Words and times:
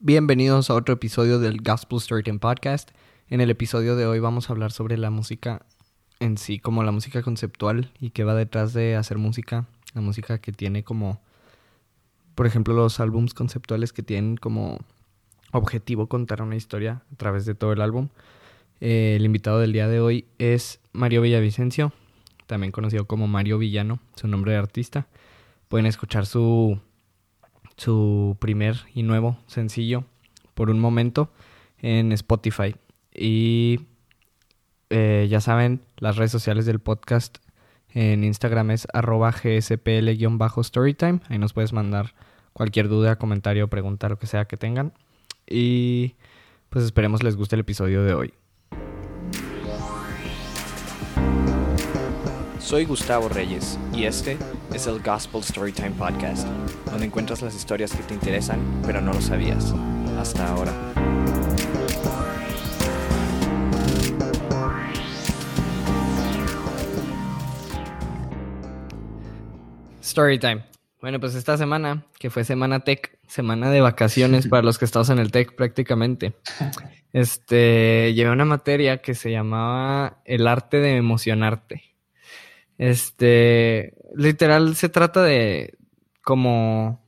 Bienvenidos 0.00 0.70
a 0.70 0.74
otro 0.74 0.94
episodio 0.94 1.40
del 1.40 1.60
Gospel 1.60 1.98
Storytime 1.98 2.38
Podcast. 2.38 2.92
En 3.30 3.40
el 3.40 3.50
episodio 3.50 3.96
de 3.96 4.06
hoy 4.06 4.20
vamos 4.20 4.48
a 4.48 4.52
hablar 4.52 4.70
sobre 4.70 4.96
la 4.96 5.10
música 5.10 5.66
en 6.20 6.38
sí, 6.38 6.60
como 6.60 6.84
la 6.84 6.92
música 6.92 7.20
conceptual 7.20 7.90
y 7.98 8.10
qué 8.10 8.22
va 8.22 8.36
detrás 8.36 8.72
de 8.72 8.94
hacer 8.94 9.18
música. 9.18 9.66
La 9.94 10.00
música 10.00 10.38
que 10.38 10.52
tiene 10.52 10.84
como, 10.84 11.20
por 12.36 12.46
ejemplo, 12.46 12.74
los 12.74 13.00
álbums 13.00 13.34
conceptuales 13.34 13.92
que 13.92 14.04
tienen 14.04 14.36
como 14.36 14.78
objetivo 15.50 16.06
contar 16.06 16.42
una 16.42 16.54
historia 16.54 17.02
a 17.12 17.16
través 17.16 17.44
de 17.44 17.56
todo 17.56 17.72
el 17.72 17.80
álbum. 17.80 18.08
Eh, 18.80 19.14
el 19.16 19.24
invitado 19.24 19.58
del 19.58 19.72
día 19.72 19.88
de 19.88 19.98
hoy 19.98 20.26
es 20.38 20.78
Mario 20.92 21.22
Villavicencio, 21.22 21.92
también 22.46 22.70
conocido 22.70 23.06
como 23.06 23.26
Mario 23.26 23.58
Villano, 23.58 23.98
su 24.14 24.28
nombre 24.28 24.52
de 24.52 24.58
artista. 24.58 25.08
Pueden 25.66 25.86
escuchar 25.86 26.24
su 26.24 26.78
su 27.78 28.36
primer 28.38 28.76
y 28.94 29.02
nuevo 29.02 29.38
sencillo 29.46 30.04
por 30.54 30.68
un 30.68 30.78
momento 30.78 31.32
en 31.78 32.12
Spotify. 32.12 32.76
Y 33.14 33.80
eh, 34.90 35.26
ya 35.30 35.40
saben, 35.40 35.80
las 35.96 36.16
redes 36.16 36.32
sociales 36.32 36.66
del 36.66 36.80
podcast 36.80 37.38
en 37.94 38.24
Instagram 38.24 38.72
es 38.72 38.86
arroba 38.92 39.32
gspl-storytime. 39.32 41.22
Ahí 41.28 41.38
nos 41.38 41.54
puedes 41.54 41.72
mandar 41.72 42.14
cualquier 42.52 42.88
duda, 42.88 43.16
comentario, 43.16 43.68
pregunta, 43.68 44.08
lo 44.08 44.18
que 44.18 44.26
sea 44.26 44.44
que 44.46 44.56
tengan. 44.56 44.92
Y 45.46 46.16
pues 46.68 46.84
esperemos 46.84 47.22
les 47.22 47.36
guste 47.36 47.56
el 47.56 47.60
episodio 47.60 48.02
de 48.02 48.12
hoy. 48.14 48.34
Soy 52.68 52.84
Gustavo 52.84 53.30
Reyes 53.30 53.78
y 53.94 54.04
este 54.04 54.36
es 54.74 54.86
el 54.86 55.00
Gospel 55.00 55.42
Storytime 55.42 55.92
Podcast, 55.92 56.46
donde 56.90 57.06
encuentras 57.06 57.40
las 57.40 57.56
historias 57.56 57.92
que 57.92 58.02
te 58.02 58.12
interesan 58.12 58.60
pero 58.84 59.00
no 59.00 59.14
lo 59.14 59.22
sabías 59.22 59.72
hasta 60.18 60.46
ahora. 60.46 60.70
Storytime. 70.02 70.66
Bueno, 71.00 71.20
pues 71.20 71.36
esta 71.36 71.56
semana, 71.56 72.04
que 72.18 72.28
fue 72.28 72.44
semana 72.44 72.80
tech, 72.80 73.18
semana 73.26 73.70
de 73.70 73.80
vacaciones 73.80 74.46
para 74.46 74.62
los 74.62 74.76
que 74.76 74.84
estamos 74.84 75.08
en 75.08 75.18
el 75.18 75.30
tech 75.30 75.56
prácticamente, 75.56 76.34
este, 77.14 78.12
llevé 78.12 78.30
una 78.30 78.44
materia 78.44 79.00
que 79.00 79.14
se 79.14 79.30
llamaba 79.30 80.20
el 80.26 80.46
arte 80.46 80.80
de 80.80 80.96
emocionarte. 80.98 81.87
Este, 82.78 83.94
literal 84.14 84.76
se 84.76 84.88
trata 84.88 85.22
de 85.24 85.76
como, 86.22 87.04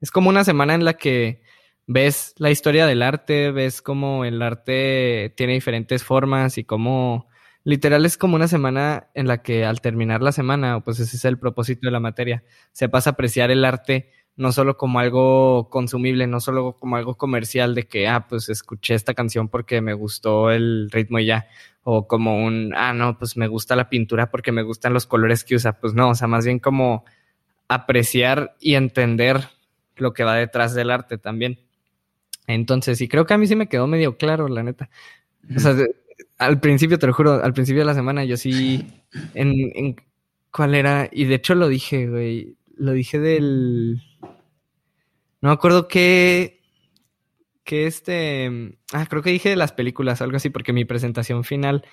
es 0.00 0.10
como 0.10 0.28
una 0.28 0.44
semana 0.44 0.74
en 0.74 0.84
la 0.84 0.94
que 0.94 1.42
ves 1.86 2.34
la 2.38 2.50
historia 2.50 2.86
del 2.86 3.02
arte, 3.02 3.52
ves 3.52 3.82
cómo 3.82 4.24
el 4.24 4.42
arte 4.42 5.32
tiene 5.36 5.52
diferentes 5.54 6.02
formas 6.04 6.58
y 6.58 6.64
cómo, 6.64 7.28
literal 7.64 8.04
es 8.04 8.18
como 8.18 8.34
una 8.34 8.48
semana 8.48 9.10
en 9.14 9.28
la 9.28 9.42
que 9.42 9.64
al 9.64 9.80
terminar 9.80 10.22
la 10.22 10.32
semana, 10.32 10.80
pues 10.80 10.98
ese 11.00 11.16
es 11.16 11.24
el 11.24 11.38
propósito 11.38 11.86
de 11.86 11.92
la 11.92 12.00
materia, 12.00 12.42
se 12.72 12.88
pasa 12.88 13.10
a 13.10 13.12
apreciar 13.12 13.50
el 13.52 13.64
arte 13.64 14.10
no 14.34 14.50
solo 14.50 14.76
como 14.78 14.98
algo 14.98 15.68
consumible, 15.70 16.26
no 16.26 16.40
solo 16.40 16.76
como 16.78 16.96
algo 16.96 17.16
comercial 17.16 17.74
de 17.74 17.86
que, 17.86 18.08
ah, 18.08 18.26
pues 18.28 18.48
escuché 18.48 18.94
esta 18.94 19.12
canción 19.14 19.48
porque 19.48 19.80
me 19.82 19.92
gustó 19.92 20.50
el 20.50 20.90
ritmo 20.90 21.18
y 21.18 21.26
ya, 21.26 21.46
o 21.84 22.06
como 22.06 22.44
un, 22.44 22.72
ah, 22.76 22.92
no, 22.92 23.18
pues 23.18 23.36
me 23.36 23.48
gusta 23.48 23.76
la 23.76 23.88
pintura 23.88 24.30
porque 24.30 24.52
me 24.52 24.62
gustan 24.62 24.92
los 24.92 25.06
colores 25.06 25.44
que 25.44 25.56
usa. 25.56 25.78
Pues 25.80 25.94
no, 25.94 26.10
o 26.10 26.14
sea, 26.14 26.28
más 26.28 26.44
bien 26.44 26.58
como 26.58 27.04
apreciar 27.68 28.56
y 28.60 28.74
entender 28.74 29.48
lo 29.96 30.12
que 30.12 30.24
va 30.24 30.36
detrás 30.36 30.74
del 30.74 30.90
arte 30.90 31.18
también. 31.18 31.58
Entonces, 32.46 33.00
y 33.00 33.08
creo 33.08 33.26
que 33.26 33.34
a 33.34 33.38
mí 33.38 33.46
sí 33.46 33.56
me 33.56 33.68
quedó 33.68 33.86
medio 33.86 34.16
claro, 34.16 34.48
la 34.48 34.62
neta. 34.62 34.90
O 35.54 35.58
sea, 35.58 35.74
al 36.38 36.60
principio, 36.60 36.98
te 36.98 37.06
lo 37.06 37.12
juro, 37.12 37.42
al 37.42 37.52
principio 37.52 37.82
de 37.82 37.86
la 37.86 37.94
semana 37.94 38.24
yo 38.24 38.36
sí, 38.36 38.86
en, 39.34 39.52
en 39.74 39.96
¿cuál 40.50 40.74
era? 40.74 41.08
Y 41.10 41.24
de 41.24 41.36
hecho 41.36 41.54
lo 41.54 41.68
dije, 41.68 42.08
güey, 42.08 42.56
lo 42.76 42.92
dije 42.92 43.18
del... 43.18 44.02
No 45.40 45.48
me 45.48 45.52
acuerdo 45.52 45.88
qué, 45.88 46.61
que 47.64 47.86
este, 47.86 48.76
ah, 48.92 49.06
creo 49.08 49.22
que 49.22 49.30
dije 49.30 49.50
de 49.50 49.56
las 49.56 49.72
películas, 49.72 50.22
algo 50.22 50.36
así, 50.36 50.50
porque 50.50 50.72
mi 50.72 50.84
presentación 50.84 51.44
final 51.44 51.84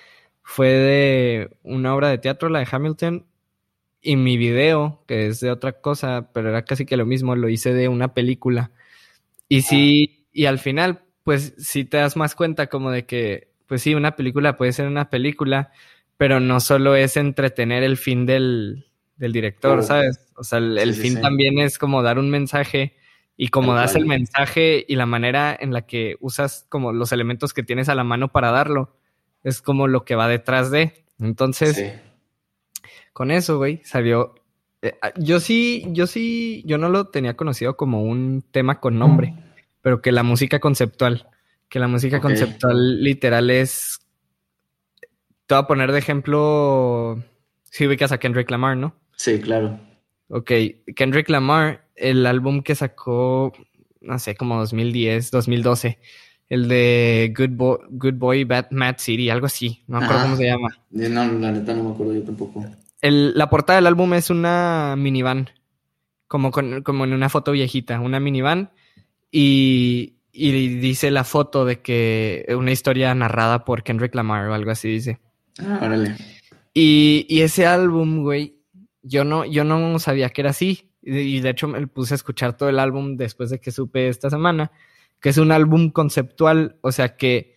fue 0.42 0.68
de 0.68 1.56
una 1.62 1.94
obra 1.94 2.08
de 2.08 2.18
teatro, 2.18 2.48
la 2.48 2.60
de 2.60 2.68
Hamilton, 2.70 3.26
y 4.02 4.16
mi 4.16 4.36
video, 4.36 5.04
que 5.06 5.26
es 5.26 5.40
de 5.40 5.50
otra 5.50 5.72
cosa, 5.72 6.30
pero 6.32 6.48
era 6.48 6.64
casi 6.64 6.86
que 6.86 6.96
lo 6.96 7.06
mismo, 7.06 7.36
lo 7.36 7.48
hice 7.48 7.74
de 7.74 7.88
una 7.88 8.14
película. 8.14 8.70
Y 9.48 9.62
sí, 9.62 10.26
y 10.32 10.46
al 10.46 10.58
final, 10.58 11.02
pues 11.22 11.54
sí 11.58 11.84
te 11.84 11.98
das 11.98 12.16
más 12.16 12.34
cuenta 12.34 12.68
como 12.68 12.90
de 12.90 13.04
que, 13.04 13.48
pues 13.66 13.82
sí, 13.82 13.94
una 13.94 14.16
película 14.16 14.56
puede 14.56 14.72
ser 14.72 14.86
una 14.86 15.10
película, 15.10 15.70
pero 16.16 16.40
no 16.40 16.60
solo 16.60 16.96
es 16.96 17.16
entretener 17.16 17.82
el 17.82 17.96
fin 17.96 18.26
del, 18.26 18.86
del 19.16 19.32
director, 19.32 19.82
¿sabes? 19.82 20.26
O 20.34 20.44
sea, 20.44 20.58
el, 20.58 20.94
fin 20.94 21.20
también 21.20 21.58
es 21.58 21.78
como 21.78 22.02
dar 22.02 22.18
un 22.18 22.30
mensaje 22.30 22.96
y 23.42 23.48
como 23.48 23.72
das 23.72 23.96
el 23.96 24.04
mensaje 24.04 24.84
y 24.86 24.96
la 24.96 25.06
manera 25.06 25.56
en 25.58 25.72
la 25.72 25.86
que 25.86 26.16
usas 26.20 26.66
como 26.68 26.92
los 26.92 27.10
elementos 27.10 27.54
que 27.54 27.62
tienes 27.62 27.88
a 27.88 27.94
la 27.94 28.04
mano 28.04 28.28
para 28.28 28.50
darlo, 28.50 28.94
es 29.42 29.62
como 29.62 29.88
lo 29.88 30.04
que 30.04 30.14
va 30.14 30.28
detrás 30.28 30.70
de. 30.70 31.06
Entonces, 31.18 31.98
con 33.14 33.30
eso, 33.30 33.56
güey, 33.56 33.80
salió. 33.82 34.34
Eh, 34.82 34.92
ah, 35.00 35.14
yo 35.16 35.40
sí, 35.40 35.86
yo 35.88 36.06
sí, 36.06 36.62
yo 36.66 36.76
no 36.76 36.90
lo 36.90 37.06
tenía 37.06 37.34
conocido 37.34 37.78
como 37.78 38.02
un 38.02 38.44
tema 38.50 38.78
con 38.78 38.98
nombre, 38.98 39.34
pero 39.80 40.02
que 40.02 40.12
la 40.12 40.22
música 40.22 40.60
conceptual, 40.60 41.26
que 41.70 41.78
la 41.78 41.88
música 41.88 42.20
conceptual 42.20 43.02
literal 43.02 43.48
es. 43.48 44.00
Te 45.46 45.54
voy 45.54 45.64
a 45.64 45.66
poner 45.66 45.92
de 45.92 45.98
ejemplo. 45.98 47.24
Si 47.64 47.86
ubicas 47.86 48.12
a 48.12 48.18
Kendrick 48.18 48.50
Lamar, 48.50 48.76
¿no? 48.76 48.94
Sí, 49.16 49.40
claro. 49.40 49.80
Ok, 50.28 50.52
Kendrick 50.94 51.30
Lamar, 51.30 51.88
el 52.00 52.26
álbum 52.26 52.62
que 52.62 52.74
sacó, 52.74 53.52
no 54.00 54.18
sé, 54.18 54.34
como 54.34 54.58
2010, 54.58 55.30
2012, 55.30 55.98
el 56.48 56.68
de 56.68 57.32
Good 57.36 57.50
Boy, 57.50 57.78
Good 57.90 58.14
Boy 58.14 58.44
Bad 58.44 58.70
Mad 58.70 58.96
City, 58.98 59.30
algo 59.30 59.46
así, 59.46 59.82
no 59.86 59.98
me 59.98 60.04
acuerdo 60.04 60.22
cómo 60.24 60.36
se 60.36 60.46
llama. 60.46 60.68
No, 60.90 61.32
la 61.38 61.52
neta 61.52 61.74
no 61.74 61.84
me 61.84 61.90
acuerdo 61.92 62.14
yo 62.14 62.22
tampoco. 62.22 62.64
El, 63.00 63.36
la 63.36 63.48
portada 63.48 63.76
del 63.76 63.86
álbum 63.86 64.14
es 64.14 64.30
una 64.30 64.94
minivan, 64.98 65.50
como, 66.26 66.50
con, 66.50 66.82
como 66.82 67.04
en 67.04 67.12
una 67.12 67.28
foto 67.28 67.52
viejita, 67.52 68.00
una 68.00 68.18
minivan, 68.18 68.72
y, 69.30 70.14
y 70.32 70.68
dice 70.78 71.10
la 71.10 71.24
foto 71.24 71.64
de 71.64 71.80
que 71.80 72.46
una 72.56 72.72
historia 72.72 73.14
narrada 73.14 73.64
por 73.64 73.82
Kendrick 73.82 74.14
Lamar 74.14 74.48
o 74.48 74.54
algo 74.54 74.70
así 74.70 74.88
dice. 74.88 75.20
Ah, 75.58 75.80
órale. 75.82 76.16
Y, 76.74 77.26
y 77.28 77.42
ese 77.42 77.66
álbum, 77.66 78.22
güey, 78.22 78.56
yo 79.02 79.24
no, 79.24 79.44
yo 79.44 79.64
no 79.64 79.98
sabía 79.98 80.30
que 80.30 80.40
era 80.42 80.50
así. 80.50 80.89
Y 81.02 81.40
de 81.40 81.50
hecho 81.50 81.68
me 81.68 81.86
puse 81.86 82.14
a 82.14 82.16
escuchar 82.16 82.56
todo 82.56 82.68
el 82.68 82.78
álbum 82.78 83.16
después 83.16 83.50
de 83.50 83.58
que 83.58 83.70
supe 83.70 84.08
esta 84.08 84.28
semana, 84.30 84.70
que 85.20 85.30
es 85.30 85.38
un 85.38 85.52
álbum 85.52 85.90
conceptual, 85.90 86.76
o 86.82 86.92
sea 86.92 87.16
que 87.16 87.56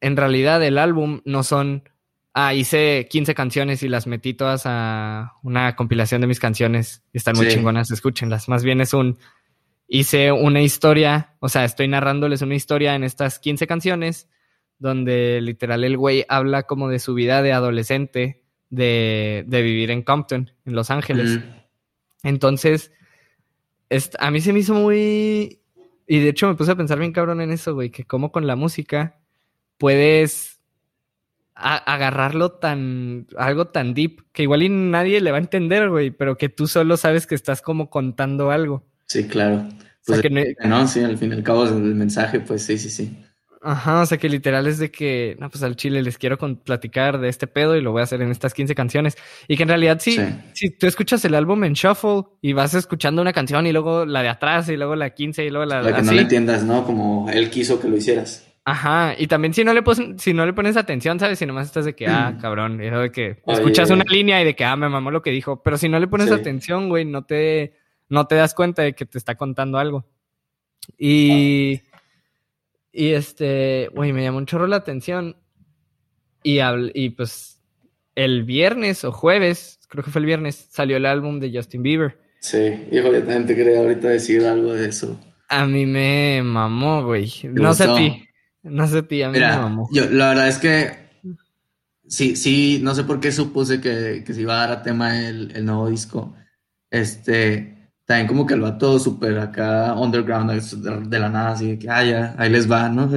en 0.00 0.16
realidad 0.16 0.62
el 0.62 0.76
álbum 0.76 1.22
no 1.24 1.42
son, 1.42 1.88
ah, 2.34 2.52
hice 2.52 3.08
15 3.10 3.34
canciones 3.34 3.82
y 3.82 3.88
las 3.88 4.06
metí 4.06 4.34
todas 4.34 4.64
a 4.66 5.32
una 5.42 5.76
compilación 5.76 6.20
de 6.20 6.26
mis 6.26 6.40
canciones 6.40 7.02
y 7.12 7.18
están 7.18 7.36
muy 7.36 7.48
chingonas, 7.48 7.90
escúchenlas. 7.90 8.48
Más 8.48 8.64
bien 8.64 8.82
es 8.82 8.92
un, 8.92 9.18
hice 9.88 10.30
una 10.30 10.60
historia, 10.60 11.36
o 11.40 11.48
sea, 11.48 11.64
estoy 11.64 11.88
narrándoles 11.88 12.42
una 12.42 12.54
historia 12.54 12.94
en 12.94 13.04
estas 13.04 13.38
15 13.38 13.66
canciones, 13.66 14.28
donde 14.78 15.40
literal 15.40 15.84
el 15.84 15.96
güey 15.96 16.26
habla 16.28 16.64
como 16.64 16.88
de 16.88 16.98
su 16.98 17.14
vida 17.14 17.42
de 17.42 17.52
adolescente, 17.52 18.44
de, 18.68 19.44
vivir 19.48 19.90
en 19.90 20.02
Compton, 20.02 20.50
en 20.66 20.74
Los 20.74 20.90
Ángeles. 20.90 21.40
Entonces, 22.24 22.90
a 24.18 24.30
mí 24.30 24.40
se 24.40 24.52
me 24.52 24.58
hizo 24.58 24.74
muy... 24.74 25.60
Y 26.06 26.18
de 26.18 26.30
hecho 26.30 26.48
me 26.48 26.54
puse 26.54 26.72
a 26.72 26.76
pensar 26.76 26.98
bien 26.98 27.12
cabrón 27.12 27.40
en 27.40 27.50
eso, 27.52 27.74
güey, 27.74 27.90
que 27.90 28.04
como 28.04 28.32
con 28.32 28.46
la 28.46 28.56
música 28.56 29.20
puedes 29.78 30.60
agarrarlo 31.54 32.52
tan... 32.52 33.28
algo 33.36 33.68
tan 33.68 33.94
deep, 33.94 34.24
que 34.32 34.42
igual 34.42 34.64
y 34.64 34.68
nadie 34.68 35.20
le 35.20 35.30
va 35.30 35.36
a 35.36 35.40
entender, 35.40 35.88
güey, 35.88 36.10
pero 36.10 36.36
que 36.36 36.48
tú 36.48 36.66
solo 36.66 36.96
sabes 36.96 37.26
que 37.26 37.36
estás 37.36 37.62
como 37.62 37.90
contando 37.90 38.50
algo. 38.50 38.84
Sí, 39.06 39.28
claro. 39.28 39.68
Pues 40.06 40.22
no... 40.64 40.86
sí, 40.86 41.00
al 41.02 41.16
fin 41.16 41.30
y 41.30 41.34
al 41.36 41.42
cabo 41.42 41.64
el 41.64 41.94
mensaje, 41.94 42.40
pues 42.40 42.64
sí, 42.64 42.76
sí, 42.76 42.90
sí. 42.90 43.23
Ajá, 43.66 44.02
o 44.02 44.06
sea 44.06 44.18
que 44.18 44.28
literal 44.28 44.66
es 44.66 44.78
de 44.78 44.90
que, 44.90 45.36
no, 45.40 45.48
pues 45.48 45.62
al 45.62 45.74
chile 45.74 46.02
les 46.02 46.18
quiero 46.18 46.36
platicar 46.36 47.18
de 47.18 47.30
este 47.30 47.46
pedo 47.46 47.74
y 47.76 47.80
lo 47.80 47.92
voy 47.92 48.00
a 48.00 48.04
hacer 48.04 48.20
en 48.20 48.30
estas 48.30 48.52
15 48.52 48.74
canciones. 48.74 49.16
Y 49.48 49.56
que 49.56 49.62
en 49.62 49.70
realidad 49.70 49.98
sí, 50.00 50.18
si 50.52 50.68
tú 50.68 50.86
escuchas 50.86 51.24
el 51.24 51.34
álbum 51.34 51.64
en 51.64 51.72
shuffle 51.72 52.24
y 52.42 52.52
vas 52.52 52.74
escuchando 52.74 53.22
una 53.22 53.32
canción 53.32 53.66
y 53.66 53.72
luego 53.72 54.04
la 54.04 54.22
de 54.22 54.28
atrás 54.28 54.68
y 54.68 54.76
luego 54.76 54.96
la 54.96 55.10
15 55.10 55.46
y 55.46 55.50
luego 55.50 55.64
la... 55.64 55.80
Para 55.80 55.96
que 55.96 56.02
no 56.02 56.12
le 56.12 56.22
entiendas, 56.22 56.62
¿no? 56.62 56.84
Como 56.84 57.30
él 57.30 57.48
quiso 57.48 57.80
que 57.80 57.88
lo 57.88 57.96
hicieras. 57.96 58.46
Ajá, 58.66 59.14
y 59.18 59.26
también 59.26 59.54
si 59.54 59.64
no 59.64 59.72
le, 59.72 59.82
si 60.18 60.34
no 60.34 60.44
le 60.44 60.52
pones 60.52 60.76
atención, 60.76 61.18
¿sabes? 61.18 61.38
Si 61.38 61.46
nomás 61.46 61.66
estás 61.66 61.86
de 61.86 61.94
que, 61.94 62.06
ah, 62.06 62.36
cabrón, 62.40 62.82
eso 62.82 62.98
de 62.98 63.10
que 63.10 63.38
escuchas 63.46 63.90
una 63.90 64.04
línea 64.04 64.42
y 64.42 64.44
de 64.44 64.54
que, 64.54 64.64
ah, 64.64 64.76
me 64.76 64.90
mamó 64.90 65.10
lo 65.10 65.22
que 65.22 65.30
dijo, 65.30 65.62
pero 65.62 65.78
si 65.78 65.88
no 65.88 65.98
le 65.98 66.06
pones 66.06 66.30
atención, 66.30 66.90
güey, 66.90 67.06
no 67.06 67.24
te, 67.24 67.74
no 68.10 68.26
te 68.26 68.34
das 68.34 68.52
cuenta 68.52 68.82
de 68.82 68.94
que 68.94 69.06
te 69.06 69.16
está 69.16 69.36
contando 69.36 69.78
algo. 69.78 70.06
Y... 70.98 71.80
Y 72.96 73.10
este, 73.10 73.90
güey, 73.92 74.12
me 74.12 74.22
llamó 74.22 74.38
un 74.38 74.46
chorro 74.46 74.68
la 74.68 74.76
atención. 74.76 75.36
Y, 76.44 76.60
y 76.94 77.10
pues 77.10 77.60
el 78.14 78.44
viernes 78.44 79.04
o 79.04 79.10
jueves, 79.10 79.80
creo 79.88 80.04
que 80.04 80.12
fue 80.12 80.20
el 80.20 80.26
viernes, 80.26 80.68
salió 80.70 80.96
el 80.96 81.06
álbum 81.06 81.40
de 81.40 81.50
Justin 81.52 81.82
Bieber. 81.82 82.16
Sí, 82.38 82.86
hijo, 82.92 83.12
yo 83.12 83.18
también 83.20 83.46
te 83.46 83.56
quería 83.56 83.80
ahorita 83.80 84.08
decir 84.08 84.44
algo 84.44 84.74
de 84.74 84.88
eso. 84.88 85.18
A 85.48 85.66
mí 85.66 85.86
me 85.86 86.40
mamó, 86.44 87.04
güey. 87.04 87.32
No 87.50 87.74
sé 87.74 87.84
a 87.84 87.96
ti. 87.96 88.28
No 88.62 88.86
sé 88.86 88.98
a 88.98 89.02
ti, 89.02 89.22
a 89.22 89.30
mí 89.30 89.40
me 89.40 89.48
mamó. 89.48 89.88
Yo, 89.92 90.08
la 90.10 90.28
verdad 90.28 90.48
es 90.48 90.58
que 90.58 90.96
sí, 92.06 92.36
sí, 92.36 92.78
no 92.80 92.94
sé 92.94 93.02
por 93.02 93.18
qué 93.18 93.32
supuse 93.32 93.80
que, 93.80 94.22
que 94.24 94.32
se 94.32 94.42
iba 94.42 94.54
a 94.54 94.68
dar 94.68 94.78
a 94.78 94.82
tema 94.84 95.26
el, 95.26 95.50
el 95.56 95.64
nuevo 95.64 95.90
disco. 95.90 96.36
Este, 96.90 97.73
también 98.04 98.26
como 98.26 98.46
que 98.46 98.54
el 98.54 98.60
vato 98.60 98.98
súper 98.98 99.38
acá 99.38 99.94
underground 99.94 100.50
de 101.08 101.18
la 101.18 101.28
nada, 101.28 101.52
así 101.52 101.78
que, 101.78 101.88
ah, 101.88 102.04
ya, 102.04 102.34
ahí 102.38 102.50
les 102.50 102.70
va, 102.70 102.88
¿no? 102.88 103.10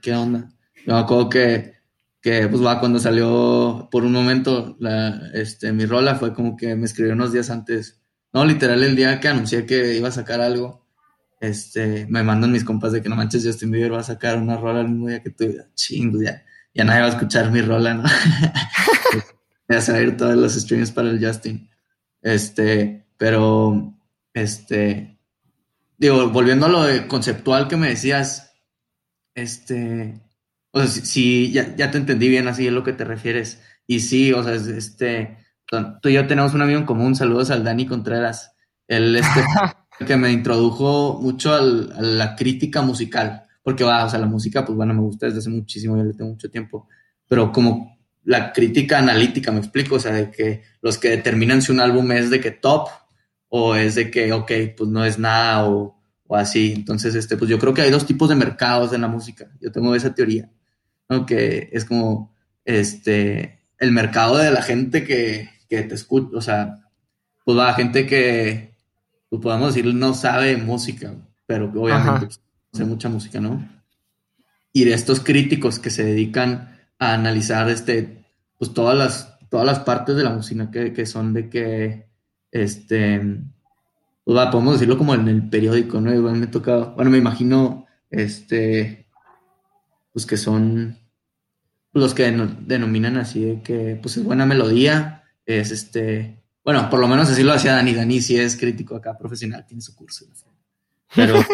¿Qué 0.00 0.14
onda? 0.14 0.50
Yo 0.86 0.94
me 0.94 1.00
acuerdo 1.00 1.28
que, 1.28 1.74
que, 2.22 2.48
pues 2.48 2.64
va, 2.64 2.80
cuando 2.80 2.98
salió 2.98 3.88
por 3.90 4.04
un 4.04 4.12
momento 4.12 4.76
la, 4.80 5.30
este, 5.34 5.72
mi 5.72 5.84
rola 5.84 6.14
fue 6.14 6.32
como 6.32 6.56
que 6.56 6.74
me 6.74 6.86
escribió 6.86 7.12
unos 7.12 7.32
días 7.32 7.50
antes, 7.50 8.00
no, 8.32 8.44
literal 8.44 8.82
el 8.82 8.96
día 8.96 9.20
que 9.20 9.28
anuncié 9.28 9.66
que 9.66 9.96
iba 9.96 10.08
a 10.08 10.12
sacar 10.12 10.40
algo, 10.40 10.86
este, 11.40 12.06
me 12.08 12.22
mandan 12.22 12.52
mis 12.52 12.64
compas 12.64 12.92
de 12.92 13.02
que 13.02 13.08
no 13.08 13.16
manches, 13.16 13.44
Justin 13.44 13.70
Bieber 13.70 13.92
va 13.94 14.00
a 14.00 14.04
sacar 14.04 14.38
una 14.38 14.56
rola 14.56 14.80
el 14.80 14.88
mismo 14.88 15.08
día 15.08 15.22
que 15.22 15.30
tú, 15.30 15.54
chingo, 15.74 16.22
ya, 16.22 16.42
ya 16.74 16.84
nadie 16.84 17.00
va 17.00 17.06
a 17.06 17.10
escuchar 17.10 17.50
mi 17.50 17.60
rola, 17.60 17.94
¿no? 17.94 18.04
Voy 19.68 19.76
a 19.76 19.80
salir 19.80 20.16
todos 20.16 20.34
los 20.34 20.54
streams 20.54 20.90
para 20.90 21.10
el 21.10 21.24
Justin. 21.24 21.68
Este, 22.22 23.06
pero 23.16 23.99
este, 24.34 25.18
digo, 25.98 26.30
volviendo 26.30 26.66
a 26.66 26.68
lo 26.68 26.82
de 26.84 27.06
conceptual 27.06 27.68
que 27.68 27.76
me 27.76 27.88
decías, 27.88 28.52
este, 29.34 30.20
o 30.72 30.80
sea, 30.80 30.88
si, 30.88 31.52
ya, 31.52 31.74
ya, 31.76 31.90
te 31.90 31.98
entendí 31.98 32.28
bien 32.28 32.48
así 32.48 32.66
es 32.66 32.72
lo 32.72 32.84
que 32.84 32.92
te 32.92 33.04
refieres. 33.04 33.62
Y 33.86 34.00
sí, 34.00 34.32
o 34.32 34.42
sea, 34.42 34.54
este, 34.54 35.38
tú 36.00 36.08
y 36.08 36.14
yo 36.14 36.26
tenemos 36.26 36.54
un 36.54 36.62
amigo 36.62 36.78
en 36.78 36.86
común, 36.86 37.14
saludos 37.14 37.50
al 37.50 37.64
Dani 37.64 37.86
Contreras, 37.86 38.54
él 38.88 39.16
este, 39.16 39.44
que 40.06 40.16
me 40.16 40.32
introdujo 40.32 41.18
mucho 41.20 41.54
al, 41.54 41.92
a 41.92 42.00
la 42.00 42.36
crítica 42.36 42.82
musical, 42.82 43.44
porque 43.62 43.84
va, 43.84 44.04
o 44.04 44.10
sea, 44.10 44.18
la 44.18 44.26
música, 44.26 44.64
pues 44.64 44.76
bueno, 44.76 44.94
me 44.94 45.00
gusta 45.00 45.26
desde 45.26 45.40
hace 45.40 45.50
muchísimo, 45.50 45.96
ya 45.96 46.04
le 46.04 46.14
tengo 46.14 46.30
mucho 46.30 46.50
tiempo, 46.50 46.88
pero 47.28 47.52
como 47.52 47.98
la 48.24 48.52
crítica 48.52 48.98
analítica, 48.98 49.50
me 49.50 49.58
explico, 49.58 49.96
o 49.96 50.00
sea, 50.00 50.12
de 50.12 50.30
que 50.30 50.62
los 50.82 50.98
que 50.98 51.10
determinan 51.10 51.62
si 51.62 51.72
un 51.72 51.80
álbum 51.80 52.10
es 52.12 52.30
de 52.30 52.40
que 52.40 52.50
top 52.50 52.88
o 53.50 53.74
es 53.74 53.96
de 53.96 54.10
que, 54.10 54.32
ok, 54.32 54.50
pues 54.76 54.88
no 54.88 55.04
es 55.04 55.18
nada 55.18 55.68
o, 55.68 55.96
así. 56.30 56.72
Entonces, 56.74 57.16
este, 57.16 57.36
pues 57.36 57.50
yo 57.50 57.58
creo 57.58 57.74
que 57.74 57.82
hay 57.82 57.90
dos 57.90 58.06
tipos 58.06 58.28
de 58.28 58.36
mercados 58.36 58.92
en 58.92 59.00
la 59.02 59.08
música. 59.08 59.50
Yo 59.60 59.72
tengo 59.72 59.94
esa 59.94 60.14
teoría, 60.14 60.48
¿no? 61.08 61.26
Que 61.26 61.68
es 61.72 61.84
como, 61.84 62.32
este, 62.64 63.58
el 63.78 63.90
mercado 63.90 64.38
de 64.38 64.52
la 64.52 64.62
gente 64.62 65.04
que, 65.04 65.50
que 65.68 65.82
te 65.82 65.94
escucha, 65.96 66.36
o 66.36 66.40
sea, 66.40 66.88
pues 67.44 67.56
la 67.56 67.74
gente 67.74 68.06
que, 68.06 68.76
pues 69.28 69.42
podemos 69.42 69.74
decir, 69.74 69.92
no 69.92 70.14
sabe 70.14 70.56
música, 70.56 71.12
pero 71.46 71.72
que 71.72 71.78
obviamente 71.78 72.26
pues, 72.26 72.40
hace 72.72 72.84
mucha 72.84 73.08
música, 73.08 73.40
¿no? 73.40 73.68
Y 74.72 74.84
de 74.84 74.94
estos 74.94 75.18
críticos 75.18 75.80
que 75.80 75.90
se 75.90 76.04
dedican 76.04 76.78
a 77.00 77.14
analizar, 77.14 77.68
este, 77.68 78.24
pues 78.56 78.72
todas 78.72 78.96
las, 78.96 79.38
todas 79.48 79.66
las 79.66 79.80
partes 79.80 80.14
de 80.14 80.22
la 80.22 80.30
música 80.30 80.70
que, 80.70 80.92
que 80.92 81.06
son 81.06 81.32
de 81.32 81.48
que, 81.48 82.09
este, 82.52 83.20
pues 84.24 84.48
podemos 84.50 84.74
decirlo 84.74 84.98
como 84.98 85.14
en 85.14 85.28
el 85.28 85.48
periódico, 85.48 86.00
¿no? 86.00 86.14
Igual 86.14 86.36
me 86.36 86.46
tocado, 86.46 86.94
bueno, 86.94 87.10
me 87.10 87.18
imagino, 87.18 87.86
este, 88.10 89.08
pues 90.12 90.26
que 90.26 90.36
son 90.36 90.98
los 91.92 92.14
que 92.14 92.30
denominan 92.60 93.16
así 93.16 93.44
de 93.44 93.62
que, 93.62 93.98
pues 94.00 94.16
es 94.16 94.24
buena 94.24 94.46
melodía, 94.46 95.24
es 95.46 95.70
este, 95.70 96.42
bueno, 96.64 96.88
por 96.90 97.00
lo 97.00 97.08
menos 97.08 97.28
así 97.30 97.42
lo 97.42 97.52
hacía 97.52 97.74
Dani, 97.74 97.94
Dani 97.94 98.20
sí 98.20 98.38
es 98.38 98.56
crítico 98.56 98.94
acá 98.94 99.16
profesional, 99.18 99.66
tiene 99.66 99.80
su 99.80 99.94
curso, 99.94 100.26
pero, 101.16 101.44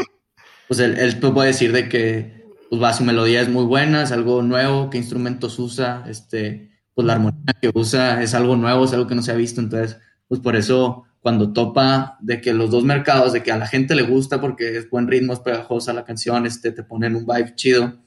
pues 0.69 0.81
él, 0.81 0.99
él 0.99 1.19
puede 1.19 1.49
decir 1.49 1.73
de 1.73 1.89
que, 1.89 2.45
pues 2.69 2.83
va, 2.83 2.93
su 2.93 3.05
melodía 3.05 3.41
es 3.41 3.49
muy 3.49 3.65
buena, 3.65 4.03
es 4.03 4.13
algo 4.13 4.43
nuevo, 4.43 4.91
qué 4.91 4.99
instrumentos 4.99 5.59
usa, 5.59 6.05
este, 6.09 6.71
pues 6.95 7.07
la 7.07 7.15
armonía 7.15 7.55
que 7.61 7.71
usa 7.73 8.23
es 8.23 8.35
algo 8.35 8.57
nuevo, 8.57 8.85
es 8.85 8.93
algo 8.93 9.07
que 9.07 9.15
no 9.15 9.23
se 9.23 9.33
ha 9.33 9.37
visto, 9.37 9.61
entonces 9.61 9.99
pues 10.28 10.40
por 10.40 10.56
eso 10.56 11.05
cuando 11.20 11.52
topa 11.52 12.19
de 12.20 12.40
que 12.40 12.55
los 12.55 12.70
dos 12.70 12.84
mercados, 12.84 13.32
de 13.32 13.43
que 13.43 13.50
a 13.50 13.58
la 13.58 13.67
gente 13.67 13.96
le 13.96 14.02
gusta 14.02 14.40
porque 14.40 14.76
es 14.76 14.88
buen 14.88 15.08
ritmo, 15.08 15.32
es 15.32 15.40
pegajosa 15.40 15.93
la 15.93 16.05
canción, 16.05 16.46
este, 16.46 16.70
te 16.70 16.84
ponen 16.84 17.17
un 17.17 17.26
vibe 17.26 17.55
chido 17.56 17.99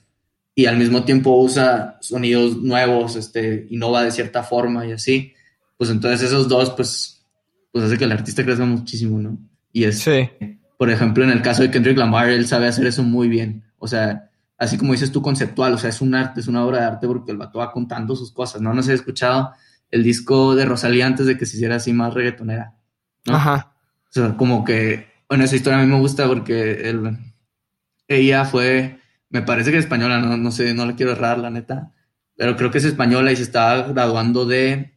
y 0.55 0.67
al 0.67 0.77
mismo 0.77 1.03
tiempo 1.03 1.35
usa 1.35 1.97
sonidos 1.99 2.57
nuevos, 2.57 3.17
este, 3.17 3.67
innova 3.69 4.03
de 4.03 4.11
cierta 4.11 4.43
forma 4.43 4.85
y 4.85 4.93
así, 4.93 5.33
pues 5.75 5.89
entonces 5.89 6.21
esos 6.21 6.47
dos, 6.47 6.69
pues, 6.71 7.25
pues 7.71 7.83
hace 7.83 7.97
que 7.97 8.05
el 8.05 8.11
artista 8.13 8.43
crezca 8.43 8.65
muchísimo, 8.65 9.19
¿no? 9.19 9.37
Y 9.73 9.83
es, 9.83 10.05
por 10.77 10.89
ejemplo, 10.89 11.23
en 11.23 11.29
el 11.29 11.41
caso 11.41 11.61
de 11.61 11.71
Kendrick 11.71 11.97
Lamar, 11.97 12.29
él 12.29 12.47
sabe 12.47 12.67
hacer 12.67 12.85
eso 12.87 13.03
muy 13.03 13.27
bien, 13.27 13.65
o 13.77 13.87
sea, 13.87 14.29
así 14.57 14.77
como 14.77 14.93
dices 14.93 15.11
tú, 15.11 15.21
conceptual, 15.21 15.73
o 15.73 15.77
sea, 15.77 15.89
es 15.89 15.99
un 15.99 16.15
arte, 16.15 16.39
es 16.39 16.47
una 16.47 16.65
obra 16.65 16.79
de 16.79 16.85
arte 16.85 17.07
porque 17.07 17.31
el 17.31 17.37
vato 17.37 17.59
va 17.59 17.71
contando 17.73 18.15
sus 18.15 18.31
cosas, 18.31 18.61
¿no? 18.61 18.73
No 18.73 18.81
se 18.81 18.91
ha 18.91 18.95
escuchado 18.95 19.51
el 19.91 20.03
disco 20.03 20.55
de 20.55 20.65
Rosalía 20.65 21.07
antes 21.07 21.25
de 21.25 21.37
que 21.37 21.45
se 21.45 21.57
hiciera 21.57 21.75
así 21.75 21.93
más 21.93 22.13
reggaetonera. 22.13 22.75
Ajá. 23.27 23.75
O 24.09 24.11
sea, 24.11 24.35
como 24.37 24.63
que, 24.63 25.07
bueno, 25.27 25.43
esa 25.43 25.55
historia 25.55 25.79
a 25.79 25.83
mí 25.83 25.91
me 25.91 25.99
gusta 25.99 26.27
porque 26.27 26.93
ella 28.07 28.45
fue, 28.45 28.99
me 29.29 29.41
parece 29.41 29.71
que 29.71 29.77
es 29.77 29.85
española, 29.85 30.19
no, 30.19 30.37
no 30.37 30.51
sé, 30.51 30.73
no 30.73 30.85
la 30.85 30.95
quiero 30.95 31.11
errar, 31.11 31.37
la 31.37 31.49
neta, 31.49 31.93
pero 32.35 32.55
creo 32.55 32.71
que 32.71 32.79
es 32.79 32.85
española 32.85 33.31
y 33.31 33.35
se 33.35 33.43
estaba 33.43 33.83
graduando 33.83 34.45
de, 34.45 34.93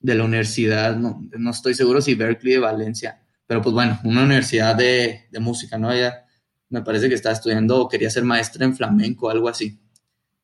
de 0.00 0.14
la 0.14 0.24
universidad, 0.24 0.96
no, 0.96 1.22
no 1.36 1.50
estoy 1.50 1.74
seguro 1.74 2.00
si 2.00 2.14
Berkeley 2.14 2.54
de 2.54 2.60
Valencia, 2.60 3.20
pero 3.46 3.60
pues 3.60 3.74
bueno, 3.74 3.98
una 4.04 4.24
universidad 4.24 4.74
de, 4.74 5.26
de 5.30 5.40
música, 5.40 5.78
¿no? 5.78 5.92
Ella 5.92 6.24
me 6.68 6.82
parece 6.82 7.08
que 7.08 7.14
estaba 7.14 7.34
estudiando 7.34 7.80
o 7.80 7.88
quería 7.88 8.10
ser 8.10 8.24
maestra 8.24 8.64
en 8.64 8.74
flamenco, 8.74 9.30
algo 9.30 9.48
así. 9.48 9.78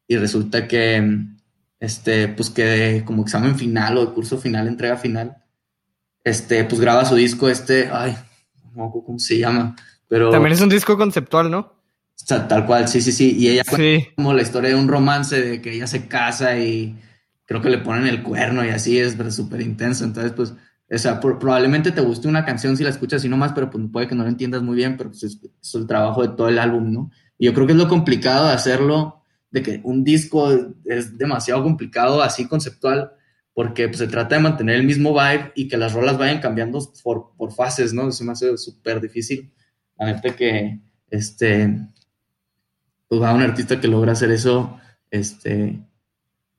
Y 0.07 0.17
resulta 0.17 0.69
que 0.69 1.19
este, 1.83 2.29
pues 2.29 2.49
que 2.49 3.03
como 3.05 3.23
examen 3.23 3.57
final 3.57 3.99
o 3.99 4.07
de 4.07 4.13
curso 4.13 4.39
final, 4.39 4.69
entrega 4.69 4.97
final, 4.97 5.39
este, 6.23 6.63
pues 6.63 6.81
graba 6.81 7.05
su 7.05 7.17
disco, 7.17 7.49
este, 7.49 7.91
ay, 7.93 8.17
no 8.77 8.89
cómo 9.05 9.19
se 9.19 9.37
llama, 9.37 9.75
pero... 10.07 10.31
También 10.31 10.53
es 10.53 10.61
un 10.61 10.69
disco 10.69 10.97
conceptual, 10.97 11.51
¿no? 11.51 11.73
Tal 12.25 12.67
cual, 12.67 12.87
sí, 12.87 13.01
sí, 13.01 13.11
sí, 13.11 13.37
y 13.37 13.49
ella 13.49 13.65
fue 13.65 14.13
como 14.15 14.33
la 14.33 14.43
historia 14.43 14.71
de 14.71 14.77
un 14.77 14.87
romance 14.87 15.43
de 15.43 15.61
que 15.61 15.73
ella 15.73 15.89
se 15.89 16.07
casa 16.07 16.57
y 16.57 16.97
creo 17.47 17.61
que 17.61 17.69
le 17.71 17.79
ponen 17.79 18.07
el 18.07 18.23
cuerno 18.23 18.65
y 18.65 18.69
así 18.69 19.01
es 19.01 19.17
súper 19.35 19.61
intenso, 19.61 20.05
entonces 20.05 20.31
pues, 20.37 20.55
o 20.89 20.99
sea, 20.99 21.19
probablemente 21.19 21.91
te 21.91 22.01
guste 22.01 22.29
una 22.29 22.45
canción 22.45 22.77
si 22.77 22.85
la 22.85 22.91
escuchas 22.91 23.25
y 23.25 23.29
no 23.29 23.37
más, 23.37 23.55
pero 23.55 23.71
pues 23.71 23.85
puede 23.93 24.07
que 24.07 24.15
no 24.15 24.23
la 24.23 24.29
entiendas 24.29 24.63
muy 24.63 24.77
bien, 24.77 24.97
pero 24.97 25.11
pues 25.11 25.25
es, 25.25 25.41
es 25.61 25.75
el 25.75 25.89
trabajo 25.89 26.23
de 26.23 26.29
todo 26.37 26.49
el 26.49 26.61
álbum, 26.61 26.93
¿no? 26.93 27.11
Y 27.39 27.47
yo 27.47 27.55
creo 27.55 27.67
que 27.67 27.73
es 27.73 27.79
lo 27.79 27.89
complicado 27.89 28.47
de 28.47 28.53
hacerlo 28.53 29.22
de 29.53 29.63
que 29.63 29.81
un 29.85 30.03
disco 30.03 30.51
es 30.85 31.17
demasiado 31.17 31.63
complicado 31.63 32.23
así 32.23 32.49
conceptual 32.49 33.13
porque 33.55 33.89
pues, 33.89 33.99
se 33.99 34.09
trata 34.09 34.37
de 34.37 34.43
mantener 34.43 34.77
el 34.77 34.87
mismo 34.87 35.13
vibe 35.13 35.53
y 35.55 35.69
que 35.69 35.77
las 35.77 35.93
rolas 35.93 36.19
vayan 36.19 36.41
cambiando 36.41 36.81
por, 37.03 37.33
por 37.37 37.53
fases, 37.53 37.93
¿no? 37.93 38.09
Eso 38.09 38.25
me 38.25 38.33
hace 38.33 38.57
súper 38.57 39.01
difícil. 39.01 39.53
La 39.99 40.07
neta 40.07 40.35
que, 40.35 40.81
este, 41.11 41.79
pues 43.09 43.21
va 43.21 43.35
un 43.35 43.43
artista 43.43 43.79
que 43.79 43.89
logra 43.89 44.13
hacer 44.13 44.31
eso, 44.31 44.81
este, 45.11 45.79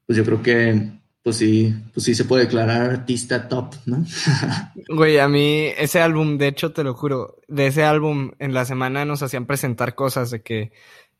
pues 0.06 0.18
yo 0.18 0.24
creo 0.24 0.44
que, 0.44 0.92
pues 1.24 1.38
sí, 1.38 1.74
pues 1.94 2.06
sí 2.06 2.14
se 2.14 2.26
puede 2.26 2.44
declarar 2.44 2.92
artista 2.92 3.48
top, 3.48 3.74
¿no? 3.88 4.06
Güey, 4.90 5.18
a 5.18 5.28
mí 5.28 5.70
ese 5.78 6.00
álbum, 6.00 6.38
de 6.38 6.50
hecho, 6.50 6.74
te 6.74 6.84
lo 6.84 6.94
juro, 6.94 7.40
de 7.48 7.68
ese 7.68 7.84
álbum 7.84 8.32
en 8.38 8.54
la 8.54 8.66
semana 8.66 9.04
nos 9.04 9.24
hacían 9.24 9.48
presentar 9.48 9.96
cosas 9.96 10.30
de 10.30 10.44
que, 10.44 10.72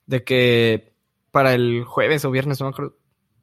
de 0.06 0.24
que 0.24 0.93
para 1.34 1.56
el 1.56 1.84
jueves 1.84 2.24
o 2.26 2.32
viernes, 2.32 2.60
no 2.60 2.68
me 2.68 2.70
acuerdo 2.74 2.96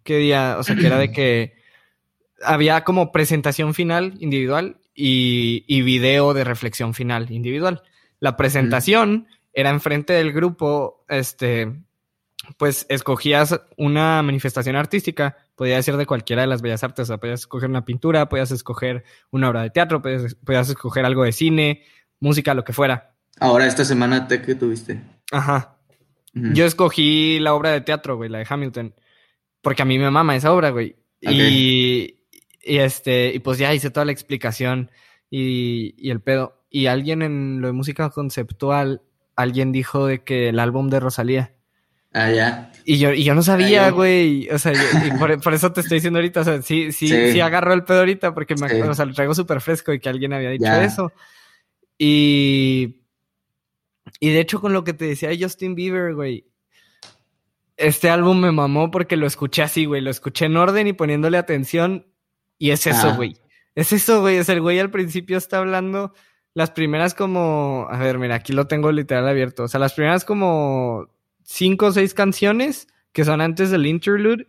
qué 0.05 0.19
día, 0.19 0.57
o 0.61 0.63
sea, 0.63 0.77
que 0.77 0.87
era 0.87 0.97
de 0.97 1.11
que 1.11 1.55
había 2.43 2.85
como 2.85 3.11
presentación 3.11 3.75
final 3.75 4.15
individual 4.21 4.81
y, 4.95 5.65
y 5.67 5.83
video 5.83 6.33
de 6.33 6.45
reflexión 6.45 6.95
final 6.95 7.33
individual. 7.33 7.83
La 8.21 8.37
presentación 8.37 9.27
era 9.53 9.71
enfrente 9.71 10.13
del 10.13 10.33
grupo, 10.33 11.05
este, 11.09 11.83
pues 12.59 12.87
escogías 12.89 13.61
una 13.77 14.23
manifestación 14.23 14.77
artística, 14.77 15.37
podía 15.57 15.83
ser 15.83 15.97
de 15.97 16.07
cualquiera 16.07 16.43
de 16.43 16.49
las 16.49 16.63
bellas 16.63 16.85
artes, 16.85 17.03
o 17.03 17.07
sea, 17.07 17.19
podías 17.19 17.41
escoger 17.41 17.69
una 17.69 17.85
pintura, 17.85 18.29
podías 18.29 18.53
escoger 18.53 19.03
una 19.33 19.49
obra 19.49 19.63
de 19.63 19.71
teatro, 19.71 20.01
podías, 20.01 20.37
podías 20.37 20.69
escoger 20.69 21.05
algo 21.05 21.25
de 21.25 21.33
cine, 21.33 21.83
música, 22.21 22.55
lo 22.55 22.63
que 22.63 22.73
fuera. 22.73 23.17
Ahora, 23.41 23.67
esta 23.67 23.85
semana, 23.85 24.29
¿te 24.29 24.43
que 24.43 24.55
tuviste? 24.55 25.01
Ajá. 25.33 25.80
Yo 26.33 26.65
escogí 26.65 27.39
la 27.41 27.55
obra 27.55 27.71
de 27.71 27.81
teatro, 27.81 28.17
güey, 28.17 28.31
la 28.31 28.39
de 28.39 28.47
Hamilton, 28.49 28.95
porque 29.63 29.83
a 29.83 29.85
mí 29.85 29.99
me 29.99 30.11
mama 30.11 30.37
esa 30.37 30.53
obra, 30.53 30.71
güey. 30.71 30.97
Y, 31.21 32.21
este, 32.63 33.33
y 33.35 33.39
pues 33.41 33.59
ya 33.59 33.75
hice 33.75 33.91
toda 33.91 34.05
la 34.07 34.13
explicación 34.13 34.91
y, 35.29 35.95
y, 35.99 36.11
el 36.11 36.21
pedo. 36.21 36.63
Y 36.71 36.87
alguien 36.87 37.23
en 37.23 37.61
lo 37.61 37.67
de 37.67 37.73
música 37.73 38.11
conceptual, 38.11 39.03
alguien 39.37 39.73
dijo 39.73 40.07
de 40.07 40.23
que 40.23 40.49
el 40.51 40.59
álbum 40.61 40.89
de 40.89 41.01
Rosalía. 41.01 41.55
Ah, 42.13 42.31
ya. 42.31 42.73
Y 42.85 42.99
yo, 42.99 43.13
y 43.13 43.23
yo 43.25 43.35
no 43.35 43.43
sabía, 43.43 43.91
güey. 43.91 44.49
O 44.51 44.59
sea, 44.59 44.73
yo- 44.73 44.81
y 45.07 45.19
por, 45.19 45.41
por 45.43 45.55
eso 45.55 45.73
te 45.73 45.81
estoy 45.81 45.97
diciendo 45.99 46.19
ahorita. 46.19 46.41
O 46.41 46.45
sea, 46.45 46.63
sí, 46.63 46.91
sí, 46.93 47.09
sí, 47.09 47.33
Sí. 47.33 47.41
agarró 47.41 47.73
el 47.73 47.85
pedo 47.85 48.01
ahorita 48.01 48.35
porque 48.35 48.55
me, 48.57 48.69
Sí. 48.69 48.81
o 48.81 48.95
sea, 48.95 49.05
lo 49.05 49.15
traigo 49.15 49.35
súper 49.35 49.61
fresco 49.61 49.93
y 49.93 50.01
que 50.01 50.09
alguien 50.09 50.33
había 50.33 50.51
dicho 50.51 50.65
Ya. 50.65 50.83
eso. 50.85 51.13
Y, 51.99 53.00
y 54.21 54.31
de 54.31 54.41
hecho, 54.41 54.61
con 54.61 54.73
lo 54.73 54.85
que 54.85 54.93
te 54.93 55.07
decía 55.07 55.31
de 55.31 55.43
Justin 55.43 55.75
Bieber, 55.75 56.15
güey. 56.15 56.45
Este 57.77 58.11
álbum 58.11 58.39
me 58.39 58.53
mamó 58.53 58.91
porque 58.91 59.17
lo 59.17 59.27
escuché 59.27 59.63
así, 59.63 59.87
güey. 59.87 60.03
Lo 60.03 60.11
escuché 60.11 60.45
en 60.45 60.57
orden 60.57 60.87
y 60.87 60.93
poniéndole 60.93 61.39
atención. 61.39 62.07
Y 62.59 62.71
es 62.73 62.87
eso, 62.87 63.09
Ah. 63.09 63.17
güey. 63.17 63.37
Es 63.75 63.93
eso, 63.93 64.21
güey. 64.21 64.37
Es 64.37 64.51
el 64.51 64.61
güey 64.61 64.79
al 64.79 64.91
principio 64.91 65.39
está 65.39 65.59
hablando. 65.59 66.13
Las 66.53 66.71
primeras 66.73 67.15
como. 67.15 67.87
A 67.91 67.97
ver, 67.99 68.19
mira, 68.19 68.35
aquí 68.35 68.53
lo 68.53 68.67
tengo 68.67 68.93
literal 68.93 69.27
abierto. 69.27 69.63
O 69.63 69.69
sea, 69.69 69.81
las 69.81 69.95
primeras 69.95 70.27
como 70.27 71.09
cinco 71.43 71.87
o 71.87 71.93
seis 71.93 72.13
canciones 72.13 72.87
que 73.13 73.25
son 73.25 73.41
antes 73.41 73.71
del 73.71 73.87
interlude. 73.87 74.49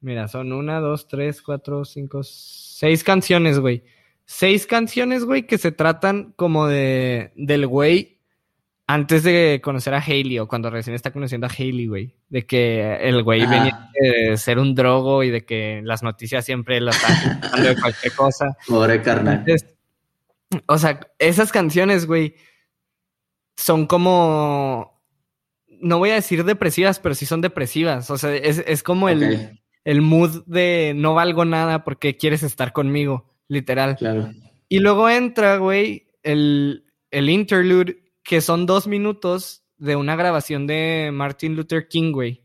Mira, 0.00 0.26
son 0.28 0.52
una, 0.52 0.80
dos, 0.80 1.06
tres, 1.06 1.40
cuatro, 1.42 1.84
cinco, 1.84 2.22
seis 2.24 3.04
canciones, 3.04 3.60
güey. 3.60 3.84
Seis 4.24 4.66
canciones, 4.66 5.24
güey, 5.24 5.46
que 5.46 5.56
se 5.58 5.70
tratan 5.72 6.32
como 6.36 6.66
de 6.66 7.32
del 7.36 7.66
güey 7.66 8.17
antes 8.88 9.22
de 9.22 9.60
conocer 9.62 9.92
a 9.92 10.00
Hailey 10.00 10.38
o 10.38 10.48
cuando 10.48 10.70
recién 10.70 10.96
está 10.96 11.12
conociendo 11.12 11.46
a 11.46 11.50
Hailey, 11.50 11.86
güey. 11.86 12.14
De 12.30 12.46
que 12.46 12.96
el 13.02 13.22
güey 13.22 13.42
Ajá. 13.42 13.50
venía 13.50 13.90
de 14.00 14.36
ser 14.38 14.58
un 14.58 14.74
drogo 14.74 15.22
y 15.22 15.30
de 15.30 15.44
que 15.44 15.82
las 15.84 16.02
noticias 16.02 16.46
siempre 16.46 16.80
lo 16.80 16.90
están 16.90 17.12
hablando 17.44 17.68
de 17.68 17.80
cualquier 17.80 18.12
cosa. 18.14 18.56
Pobre 18.66 19.02
carnal. 19.02 19.44
Entonces, 19.46 19.76
o 20.66 20.78
sea, 20.78 21.00
esas 21.18 21.52
canciones, 21.52 22.06
güey, 22.06 22.34
son 23.58 23.86
como. 23.86 24.98
No 25.80 25.98
voy 25.98 26.10
a 26.10 26.14
decir 26.14 26.44
depresivas, 26.44 26.98
pero 26.98 27.14
sí 27.14 27.26
son 27.26 27.42
depresivas. 27.42 28.10
O 28.10 28.16
sea, 28.16 28.34
es, 28.34 28.64
es 28.66 28.82
como 28.82 29.10
el, 29.10 29.60
el 29.84 30.00
mood 30.00 30.44
de 30.46 30.94
no 30.96 31.12
valgo 31.12 31.44
nada 31.44 31.84
porque 31.84 32.16
quieres 32.16 32.42
estar 32.42 32.72
conmigo, 32.72 33.34
literal. 33.48 33.96
claro. 33.96 34.30
Y 34.70 34.80
luego 34.80 35.08
entra, 35.08 35.56
güey, 35.58 36.08
el, 36.22 36.84
el 37.10 37.30
interlude, 37.30 38.07
que 38.28 38.42
son 38.42 38.66
dos 38.66 38.86
minutos 38.86 39.64
de 39.78 39.96
una 39.96 40.14
grabación 40.14 40.66
de 40.66 41.10
Martin 41.12 41.56
Luther 41.56 41.88
King, 41.88 42.12
güey, 42.12 42.44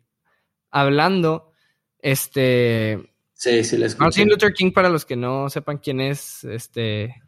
hablando, 0.72 1.52
este, 2.00 3.14
Sí, 3.34 3.66
sí, 3.66 3.78
la 3.78 3.88
escuché. 3.88 4.06
Martin 4.06 4.30
Luther 4.30 4.54
King, 4.54 4.72
para 4.72 4.88
los 4.88 5.04
que 5.04 5.18
no 5.18 5.50
sepan 5.50 5.78
quién 5.78 6.00
es, 6.00 6.46
este, 6.46 7.22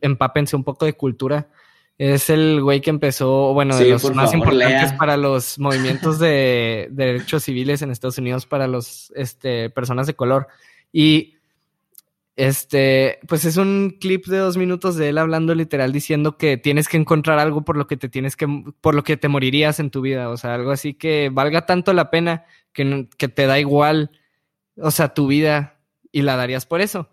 empápense 0.00 0.54
un 0.54 0.62
poco 0.62 0.86
de 0.86 0.92
cultura. 0.92 1.50
Es 1.98 2.30
el 2.30 2.62
güey 2.62 2.80
que 2.80 2.90
empezó, 2.90 3.52
bueno, 3.52 3.76
de 3.76 3.90
los 3.90 4.04
más 4.14 4.30
favor, 4.30 4.46
importantes 4.52 4.90
lea. 4.90 4.98
para 4.98 5.16
los 5.16 5.58
movimientos 5.58 6.20
de, 6.20 6.86
de 6.92 7.06
derechos 7.06 7.42
civiles 7.42 7.82
en 7.82 7.90
Estados 7.90 8.18
Unidos 8.18 8.46
para 8.46 8.68
los, 8.68 9.12
este, 9.16 9.68
personas 9.70 10.06
de 10.06 10.14
color. 10.14 10.46
Y, 10.92 11.35
este, 12.36 13.18
pues 13.26 13.44
es 13.46 13.56
un 13.56 13.96
clip 14.00 14.26
de 14.26 14.38
dos 14.38 14.56
minutos 14.58 14.96
de 14.96 15.08
él 15.08 15.18
hablando 15.18 15.54
literal 15.54 15.90
diciendo 15.92 16.36
que 16.36 16.56
tienes 16.58 16.86
que 16.88 16.98
encontrar 16.98 17.38
algo 17.38 17.64
por 17.64 17.76
lo 17.78 17.86
que 17.86 17.96
te 17.96 18.08
tienes 18.10 18.36
que, 18.36 18.46
por 18.80 18.94
lo 18.94 19.02
que 19.02 19.16
te 19.16 19.28
morirías 19.28 19.80
en 19.80 19.90
tu 19.90 20.02
vida. 20.02 20.28
O 20.28 20.36
sea, 20.36 20.54
algo 20.54 20.70
así 20.70 20.94
que 20.94 21.30
valga 21.32 21.64
tanto 21.66 21.92
la 21.94 22.10
pena 22.10 22.44
que, 22.72 22.84
no- 22.84 23.08
que 23.16 23.28
te 23.28 23.46
da 23.46 23.58
igual, 23.58 24.10
o 24.76 24.90
sea, 24.90 25.14
tu 25.14 25.26
vida 25.26 25.80
y 26.12 26.22
la 26.22 26.36
darías 26.36 26.66
por 26.66 26.80
eso. 26.82 27.08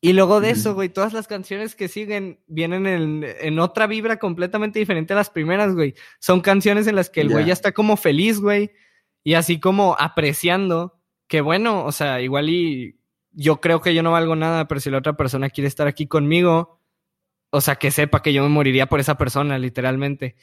Y 0.00 0.12
luego 0.12 0.40
de 0.40 0.50
eso, 0.50 0.74
güey, 0.74 0.90
todas 0.90 1.14
las 1.14 1.26
canciones 1.26 1.74
que 1.74 1.88
siguen 1.88 2.38
vienen 2.46 2.86
en, 2.86 3.24
en 3.40 3.58
otra 3.58 3.86
vibra 3.86 4.18
completamente 4.18 4.78
diferente 4.78 5.14
a 5.14 5.16
las 5.16 5.30
primeras, 5.30 5.74
güey. 5.74 5.94
Son 6.20 6.40
canciones 6.42 6.86
en 6.86 6.94
las 6.94 7.08
que 7.08 7.22
el 7.22 7.28
güey 7.30 7.46
ya 7.46 7.52
está 7.54 7.72
como 7.72 7.96
feliz, 7.96 8.38
güey. 8.38 8.70
Y 9.24 9.32
así 9.34 9.58
como 9.58 9.96
apreciando 9.98 11.00
que 11.26 11.40
bueno, 11.40 11.84
o 11.86 11.90
sea, 11.90 12.20
igual 12.20 12.50
y 12.50 13.00
yo 13.34 13.60
creo 13.60 13.80
que 13.80 13.94
yo 13.94 14.02
no 14.02 14.12
valgo 14.12 14.36
nada, 14.36 14.66
pero 14.68 14.80
si 14.80 14.90
la 14.90 14.98
otra 14.98 15.16
persona 15.16 15.50
quiere 15.50 15.68
estar 15.68 15.86
aquí 15.86 16.06
conmigo, 16.06 16.80
o 17.50 17.60
sea, 17.60 17.76
que 17.76 17.90
sepa 17.90 18.22
que 18.22 18.32
yo 18.32 18.42
me 18.42 18.48
moriría 18.48 18.86
por 18.86 19.00
esa 19.00 19.16
persona, 19.16 19.58
literalmente. 19.58 20.36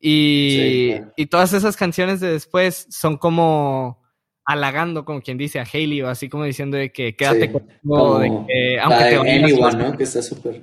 Y, 0.00 0.50
Sí, 0.50 0.92
claro. 0.96 1.12
y 1.16 1.26
todas 1.26 1.52
esas 1.52 1.76
canciones 1.76 2.20
de 2.20 2.32
después 2.32 2.86
son 2.90 3.16
como 3.16 4.02
halagando, 4.44 5.04
como 5.04 5.20
quien 5.20 5.36
dice, 5.38 5.60
a 5.60 5.66
Hailey, 5.70 6.02
o 6.02 6.08
así 6.08 6.28
como 6.28 6.44
diciendo 6.44 6.76
de 6.76 6.90
que 6.92 7.16
quédate 7.16 7.46
Sí, 7.48 7.52
conmigo, 7.52 7.74
como 7.82 8.18
de 8.18 8.28
que 8.46 8.80
aunque 8.80 9.04
te 9.04 9.18
vayas, 9.18 9.34
Anyone, 9.44 9.60
vas- 9.60 9.76
¿no? 9.76 9.96
Que 9.96 10.04
está 10.04 10.22
súper. 10.22 10.62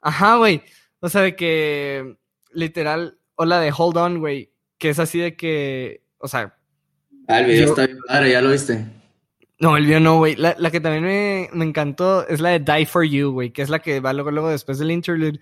Ajá, 0.00 0.36
güey. 0.36 0.62
O 1.00 1.08
sea, 1.08 1.22
de 1.22 1.34
que 1.36 2.16
literal, 2.52 3.18
o 3.36 3.44
la 3.44 3.60
de 3.60 3.72
Hold 3.76 3.96
On, 3.96 4.18
güey, 4.20 4.52
que 4.78 4.90
es 4.90 4.98
así 4.98 5.18
de 5.18 5.36
que, 5.36 6.02
o 6.18 6.28
sea, 6.28 6.56
Ah, 7.28 7.38
el 7.40 7.46
video 7.46 7.62
Yo- 7.66 7.68
está 7.70 7.86
bien 7.86 7.98
padre, 8.06 8.32
ya 8.32 8.42
lo 8.42 8.50
viste. 8.50 8.84
No, 9.62 9.76
el 9.76 9.86
video 9.86 10.00
no, 10.00 10.18
güey. 10.18 10.36
La, 10.36 10.54
la 10.58 10.70
que 10.70 10.80
también 10.80 11.04
me, 11.04 11.48
me 11.54 11.64
encantó 11.64 12.26
es 12.28 12.40
la 12.40 12.50
de 12.50 12.58
Die 12.60 12.84
For 12.86 13.04
You, 13.04 13.30
güey, 13.32 13.50
que 13.52 13.62
es 13.62 13.70
la 13.70 13.78
que 13.78 14.00
va 14.00 14.12
luego, 14.12 14.30
luego 14.30 14.50
después 14.50 14.78
del 14.78 14.90
interlude. 14.90 15.38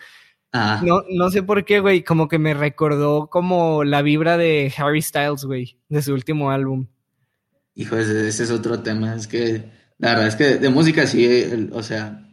Ah, 0.53 0.83
No, 0.85 1.03
no 1.09 1.31
sé 1.31 1.43
por 1.43 1.65
qué, 1.65 1.81
güey, 1.81 2.03
como 2.05 2.29
que 2.29 2.39
me 2.39 2.55
recordó 2.55 3.29
como 3.29 3.83
la 3.85 4.03
vibra 4.03 4.37
de 4.37 4.73
Harry 4.77 5.01
Styles, 5.03 5.45
güey, 5.45 5.79
de 5.89 6.03
su 6.03 6.13
último 6.13 6.51
álbum. 6.51 6.87
hijo, 7.75 7.97
ese, 7.97 8.29
ese 8.29 8.43
es 8.45 8.51
otro 8.51 8.81
tema. 8.81 9.15
Es 9.15 9.27
que 9.27 9.71
la 9.99 10.11
verdad 10.11 10.27
es 10.29 10.37
que 10.37 10.57
de 10.57 10.69
música 10.71 11.07
sí, 11.07 11.25
el- 11.25 11.71
o 11.73 11.83
sea, 11.83 12.27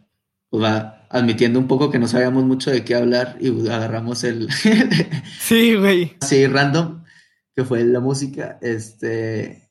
pues 0.50 0.62
va 0.62 1.06
admitiendo 1.10 1.58
un 1.58 1.68
poco 1.68 1.90
que 1.90 1.98
no 1.98 2.06
sabíamos 2.08 2.44
mucho 2.44 2.70
de 2.70 2.84
qué 2.84 2.94
hablar 2.96 3.36
y 3.40 3.48
agarramos 3.70 4.24
el 4.24 4.48
Sí, 5.40 5.74
güey. 5.76 6.16
así 6.20 6.46
random, 6.46 7.04
que 7.54 7.64
fue 7.64 7.84
la 7.84 8.00
música. 8.00 8.58
Este, 8.60 9.67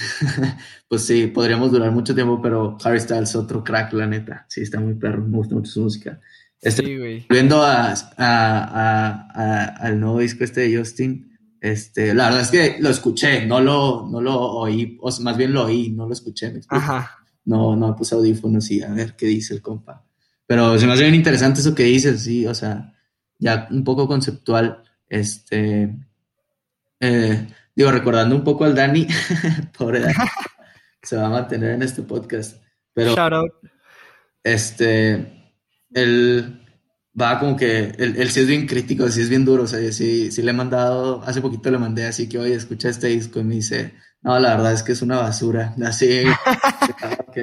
pues 0.88 1.04
sí, 1.06 1.26
podríamos 1.28 1.70
durar 1.72 1.90
mucho 1.90 2.14
tiempo, 2.14 2.40
pero 2.42 2.76
Harry 2.84 3.00
Styles 3.00 3.34
otro 3.36 3.62
crack, 3.62 3.92
la 3.92 4.06
neta. 4.06 4.46
Sí, 4.48 4.62
está 4.62 4.80
muy 4.80 4.94
perro, 4.94 5.22
me 5.26 5.36
gusta 5.38 5.54
mucho 5.54 5.70
su 5.70 5.82
música. 5.82 6.20
Este, 6.60 6.82
Sí. 6.84 7.26
Volviendo 7.28 7.62
a, 7.62 7.92
a- 7.92 9.26
a- 9.34 9.66
al 9.78 9.98
nuevo 10.00 10.20
disco 10.20 10.44
este 10.44 10.62
de 10.68 10.78
Justin, 10.78 11.36
este, 11.60 12.14
la 12.14 12.26
verdad 12.26 12.42
es 12.42 12.48
que 12.50 12.76
lo 12.80 12.88
escuché, 12.90 13.46
no 13.46 13.60
lo, 13.60 14.06
no 14.10 14.20
lo 14.20 14.38
oí, 14.40 14.96
o 15.00 15.10
más 15.22 15.36
bien 15.36 15.52
lo 15.52 15.64
oí, 15.66 15.90
no 15.90 16.06
lo 16.06 16.12
escuché, 16.12 16.50
¿me? 16.52 16.60
Ajá. 16.68 17.18
No, 17.44 17.74
no 17.76 17.94
puse 17.96 18.14
audífonos 18.14 18.70
y 18.70 18.82
a 18.82 18.90
ver 18.92 19.16
qué 19.16 19.26
dice 19.26 19.54
el 19.54 19.62
compa. 19.62 20.04
Pero 20.46 20.78
se 20.78 20.86
me 20.86 20.92
hace 20.92 21.02
bien 21.02 21.14
interesante 21.14 21.60
eso 21.60 21.74
que 21.74 21.84
dices, 21.84 22.22
sí, 22.22 22.46
o 22.46 22.54
sea, 22.54 22.92
ya 23.38 23.66
un 23.70 23.82
poco 23.84 24.06
conceptual, 24.06 24.82
este, 25.08 25.96
eh, 27.00 27.46
digo, 27.74 27.90
recordando 27.90 28.34
un 28.36 28.44
poco 28.44 28.64
al 28.64 28.74
Dani, 28.74 29.06
pobre 29.78 30.00
Dani, 30.00 30.14
se 31.02 31.16
va 31.16 31.26
a 31.26 31.30
mantener 31.30 31.70
en 31.72 31.82
este 31.82 32.02
podcast, 32.02 32.62
pero 32.94 33.14
Shout 33.14 33.32
out. 33.32 33.50
este, 34.44 35.54
él 35.94 36.58
va 37.20 37.38
como 37.38 37.56
que, 37.56 37.92
él, 37.98 38.14
él 38.16 38.30
sí 38.30 38.40
es 38.40 38.46
bien 38.46 38.66
crítico, 38.66 39.08
sí 39.08 39.20
es 39.20 39.28
bien 39.28 39.44
duro, 39.44 39.64
o 39.64 39.66
sea, 39.66 39.78
sí, 39.92 40.30
sí 40.32 40.42
le 40.42 40.50
he 40.50 40.54
mandado, 40.54 41.22
hace 41.24 41.40
poquito 41.40 41.70
le 41.70 41.78
mandé 41.78 42.06
así 42.06 42.28
que, 42.28 42.38
oye, 42.38 42.54
escucha 42.54 42.88
este 42.88 43.08
disco 43.08 43.40
y 43.40 43.44
me 43.44 43.56
dice, 43.56 43.94
no, 44.22 44.38
la 44.38 44.56
verdad 44.56 44.72
es 44.72 44.82
que 44.82 44.92
es 44.92 45.02
una 45.02 45.18
basura, 45.18 45.74
así, 45.84 46.22
ok. 47.28 47.38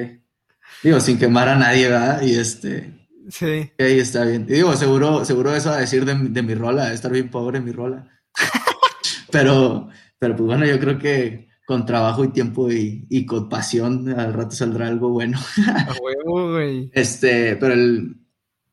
digo, 0.82 1.00
sin 1.00 1.18
quemar 1.18 1.48
a 1.48 1.56
nadie, 1.56 1.88
¿verdad? 1.88 2.22
Y 2.22 2.34
este, 2.36 2.96
Sí. 3.28 3.70
ok, 3.74 3.80
está 3.80 4.24
bien, 4.24 4.44
y 4.48 4.54
digo, 4.54 4.74
seguro, 4.74 5.24
seguro 5.24 5.54
eso 5.54 5.68
va 5.70 5.76
a 5.76 5.80
decir 5.80 6.04
de, 6.04 6.14
de 6.16 6.42
mi 6.42 6.54
rola, 6.56 6.88
de 6.88 6.94
estar 6.94 7.12
bien 7.12 7.30
pobre 7.30 7.60
mi 7.60 7.70
rola, 7.70 8.08
pero, 9.30 9.88
pero 10.20 10.36
pues 10.36 10.46
bueno, 10.46 10.64
yo 10.66 10.78
creo 10.78 10.96
que 10.98 11.48
con 11.66 11.84
trabajo 11.86 12.24
y 12.24 12.28
tiempo 12.28 12.70
y, 12.70 13.06
y 13.10 13.26
con 13.26 13.48
pasión, 13.48 14.08
al 14.16 14.32
rato 14.32 14.52
saldrá 14.54 14.86
algo 14.86 15.08
bueno. 15.10 15.38
A 15.66 15.94
huevo, 16.00 16.52
güey. 16.52 16.90
Este, 16.94 17.56
pero 17.56 17.74
el, 17.74 18.16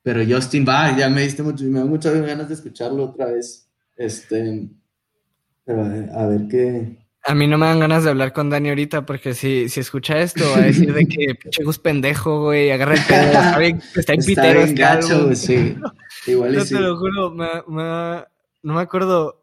pero 0.03 0.21
Justin 0.27 0.65
va, 0.67 0.95
ya 0.95 1.09
me 1.09 1.21
diste 1.23 1.41
mucho, 1.43 1.63
me 1.65 1.79
da 1.79 1.85
muchas 1.85 2.13
ganas 2.21 2.47
de 2.47 2.53
escucharlo 2.53 3.05
otra 3.05 3.25
vez. 3.27 3.67
Este, 3.95 4.67
pero 5.65 5.83
a 5.85 5.87
ver, 5.89 6.09
a 6.11 6.27
ver 6.27 6.41
qué. 6.49 6.97
A 7.23 7.35
mí 7.35 7.45
no 7.45 7.57
me 7.57 7.65
dan 7.65 7.79
ganas 7.81 8.03
de 8.05 8.09
hablar 8.09 8.31
con 8.31 8.49
Dani 8.49 8.69
ahorita 8.69 9.05
porque 9.05 9.33
si, 9.33 9.67
si 9.69 9.81
escucha 9.81 10.17
esto 10.19 10.45
va 10.51 10.57
a 10.59 10.61
decir 10.67 10.93
de 10.93 11.05
que 11.05 11.35
pinche 11.41 11.63
Gus 11.63 11.77
pendejo, 11.77 12.43
güey, 12.45 12.71
agarra 12.71 12.93
el 12.95 13.01
pedo, 13.05 13.21
está 13.31 13.57
bien, 13.59 13.81
está 13.95 14.13
en 14.13 14.19
Está 14.19 14.27
pitero 14.27 14.53
bien 14.59 14.69
este 14.69 14.81
gacho, 14.81 15.35
sí. 15.35 15.75
Igual 16.25 16.55
No 16.55 16.61
sí. 16.63 16.73
te 16.73 16.79
lo 16.79 16.97
juro, 16.97 17.31
me- 17.31 17.63
me- 17.67 18.23
no 18.63 18.73
me 18.73 18.81
acuerdo 18.81 19.36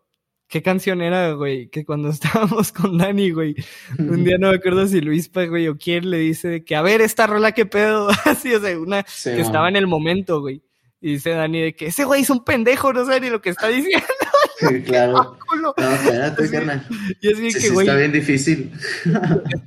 qué 0.55 0.63
canción 0.63 1.03
era, 1.03 1.33
güey, 1.33 1.67
que 1.69 1.85
cuando 1.85 2.11
estábamos 2.11 2.71
con 2.71 2.97
Dani, 2.97 3.33
güey, 3.33 3.57
un 3.99 4.23
día 4.23 4.37
no 4.39 4.51
me 4.51 4.55
acuerdo 4.57 4.87
si 4.87 5.01
Luispa, 5.01 5.47
güey, 5.47 5.67
o 5.67 5.77
quién 5.77 6.09
le 6.09 6.19
dice 6.19 6.47
de 6.47 6.65
que, 6.65 6.77
a 6.77 6.83
ver, 6.83 7.01
esta 7.01 7.27
rola, 7.27 7.51
qué 7.51 7.67
pedo, 7.67 8.09
así, 8.25 8.55
o 8.55 8.61
sea, 8.61 8.79
una 8.79 9.05
Sí, 9.09 9.31
que 9.31 9.37
man. 9.39 9.47
estaba 9.47 9.69
en 9.69 9.75
el 9.75 9.89
momento, 9.89 10.41
güey. 10.41 10.63
Y 11.01 11.15
dice 11.15 11.31
Dani 11.31 11.61
de 11.61 11.75
que 11.75 11.87
ese 11.87 12.05
güey 12.05 12.23
es 12.23 12.31
un 12.31 12.45
pendejo, 12.45 12.93
no 12.93 13.05
sabe 13.05 13.21
ni 13.23 13.31
lo 13.31 13.43
que 13.43 13.51
está 13.51 13.67
diciendo, 13.67 14.07
Sí, 14.61 14.83
claro. 14.83 15.37
No, 15.61 15.75
espérate, 15.77 16.47
Sí. 16.47 16.53
carnal. 16.53 16.87
Y 17.21 17.33
así 17.33 17.51
Sí, 17.51 17.55
que, 17.55 17.61
sí, 17.61 17.69
güey, 17.71 17.87
está 17.89 17.99
bien 17.99 18.13
difícil. 18.13 18.71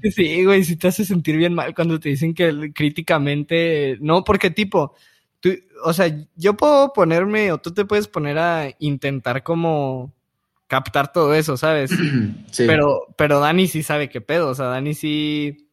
que 0.02 0.12
sí, 0.12 0.46
güey, 0.46 0.64
si 0.64 0.78
te 0.78 0.88
hace 0.88 1.04
sentir 1.04 1.36
bien 1.36 1.54
mal 1.54 1.76
cuando 1.76 2.00
te 2.00 2.08
dicen 2.08 2.34
que 2.34 2.72
críticamente, 2.74 3.98
no, 4.00 4.24
porque 4.24 4.52
tipo, 4.52 4.96
tú, 5.42 5.50
o 5.84 5.92
sea, 5.92 6.10
yo 6.38 6.56
puedo 6.56 6.94
ponerme, 6.94 7.52
o 7.52 7.58
tú 7.58 7.74
te 7.74 7.84
puedes 7.84 8.08
poner 8.08 8.38
a 8.40 8.70
intentar 8.80 9.44
como 9.44 10.16
captar 10.68 11.12
todo 11.12 11.34
eso, 11.34 11.58
¿sabes? 11.58 11.92
Sí. 12.52 12.66
Pero, 12.66 13.08
pero 13.18 13.40
Dani 13.40 13.68
sí 13.68 13.84
sabe 13.84 14.10
qué 14.10 14.22
pedo, 14.22 14.50
o 14.50 14.56
sea, 14.56 14.68
Dani 14.68 14.94
sí, 14.94 15.70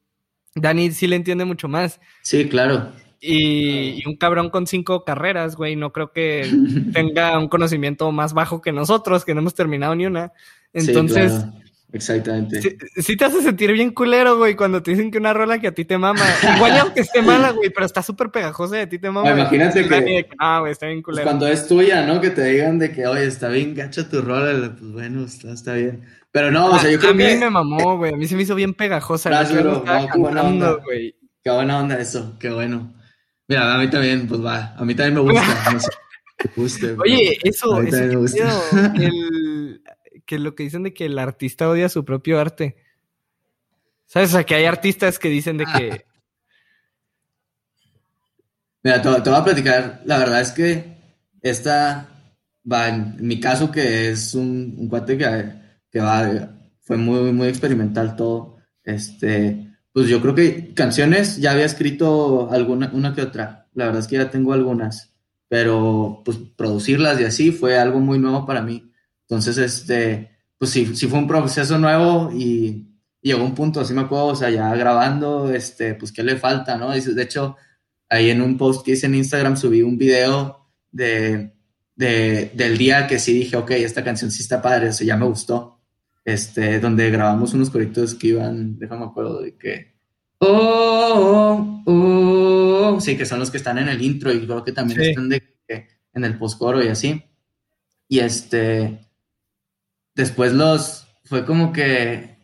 Dani 0.54 0.90
sí 0.90 1.06
le 1.06 1.16
entiende 1.16 1.44
mucho 1.44 1.68
más. 1.68 2.00
Sí, 2.22 2.48
claro. 2.48 2.92
Y, 3.20 4.02
y 4.02 4.02
un 4.06 4.16
cabrón 4.16 4.50
con 4.50 4.66
cinco 4.66 5.04
carreras, 5.04 5.56
güey, 5.56 5.76
no 5.76 5.92
creo 5.92 6.12
que 6.12 6.50
tenga 6.92 7.38
un 7.38 7.48
conocimiento 7.48 8.10
más 8.12 8.34
bajo 8.34 8.60
que 8.60 8.72
nosotros, 8.72 9.24
que 9.24 9.34
no 9.34 9.40
hemos 9.40 9.54
terminado 9.54 9.94
ni 9.94 10.06
una. 10.06 10.32
Sí, 10.74 10.88
Entonces, 10.88 11.32
claro. 11.32 11.63
Exactamente. 11.94 12.76
sí 12.96 13.16
te 13.16 13.24
hace 13.24 13.40
sentir 13.40 13.72
bien 13.72 13.92
culero, 13.92 14.36
güey, 14.36 14.56
cuando 14.56 14.82
te 14.82 14.90
dicen 14.90 15.10
que 15.12 15.18
una 15.18 15.32
rola 15.32 15.60
que 15.60 15.68
a 15.68 15.72
ti 15.72 15.84
te 15.84 15.96
mama. 15.96 16.20
Igual 16.56 16.72
aunque 16.78 17.00
esté 17.02 17.22
mala, 17.22 17.52
güey, 17.52 17.70
pero 17.70 17.86
está 17.86 18.02
súper 18.02 18.30
pegajosa 18.30 18.78
y 18.78 18.80
a 18.80 18.88
ti 18.88 18.98
te 18.98 19.10
mama. 19.10 19.28
Ah, 19.30 19.32
imagínate 19.38 19.86
que- 19.88 20.28
Ah, 20.38 20.58
güey, 20.60 20.72
está 20.72 20.86
bien 20.86 21.02
Pues 21.02 21.14
culero. 21.14 21.24
cuando 21.24 21.46
es 21.46 21.68
tuya, 21.68 22.04
¿no? 22.04 22.20
Que 22.20 22.30
te 22.30 22.44
digan 22.44 22.78
de 22.80 22.90
que, 22.92 23.06
oye, 23.06 23.24
está 23.26 23.48
bien 23.48 23.74
gacha 23.74 24.08
tu 24.08 24.20
rola, 24.22 24.74
pues 24.76 24.92
bueno, 24.92 25.24
está, 25.24 25.52
está 25.52 25.74
bien. 25.74 26.02
Pero 26.32 26.50
no, 26.50 26.66
o 26.66 26.78
sea, 26.80 26.90
yo 26.90 26.96
a, 26.96 27.00
creo 27.00 27.12
a 27.12 27.14
mí 27.14 27.24
que 27.24 27.36
me 27.36 27.50
mamó, 27.50 27.96
güey. 27.96 28.12
A 28.12 28.16
mí 28.16 28.26
se 28.26 28.34
me 28.34 28.42
hizo 28.42 28.56
bien 28.56 28.74
pegajosa. 28.74 29.30
Gracias, 29.30 29.62
bro. 29.62 29.84
No, 29.86 30.08
qué 30.12 30.18
buena 30.18 30.42
onda. 30.42 30.72
güey. 30.84 31.14
qué 31.44 31.50
buena 31.50 31.78
onda 31.78 31.96
eso, 32.00 32.36
qué 32.40 32.50
bueno. 32.50 32.92
Mira, 33.46 33.72
a 33.72 33.78
mí 33.78 33.88
también, 33.88 34.26
pues 34.26 34.44
va, 34.44 34.74
a 34.76 34.84
mí 34.84 34.94
también 34.96 35.14
me 35.14 35.20
gusta. 35.32 35.70
No 35.72 36.68
sé, 36.68 36.78
si 36.86 36.86
Oye, 36.98 37.38
eso, 37.44 37.80
eso 37.82 37.96
me 37.96 38.16
gusta. 38.16 38.62
el, 38.96 39.43
que 40.25 40.38
lo 40.38 40.54
que 40.54 40.64
dicen 40.64 40.83
de 40.83 40.95
que 40.95 41.07
el 41.07 41.19
artista 41.19 41.69
odia 41.69 41.88
su 41.88 42.04
propio 42.04 42.40
arte. 42.40 42.76
¿Sabes? 44.07 44.31
O 44.31 44.33
sea, 44.33 44.45
que 44.45 44.54
hay 44.54 44.64
artistas 44.64 45.19
que 45.19 45.28
dicen 45.28 45.59
de 45.59 45.64
que. 45.66 46.04
Mira, 48.83 49.00
te, 49.00 49.21
te 49.23 49.31
voy 49.31 49.38
a 49.38 49.45
platicar. 49.45 50.02
La 50.04 50.19
verdad 50.19 50.40
es 50.40 50.52
que 50.52 50.97
esta 51.43 52.09
va, 52.71 52.88
en, 52.88 53.16
en 53.19 53.26
mi 53.26 53.40
caso, 53.40 53.71
que 53.71 54.11
es 54.11 54.35
un, 54.35 54.75
un 54.78 54.88
cuate 54.88 55.16
que, 55.16 55.52
que 55.90 56.00
va, 56.00 56.50
fue 56.81 56.97
muy, 56.97 57.33
muy 57.33 57.49
experimental 57.49 58.16
todo. 58.16 58.59
Este, 58.83 59.75
pues 59.93 60.09
yo 60.09 60.21
creo 60.21 60.35
que 60.35 60.75
canciones 60.75 61.38
ya 61.38 61.52
había 61.52 61.64
escrito 61.64 62.50
alguna, 62.50 62.90
una 62.93 63.14
que 63.14 63.23
otra. 63.23 63.69
La 63.75 63.87
verdad 63.87 64.00
es 64.00 64.09
que 64.09 64.16
ya 64.16 64.31
tengo 64.31 64.52
algunas, 64.52 65.14
pero 65.49 66.23
pues 66.25 66.38
producirlas 66.57 67.21
y 67.21 67.25
así 67.25 67.52
fue 67.52 67.78
algo 67.78 68.00
muy 68.00 68.19
nuevo 68.19 68.45
para 68.47 68.62
mí. 68.62 68.93
Entonces, 69.34 69.58
este, 69.58 70.30
pues 70.58 70.70
sí, 70.70 70.94
sí 70.96 71.06
fue 71.06 71.18
un 71.18 71.26
proceso 71.26 71.78
nuevo 71.78 72.30
y, 72.32 72.88
y 73.20 73.28
llegó 73.28 73.44
un 73.44 73.54
punto, 73.54 73.80
así 73.80 73.92
me 73.94 74.02
acuerdo, 74.02 74.26
o 74.26 74.36
sea, 74.36 74.50
ya 74.50 74.74
grabando, 74.74 75.52
este, 75.52 75.94
pues 75.94 76.12
qué 76.12 76.22
le 76.22 76.36
falta, 76.36 76.76
¿no? 76.76 76.92
Dices, 76.94 77.14
De 77.14 77.22
hecho, 77.24 77.56
ahí 78.08 78.30
en 78.30 78.40
un 78.42 78.56
post 78.56 78.84
que 78.84 78.92
hice 78.92 79.06
en 79.06 79.14
Instagram 79.16 79.56
subí 79.56 79.82
un 79.82 79.98
video 79.98 80.68
de, 80.92 81.52
de- 81.96 82.50
del 82.54 82.78
día 82.78 83.06
que 83.06 83.18
sí 83.18 83.32
dije, 83.34 83.56
ok, 83.56 83.72
esta 83.72 84.04
canción 84.04 84.30
sí 84.30 84.42
está 84.42 84.62
padre, 84.62 84.88
o 84.88 84.92
sea, 84.92 85.06
ya 85.06 85.16
me 85.16 85.26
gustó. 85.26 85.80
Este, 86.24 86.80
donde 86.80 87.10
grabamos 87.10 87.52
unos 87.52 87.68
coritos 87.68 88.14
que 88.14 88.28
iban, 88.28 88.78
déjame 88.78 89.04
acuerdo 89.04 89.42
de 89.42 89.56
que. 89.58 89.94
Oh, 90.38 91.82
oh, 91.86 92.94
oh", 92.96 93.00
sí, 93.00 93.16
que 93.16 93.26
son 93.26 93.38
los 93.40 93.50
que 93.50 93.56
están 93.58 93.78
en 93.78 93.88
el 93.88 94.00
intro 94.00 94.32
y 94.32 94.44
creo 94.46 94.64
que 94.64 94.72
también 94.72 95.00
Sí. 95.02 95.08
están 95.10 95.28
de 95.28 95.42
en 96.14 96.24
el 96.24 96.38
postcoro 96.38 96.82
y 96.82 96.88
así. 96.88 97.22
Y 98.08 98.20
este, 98.20 99.03
después 100.14 100.52
los, 100.52 101.06
fue 101.25 101.44
como 101.44 101.73
que, 101.73 102.38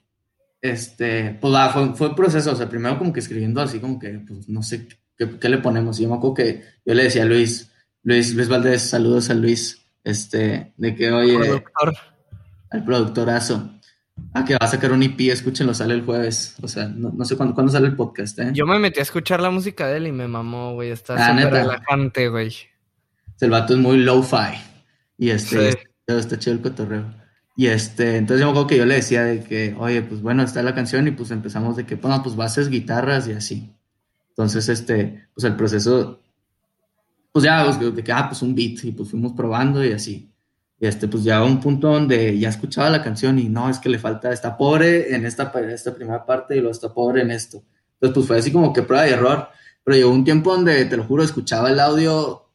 este, 0.61 1.37
pues 1.41 1.55
va, 1.55 1.71
fue, 1.71 1.95
fue 1.95 2.15
proceso, 2.17 2.53
o 2.53 2.57
sea, 2.57 2.69
primero 2.69 2.99
como 2.99 3.12
que 3.12 3.21
escribiendo 3.21 3.61
así 3.61 3.79
como 3.81 3.99
que, 3.99 4.21
pues 4.27 4.49
no 4.49 4.62
sé 4.62 4.87
qué, 5.17 5.39
qué 5.39 5.49
le 5.49 5.59
ponemos. 5.59 5.99
Y 5.99 6.03
yo 6.05 6.09
me 6.09 6.17
acuerdo 6.17 6.35
que 6.35 6.65
yo 6.85 6.95
le 6.95 7.05
decía 7.05 7.23
a 7.23 7.27
Luis, 7.27 7.71
Luis, 8.03 8.35
Luis 8.35 8.49
Valdés, 8.49 8.83
saludos 8.83 9.31
a 9.31 9.35
Luis, 9.35 9.85
este, 10.05 10.73
de 10.77 10.95
que, 10.95 11.11
oye, 11.12 11.37
productor. 11.39 11.95
al 12.71 12.85
productorazo, 12.85 13.71
a 14.35 14.45
que 14.45 14.53
va 14.55 14.59
a 14.67 14.69
sacar 14.69 14.93
un 14.93 15.03
EP, 15.03 15.21
escúchenlo, 15.31 15.73
sale 15.75 15.95
el 15.95 16.03
jueves, 16.05 16.55
o 16.62 16.68
sea, 16.68 16.88
no, 16.88 17.11
no 17.11 17.25
sé 17.25 17.37
cuándo, 17.37 17.55
cuándo 17.55 17.73
sale 17.73 17.87
el 17.87 17.97
podcast, 17.97 18.38
¿eh? 18.38 18.51
Yo 18.53 18.66
me 18.66 18.79
metí 18.79 19.01
a 19.01 19.03
escuchar 19.03 19.40
la 19.40 19.51
música 19.51 19.87
de 19.88 19.97
él 19.99 20.07
y 20.09 20.12
me 20.12 20.29
mamó, 20.29 20.75
güey. 20.75 20.90
Está 20.90 21.14
Ah, 21.14 21.33
relajante, 21.49 22.29
güey. 22.29 22.55
El 23.40 23.51
vato 23.51 23.73
es 23.75 23.81
muy 23.81 23.97
low-fi. 23.99 24.59
Y 25.16 25.31
este, 25.31 25.73
Sí. 25.73 25.79
está, 26.07 26.18
está 26.18 26.38
chido 26.38 26.57
el 26.57 26.62
cotorreo. 26.62 27.14
Y 27.61 27.66
este, 27.66 28.16
entonces 28.16 28.40
yo 28.40 28.46
me 28.46 28.53
acuerdo 28.53 28.68
que 28.68 28.79
yo 28.79 28.87
le 28.87 28.94
decía 28.94 29.23
de 29.23 29.44
que, 29.44 29.77
oye, 29.79 30.01
pues 30.01 30.23
bueno, 30.23 30.42
está 30.42 30.62
la 30.62 30.75
canción 30.75 31.07
y 31.07 31.11
pues 31.11 31.31
empezamos 31.31 31.77
de 31.77 31.85
que, 31.85 31.96
bueno, 31.96 32.23
pues 32.23 32.35
bases, 32.35 32.70
guitarras 32.70 33.29
y 33.29 33.33
así. 33.33 33.70
Entonces, 34.31 34.70
este, 34.70 35.29
pues 35.35 35.44
el 35.44 35.57
proceso, 35.57 36.23
pues 37.31 37.44
ya, 37.44 37.62
pues, 37.66 37.94
de 37.94 38.03
que, 38.03 38.12
ah, 38.12 38.29
pues 38.31 38.40
un 38.40 38.55
beat 38.55 38.83
y 38.83 38.92
pues 38.92 39.11
fuimos 39.11 39.35
probando 39.35 39.85
y 39.85 39.92
así. 39.92 40.33
Y 40.79 40.87
este, 40.87 41.07
pues 41.07 41.23
ya 41.23 41.44
un 41.44 41.61
punto 41.61 41.88
donde 41.88 42.38
ya 42.38 42.49
escuchaba 42.49 42.88
la 42.88 43.03
canción 43.03 43.38
y 43.38 43.51
no, 43.51 43.68
es 43.68 43.79
que 43.79 43.90
le 43.90 43.99
falta, 43.99 44.33
está 44.33 44.57
pobre 44.57 45.14
en 45.14 45.27
esta, 45.27 45.53
esta 45.70 45.94
primera 45.94 46.25
parte 46.25 46.57
y 46.57 46.61
luego 46.61 46.73
está 46.73 46.94
pobre 46.94 47.20
en 47.20 47.31
esto. 47.31 47.62
Entonces, 47.92 48.14
pues 48.14 48.27
fue 48.27 48.38
así 48.38 48.51
como 48.51 48.73
que 48.73 48.85
prueba 48.85 49.07
y 49.07 49.12
error. 49.12 49.49
Pero 49.85 49.99
llegó 49.99 50.11
un 50.11 50.25
tiempo 50.25 50.55
donde, 50.55 50.87
te 50.87 50.96
lo 50.96 51.05
juro, 51.05 51.23
escuchaba 51.23 51.68
el 51.68 51.79
audio 51.79 52.49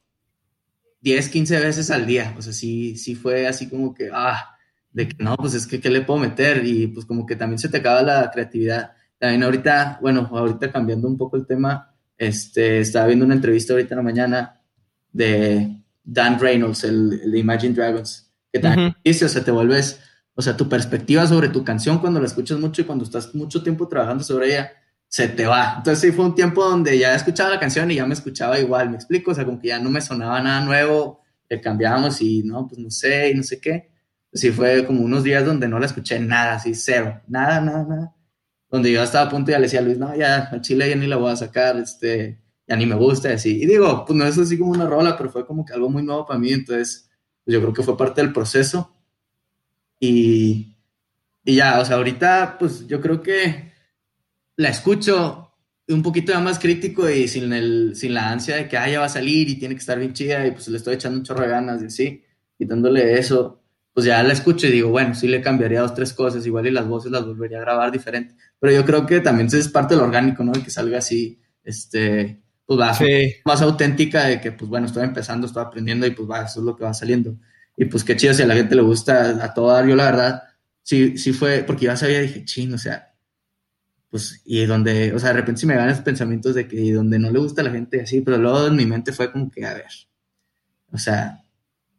10, 1.01 1.29
15 1.29 1.59
veces 1.59 1.91
al 1.91 2.07
día. 2.07 2.33
O 2.39 2.41
sea, 2.41 2.53
sí, 2.53 2.97
sí 2.97 3.13
fue 3.13 3.45
así 3.45 3.69
como 3.69 3.93
que, 3.93 4.09
ah, 4.11 4.53
de 4.95 5.09
que 5.09 5.21
no, 5.21 5.35
pues 5.35 5.53
es 5.53 5.67
que, 5.67 5.81
¿qué 5.81 5.89
le 5.89 6.01
puedo 6.01 6.21
meter? 6.21 6.65
Y 6.65 6.87
pues 6.87 7.05
como 7.05 7.25
que 7.25 7.35
también 7.35 7.59
se 7.59 7.67
te 7.67 7.77
acaba 7.77 8.01
la 8.01 8.31
creatividad. 8.31 8.93
También 9.19 9.43
ahorita, 9.43 9.99
bueno, 10.01 10.29
ahorita 10.31 10.71
cambiando 10.71 11.09
un 11.09 11.17
poco 11.17 11.35
el 11.35 11.45
tema, 11.45 11.93
este, 12.17 12.79
estaba 12.79 13.07
viendo 13.07 13.25
una 13.25 13.35
entrevista 13.35 13.73
ahorita 13.73 13.93
en 13.93 13.97
la 13.97 14.03
mañana 14.03 14.61
de 15.11 15.83
Dan 16.01 16.39
Reynolds, 16.39 16.85
el, 16.85 17.19
el 17.25 17.29
de 17.29 17.39
Imagine 17.39 17.73
Dragons, 17.73 18.31
que 18.53 18.59
también 18.59 18.87
Ujú. 18.87 18.97
dice, 19.03 19.25
o 19.25 19.27
sea, 19.27 19.43
te 19.43 19.51
vuelves, 19.51 19.99
o 20.33 20.41
sea, 20.41 20.55
tu 20.55 20.69
perspectiva 20.69 21.27
sobre 21.27 21.49
tu 21.49 21.65
canción 21.65 21.99
cuando 21.99 22.21
la 22.21 22.27
escuchas 22.27 22.57
mucho 22.57 22.81
y 22.81 22.85
cuando 22.85 23.03
estás 23.03 23.35
mucho 23.35 23.61
tiempo 23.61 23.89
trabajando 23.89 24.23
sobre 24.23 24.47
ella, 24.47 24.71
se 25.09 25.27
te 25.27 25.45
va. 25.45 25.73
Entonces 25.79 25.99
sí 26.09 26.15
fue 26.15 26.23
un 26.23 26.35
tiempo 26.35 26.63
donde 26.63 26.97
ya 26.97 27.13
escuchaba 27.15 27.49
la 27.49 27.59
canción 27.59 27.91
y 27.91 27.95
ya 27.95 28.05
me 28.05 28.13
escuchaba 28.13 28.57
igual, 28.59 28.91
me 28.91 28.95
explico, 28.95 29.31
o 29.31 29.35
sea, 29.35 29.43
como 29.43 29.59
que 29.59 29.67
ya 29.67 29.79
no 29.79 29.89
me 29.89 29.99
sonaba 29.99 30.41
nada 30.41 30.63
nuevo, 30.63 31.19
le 31.49 31.59
cambiamos 31.59 32.21
y 32.21 32.43
no, 32.43 32.65
pues 32.65 32.79
no 32.79 32.89
sé, 32.89 33.31
y 33.31 33.35
no 33.35 33.43
sé 33.43 33.59
qué. 33.59 33.94
Sí 34.35 34.51
fue 34.51 34.85
como 34.85 35.01
unos 35.01 35.23
días 35.23 35.45
donde 35.45 35.67
no 35.67 35.79
la 35.79 35.87
escuché 35.87 36.19
nada, 36.19 36.55
así 36.55 36.75
cero, 36.75 37.21
nada, 37.27 37.61
nada, 37.61 37.83
nada. 37.83 38.15
Donde 38.69 38.91
yo 38.91 39.01
estaba 39.01 39.27
a 39.27 39.29
punto 39.29 39.51
ya 39.51 39.57
le 39.57 39.63
decía 39.63 39.79
a 39.79 39.83
Luis, 39.83 39.97
no, 39.97 40.15
ya, 40.15 40.49
al 40.51 40.61
chile 40.61 40.89
ya 40.89 40.95
ni 40.95 41.07
la 41.07 41.15
voy 41.15 41.31
a 41.31 41.35
sacar, 41.37 41.77
este, 41.77 42.41
ya 42.67 42.75
ni 42.75 42.85
me 42.85 42.95
gusta, 42.95 43.29
así. 43.31 43.61
Y 43.63 43.65
digo, 43.65 44.05
pues 44.05 44.17
no 44.17 44.25
es 44.25 44.37
así 44.37 44.59
como 44.59 44.71
una 44.71 44.85
rola, 44.85 45.17
pero 45.17 45.29
fue 45.29 45.45
como 45.45 45.65
que 45.65 45.73
algo 45.73 45.89
muy 45.89 46.03
nuevo 46.03 46.25
para 46.25 46.39
mí, 46.39 46.51
entonces 46.51 47.09
pues 47.45 47.53
yo 47.53 47.61
creo 47.61 47.73
que 47.73 47.83
fue 47.83 47.97
parte 47.97 48.21
del 48.21 48.33
proceso. 48.33 48.93
Y, 49.99 50.75
y 51.45 51.55
ya, 51.55 51.79
o 51.79 51.85
sea, 51.85 51.95
ahorita, 51.95 52.57
pues 52.59 52.85
yo 52.87 52.99
creo 52.99 53.21
que 53.21 53.71
la 54.57 54.69
escucho 54.69 55.45
un 55.87 56.01
poquito 56.01 56.31
ya 56.33 56.39
más 56.39 56.59
crítico 56.59 57.09
y 57.09 57.27
sin, 57.27 57.53
el, 57.53 57.95
sin 57.95 58.13
la 58.13 58.31
ansia 58.31 58.55
de 58.55 58.67
que 58.67 58.77
ah, 58.77 58.89
ya 58.89 58.99
va 58.99 59.05
a 59.05 59.09
salir 59.09 59.49
y 59.49 59.59
tiene 59.59 59.75
que 59.75 59.79
estar 59.79 59.99
bien 59.99 60.13
chida 60.13 60.45
y 60.47 60.51
pues 60.51 60.67
le 60.67 60.77
estoy 60.77 60.95
echando 60.95 61.19
un 61.19 61.23
chorro 61.23 61.43
de 61.43 61.49
ganas 61.49 61.81
y 61.83 61.85
así, 61.85 62.23
quitándole 62.57 63.19
eso, 63.19 63.61
pues 63.95 64.05
ya 64.05 64.21
la 64.23 64.33
escucho 64.33 64.67
y 64.67 64.71
digo, 64.71 64.89
bueno, 64.89 65.15
sí 65.15 65.27
le 65.27 65.41
cambiaría 65.41 65.79
dos, 65.81 65.95
tres 65.95 66.13
cosas, 66.13 66.45
igual 66.45 66.67
y 66.67 66.71
las 66.71 66.85
voces 66.87 67.11
las 67.11 67.25
volvería 67.25 67.59
a 67.59 67.61
grabar 67.61 67.91
diferente, 67.93 68.35
pero 68.59 68.73
yo 68.73 68.85
creo 68.85 69.05
que 69.07 69.21
también 69.21 69.47
es 69.47 69.69
parte 69.69 69.95
de 69.95 70.01
lo 70.01 70.05
orgánico, 70.07 70.43
¿no? 70.43 70.51
El 70.53 70.63
que 70.63 70.69
salga 70.69 70.97
así, 70.99 71.39
este, 71.63 72.43
pues 72.65 72.77
va, 72.79 72.93
Sí. 72.93 73.35
más 73.45 73.61
auténtica 73.61 74.25
de 74.25 74.41
que, 74.41 74.51
pues 74.51 74.69
bueno, 74.69 74.85
estoy 74.87 75.05
empezando, 75.05 75.47
estoy 75.47 75.63
aprendiendo 75.63 76.05
y 76.05 76.11
pues 76.11 76.29
va, 76.29 76.43
eso 76.43 76.59
es 76.59 76.65
lo 76.65 76.75
que 76.75 76.83
va 76.83 76.93
saliendo. 76.93 77.37
Y 77.77 77.85
pues 77.85 78.03
qué 78.03 78.17
chido 78.17 78.33
si 78.33 78.43
a 78.43 78.47
la 78.47 78.55
gente 78.55 78.75
le 78.75 78.81
gusta 78.81 79.43
a 79.43 79.53
todo 79.53 79.71
dar. 79.71 79.87
Yo 79.87 79.95
la 79.95 80.05
verdad, 80.05 80.43
sí, 80.83 81.17
sí 81.17 81.31
fue, 81.33 81.63
porque 81.65 81.85
ya 81.85 81.95
sabía, 81.97 82.19
dije, 82.21 82.43
ching, 82.45 82.73
o 82.73 82.77
sea, 82.77 83.13
pues, 84.09 84.41
y 84.45 84.65
donde, 84.65 85.13
o 85.13 85.19
sea, 85.19 85.29
de 85.29 85.35
repente 85.35 85.61
sí 85.61 85.67
me 85.67 85.75
ganan 85.75 85.89
esos 85.91 86.03
pensamientos 86.03 86.55
de 86.55 86.67
que 86.67 86.77
y 86.79 86.91
donde 86.91 87.19
no 87.19 87.31
le 87.31 87.39
gusta 87.39 87.61
a 87.61 87.65
la 87.65 87.71
gente 87.71 88.01
así, 88.01 88.21
pero 88.21 88.37
luego 88.37 88.67
en 88.67 88.75
mi 88.75 88.85
mente 88.85 89.11
fue 89.13 89.31
como 89.31 89.49
que, 89.51 89.65
a 89.65 89.73
ver, 89.73 89.87
o 90.91 90.97
sea, 90.97 91.44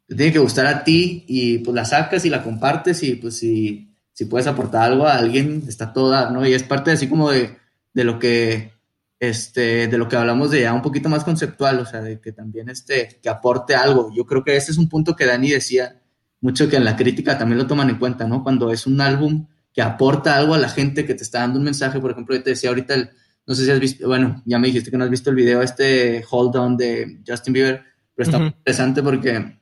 te 0.07 0.15
tiene 0.15 0.31
que 0.31 0.39
gustar 0.39 0.65
a 0.67 0.83
ti 0.83 1.25
y 1.27 1.59
pues 1.59 1.75
la 1.75 1.85
sacas 1.85 2.25
y 2.25 2.29
la 2.29 2.43
compartes 2.43 3.03
y 3.03 3.15
pues 3.15 3.37
si, 3.37 3.93
si 4.13 4.25
puedes 4.25 4.47
aportar 4.47 4.91
algo 4.91 5.05
a 5.05 5.17
alguien, 5.17 5.63
está 5.67 5.93
todo 5.93 6.09
dar, 6.09 6.31
¿no? 6.31 6.45
Y 6.47 6.53
es 6.53 6.63
parte 6.63 6.91
así 6.91 7.07
como 7.07 7.29
de, 7.29 7.57
de 7.93 8.03
lo 8.03 8.17
que, 8.17 8.71
este, 9.19 9.87
de 9.87 9.97
lo 9.97 10.07
que 10.07 10.15
hablamos 10.15 10.51
de 10.51 10.61
ya 10.61 10.73
un 10.73 10.81
poquito 10.81 11.09
más 11.09 11.23
conceptual, 11.23 11.79
o 11.79 11.85
sea, 11.85 12.01
de 12.01 12.21
que 12.21 12.31
también 12.31 12.69
este, 12.69 13.19
que 13.21 13.29
aporte 13.29 13.75
algo. 13.75 14.11
Yo 14.15 14.25
creo 14.25 14.43
que 14.43 14.55
ese 14.55 14.71
es 14.71 14.77
un 14.77 14.87
punto 14.87 15.15
que 15.15 15.25
Dani 15.25 15.49
decía 15.49 16.01
mucho 16.39 16.69
que 16.69 16.77
en 16.77 16.85
la 16.85 16.95
crítica 16.95 17.37
también 17.37 17.57
lo 17.57 17.67
toman 17.67 17.89
en 17.89 17.97
cuenta, 17.97 18.27
¿no? 18.27 18.43
Cuando 18.43 18.71
es 18.71 18.87
un 18.87 19.01
álbum 19.01 19.47
que 19.73 19.81
aporta 19.81 20.35
algo 20.35 20.53
a 20.53 20.57
la 20.57 20.69
gente, 20.69 21.05
que 21.05 21.13
te 21.13 21.23
está 21.23 21.39
dando 21.39 21.59
un 21.59 21.65
mensaje, 21.65 21.99
por 21.99 22.11
ejemplo, 22.11 22.35
yo 22.35 22.43
te 22.43 22.51
decía 22.51 22.69
ahorita, 22.69 22.93
el, 22.93 23.09
no 23.45 23.55
sé 23.55 23.65
si 23.65 23.71
has 23.71 23.79
visto, 23.79 24.07
bueno, 24.07 24.41
ya 24.45 24.59
me 24.59 24.67
dijiste 24.67 24.89
que 24.91 24.97
no 24.97 25.03
has 25.03 25.09
visto 25.09 25.29
el 25.29 25.35
video 25.35 25.61
este 25.61 26.23
Hold 26.29 26.55
On 26.55 26.77
de 26.77 27.19
Justin 27.27 27.53
Bieber, 27.53 27.83
pero 28.15 28.25
está 28.25 28.37
Ujú. 28.37 28.47
interesante 28.47 29.03
porque, 29.03 29.59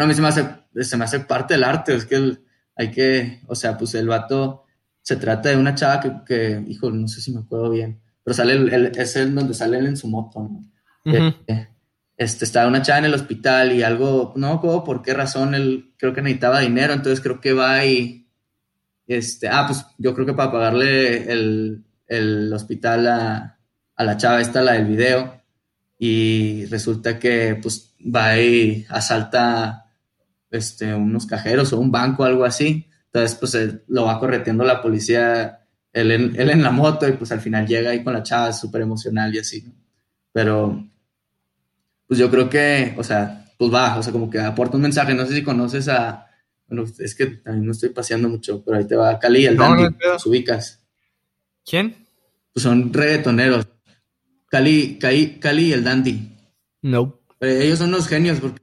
bueno, 0.00 0.04
a 0.04 0.08
mí 0.08 0.14
se 0.14 0.22
me 0.22 0.28
hace, 0.28 0.84
se 0.88 0.96
me 0.96 1.04
hace 1.04 1.20
parte 1.20 1.54
del 1.54 1.64
arte, 1.64 1.94
es 1.94 2.06
que 2.06 2.14
el- 2.16 2.44
hay 2.74 2.90
que, 2.90 3.40
o 3.46 3.54
sea, 3.54 3.76
pues 3.76 3.94
el 3.94 4.08
vato 4.08 4.64
se 5.02 5.16
trata 5.16 5.50
de 5.50 5.56
una 5.56 5.74
chava 5.74 6.00
que, 6.00 6.12
que 6.26 6.64
hijo, 6.68 6.90
no 6.90 7.06
sé 7.08 7.20
si 7.20 7.32
me 7.32 7.40
acuerdo 7.40 7.70
bien, 7.70 8.00
pero 8.24 8.34
sale, 8.34 8.54
el, 8.54 8.72
el- 8.72 8.86
es 8.96 9.16
el 9.16 9.34
donde 9.34 9.52
sale 9.52 9.78
él 9.78 9.86
en 9.86 9.96
su 9.98 10.08
moto, 10.08 10.40
¿no? 10.40 10.64
Ujú. 11.04 11.26
Este, 11.28 11.68
este, 12.16 12.44
estaba 12.46 12.68
una 12.68 12.80
chava 12.82 13.00
en 13.00 13.04
el 13.06 13.14
hospital 13.14 13.72
y 13.72 13.82
algo, 13.82 14.32
no 14.36 14.48
me 14.48 14.54
acuerdo 14.54 14.84
por 14.84 15.02
qué 15.02 15.12
razón, 15.12 15.54
él 15.54 15.92
creo 15.98 16.14
que 16.14 16.22
necesitaba 16.22 16.60
dinero, 16.60 16.92
entonces 16.94 17.20
creo 17.20 17.40
que 17.40 17.52
va 17.52 17.84
y, 17.84 18.26
este, 19.06 19.48
ah, 19.48 19.64
pues 19.66 19.84
yo 19.98 20.14
creo 20.14 20.26
que 20.26 20.34
para 20.34 20.52
pagarle 20.52 21.30
el, 21.30 21.84
el 22.06 22.50
hospital 22.52 23.06
a, 23.08 23.58
a, 23.96 24.04
la 24.04 24.16
chava 24.16 24.40
esta, 24.40 24.62
la 24.62 24.72
del 24.72 24.86
video, 24.86 25.42
y 25.98 26.64
resulta 26.66 27.18
que 27.18 27.58
pues 27.60 27.94
va 28.02 28.38
y 28.38 28.86
asalta 28.88 29.89
este, 30.50 30.94
unos 30.94 31.26
cajeros 31.26 31.72
o 31.72 31.80
un 31.80 31.90
banco, 31.90 32.24
algo 32.24 32.44
así, 32.44 32.88
entonces 33.06 33.36
pues 33.38 33.56
lo 33.88 34.04
va 34.04 34.18
correteando 34.18 34.64
la 34.64 34.82
policía, 34.82 35.66
él 35.92 36.10
en, 36.12 36.40
él 36.40 36.50
en 36.50 36.62
la 36.62 36.70
moto 36.70 37.08
y 37.08 37.12
pues 37.12 37.32
al 37.32 37.40
final 37.40 37.66
llega 37.66 37.90
ahí 37.90 38.04
con 38.04 38.12
la 38.12 38.22
chava 38.22 38.52
súper 38.52 38.82
emocional 38.82 39.34
y 39.34 39.38
así, 39.38 39.64
pero 40.32 40.86
pues 42.10 42.18
yo 42.18 42.28
creo 42.28 42.50
que, 42.50 42.94
o 42.98 43.04
sea, 43.04 43.40
pues 43.56 43.72
va, 43.72 43.98
o 43.98 44.02
sea, 44.02 44.12
como 44.12 44.28
que 44.28 44.40
aporta 44.40 44.76
un 44.76 44.82
mensaje. 44.82 45.14
No 45.14 45.24
sé 45.26 45.34
si 45.34 45.42
conoces 45.44 45.86
a, 45.86 46.26
bueno, 46.66 46.90
es 46.98 47.14
que 47.14 47.26
también 47.26 47.66
no 47.66 47.72
estoy 47.72 47.90
paseando 47.90 48.28
mucho, 48.28 48.64
pero 48.64 48.78
ahí 48.78 48.86
te 48.86 48.96
va 48.96 49.18
Cali, 49.18 49.46
el 49.46 49.56
Dandy, 49.56 49.94
los 50.02 50.26
ubicas. 50.26 50.82
¿Quién? 51.64 51.94
Pues 52.52 52.64
son 52.64 52.92
reggaetoneros. 52.92 53.68
Cali, 54.46 54.98
Cali, 54.98 55.38
Cali 55.38 55.66
y 55.66 55.72
el 55.72 55.84
Dandy. 55.84 56.36
No. 56.82 57.20
Ellos 57.38 57.78
son 57.78 57.90
unos 57.90 58.08
genios 58.08 58.40
porque, 58.40 58.60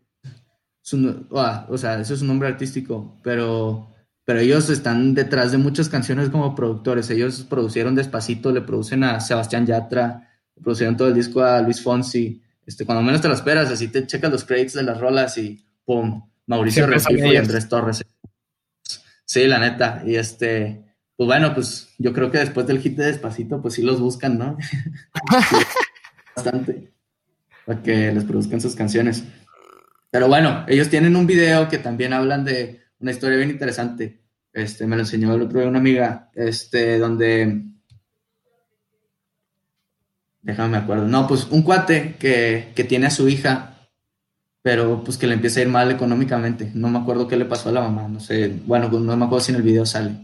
o 0.92 1.78
sea, 1.78 2.00
eso 2.00 2.14
es 2.14 2.22
un 2.22 2.28
nombre 2.28 2.48
artístico, 2.48 3.18
pero, 3.24 3.94
pero 4.26 4.40
ellos 4.40 4.70
están 4.70 5.14
detrás 5.14 5.52
de 5.52 5.58
muchas 5.58 5.90
canciones 5.90 6.30
como 6.30 6.56
productores. 6.56 7.10
Ellos 7.10 7.46
producieron 7.50 7.96
Despacito, 7.96 8.52
le 8.52 8.62
producen 8.62 9.04
a 9.04 9.20
Sebastián 9.20 9.66
Yatra, 9.66 10.30
le 10.56 10.62
producieron 10.62 10.98
todo 10.98 11.08
el 11.10 11.14
disco 11.14 11.42
a 11.42 11.62
Luis 11.62 11.82
Fonsi 11.82 12.42
este, 12.68 12.86
cuando 12.86 13.02
menos 13.02 13.22
te 13.22 13.30
lo 13.30 13.34
esperas, 13.34 13.72
así 13.72 13.88
te 13.88 14.06
checas 14.06 14.30
los 14.30 14.44
credits 14.44 14.74
de 14.74 14.84
las 14.84 15.00
rolas 15.00 15.38
y 15.38 15.66
¡pum! 15.86 16.30
Mauricio 16.48 16.86
Refifo 16.86 17.26
y 17.26 17.38
Andrés 17.38 17.70
Torres. 17.70 18.06
Sí, 19.24 19.48
la 19.48 19.58
neta. 19.58 20.04
Y 20.06 20.16
este, 20.16 20.84
pues 21.16 21.28
bueno, 21.28 21.54
pues 21.54 21.90
yo 21.98 22.12
creo 22.12 22.30
que 22.30 22.40
después 22.40 22.68
del 22.68 22.80
hit 22.80 22.98
de 22.98 23.06
Despacito, 23.06 23.62
pues 23.62 23.76
sí 23.76 23.82
los 23.82 24.02
buscan, 24.02 24.38
¿no? 24.38 24.58
Bastante. 26.36 26.92
Para 27.66 27.82
que 27.82 28.12
les 28.12 28.26
produzcan 28.26 28.60
sus 28.60 28.76
canciones. 28.76 29.24
Pero 30.18 30.30
bueno, 30.30 30.66
ellos 30.68 30.90
tienen 30.90 31.16
un 31.16 31.28
video 31.28 31.70
que 31.70 31.78
también 31.78 32.12
hablan 32.12 32.44
de 32.44 32.82
una 32.98 33.12
historia 33.12 33.38
bien 33.38 33.52
interesante. 33.52 34.20
Este, 34.52 34.88
me 34.88 34.96
lo 34.96 35.04
enseñó 35.04 35.32
el 35.36 35.44
otro 35.44 35.60
día 35.60 35.70
una 35.70 35.78
amiga, 35.78 36.32
este, 36.34 36.98
donde 36.98 37.66
déjame 40.42 40.70
me 40.70 40.78
acuerdo. 40.78 41.08
No, 41.08 41.28
pues 41.28 41.46
un 41.52 41.62
cuate 41.62 42.16
que, 42.18 42.74
tiene 42.90 43.06
a 43.06 43.12
su 43.12 43.30
hija, 43.30 43.92
pero 44.64 45.04
pues 45.04 45.20
que 45.20 45.28
le 45.28 45.36
empieza 45.36 45.60
a 45.60 45.64
ir 45.64 45.70
mal 45.70 45.92
económicamente. 45.92 46.72
No 46.74 46.90
me 46.90 46.98
acuerdo 46.98 47.28
qué 47.28 47.38
le 47.38 47.46
pasó 47.46 47.70
a 47.70 47.74
la 47.74 47.82
mamá, 47.82 48.08
no 48.08 48.20
sé. 48.20 48.60
Bueno, 48.66 48.90
pues 48.90 49.04
no 49.04 49.16
me 49.16 49.26
acuerdo 49.26 49.46
si 49.46 49.52
en 49.52 49.58
el 49.58 49.62
video 49.62 49.86
sale. 49.86 50.16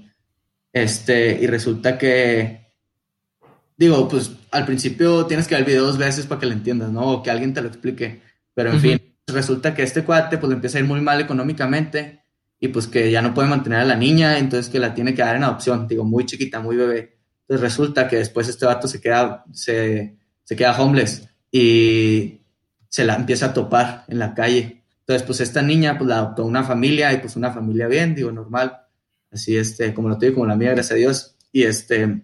Este, 0.71 1.37
y 1.39 1.45
resulta 1.45 1.99
que, 1.99 2.65
digo, 3.77 4.07
pues 4.07 4.31
al 4.49 4.65
principio 4.65 5.27
tienes 5.27 5.47
que 5.47 5.53
ver 5.53 5.61
el 5.61 5.67
video 5.69 5.85
dos 5.85 5.99
veces 5.99 6.25
para 6.25 6.41
que 6.41 6.47
lo 6.47 6.53
entiendas, 6.53 6.91
¿no? 6.91 7.01
O 7.11 7.21
que 7.21 7.29
alguien 7.29 7.53
te 7.53 7.61
lo 7.61 7.67
explique. 7.67 8.23
Pero 8.55 8.71
en 8.71 8.79
fin, 8.79 9.12
resulta 9.27 9.73
que 9.73 9.83
este 9.83 10.03
cuate 10.03 10.37
pues 10.37 10.49
le 10.49 10.55
empieza 10.55 10.77
a 10.77 10.81
ir 10.81 10.87
muy 10.87 11.01
mal 11.01 11.21
económicamente 11.21 12.23
y 12.59 12.69
pues 12.69 12.87
que 12.87 13.11
ya 13.11 13.21
no 13.21 13.33
puede 13.33 13.49
mantener 13.49 13.79
a 13.79 13.85
la 13.85 13.95
niña, 13.95 14.37
entonces 14.37 14.71
que 14.71 14.79
la 14.79 14.93
tiene 14.93 15.13
que 15.13 15.21
dar 15.21 15.35
en 15.35 15.43
adopción, 15.43 15.87
digo, 15.87 16.05
muy 16.05 16.25
chiquita, 16.25 16.59
muy 16.59 16.75
bebé. 16.77 17.17
Entonces 17.41 17.61
resulta 17.61 18.07
que 18.07 18.17
después 18.17 18.47
este 18.47 18.65
vato 18.65 18.87
se 18.87 19.01
queda, 19.01 19.43
se, 19.51 20.17
se 20.43 20.55
queda 20.55 20.81
homeless 20.81 21.27
y 21.51 22.41
se 22.87 23.03
la 23.03 23.15
empieza 23.15 23.47
a 23.47 23.53
topar 23.53 24.05
en 24.07 24.19
la 24.19 24.33
calle. 24.33 24.83
Entonces, 24.99 25.23
pues 25.25 25.41
esta 25.41 25.61
niña, 25.61 25.97
pues 25.97 26.07
la 26.07 26.19
adoptó 26.19 26.45
una 26.45 26.63
familia 26.63 27.11
y 27.11 27.17
pues 27.17 27.35
una 27.35 27.51
familia 27.51 27.87
bien, 27.87 28.15
digo, 28.15 28.31
normal. 28.31 28.81
Así, 29.31 29.57
este, 29.57 29.93
como 29.93 30.07
lo 30.07 30.17
tuve, 30.17 30.33
como 30.33 30.45
la 30.45 30.55
mía, 30.55 30.71
gracias 30.71 30.91
a 30.91 30.95
Dios. 30.95 31.35
Y 31.51 31.63
este, 31.63 32.21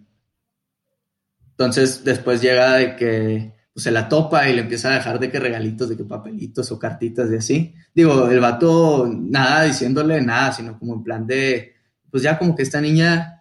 entonces 1.49 2.05
después 2.05 2.41
llega 2.41 2.75
de 2.75 2.95
que 2.95 3.53
pues, 3.79 3.83
se 3.83 3.91
la 3.91 4.09
topa 4.09 4.49
y 4.49 4.53
le 4.53 4.61
empieza 4.61 4.89
a 4.89 4.95
dejar 4.95 5.19
de 5.19 5.31
que 5.31 5.39
regalitos, 5.39 5.87
de 5.89 5.95
que 5.95 6.03
papelitos 6.03 6.71
o 6.71 6.77
cartitas 6.77 7.29
de 7.29 7.37
así. 7.37 7.73
Digo, 7.95 8.29
el 8.29 8.39
vato, 8.39 9.09
nada 9.09 9.63
diciéndole 9.63 10.21
nada, 10.21 10.51
sino 10.51 10.77
como 10.77 10.95
en 10.95 11.03
plan 11.03 11.25
de, 11.25 11.73
pues 12.11 12.23
ya 12.23 12.37
como 12.37 12.55
que 12.55 12.63
esta 12.63 12.81
niña 12.81 13.39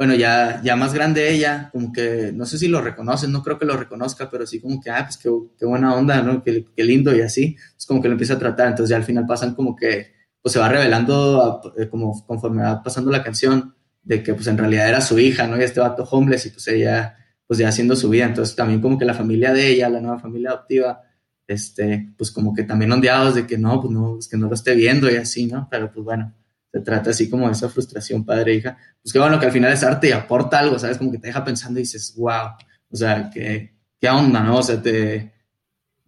bueno, 0.00 0.14
ya, 0.14 0.62
ya 0.64 0.76
más 0.76 0.94
grande 0.94 1.30
ella, 1.30 1.68
como 1.70 1.92
que, 1.92 2.32
no 2.32 2.46
sé 2.46 2.56
si 2.56 2.68
lo 2.68 2.80
reconoce, 2.80 3.28
no 3.28 3.42
creo 3.42 3.58
que 3.58 3.66
lo 3.66 3.76
reconozca, 3.76 4.30
pero 4.30 4.46
sí 4.46 4.58
como 4.58 4.80
que, 4.80 4.88
ah, 4.88 5.04
pues 5.04 5.18
qué, 5.18 5.28
qué 5.58 5.66
buena 5.66 5.94
onda, 5.94 6.22
¿no? 6.22 6.42
Qué, 6.42 6.64
qué, 6.74 6.84
lindo 6.84 7.14
y 7.14 7.20
así, 7.20 7.54
es 7.76 7.84
como 7.84 8.00
que 8.00 8.08
lo 8.08 8.12
empieza 8.12 8.32
a 8.32 8.38
tratar, 8.38 8.68
entonces 8.68 8.88
ya 8.88 8.96
al 8.96 9.04
final 9.04 9.26
pasan 9.26 9.54
como 9.54 9.76
que, 9.76 10.14
pues 10.40 10.54
se 10.54 10.58
va 10.58 10.70
revelando 10.70 11.74
eh, 11.76 11.90
como 11.90 12.26
conforme 12.26 12.62
va 12.62 12.82
pasando 12.82 13.10
la 13.10 13.22
canción, 13.22 13.74
de 14.02 14.22
que 14.22 14.32
pues 14.32 14.46
en 14.46 14.56
realidad 14.56 14.88
era 14.88 15.02
su 15.02 15.18
hija, 15.18 15.46
¿no? 15.46 15.58
Y 15.58 15.64
este 15.64 15.80
vato 15.80 16.04
homeless 16.04 16.46
y 16.46 16.48
pues 16.48 16.66
ella, 16.68 17.18
pues 17.50 17.58
ya 17.58 17.68
haciendo 17.68 17.96
su 17.96 18.08
vida, 18.08 18.26
entonces 18.26 18.54
también 18.54 18.80
como 18.80 18.96
que 18.96 19.04
la 19.04 19.12
familia 19.12 19.52
de 19.52 19.66
ella, 19.66 19.88
la 19.88 20.00
nueva 20.00 20.20
familia 20.20 20.50
adoptiva, 20.50 21.02
este, 21.48 22.12
pues 22.16 22.30
como 22.30 22.54
que 22.54 22.62
también 22.62 22.92
ondeados 22.92 23.34
de 23.34 23.44
que 23.44 23.58
no, 23.58 23.80
pues 23.80 23.92
no, 23.92 24.20
es 24.20 24.28
que 24.28 24.36
no 24.36 24.46
lo 24.46 24.54
esté 24.54 24.76
viendo 24.76 25.10
y 25.10 25.16
así, 25.16 25.46
¿no? 25.46 25.66
Pero 25.68 25.90
pues 25.92 26.04
bueno, 26.04 26.32
se 26.70 26.78
trata 26.78 27.10
así 27.10 27.28
como 27.28 27.48
de 27.48 27.54
esa 27.54 27.68
frustración 27.68 28.24
padre-hija. 28.24 28.78
Pues 29.02 29.12
qué 29.12 29.18
bueno 29.18 29.40
que 29.40 29.46
al 29.46 29.50
final 29.50 29.72
es 29.72 29.82
arte 29.82 30.10
y 30.10 30.12
aporta 30.12 30.60
algo, 30.60 30.78
¿sabes? 30.78 30.96
Como 30.96 31.10
que 31.10 31.18
te 31.18 31.26
deja 31.26 31.44
pensando 31.44 31.80
y 31.80 31.82
dices, 31.82 32.14
wow, 32.16 32.50
o 32.88 32.96
sea, 32.96 33.28
¿qué, 33.34 33.74
qué 34.00 34.08
onda, 34.08 34.44
no? 34.44 34.58
O 34.58 34.62
sea, 34.62 34.80
te 34.80 35.32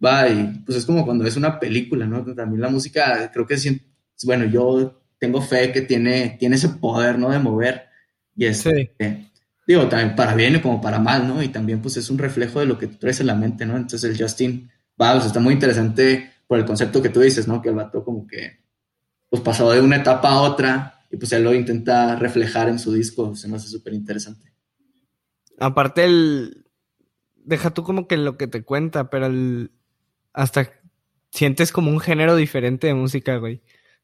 va 0.01 0.29
y 0.29 0.63
pues 0.65 0.77
es 0.77 0.85
como 0.85 1.03
cuando 1.03 1.25
ves 1.25 1.35
una 1.35 1.59
película, 1.59 2.05
¿no? 2.05 2.23
También 2.23 2.61
la 2.61 2.69
música, 2.69 3.29
creo 3.33 3.45
que 3.45 3.55
es, 3.55 3.67
bueno, 4.23 4.45
yo 4.45 4.97
tengo 5.19 5.41
fe 5.41 5.73
que 5.73 5.81
tiene, 5.81 6.37
tiene 6.39 6.55
ese 6.55 6.69
poder, 6.69 7.19
¿no? 7.19 7.31
De 7.31 7.39
mover. 7.39 7.87
Y 8.33 8.45
es, 8.45 8.63
digo, 9.65 9.87
también 9.87 10.15
para 10.15 10.35
bien 10.35 10.55
y 10.55 10.61
como 10.61 10.81
para 10.81 10.99
mal, 10.99 11.27
¿no? 11.27 11.41
Y 11.41 11.49
también 11.49 11.81
pues 11.81 11.97
es 11.97 12.09
un 12.09 12.17
reflejo 12.17 12.59
de 12.59 12.65
lo 12.65 12.77
que 12.77 12.87
tú 12.87 12.97
traes 12.97 13.19
en 13.19 13.27
la 13.27 13.35
mente, 13.35 13.65
¿no? 13.65 13.77
Entonces 13.77 14.03
el 14.03 14.21
Justin, 14.21 14.69
va, 15.01 15.17
sea, 15.19 15.27
está 15.27 15.39
muy 15.39 15.53
interesante 15.53 16.31
por 16.47 16.59
el 16.59 16.65
concepto 16.65 17.01
que 17.01 17.09
tú 17.09 17.19
dices, 17.21 17.47
¿no? 17.47 17.61
Que 17.61 17.69
el 17.69 17.75
vato 17.75 18.03
como 18.03 18.27
que 18.27 18.63
pues 19.29 19.41
pasó 19.41 19.71
de 19.71 19.81
una 19.81 19.97
etapa 19.97 20.29
a 20.29 20.41
otra 20.41 21.05
y 21.09 21.17
pues 21.17 21.31
él 21.31 21.43
lo 21.43 21.53
intenta 21.53 22.15
reflejar 22.15 22.69
en 22.69 22.79
su 22.79 22.93
disco, 22.93 23.35
se 23.35 23.47
me 23.47 23.55
hace 23.55 23.67
súper 23.67 23.93
interesante. 23.93 24.53
Aparte 25.59 26.05
el... 26.05 26.65
Deja 27.35 27.71
tú 27.71 27.83
como 27.83 28.07
que 28.07 28.15
lo 28.17 28.37
que 28.37 28.47
te 28.47 28.63
cuenta, 28.63 29.09
pero 29.09 29.25
el... 29.25 29.71
Hasta 30.33 30.71
sientes 31.31 31.71
como 31.71 31.91
un 31.91 31.99
género 31.99 32.35
diferente 32.35 32.87
de 32.87 32.93
música, 32.93 33.37
güey. 33.37 33.61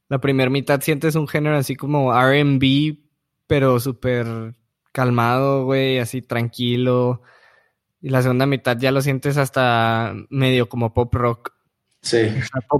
La 0.07 0.19
primera 0.19 0.49
mitad 0.49 0.81
sientes 0.81 1.15
un 1.15 1.27
género 1.27 1.57
así 1.57 1.75
como 1.75 2.11
RB, 2.11 2.97
pero 3.47 3.79
súper 3.79 4.55
calmado, 4.91 5.65
güey, 5.65 5.99
así 5.99 6.21
tranquilo. 6.21 7.21
Y 8.01 8.09
la 8.09 8.21
segunda 8.21 8.45
mitad 8.45 8.77
ya 8.77 8.91
lo 8.91 9.01
sientes 9.01 9.37
hasta 9.37 10.13
medio 10.29 10.69
como 10.69 10.93
pop 10.93 11.13
rock. 11.13 11.53
Sí. 12.01 12.29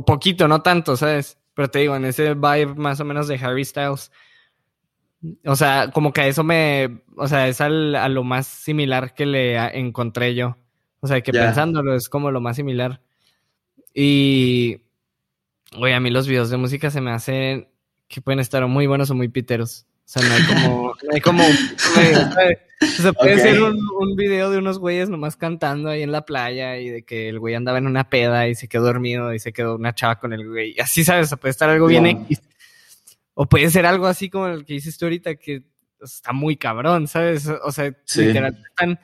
poquito, 0.06 0.48
no 0.48 0.62
tanto, 0.62 0.95
¿sabes? 0.95 1.38
Pero 1.54 1.69
te 1.69 1.80
digo, 1.80 1.95
en 1.95 2.06
ese 2.06 2.36
vibe 2.36 2.76
más 2.76 3.00
o 3.00 3.06
menos 3.06 3.28
de 3.28 3.36
Harry 3.36 3.65
Styles. 3.65 4.12
O 5.45 5.56
sea, 5.56 5.91
como 5.91 6.13
que 6.13 6.28
eso 6.28 6.43
me. 6.43 7.02
O 7.17 7.28
sea, 7.28 7.48
es 7.50 7.60
a 7.60 7.69
lo 7.69 8.24
más 8.24 8.48
similar 8.48 9.13
que 9.13 9.26
le 9.26 9.58
encontré 9.78 10.36
yo. 10.36 10.56
O 11.02 11.08
sea, 11.08 11.19
que 11.22 11.34
pensándolo 11.34 11.95
es 11.95 12.08
como 12.08 12.32
lo 12.32 12.39
más 12.39 12.56
similar. 12.56 13.02
Y. 13.93 14.82
Oye, 15.78 15.93
a 15.93 16.00
mí 16.00 16.10
los 16.10 16.28
videos 16.28 16.50
de 16.50 16.58
música 16.58 16.89
se 16.89 17.02
me 17.02 17.12
hacen 17.12 17.67
que 18.08 18.22
pueden 18.22 18.39
estar 18.39 18.65
muy 18.67 18.88
buenos 18.88 19.12
o 19.12 19.15
muy 19.15 19.28
piteros. 19.28 19.86
O 20.10 20.12
sea, 20.12 20.28
no 20.28 20.34
hay 20.34 20.43
como. 20.43 20.93
No 21.04 21.13
hay 21.13 21.22
como. 21.22 21.43
o 22.82 23.02
sea, 23.02 23.13
puede 23.13 23.39
ser 23.39 23.62
un, 23.62 23.78
un, 24.00 24.15
video 24.15 24.50
de 24.50 24.58
unos 24.58 24.80
güeyes 24.80 25.08
nomás 25.08 25.38
cantando 25.38 25.88
ahí 25.88 26.02
en 26.02 26.12
la 26.12 26.26
playa 26.26 26.78
y 26.80 26.89
de 26.89 27.04
que 27.04 27.30
el 27.30 27.38
güey 27.38 27.54
andaba 27.54 27.78
en 27.78 27.86
una 27.86 28.10
peda 28.10 28.48
y 28.48 28.56
se 28.56 28.67
quedó 28.67 28.86
dormido 28.86 29.36
y 29.36 29.39
se 29.39 29.54
quedó 29.54 29.76
una 29.76 29.93
chava 29.93 30.19
con 30.19 30.34
el 30.34 30.48
güey. 30.48 30.76
Así, 30.80 31.04
¿sabes? 31.04 31.32
O 31.32 31.38
puede 31.38 31.52
estar 31.52 31.69
algo 31.69 31.86
bien 31.86 32.08
X. 32.08 32.41
O 33.36 33.45
puede 33.45 33.69
ser 33.69 33.86
algo 33.86 34.08
así 34.08 34.32
como 34.32 34.48
el 34.48 34.65
que 34.65 34.74
dices 34.74 34.98
tú 34.98 35.06
ahorita 35.06 35.36
que 35.36 35.62
está 36.02 36.34
muy 36.34 36.58
cabrón, 36.58 37.08
¿sabes? 37.08 37.48
O 37.48 37.72
sea, 37.72 37.95
literalmente 38.15 38.67
están. 38.67 39.00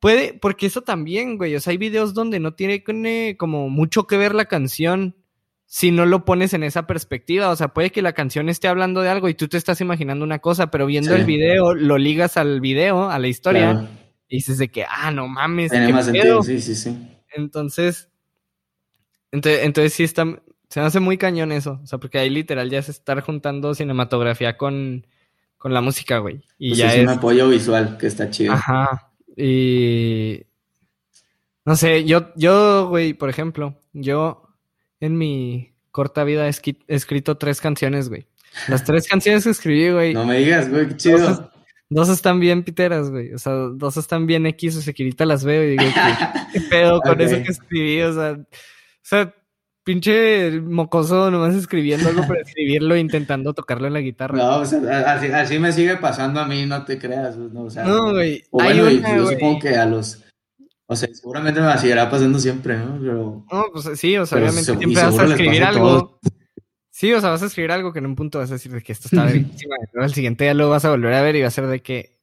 Puede, 0.00 0.34
porque 0.34 0.66
eso 0.66 0.82
también, 0.82 1.38
güey. 1.38 1.54
O 1.54 1.60
sea, 1.60 1.70
hay 1.70 1.76
videos 1.76 2.12
donde 2.12 2.40
no 2.40 2.54
tiene 2.54 2.82
como 3.36 3.68
mucho 3.68 4.08
que 4.08 4.16
ver 4.16 4.34
la 4.34 4.46
canción 4.46 5.14
si 5.72 5.92
no 5.92 6.04
lo 6.04 6.24
pones 6.24 6.52
en 6.52 6.64
esa 6.64 6.88
perspectiva. 6.88 7.48
O 7.48 7.54
sea, 7.54 7.68
puede 7.68 7.92
que 7.92 8.02
la 8.02 8.12
canción 8.12 8.48
esté 8.48 8.66
hablando 8.66 9.02
de 9.02 9.08
algo 9.08 9.28
y 9.28 9.34
tú 9.34 9.46
te 9.46 9.56
estás 9.56 9.80
imaginando 9.80 10.24
una 10.24 10.40
cosa, 10.40 10.68
pero 10.68 10.84
viendo 10.84 11.14
el 11.14 11.24
video, 11.24 11.74
lo 11.74 11.96
ligas 11.96 12.36
al 12.36 12.60
video, 12.60 13.08
a 13.08 13.20
la 13.20 13.28
historia, 13.28 13.88
y 14.28 14.38
dices 14.38 14.58
de 14.58 14.68
que, 14.68 14.84
ah, 14.84 15.12
no 15.12 15.28
mames. 15.28 15.70
Tiene 15.70 15.92
más 15.92 16.06
sentido, 16.06 16.42
sí, 16.42 16.60
sí, 16.60 16.74
sí. 16.74 16.98
Entonces, 17.36 18.10
entonces, 19.30 19.60
entonces 19.62 19.92
sí 19.92 20.02
está, 20.02 20.42
se 20.68 20.80
me 20.80 20.86
hace 20.86 20.98
muy 20.98 21.16
cañón 21.16 21.52
eso. 21.52 21.78
O 21.84 21.86
sea, 21.86 22.00
porque 22.00 22.18
ahí 22.18 22.30
literal 22.30 22.68
ya 22.68 22.82
se 22.82 22.90
está 22.90 23.20
juntando 23.20 23.72
cinematografía 23.72 24.56
con, 24.56 25.06
con 25.56 25.72
la 25.72 25.80
música, 25.80 26.18
güey. 26.18 26.42
Y 26.58 26.70
pues 26.70 26.78
ya 26.78 26.92
es, 26.92 27.04
un 27.04 27.10
apoyo 27.10 27.48
visual 27.48 27.96
que 27.96 28.08
está 28.08 28.28
chido. 28.28 28.54
Ajá. 28.54 29.12
Y 29.36 30.46
no 31.64 31.76
sé, 31.76 32.04
yo, 32.06 32.34
yo, 32.34 32.88
güey, 32.88 33.14
por 33.14 33.30
ejemplo, 33.30 33.80
yo 33.92 34.49
en 35.00 35.18
mi 35.18 35.72
corta 35.90 36.24
vida 36.24 36.46
he 36.46 36.52
escrito 36.88 37.36
tres 37.36 37.60
canciones, 37.60 38.08
güey. 38.08 38.26
Las 38.68 38.84
tres 38.84 39.08
canciones 39.08 39.44
que 39.44 39.50
escribí, 39.50 39.90
güey. 39.90 40.14
No 40.14 40.24
me 40.24 40.38
digas, 40.38 40.68
güey, 40.68 40.88
qué 40.88 40.96
chido. 40.96 41.50
Dos, 41.88 42.08
están 42.08 42.38
bien 42.38 42.62
piteras, 42.62 43.10
güey. 43.10 43.34
O 43.34 43.38
sea, 43.38 43.52
dos 43.52 43.96
están 43.96 44.26
bien 44.26 44.46
X 44.46 44.76
o 44.76 44.92
que 44.92 45.02
ahorita 45.02 45.26
las 45.26 45.44
veo 45.44 45.64
y 45.64 45.70
digo, 45.70 45.82
¿qué, 46.52 46.60
pedo 46.70 47.00
con 47.00 47.20
eso 47.20 47.42
que 47.42 47.50
escribí? 47.50 48.00
O 48.02 48.12
sea, 48.12 48.32
o 48.32 48.46
sea, 49.02 49.34
pinche 49.82 50.60
mocoso 50.60 51.30
nomás 51.32 51.54
escribiendo 51.56 52.08
algo 52.08 52.26
para 52.28 52.42
escribirlo 52.42 52.94
e 52.94 53.00
intentando 53.00 53.54
tocarlo 53.54 53.88
en 53.88 53.94
la 53.94 54.00
guitarra. 54.00 54.36
No, 54.36 54.58
o 54.58 54.64
sea, 54.64 55.14
así, 55.14 55.58
me 55.58 55.72
sigue 55.72 55.96
pasando 55.96 56.40
a 56.40 56.46
mí, 56.46 56.64
no 56.64 56.84
te 56.84 56.98
creas. 56.98 57.36
No, 57.36 57.62
o 57.62 57.70
sea, 57.70 57.84
no 57.84 58.12
güey. 58.12 58.44
Bueno, 58.52 58.88
yo 58.88 59.26
supongo 59.26 59.58
que 59.58 59.70
a 59.70 59.86
los. 59.86 60.24
O 60.90 60.96
sea, 60.96 61.08
seguramente 61.12 61.60
me 61.60 61.78
seguirá 61.78 62.10
pasando 62.10 62.40
siempre, 62.40 62.76
¿no? 62.76 62.98
Pero, 63.00 63.46
no, 63.48 63.66
pues 63.72 63.96
sí, 63.96 64.16
o 64.16 64.26
sea, 64.26 64.38
obviamente 64.38 64.76
siempre 64.76 65.00
vas 65.00 65.16
a 65.16 65.24
escribir 65.24 65.62
algo. 65.62 66.18
Sí, 66.90 67.12
o 67.12 67.20
sea, 67.20 67.30
vas 67.30 67.44
a 67.44 67.46
escribir 67.46 67.70
algo 67.70 67.92
que 67.92 68.00
en 68.00 68.06
un 68.06 68.16
punto 68.16 68.40
vas 68.40 68.50
a 68.50 68.54
decir 68.54 68.72
de 68.72 68.82
que 68.82 68.90
esto 68.90 69.06
está 69.06 69.28
pero 69.92 70.02
al 70.04 70.12
siguiente 70.12 70.46
ya 70.46 70.52
lo 70.52 70.68
vas 70.68 70.84
a 70.84 70.90
volver 70.90 71.14
a 71.14 71.22
ver 71.22 71.36
y 71.36 71.42
va 71.42 71.46
a 71.46 71.52
ser 71.52 71.68
de 71.68 71.80
que. 71.80 72.18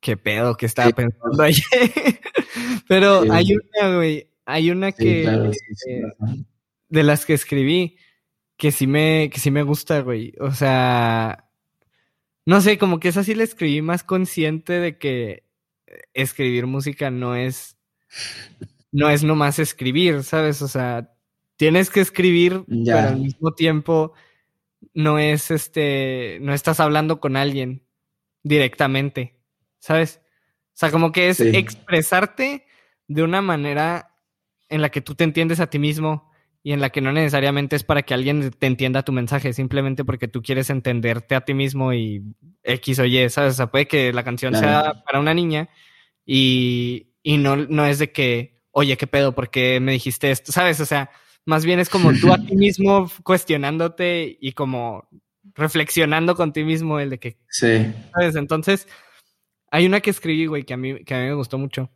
¿Qué 0.00 0.16
pedo? 0.16 0.56
¿Qué 0.56 0.64
estaba 0.64 0.90
pensando 0.92 1.42
ayer? 1.42 1.62
pero 2.88 3.30
hay 3.30 3.54
una, 3.54 3.96
güey. 3.96 4.30
Hay 4.46 4.70
una 4.70 4.92
que. 4.92 5.24
Claro, 5.24 5.50
de 6.88 7.02
las 7.02 7.26
que 7.26 7.34
escribí 7.34 7.98
que 8.56 8.72
sí 8.72 8.86
me, 8.86 9.28
que 9.30 9.40
sí 9.40 9.50
me 9.50 9.62
gusta, 9.62 10.00
güey. 10.00 10.32
O 10.40 10.52
sea, 10.52 11.50
no 12.46 12.62
sé, 12.62 12.78
como 12.78 12.98
que 12.98 13.08
esa 13.08 13.24
sí 13.24 13.34
la 13.34 13.44
escribí 13.44 13.82
más 13.82 14.04
consciente 14.04 14.72
de 14.72 14.96
que 14.96 15.44
escribir 16.14 16.66
música 16.66 17.10
no 17.10 17.36
es, 17.36 17.76
no 18.92 19.08
es 19.10 19.22
nomás 19.24 19.58
escribir, 19.58 20.22
¿sabes? 20.22 20.62
O 20.62 20.68
sea, 20.68 21.12
tienes 21.56 21.90
que 21.90 22.00
escribir, 22.00 22.64
pero 22.66 22.98
al 22.98 23.20
mismo 23.20 23.52
tiempo 23.52 24.12
no 24.94 25.18
es 25.18 25.50
este, 25.50 26.38
no 26.40 26.54
estás 26.54 26.80
hablando 26.80 27.20
con 27.20 27.36
alguien 27.36 27.84
directamente, 28.42 29.36
¿sabes? 29.78 30.20
O 30.68 30.80
sea, 30.80 30.90
como 30.90 31.12
que 31.12 31.28
es 31.28 31.40
expresarte 31.40 32.66
de 33.06 33.22
una 33.22 33.42
manera 33.42 34.16
en 34.68 34.82
la 34.82 34.88
que 34.90 35.00
tú 35.00 35.14
te 35.14 35.24
entiendes 35.24 35.60
a 35.60 35.68
ti 35.68 35.78
mismo 35.78 36.30
y 36.62 36.72
en 36.72 36.80
la 36.80 36.90
que 36.90 37.00
no 37.00 37.12
necesariamente 37.12 37.76
es 37.76 37.84
para 37.84 38.02
que 38.02 38.14
alguien 38.14 38.50
te 38.50 38.66
entienda 38.66 39.02
tu 39.02 39.12
mensaje, 39.12 39.52
simplemente 39.52 40.04
porque 40.04 40.28
tú 40.28 40.42
quieres 40.42 40.70
entenderte 40.70 41.34
a 41.34 41.42
ti 41.42 41.54
mismo 41.54 41.92
y 41.92 42.22
X 42.62 42.98
o 42.98 43.04
Y, 43.04 43.28
¿sabes? 43.30 43.54
O 43.54 43.56
sea, 43.56 43.70
puede 43.70 43.86
que 43.86 44.12
la 44.12 44.24
canción 44.24 44.54
sea 44.54 45.02
para 45.04 45.20
una 45.20 45.34
niña 45.34 45.68
y, 46.24 47.09
y 47.22 47.38
no, 47.38 47.56
no 47.56 47.86
es 47.86 47.98
de 47.98 48.12
que, 48.12 48.62
oye, 48.70 48.96
¿qué 48.96 49.06
pedo? 49.06 49.34
¿Por 49.34 49.50
qué 49.50 49.80
me 49.80 49.92
dijiste 49.92 50.30
esto? 50.30 50.52
¿Sabes? 50.52 50.80
O 50.80 50.86
sea, 50.86 51.10
más 51.44 51.64
bien 51.64 51.80
es 51.80 51.88
como 51.88 52.12
tú 52.12 52.32
a 52.32 52.38
ti 52.38 52.54
mismo 52.54 53.10
cuestionándote 53.22 54.38
y 54.40 54.52
como 54.52 55.08
reflexionando 55.54 56.36
con 56.36 56.52
ti 56.52 56.64
mismo 56.64 57.00
el 57.00 57.10
de 57.10 57.18
que... 57.18 57.38
Sí. 57.48 57.92
¿Sabes? 58.14 58.36
Entonces, 58.36 58.88
hay 59.70 59.86
una 59.86 60.00
que 60.00 60.10
escribí, 60.10 60.46
güey, 60.46 60.64
que 60.64 60.74
a 60.74 60.76
mí, 60.76 61.04
que 61.04 61.14
a 61.14 61.18
mí 61.18 61.26
me 61.26 61.34
gustó 61.34 61.58
mucho 61.58 61.90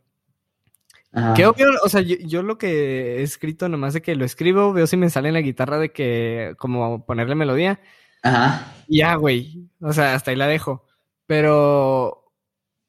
que 1.35 1.45
obvio, 1.45 1.67
o 1.83 1.89
sea, 1.89 2.01
yo, 2.01 2.43
lo 2.43 2.57
que 2.57 3.19
he 3.19 3.23
escrito, 3.23 3.69
nomás 3.69 3.93
de 3.93 4.01
que 4.01 4.15
lo 4.15 4.25
escribo, 4.25 4.73
veo 4.73 4.85
si 4.85 4.97
me 4.97 5.09
sale 5.09 5.29
en 5.29 5.35
la 5.35 5.41
guitarra 5.41 5.77
de 5.79 5.91
que, 5.91 6.55
como 6.57 7.05
ponerle 7.05 7.35
melodía. 7.35 7.79
Ajá. 8.21 8.73
Ya, 8.89 9.15
güey. 9.15 9.69
O 9.79 9.93
sea, 9.93 10.13
hasta 10.13 10.31
ahí 10.31 10.37
la 10.37 10.47
dejo. 10.47 10.85
Pero, 11.25 12.24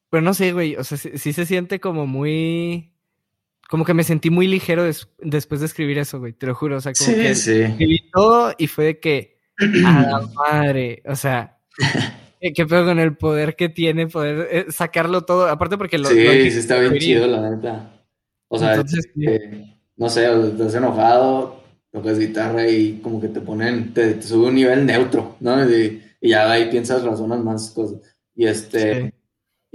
pero 0.09 0.21
no 0.21 0.33
sé, 0.33 0.53
güey. 0.53 0.75
O 0.75 0.83
sea, 0.83 0.97
sí, 0.97 1.33
se 1.33 1.45
siente 1.45 1.79
como 1.79 2.07
muy, 2.07 2.93
como 3.69 3.85
que 3.85 3.93
me 3.93 4.03
sentí 4.03 4.29
muy 4.29 4.47
ligero 4.47 4.83
después 5.19 5.59
de 5.59 5.65
escribir 5.65 5.97
eso, 5.97 6.19
güey. 6.19 6.33
Te 6.33 6.47
lo 6.47 6.55
juro. 6.55 6.77
O 6.77 6.81
sea, 6.81 6.93
como 6.93 7.15
que 7.15 7.35
sí. 7.35 7.61
escribí 7.61 8.09
todo 8.11 8.53
y 8.57 8.67
fue 8.67 8.85
de 8.85 8.99
que, 8.99 9.39
a 9.85 10.01
la 10.01 10.29
madre. 10.35 11.03
O 11.05 11.15
sea, 11.15 11.59
qué 12.41 12.65
pedo 12.65 12.85
con 12.85 12.99
el 12.99 13.17
poder 13.17 13.55
que 13.55 13.69
tiene 13.69 14.07
poder 14.07 14.47
eh, 14.51 14.65
sacarlo 14.69 15.25
todo. 15.25 15.47
Aparte 15.47 15.77
porque 15.77 15.97
lo. 15.97 16.07
Sí, 16.07 16.51
sí 16.51 16.59
está 16.59 16.79
bien 16.79 16.97
chido, 16.97 17.27
la 17.27 17.49
neta. 17.49 17.93
O 18.49 18.57
sea, 18.57 18.81
no 19.97 20.09
sé, 20.09 20.47
estás 20.47 20.75
enojado, 20.75 21.63
tocas 21.91 22.19
guitarra 22.19 22.67
y 22.69 22.99
como 23.01 23.19
que 23.19 23.27
te 23.27 23.41
ponen, 23.41 23.93
te, 23.93 24.21
sube 24.21 24.47
un 24.47 24.55
nivel 24.55 24.85
neutro, 24.85 25.35
¿no? 25.39 25.69
Y, 25.69 26.01
ya 26.21 26.49
ahí 26.51 26.69
piensas, 26.69 27.03
razonas 27.03 27.43
más 27.43 27.71
cosas. 27.71 27.99
Y 28.35 28.45
este, 28.45 29.13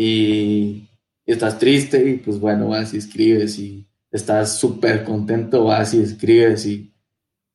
y, 0.02 0.88
estás 1.24 1.58
triste 1.58 2.10
y 2.10 2.16
pues 2.16 2.38
bueno, 2.38 2.68
vas 2.68 2.92
y 2.94 2.98
escribes 2.98 3.58
y 3.58 3.86
estás 4.10 4.58
súper 4.58 5.04
contento, 5.04 5.64
vas 5.64 5.94
y 5.94 6.02
escribes 6.02 6.66
y, 6.66 6.92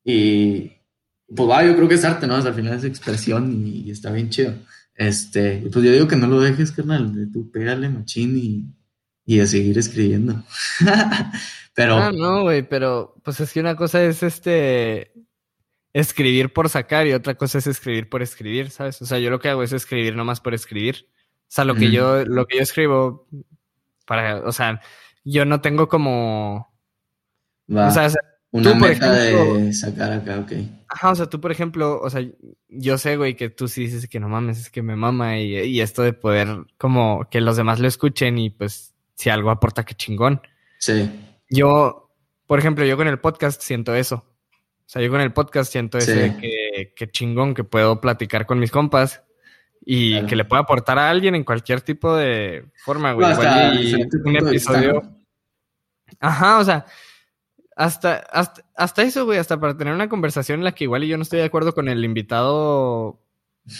y 0.03 0.71
pues 1.35 1.49
va, 1.49 1.65
yo 1.65 1.75
creo 1.75 1.87
que 1.87 1.95
es 1.95 2.05
arte, 2.05 2.27
¿no? 2.27 2.35
al 2.35 2.53
final 2.53 2.77
es 2.77 2.85
expresión 2.85 3.65
y, 3.67 3.91
está 3.91 4.11
bien 4.11 4.29
chido. 4.29 4.53
Este, 4.95 5.67
pues 5.71 5.85
yo 5.85 5.91
digo 5.91 6.07
que 6.07 6.15
no 6.15 6.27
lo 6.27 6.39
dejes, 6.39 6.71
carnal, 6.71 7.29
tú 7.31 7.51
pégale 7.51 7.89
machín 7.89 8.37
y, 8.37 8.65
y 9.25 9.39
a 9.41 9.45
seguir 9.45 9.77
escribiendo. 9.77 10.43
pero. 11.75 11.97
Ah, 11.97 12.11
no, 12.11 12.43
güey, 12.43 12.67
pero 12.67 13.13
pues 13.23 13.39
es 13.39 13.53
que 13.53 13.59
una 13.59 13.75
cosa 13.75 14.03
es 14.03 14.23
este 14.23 15.11
escribir 15.93 16.53
por 16.53 16.69
sacar 16.69 17.05
y 17.05 17.13
otra 17.13 17.35
cosa 17.35 17.59
es 17.59 17.67
escribir 17.67 18.09
por 18.09 18.21
escribir, 18.23 18.71
¿sabes? 18.71 19.01
O 19.01 19.05
sea, 19.05 19.19
yo 19.19 19.29
lo 19.29 19.39
que 19.39 19.49
hago 19.49 19.63
es 19.63 19.73
escribir 19.73 20.15
nomás 20.15 20.41
por 20.41 20.53
escribir. 20.53 21.07
O 21.47 21.49
sea, 21.49 21.63
lo 21.63 21.75
que 21.75 21.91
yo, 21.91 22.25
lo 22.25 22.45
que 22.45 22.57
yo 22.57 22.63
escribo 22.63 23.27
para, 24.05 24.41
o 24.41 24.51
sea, 24.51 24.81
yo 25.23 25.45
no 25.45 25.61
tengo 25.61 25.87
como. 25.87 26.73
o 27.69 27.91
sea, 27.91 28.11
una 28.51 28.75
meta 28.75 29.13
de 29.13 29.73
sacar 29.73 30.11
acá, 30.11 30.39
ok. 30.39 30.51
Ajá, 30.89 31.11
o 31.11 31.15
sea, 31.15 31.25
tú, 31.27 31.39
por 31.39 31.51
ejemplo, 31.51 31.99
o 32.01 32.09
sea, 32.09 32.25
yo 32.69 32.97
sé, 32.97 33.17
güey, 33.17 33.35
que 33.35 33.49
tú 33.49 33.67
sí 33.67 33.81
dices 33.81 34.07
que 34.07 34.19
no 34.19 34.29
mames, 34.29 34.59
es 34.59 34.69
que 34.69 34.81
me 34.81 34.95
mama 34.95 35.37
y, 35.39 35.57
y 35.57 35.81
esto 35.81 36.01
de 36.01 36.13
poder 36.13 36.65
como 36.77 37.27
que 37.29 37.41
los 37.41 37.57
demás 37.57 37.79
lo 37.79 37.87
escuchen 37.87 38.37
y 38.37 38.49
pues 38.49 38.93
si 39.15 39.29
algo 39.29 39.49
aporta, 39.49 39.83
qué 39.83 39.95
chingón. 39.95 40.41
Sí. 40.79 41.09
Yo, 41.49 42.11
por 42.45 42.59
ejemplo, 42.59 42.85
yo 42.85 42.97
con 42.97 43.07
el 43.07 43.19
podcast 43.19 43.61
siento 43.61 43.95
eso. 43.95 44.25
O 44.87 44.89
sea, 44.89 45.01
yo 45.01 45.09
con 45.09 45.19
el 45.19 45.33
podcast 45.33 45.71
siento 45.71 45.97
ese 45.97 46.37
que, 46.95 47.11
chingón 47.11 47.53
que 47.53 47.65
puedo 47.65 47.99
platicar 47.99 48.45
con 48.45 48.59
mis 48.59 48.71
compas 48.71 49.23
y 49.89 50.21
que 50.25 50.35
le 50.35 50.43
pueda 50.43 50.63
aportar 50.63 50.99
a 50.99 51.09
alguien 51.09 51.33
en 51.33 51.45
cualquier 51.45 51.79
tipo 51.79 52.13
de 52.13 52.65
forma, 52.83 53.13
güey. 53.13 53.25
un 54.25 54.35
episodio. 54.35 55.01
Ajá, 56.19 56.59
o 56.59 56.63
sea, 56.65 56.85
hasta, 57.73 58.17
hasta, 58.17 58.65
hasta 58.75 59.01
eso, 59.03 59.23
güey, 59.23 59.39
hasta 59.39 59.57
para 59.57 59.77
tener 59.77 59.93
una 59.93 60.09
conversación 60.09 60.59
en 60.59 60.65
la 60.65 60.73
que 60.73 60.83
igual 60.83 61.05
y 61.05 61.07
yo 61.07 61.15
no 61.15 61.23
estoy 61.23 61.39
de 61.39 61.45
acuerdo 61.45 61.73
con 61.73 61.87
el 61.87 62.03
invitado, 62.03 63.21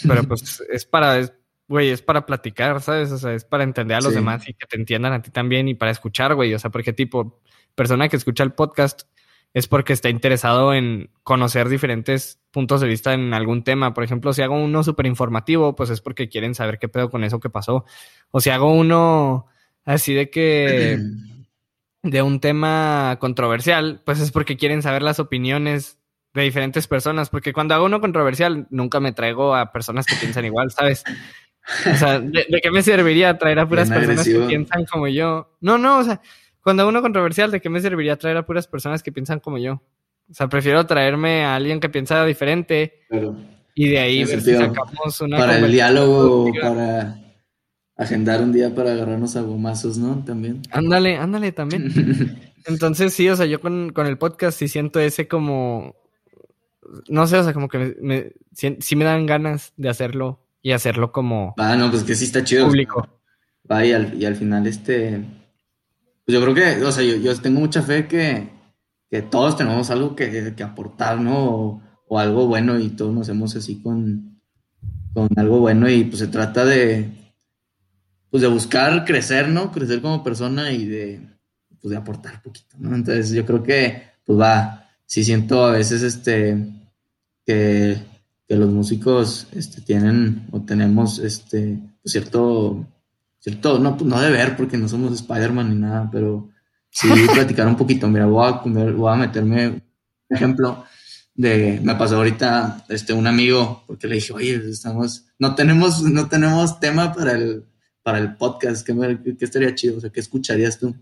pero 0.06 0.24
pues 0.24 0.62
es 0.72 0.86
para, 0.86 1.20
güey, 1.68 1.90
es 1.90 2.00
para 2.00 2.24
platicar, 2.24 2.80
¿sabes? 2.80 3.12
O 3.12 3.18
sea, 3.18 3.34
es 3.34 3.44
para 3.44 3.64
entender 3.64 3.98
a 3.98 4.00
los 4.00 4.14
demás 4.14 4.48
y 4.48 4.54
que 4.54 4.66
te 4.66 4.78
entiendan 4.78 5.12
a 5.12 5.20
ti 5.20 5.30
también 5.30 5.68
y 5.68 5.74
para 5.74 5.90
escuchar, 5.90 6.34
güey. 6.34 6.54
O 6.54 6.58
sea, 6.58 6.70
porque 6.70 6.94
tipo, 6.94 7.42
persona 7.74 8.08
que 8.08 8.16
escucha 8.16 8.44
el 8.44 8.52
podcast 8.54 9.02
es 9.54 9.66
porque 9.66 9.92
está 9.92 10.08
interesado 10.08 10.74
en 10.74 11.10
conocer 11.22 11.68
diferentes 11.68 12.40
puntos 12.50 12.80
de 12.80 12.88
vista 12.88 13.14
en 13.14 13.34
algún 13.34 13.64
tema. 13.64 13.94
Por 13.94 14.04
ejemplo, 14.04 14.32
si 14.32 14.42
hago 14.42 14.62
uno 14.62 14.82
súper 14.82 15.06
informativo, 15.06 15.74
pues 15.74 15.90
es 15.90 16.00
porque 16.00 16.28
quieren 16.28 16.54
saber 16.54 16.78
qué 16.78 16.88
pedo 16.88 17.10
con 17.10 17.24
eso 17.24 17.40
que 17.40 17.50
pasó. 17.50 17.84
O 18.30 18.40
si 18.40 18.50
hago 18.50 18.72
uno 18.72 19.46
así 19.84 20.14
de 20.14 20.30
que 20.30 20.98
de 22.02 22.22
un 22.22 22.40
tema 22.40 23.16
controversial, 23.20 24.02
pues 24.04 24.20
es 24.20 24.30
porque 24.30 24.56
quieren 24.56 24.82
saber 24.82 25.02
las 25.02 25.18
opiniones 25.18 25.98
de 26.34 26.42
diferentes 26.42 26.86
personas, 26.86 27.30
porque 27.30 27.52
cuando 27.52 27.74
hago 27.74 27.86
uno 27.86 28.00
controversial 28.00 28.66
nunca 28.70 29.00
me 29.00 29.12
traigo 29.12 29.54
a 29.54 29.72
personas 29.72 30.06
que 30.06 30.16
piensan 30.16 30.44
igual, 30.44 30.70
¿sabes? 30.70 31.02
O 31.90 31.96
sea, 31.96 32.20
¿de, 32.20 32.46
qué 32.62 32.70
me 32.70 32.82
serviría 32.82 33.36
traer 33.38 33.58
a 33.58 33.68
puras 33.68 33.90
personas 33.90 34.26
que 34.26 34.38
piensan 34.40 34.84
como 34.86 35.08
yo? 35.08 35.56
No, 35.60 35.78
no, 35.78 35.98
o 35.98 36.04
sea, 36.04 36.20
cuando 36.68 36.86
uno 36.86 37.00
controversial, 37.00 37.50
¿de 37.50 37.62
qué 37.62 37.70
me 37.70 37.80
serviría 37.80 38.18
traer 38.18 38.36
a 38.36 38.44
puras 38.44 38.68
personas 38.68 39.02
que 39.02 39.10
piensan 39.10 39.40
como 39.40 39.56
yo? 39.56 39.80
O 40.30 40.34
sea, 40.34 40.48
prefiero 40.48 40.84
traerme 40.84 41.42
a 41.42 41.54
alguien 41.54 41.80
que 41.80 41.88
piensa 41.88 42.22
diferente 42.26 43.06
y 43.74 43.88
de 43.88 43.98
ahí 43.98 44.26
sacamos 44.26 45.18
una 45.22 45.38
Para 45.38 45.60
el 45.60 45.72
diálogo, 45.72 46.52
para 46.60 47.20
agendar 47.96 48.42
un 48.42 48.52
día 48.52 48.74
para 48.74 48.92
agarrarnos 48.92 49.34
a 49.36 49.40
gomazos, 49.40 49.96
¿no? 49.96 50.22
También. 50.26 50.60
Ándale, 50.70 51.16
ándale 51.16 51.52
también. 51.52 51.90
Entonces, 52.66 53.14
sí, 53.14 53.30
o 53.30 53.36
sea, 53.36 53.46
yo 53.46 53.62
con, 53.62 53.94
con, 53.94 54.06
el 54.06 54.18
podcast 54.18 54.58
sí 54.58 54.68
siento 54.68 55.00
ese 55.00 55.26
como... 55.26 55.96
No 57.08 57.26
sé, 57.26 57.38
o 57.38 57.44
sea, 57.44 57.54
como 57.54 57.68
que 57.68 57.78
me, 57.78 57.94
me, 58.02 58.32
sí 58.52 58.94
me 58.94 59.06
dan 59.06 59.24
ganas 59.24 59.72
de 59.78 59.88
hacerlo 59.88 60.44
y 60.60 60.72
hacerlo 60.72 61.12
como 61.12 61.54
ah, 61.56 61.76
no, 61.76 61.90
pues 61.90 62.04
que 62.04 62.14
sí 62.14 62.26
está 62.26 62.44
chido. 62.44 62.66
Público. 62.66 63.08
Va, 63.72 63.86
y 63.86 63.92
al, 63.92 64.20
y 64.20 64.26
al 64.26 64.36
final, 64.36 64.66
este. 64.66 65.24
Pues 66.28 66.38
yo 66.38 66.42
creo 66.42 66.54
que, 66.54 66.84
o 66.84 66.92
sea, 66.92 67.02
yo, 67.02 67.40
tengo 67.40 67.60
mucha 67.60 67.80
fe 67.80 68.06
que, 68.06 68.50
que 69.10 69.22
todos 69.22 69.56
tenemos 69.56 69.88
algo 69.88 70.14
que, 70.14 70.52
que 70.54 70.62
aportar, 70.62 71.18
¿no? 71.18 71.80
O, 72.06 72.18
algo 72.18 72.46
bueno 72.46 72.78
y 72.78 72.90
todos 72.90 73.14
nos 73.14 73.22
hacemos 73.22 73.56
así 73.56 73.80
con, 73.80 74.38
con 75.14 75.26
algo 75.36 75.60
bueno 75.60 75.88
y 75.88 76.04
pues 76.04 76.18
se 76.18 76.26
trata 76.26 76.66
de, 76.66 77.32
pues 78.28 78.42
de 78.42 78.48
buscar 78.48 79.06
crecer, 79.06 79.48
¿no? 79.48 79.72
Crecer 79.72 80.02
como 80.02 80.22
persona 80.22 80.70
y 80.70 80.84
de, 80.84 81.26
pues 81.80 81.92
de 81.92 81.96
aportar 81.96 82.42
poquito, 82.42 82.76
¿no? 82.78 82.94
Entonces 82.94 83.30
yo 83.30 83.46
creo 83.46 83.62
que, 83.62 84.02
pues 84.26 84.38
va, 84.38 84.86
sí 85.06 85.24
siento 85.24 85.64
a 85.64 85.70
veces 85.70 86.02
este, 86.02 86.62
que, 87.46 87.96
que 88.46 88.54
los 88.54 88.68
músicos 88.68 89.46
este, 89.52 89.80
tienen 89.80 90.46
o 90.50 90.60
tenemos 90.60 91.20
este, 91.20 91.78
cierto, 92.04 92.86
cierto, 93.50 93.78
no, 93.78 93.96
pues 93.96 94.08
no 94.08 94.20
de 94.20 94.30
ver 94.30 94.56
porque 94.56 94.76
no 94.76 94.88
somos 94.88 95.12
Spider-Man 95.12 95.70
ni 95.70 95.76
nada, 95.76 96.08
pero 96.10 96.50
sí 96.90 97.08
platicar 97.32 97.66
un 97.66 97.76
poquito. 97.76 98.08
Mira, 98.08 98.26
voy 98.26 98.46
a, 98.46 98.62
voy 98.62 99.12
a 99.12 99.16
meterme 99.16 99.68
un 99.68 99.82
ejemplo 100.28 100.84
de, 101.34 101.80
me 101.82 101.94
pasó 101.94 102.16
ahorita 102.16 102.84
este, 102.88 103.12
un 103.12 103.26
amigo, 103.26 103.84
porque 103.86 104.08
le 104.08 104.16
dije, 104.16 104.32
oye, 104.32 104.60
estamos, 104.68 105.26
no 105.38 105.54
tenemos, 105.54 106.02
no 106.02 106.28
tenemos 106.28 106.80
tema 106.80 107.12
para 107.12 107.32
el, 107.32 107.64
para 108.02 108.18
el 108.18 108.36
podcast, 108.36 108.84
¿qué, 108.84 109.18
qué 109.38 109.44
estaría 109.44 109.74
chido? 109.74 109.98
O 109.98 110.00
sea, 110.00 110.10
¿qué 110.10 110.18
escucharías 110.18 110.78
tú? 110.78 110.94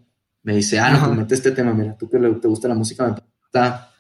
Me 0.42 0.54
dice, 0.54 0.78
ah, 0.78 0.90
no, 0.90 1.06
pues 1.06 1.16
mete 1.16 1.35
este 1.35 1.52
tema, 1.52 1.72
mira, 1.72 1.96
tú 1.96 2.09
que 2.11 2.18
te 2.18 2.48
gusta 2.48 2.68
la 2.68 2.74
música, 2.74 3.06
me 3.06 3.14
gusta 3.40 3.90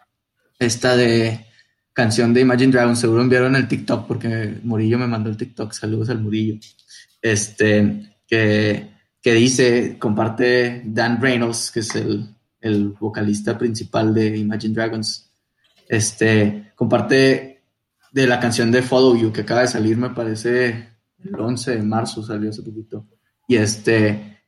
esta 0.58 0.94
de 0.94 1.46
canción 1.94 2.34
de 2.34 2.42
Imagine 2.42 2.70
Dragons, 2.70 2.98
seguro 2.98 3.22
enviaron 3.22 3.56
el 3.56 3.66
TikTok, 3.66 4.06
porque 4.06 4.60
Murillo 4.62 4.98
me 4.98 5.06
mandó 5.06 5.30
el 5.30 5.38
TikTok, 5.38 5.72
saludos 5.72 6.10
al 6.10 6.20
Murillo, 6.20 6.60
este, 7.22 8.15
que, 8.26 8.90
que 9.20 9.32
dice, 9.34 9.98
comparte 9.98 10.82
Dan 10.84 11.20
Reynolds, 11.20 11.70
que 11.70 11.80
es 11.80 11.94
el, 11.94 12.34
el 12.60 12.88
vocalista 12.88 13.56
principal 13.56 14.12
de 14.14 14.36
Imagine 14.36 14.74
Dragons, 14.74 15.30
este, 15.88 16.72
comparte 16.74 17.62
de 18.12 18.26
la 18.26 18.40
canción 18.40 18.70
de 18.70 18.82
Follow 18.82 19.16
You 19.16 19.32
que 19.32 19.42
acaba 19.42 19.62
de 19.62 19.68
salir, 19.68 19.96
me 19.96 20.10
parece 20.10 20.96
el 21.22 21.40
11 21.40 21.76
de 21.76 21.82
marzo 21.82 22.22
salió 22.22 22.50
hace 22.50 22.62
poquito. 22.62 23.06
Y 23.48 23.56
este, 23.56 24.40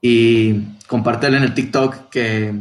y 0.00 0.76
comparte 0.86 1.26
en 1.26 1.34
el 1.34 1.54
TikTok 1.54 2.08
que, 2.08 2.54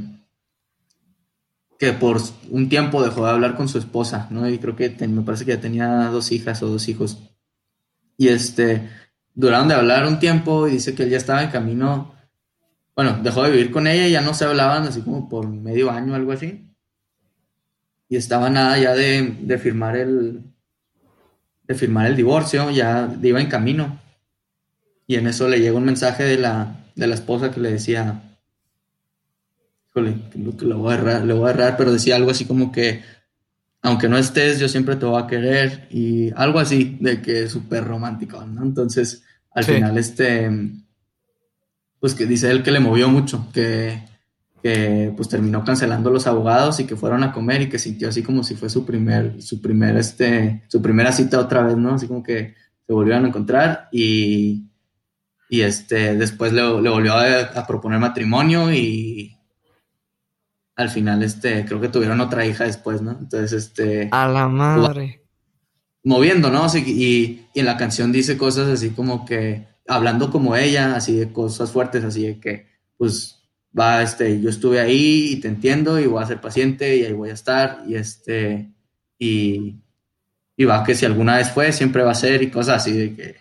que 1.80 1.94
por 1.94 2.22
un 2.50 2.70
tiempo 2.70 3.04
dejó 3.04 3.26
de 3.26 3.32
hablar 3.32 3.56
con 3.56 3.70
su 3.70 3.78
esposa, 3.78 4.28
¿no? 4.32 4.50
Y 4.50 4.58
creo 4.60 4.76
que 4.76 4.90
me 5.08 5.22
parece 5.22 5.46
que 5.46 5.52
ya 5.52 5.62
tenía 5.62 5.88
dos 6.06 6.32
hijas 6.32 6.62
o 6.64 6.68
dos 6.68 6.88
hijos. 6.88 7.20
Y 8.18 8.30
este, 8.30 8.90
duraron 9.38 9.70
de 9.70 9.76
hablar 9.76 10.06
un 10.06 10.20
tiempo 10.20 10.68
y 10.68 10.72
dice 10.72 10.94
que 10.94 11.04
él 11.04 11.10
ya 11.12 11.18
estaba 11.18 11.44
en 11.44 11.52
camino, 11.52 12.14
bueno, 12.96 13.20
dejó 13.24 13.44
de 13.44 13.52
vivir 13.52 13.72
con 13.72 13.88
ella 13.88 14.08
y 14.08 14.12
ya 14.12 14.22
no 14.22 14.34
se 14.34 14.44
hablaban 14.44 14.84
así 14.84 15.02
como 15.02 15.30
por 15.30 15.48
medio 15.48 15.90
año, 15.90 16.14
algo 16.16 16.34
así 16.34 16.68
y 18.10 18.16
estaba 18.16 18.50
nada 18.50 18.78
ya 18.80 18.94
de, 18.94 19.58
firmar 19.62 19.98
el 19.98 20.44
de 21.64 21.76
firmar 21.76 22.08
el 22.08 22.16
divorcio, 22.16 22.72
ya 22.72 23.14
iba 23.22 23.42
en 23.42 23.50
camino. 23.50 24.00
Y 25.06 25.16
en 25.16 25.28
eso 25.28 25.50
le 25.50 25.60
llegó 25.60 25.78
un 25.78 25.86
mensaje 25.86 26.24
de 26.24 26.38
la, 26.38 26.86
de 26.96 27.08
la 27.08 27.16
esposa 27.16 27.52
que 27.52 27.60
le 27.60 27.72
decía, 27.72 28.38
híjole, 29.90 30.16
que 30.58 30.66
lo 30.66 30.78
voy 30.78 30.94
a 30.94 30.96
errar, 30.96 31.26
voy 31.26 31.50
a 31.50 31.78
pero 31.78 31.92
decía 31.92 32.16
algo 32.16 32.32
así 32.32 32.46
como 32.46 32.72
que, 32.72 33.04
aunque 33.82 34.08
no 34.08 34.18
estés, 34.18 34.60
yo 34.60 34.70
siempre 34.70 34.96
te 34.96 35.06
voy 35.06 35.22
a 35.22 35.28
querer, 35.28 35.88
y 35.92 36.32
algo 36.36 36.60
así, 36.60 36.98
de 37.02 37.22
que 37.22 37.44
es 37.44 37.52
súper 37.52 37.84
romántico, 37.84 38.46
¿no? 38.46 38.64
Entonces, 38.64 39.24
al 39.58 39.64
final, 39.64 39.98
este, 39.98 40.52
pues 42.00 42.14
que 42.14 42.28
dice 42.28 42.52
él 42.52 42.62
que 42.62 42.70
le 42.70 42.80
movió 42.80 43.10
mucho, 43.10 43.48
que, 43.52 44.04
que 44.62 45.12
pues 45.18 45.30
terminó 45.30 45.64
cancelando 45.64 46.12
los 46.12 46.28
abogados 46.28 46.80
y 46.80 46.86
que 46.86 46.96
fueron 46.96 47.24
a 47.24 47.32
comer 47.32 47.64
y 47.64 47.70
que 47.70 47.80
sintió 47.80 48.10
así 48.10 48.22
como 48.22 48.44
si 48.44 48.56
fue 48.56 48.70
su 48.70 48.86
primer, 48.86 49.42
su 49.42 49.60
primer, 49.60 49.98
este, 49.98 50.64
su 50.68 50.80
primera 50.80 51.12
cita 51.12 51.40
otra 51.40 51.64
vez, 51.64 51.76
¿no? 51.76 51.96
Así 51.96 52.08
como 52.08 52.22
que 52.22 52.54
se 52.86 52.94
volvieron 52.94 53.26
a 53.26 53.30
encontrar 53.30 53.90
y, 53.92 54.68
y 55.50 55.62
este, 55.62 56.16
después 56.16 56.54
le, 56.54 56.62
volvió 56.62 57.16
a, 57.16 57.66
proponer 57.66 58.00
matrimonio 58.00 58.72
y 58.72 59.36
al 60.76 60.90
final, 60.90 61.24
este, 61.24 61.66
creo 61.66 61.82
que 61.82 61.90
tuvieron 61.90 62.22
otra 62.22 62.46
hija 62.46 62.66
después, 62.66 63.02
¿no? 63.02 63.18
Entonces, 63.20 63.54
este... 63.54 64.10
A 64.12 64.28
la 64.28 64.48
madre. 64.48 65.27
Moviendo, 66.08 66.50
¿no? 66.50 66.66
y, 66.76 66.80
y 67.54 67.60
en 67.60 67.66
la 67.66 67.78
canción 67.78 68.12
dice 68.12 68.38
cosas 68.38 68.70
así 68.70 68.92
como 68.92 69.26
que, 69.26 69.68
hablando 69.88 70.32
como 70.32 70.56
ella, 70.56 70.96
así 70.96 71.18
de 71.18 71.32
cosas 71.32 71.72
fuertes, 71.72 72.04
así 72.04 72.26
de 72.26 72.40
que, 72.40 72.68
pues, 72.98 73.44
va, 73.78 74.02
este, 74.02 74.40
yo 74.40 74.50
estuve 74.50 74.80
ahí 74.80 75.34
y 75.34 75.36
te 75.42 75.48
entiendo 75.48 76.00
y 76.00 76.08
voy 76.08 76.24
a 76.24 76.28
ser 76.28 76.40
paciente 76.40 76.96
y 76.96 77.04
ahí 77.04 77.14
voy 77.14 77.30
a 77.30 77.34
estar 77.34 77.84
y 77.88 77.96
este, 77.96 78.72
y, 79.20 79.76
y 80.56 80.66
va 80.66 80.84
que 80.84 80.96
si 80.96 81.06
alguna 81.06 81.38
vez 81.38 81.52
fue, 81.52 81.72
siempre 81.72 82.04
va 82.04 82.12
a 82.12 82.16
ser 82.16 82.42
y 82.42 82.52
cosas 82.52 82.78
así 82.82 82.92
de 82.94 83.16
que, 83.16 83.36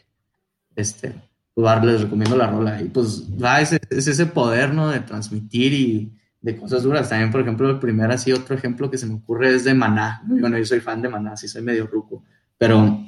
este, 0.75 1.15
pues 1.55 1.85
les 1.85 2.03
recomiendo 2.03 2.37
la 2.37 2.49
rola 2.49 2.83
y 2.83 2.89
pues 2.89 3.23
va, 3.43 3.61
es, 3.61 3.73
es 3.73 4.07
ese 4.09 4.27
poder, 4.27 4.75
¿no? 4.75 4.91
De 4.91 5.01
transmitir 5.01 5.73
y 5.73 6.13
de 6.41 6.57
cosas 6.57 6.83
duras. 6.83 7.09
También, 7.09 7.31
por 7.31 7.41
ejemplo, 7.41 7.71
el 7.71 7.79
primer 7.79 8.11
así, 8.11 8.31
otro 8.33 8.55
ejemplo 8.55 8.91
que 8.91 8.99
se 8.99 9.07
me 9.07 9.15
ocurre 9.15 9.55
es 9.55 9.65
de 9.65 9.73
Maná. 9.73 10.23
Bueno, 10.27 10.59
yo 10.59 10.67
soy 10.67 10.81
fan 10.81 11.01
de 11.01 11.09
Maná, 11.09 11.37
sí 11.37 11.49
soy 11.49 11.63
medio 11.63 11.87
ruco, 11.87 12.25
pero 12.59 13.05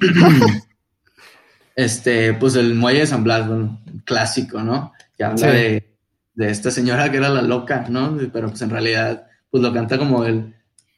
este, 1.75 2.33
pues 2.33 2.55
el 2.55 2.75
Muelle 2.75 3.01
de 3.01 3.07
San 3.07 3.23
Blas, 3.23 3.47
bueno, 3.47 3.81
clásico, 4.05 4.61
¿no? 4.61 4.93
Que 5.17 5.23
habla 5.23 5.51
de 5.51 5.89
de 6.39 6.49
esta 6.49 6.71
señora 6.71 7.11
que 7.11 7.17
era 7.17 7.27
la 7.27 7.41
loca, 7.41 7.85
¿no? 7.89 8.17
Pero 8.31 8.47
pues 8.47 8.61
en 8.61 8.69
realidad, 8.69 9.27
pues 9.51 9.61
lo 9.61 9.73
canta 9.73 9.97
como 9.97 10.23
el, 10.23 10.55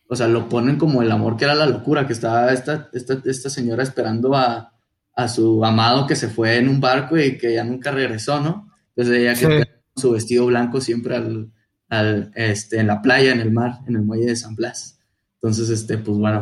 o 0.08 0.16
sea, 0.16 0.28
lo 0.28 0.48
ponen 0.48 0.78
como 0.78 1.02
el 1.02 1.12
amor 1.12 1.36
que 1.36 1.46
era 1.46 1.56
la 1.56 1.66
locura, 1.66 2.06
que 2.06 2.14
estaba 2.14 2.54
esta, 2.54 2.90
esta, 2.94 3.20
esta 3.26 3.50
señora 3.50 3.82
esperando 3.82 4.36
a, 4.36 4.72
a, 5.16 5.28
su 5.28 5.66
amado 5.66 6.06
que 6.06 6.16
se 6.16 6.28
fue 6.28 6.58
en 6.58 6.70
un 6.70 6.80
barco 6.80 7.18
y 7.18 7.40
que 7.40 7.56
ya 7.56 7.64
nunca 7.64 7.90
regresó, 7.90 8.40
¿no? 8.40 8.72
Entonces 8.96 9.18
ella 9.18 9.34
que 9.34 9.68
su 9.96 10.12
vestido 10.12 10.46
blanco 10.46 10.80
siempre 10.80 11.16
al, 11.16 11.52
al, 11.90 12.32
este, 12.36 12.78
en 12.80 12.86
la 12.86 13.02
playa, 13.02 13.32
en 13.32 13.40
el 13.40 13.52
mar, 13.52 13.80
en 13.88 13.96
el 13.96 14.04
muelle 14.04 14.28
de 14.28 14.36
San 14.36 14.56
Blas. 14.56 15.00
Entonces, 15.42 15.72
este, 15.72 15.98
pues 15.98 16.20
bueno, 16.20 16.42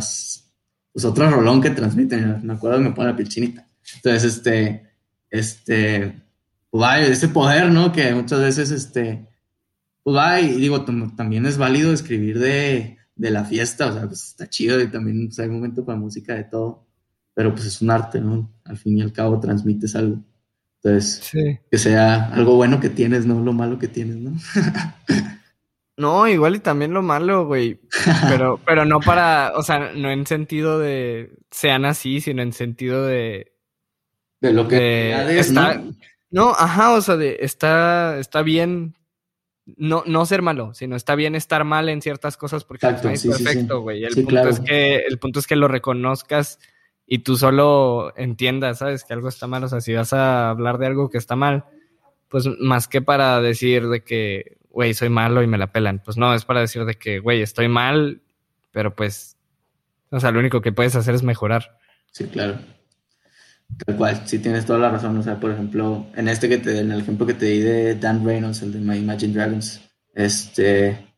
pues 0.93 1.06
otro 1.06 1.30
rolón 1.30 1.62
que 1.62 1.69
transmiten, 1.69 2.41
me 2.43 2.54
acuerdo 2.54 2.80
me 2.80 2.91
pone 2.91 3.10
la 3.10 3.15
pilchinita. 3.15 3.65
Entonces, 3.95 4.36
este, 4.36 4.89
este, 5.30 6.21
pues 6.69 7.10
ese 7.10 7.30
poder, 7.30 7.71
¿no? 7.71 7.91
Que 7.91 8.13
muchas 8.13 8.39
veces, 8.39 8.71
este, 8.71 9.28
pues 10.04 10.15
va, 10.15 10.39
y 10.39 10.56
digo, 10.56 10.84
también 10.84 11.45
es 11.45 11.58
válido 11.58 11.93
escribir 11.93 12.39
de, 12.39 12.97
de 13.15 13.32
la 13.32 13.43
fiesta, 13.43 13.88
o 13.88 13.93
sea, 13.93 14.08
pues 14.08 14.23
está 14.23 14.49
chido 14.49 14.82
y 14.82 14.88
también 14.88 15.28
pues, 15.28 15.39
hay 15.39 15.49
momento 15.49 15.86
para 15.86 15.97
música 15.97 16.36
de 16.36 16.45
todo, 16.45 16.88
pero 17.34 17.54
pues 17.54 17.65
es 17.65 17.82
un 17.82 17.91
arte, 17.91 18.21
¿no? 18.21 18.52
Al 18.63 18.78
fin 18.78 18.97
y 18.97 19.02
al 19.02 19.13
cabo 19.13 19.39
transmites 19.39 19.95
algo. 19.95 20.23
Entonces, 20.82 21.30
que 21.69 21.78
sea 21.78 22.28
algo 22.34 22.56
bueno 22.56 22.80
que 22.80 22.89
tienes, 22.89 23.25
no 23.25 23.41
lo 23.41 23.52
malo 23.52 23.78
que 23.78 23.89
tienes, 23.89 24.15
¿no? 24.15 24.32
no, 25.99 26.27
igual 26.27 26.55
y 26.55 26.59
también 26.59 26.93
lo 26.93 27.01
malo, 27.01 27.45
güey. 27.45 27.79
Pero, 28.29 28.59
pero 28.65 28.85
no 28.85 28.99
para, 28.99 29.53
o 29.55 29.63
sea, 29.63 29.91
no 29.93 30.09
en 30.09 30.25
sentido 30.25 30.79
de 30.79 31.38
sean 31.51 31.85
así, 31.85 32.21
sino 32.21 32.41
en 32.41 32.53
sentido 32.53 33.05
de. 33.05 33.53
De 34.41 34.53
lo 34.53 34.67
que 34.67 35.12
está, 35.38 35.83
no, 36.31 36.51
ajá, 36.51 36.93
o 36.93 37.01
sea, 37.01 37.17
de, 37.17 37.39
está, 37.41 38.17
está 38.19 38.41
bien 38.41 38.95
no, 39.77 40.03
no 40.05 40.25
ser 40.25 40.41
malo, 40.41 40.73
sino 40.73 40.95
está 40.95 41.15
bien 41.15 41.35
estar 41.35 41.63
mal 41.63 41.89
en 41.89 42.01
ciertas 42.01 42.38
cosas 42.38 42.63
porque 42.63 42.88
no 42.88 43.09
es 43.09 43.25
perfecto, 43.25 43.81
güey. 43.81 44.03
El, 44.03 44.15
punto 44.23 44.47
es 44.47 44.59
que, 44.59 44.97
el 44.97 45.19
punto 45.19 45.39
es 45.39 45.47
que 45.47 45.55
lo 45.55 45.67
reconozcas 45.67 46.59
y 47.05 47.19
tú 47.19 47.35
solo 47.35 48.13
entiendas, 48.15 48.79
¿sabes? 48.79 49.03
Que 49.03 49.13
algo 49.13 49.27
está 49.27 49.47
mal. 49.47 49.63
O 49.63 49.67
sea, 49.67 49.81
si 49.81 49.93
vas 49.93 50.13
a 50.13 50.49
hablar 50.49 50.77
de 50.77 50.88
algo 50.88 51.09
que 51.09 51.17
está 51.17 51.35
mal, 51.35 51.65
pues 52.29 52.47
más 52.59 52.88
que 52.88 53.01
para 53.01 53.41
decir 53.41 53.88
de 53.89 54.03
que, 54.03 54.59
güey, 54.69 54.93
soy 54.93 55.10
malo 55.10 55.43
y 55.43 55.47
me 55.47 55.58
la 55.58 55.71
pelan. 55.71 56.01
Pues 56.03 56.17
no, 56.17 56.34
es 56.34 56.45
para 56.45 56.62
decir 56.62 56.86
de 56.86 56.95
que, 56.95 57.19
güey, 57.19 57.41
estoy 57.41 57.67
mal, 57.67 58.21
pero 58.71 58.95
pues, 58.95 59.38
o 60.12 60.19
sea, 60.19 60.32
lo 60.32 60.39
único 60.39 60.62
que 60.62 60.71
puedes 60.71 60.95
hacer 60.95 61.15
es 61.15 61.23
mejorar. 61.23 61.77
Sí, 62.12 62.25
claro. 62.25 62.58
Tal 63.86 63.97
cual, 63.97 64.21
sí 64.25 64.39
tienes 64.39 64.65
toda 64.65 64.79
la 64.79 64.89
razón. 64.89 65.17
O 65.17 65.23
sea, 65.23 65.39
por 65.39 65.51
ejemplo, 65.51 66.08
en 66.15 66.27
este 66.27 66.49
que 66.49 66.58
te, 66.58 66.79
en 66.79 66.91
el 66.91 67.01
ejemplo 67.01 67.25
que 67.25 67.36
te 67.36 67.45
di 67.45 67.60
de 67.60 67.95
Dan 67.95 68.25
Reynolds, 68.25 68.62
el 68.62 68.73
de 68.73 68.79
My 68.79 68.97
Imagine 68.97 69.34
Dragons, 69.34 69.82
este, 70.13 71.13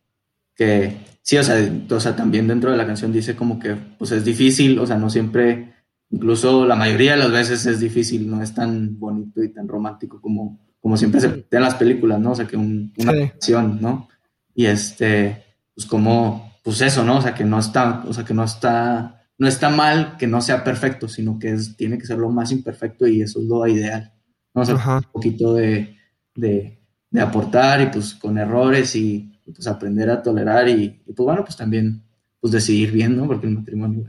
que 0.56 0.98
sí, 1.22 1.38
o 1.38 1.44
sea, 1.44 1.58
o 1.90 2.00
sea, 2.00 2.16
también 2.16 2.48
dentro 2.48 2.72
de 2.72 2.78
la 2.78 2.86
canción 2.86 3.12
dice 3.12 3.36
como 3.36 3.60
que, 3.60 3.76
pues 3.98 4.12
es 4.12 4.26
difícil, 4.26 4.80
o 4.80 4.86
sea, 4.86 4.98
no 4.98 5.10
siempre, 5.10 5.74
incluso 6.10 6.66
la 6.66 6.76
mayoría 6.76 7.14
de 7.14 7.20
las 7.20 7.32
veces 7.32 7.66
es 7.66 7.80
difícil, 7.80 8.30
no 8.30 8.42
es 8.42 8.54
tan 8.54 9.00
bonito 9.00 9.44
y 9.44 9.54
tan 9.54 9.68
romántico 9.68 10.22
como, 10.22 10.60
como 10.82 10.98
siempre 10.98 11.22
se 11.22 11.28
ve 11.30 11.46
en 11.50 11.62
las 11.62 11.76
películas, 11.76 12.20
¿no? 12.20 12.32
O 12.32 12.36
sea, 12.36 12.48
que 12.48 12.58
un, 12.58 12.92
una 12.98 13.14
canción, 13.14 13.80
¿no? 13.80 14.10
Y 14.54 14.66
este, 14.66 15.46
pues 15.74 15.88
como, 15.88 16.58
pues 16.64 16.82
eso, 16.82 17.04
¿no? 17.04 17.18
O 17.18 17.22
sea, 17.22 17.34
que 17.34 17.46
no 17.46 17.60
está, 17.60 18.04
o 18.06 18.14
sea, 18.14 18.26
que 18.26 18.34
no 18.34 18.44
está 18.44 19.22
no 19.42 19.48
está 19.48 19.70
mal 19.70 20.18
que 20.18 20.28
no 20.28 20.40
sea 20.40 20.64
perfecto, 20.64 21.08
sino 21.08 21.40
que 21.40 21.50
es, 21.50 21.76
tiene 21.76 21.98
que 21.98 22.06
ser 22.06 22.20
lo 22.20 22.30
más 22.30 22.52
imperfecto 22.52 23.08
y 23.08 23.24
eso 23.24 23.40
es 23.40 23.48
lo 23.48 23.66
ideal. 23.66 24.14
¿no? 24.54 24.62
un 24.62 25.04
poquito 25.12 25.56
de, 25.56 25.98
de, 26.36 26.80
aportar 27.20 27.82
y 27.82 27.88
pues 27.88 28.14
con 28.14 28.38
errores 28.38 28.96
y, 28.96 29.32
pues 29.46 29.66
aprender 29.66 30.12
a 30.12 30.22
tolerar 30.22 30.70
y, 30.70 30.90
pues 31.04 31.18
bueno, 31.18 31.44
pues 31.44 31.58
también 31.58 32.04
pues 32.40 32.54
decidir 32.54 32.92
bien, 32.92 33.18
¿no? 33.18 33.26
Porque 33.26 33.48
el 33.48 33.56
matrimonio 33.56 34.04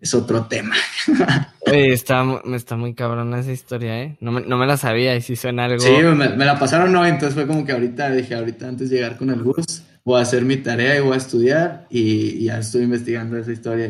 es 0.00 0.14
otro 0.14 0.46
tema. 0.46 0.76
Oye, 1.60 1.92
está, 1.92 2.24
está 2.54 2.76
muy 2.76 2.94
cabrona 2.94 3.40
esa 3.40 3.52
historia, 3.52 4.02
¿eh? 4.02 4.16
No 4.20 4.32
me, 4.32 4.40
no 4.42 4.56
me 4.56 4.66
la 4.66 4.76
sabía 4.76 5.16
y 5.16 5.22
si 5.22 5.36
suena 5.36 5.64
algo... 5.64 5.80
Sí, 5.80 5.90
me, 5.90 6.28
la 6.36 6.58
pasaron 6.58 6.94
hoy, 6.94 7.08
entonces 7.08 7.34
fue 7.34 7.46
como 7.46 7.64
que 7.64 7.72
ahorita 7.72 8.10
dije, 8.10 8.34
ahorita 8.34 8.68
antes 8.68 8.90
de 8.90 8.96
llegar 8.96 9.16
con 9.16 9.30
el 9.30 9.42
bus, 9.42 9.82
voy 10.04 10.20
a 10.20 10.22
hacer 10.22 10.44
mi 10.44 10.56
tarea 10.56 10.96
y 10.96 11.00
voy 11.00 11.14
a 11.14 11.18
estudiar 11.18 11.86
y, 11.90 12.44
ya 12.44 12.58
estoy 12.58 12.82
investigando 12.82 13.36
esa 13.36 13.52
historia. 13.52 13.86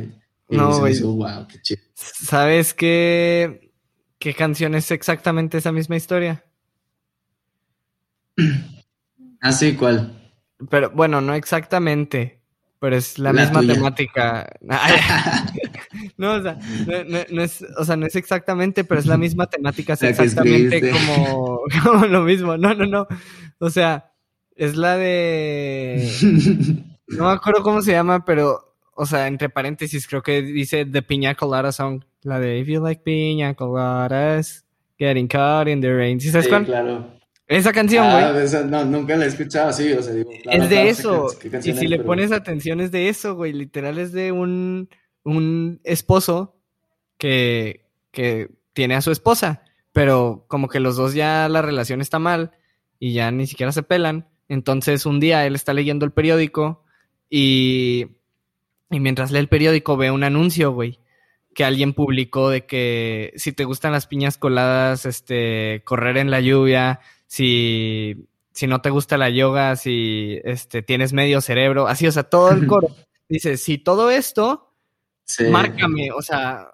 Y, 0.48 0.56
no, 0.56 0.78
güey. 0.78 0.98
wow, 1.00 1.46
qué 1.46 1.60
chido. 1.60 1.82
¿Sabes 1.94 2.72
qué, 2.72 3.70
qué 4.18 4.32
canción 4.34 4.74
es 4.74 4.90
exactamente 4.90 5.58
esa 5.58 5.72
misma 5.72 5.96
historia? 5.96 6.44
Ah, 9.40 9.52
sí, 9.52 9.76
¿cuál? 9.76 10.18
Pero 10.68 10.90
bueno, 10.90 11.20
no 11.20 11.32
exactamente, 11.32 12.42
pero 12.80 12.96
es 12.96 13.20
la, 13.20 13.32
misma 13.32 13.60
temática. 13.60 14.50
no, 16.18 16.34
o 16.34 16.42
sea, 16.42 16.58
no, 17.30 17.42
es, 17.42 17.64
o 17.78 17.84
sea, 17.84 17.96
no 17.96 18.04
es 18.04 18.16
exactamente, 18.16 18.82
pero 18.82 18.98
es 18.98 19.06
la 19.06 19.16
misma 19.16 19.46
temática, 19.46 19.92
es 19.92 20.02
exactamente 20.02 20.90
como, 20.90 21.60
como 21.84 22.06
lo 22.06 22.22
mismo. 22.22 22.56
No, 22.56 22.74
no, 22.74 22.86
no. 22.86 23.06
O 23.60 23.70
sea, 23.70 24.12
es 24.56 24.76
la 24.76 24.96
de. 24.96 26.10
No 27.06 27.24
me 27.24 27.30
acuerdo 27.30 27.62
cómo 27.62 27.80
se 27.80 27.92
llama, 27.92 28.24
pero, 28.24 28.74
o 28.94 29.06
sea, 29.06 29.28
entre 29.28 29.48
paréntesis, 29.48 30.06
creo 30.06 30.22
que 30.22 30.42
dice 30.42 30.84
The 30.84 31.02
Piña 31.02 31.34
Colada 31.36 31.72
Song. 31.72 32.02
La 32.22 32.40
de 32.40 32.58
If 32.58 32.66
You 32.66 32.82
Like 32.82 33.02
Piña 33.02 33.54
Coladas, 33.54 34.66
Getting 34.98 35.28
Caught 35.28 35.68
in 35.68 35.80
the 35.80 35.94
Rain. 35.94 36.20
¿Sí 36.20 36.30
sabes 36.30 36.46
sí, 36.46 36.64
claro. 36.64 37.18
Esa 37.46 37.72
canción, 37.72 38.10
güey. 38.10 38.24
Ah, 38.24 38.64
no, 38.68 38.84
nunca 38.84 39.16
la 39.16 39.24
he 39.24 39.28
escuchado 39.28 39.68
así, 39.68 39.90
o 39.92 40.02
sea, 40.02 40.12
digo, 40.12 40.30
Es 40.50 40.68
de 40.68 40.88
eso. 40.90 41.28
y 41.64 41.72
si 41.72 41.86
le 41.86 42.00
pones 42.00 42.30
atención, 42.30 42.80
es 42.80 42.90
de 42.90 43.08
eso, 43.08 43.36
güey. 43.36 43.54
Literal 43.54 43.96
es 43.98 44.12
de 44.12 44.32
un, 44.32 44.90
un 45.24 45.80
esposo 45.84 46.56
que, 47.16 47.86
que 48.10 48.50
tiene 48.72 48.94
a 48.94 49.02
su 49.02 49.10
esposa, 49.10 49.62
pero 49.92 50.44
como 50.48 50.68
que 50.68 50.80
los 50.80 50.96
dos 50.96 51.14
ya 51.14 51.48
la 51.48 51.62
relación 51.62 52.00
está 52.00 52.18
mal 52.18 52.52
y 52.98 53.12
ya 53.12 53.30
ni 53.30 53.46
siquiera 53.46 53.72
se 53.72 53.82
pelan. 53.82 54.28
Entonces 54.48 55.04
un 55.06 55.20
día 55.20 55.46
él 55.46 55.54
está 55.54 55.74
leyendo 55.74 56.04
el 56.04 56.12
periódico 56.12 56.84
y, 57.28 58.06
y 58.90 59.00
mientras 59.00 59.30
lee 59.30 59.38
el 59.38 59.48
periódico 59.48 59.96
ve 59.96 60.10
un 60.10 60.24
anuncio, 60.24 60.72
güey, 60.72 61.00
que 61.54 61.64
alguien 61.64 61.92
publicó 61.92 62.50
de 62.50 62.66
que 62.66 63.32
si 63.36 63.52
te 63.52 63.64
gustan 63.64 63.92
las 63.92 64.06
piñas 64.06 64.38
coladas, 64.38 65.04
este, 65.06 65.82
correr 65.84 66.16
en 66.16 66.30
la 66.30 66.40
lluvia, 66.40 67.00
si, 67.26 68.28
si 68.52 68.66
no 68.66 68.80
te 68.80 68.90
gusta 68.90 69.18
la 69.18 69.28
yoga, 69.28 69.76
si 69.76 70.40
este, 70.44 70.82
tienes 70.82 71.12
medio 71.12 71.40
cerebro, 71.40 71.88
así, 71.88 72.06
o 72.06 72.12
sea, 72.12 72.22
todo 72.24 72.50
el 72.52 72.66
coro. 72.66 72.88
Dice, 73.28 73.56
si 73.56 73.76
todo 73.76 74.10
esto, 74.10 74.67
márcame, 75.50 76.10
o 76.12 76.22
sea, 76.22 76.72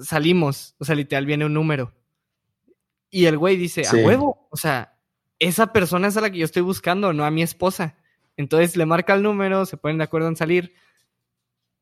salimos, 0.00 0.74
o 0.78 0.84
sea, 0.84 0.94
literal 0.94 1.26
viene 1.26 1.46
un 1.46 1.54
número. 1.54 1.92
Y 3.10 3.26
el 3.26 3.36
güey 3.36 3.56
dice, 3.56 3.82
a 3.86 3.92
huevo, 3.92 4.48
o 4.50 4.56
sea, 4.56 4.96
esa 5.38 5.72
persona 5.72 6.08
es 6.08 6.16
a 6.16 6.20
la 6.20 6.30
que 6.30 6.38
yo 6.38 6.44
estoy 6.44 6.62
buscando, 6.62 7.12
no 7.12 7.24
a 7.24 7.30
mi 7.30 7.42
esposa. 7.42 7.96
Entonces 8.36 8.76
le 8.76 8.86
marca 8.86 9.14
el 9.14 9.22
número, 9.22 9.66
se 9.66 9.76
ponen 9.76 9.98
de 9.98 10.04
acuerdo 10.04 10.28
en 10.28 10.36
salir. 10.36 10.74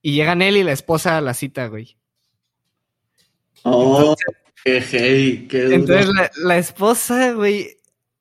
Y 0.02 0.12
llegan 0.12 0.42
él 0.42 0.56
y 0.56 0.64
la 0.64 0.72
esposa 0.72 1.18
a 1.18 1.20
la 1.20 1.34
cita, 1.34 1.66
güey. 1.68 1.96
Oh, 3.62 4.16
qué 4.64 4.82
hey, 4.82 5.46
qué 5.48 5.74
Entonces 5.74 6.08
la, 6.08 6.30
la, 6.36 6.58
esposa, 6.58 7.32
güey, 7.32 7.76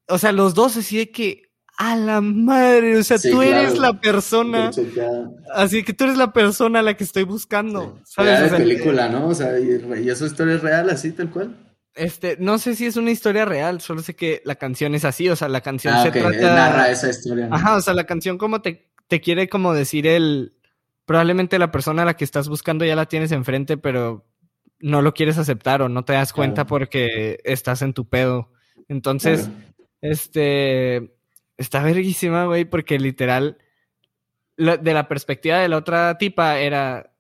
o 0.08 0.18
sea, 0.18 0.32
los 0.32 0.54
dos 0.54 0.76
así 0.76 0.98
de 0.98 1.12
que, 1.12 1.49
a 1.80 1.96
la 1.96 2.20
madre, 2.20 2.98
o 2.98 3.04
sea, 3.04 3.18
tú 3.18 3.42
eres 3.42 3.80
la 3.80 4.02
persona. 4.02 4.70
Así 5.56 5.84
que 5.84 5.94
tú 5.94 6.04
eres 6.04 6.18
la 6.18 6.34
persona 6.34 6.80
a 6.80 6.82
la 6.82 6.96
que 6.96 7.06
estoy 7.06 7.24
buscando. 7.24 7.98
¿sabes? 8.04 8.52
película, 8.52 9.08
¿no? 9.08 9.30
O 9.30 9.34
sea, 9.34 9.58
y, 9.58 9.82
y 10.04 10.10
esa 10.10 10.26
historia 10.26 10.56
es 10.56 10.62
real, 10.62 10.90
así 10.90 11.14
tal 11.14 11.30
cual. 11.30 11.56
Este, 11.96 12.36
no 12.38 12.58
sé 12.58 12.76
si 12.76 12.86
es 12.86 12.98
una 12.98 13.12
historia 13.12 13.46
real, 13.46 13.80
solo 13.80 14.02
sé 14.02 14.14
que 14.14 14.42
la 14.44 14.56
canción 14.56 14.94
es 14.94 15.06
así, 15.06 15.30
o 15.30 15.38
sea, 15.38 15.48
la 15.48 15.62
canción 15.62 15.94
ah, 15.94 16.04
se 16.04 16.12
trata... 16.12 16.54
narra 16.54 16.92
esa 16.92 17.10
historia. 17.10 17.48
Ajá, 17.50 17.78
o 17.78 17.82
sea, 17.82 17.94
la 17.94 18.06
canción 18.06 18.38
como 18.38 18.62
te, 18.62 18.92
te 19.08 19.22
quiere 19.22 19.48
como 19.48 19.74
decir 19.74 20.06
el... 20.06 20.56
Probablemente 21.06 21.60
la 21.60 21.72
persona 21.72 22.02
a 22.02 22.06
la 22.06 22.18
que 22.18 22.26
estás 22.26 22.50
buscando 22.50 22.84
ya 22.84 22.98
la 22.98 23.06
tienes 23.06 23.32
enfrente, 23.32 23.78
pero 23.78 24.28
no 24.80 25.02
lo 25.02 25.14
quieres 25.14 25.38
aceptar 25.38 25.82
o 25.82 25.88
no 25.88 26.04
te 26.04 26.12
das 26.12 26.34
cuenta 26.34 26.68
porque 26.68 27.40
estás 27.46 27.82
en 27.82 27.94
tu 27.94 28.10
pedo. 28.10 28.52
Entonces, 28.90 29.50
este, 30.02 31.19
está 31.60 31.84
verguísima, 31.84 32.46
güey, 32.46 32.66
porque 32.66 32.98
literal, 32.98 33.58
de 34.58 34.94
la 34.94 35.08
perspectiva 35.08 35.60
de 35.60 35.70
la 35.70 35.78
otra 35.78 36.18
tipa 36.18 36.60
era 36.60 37.14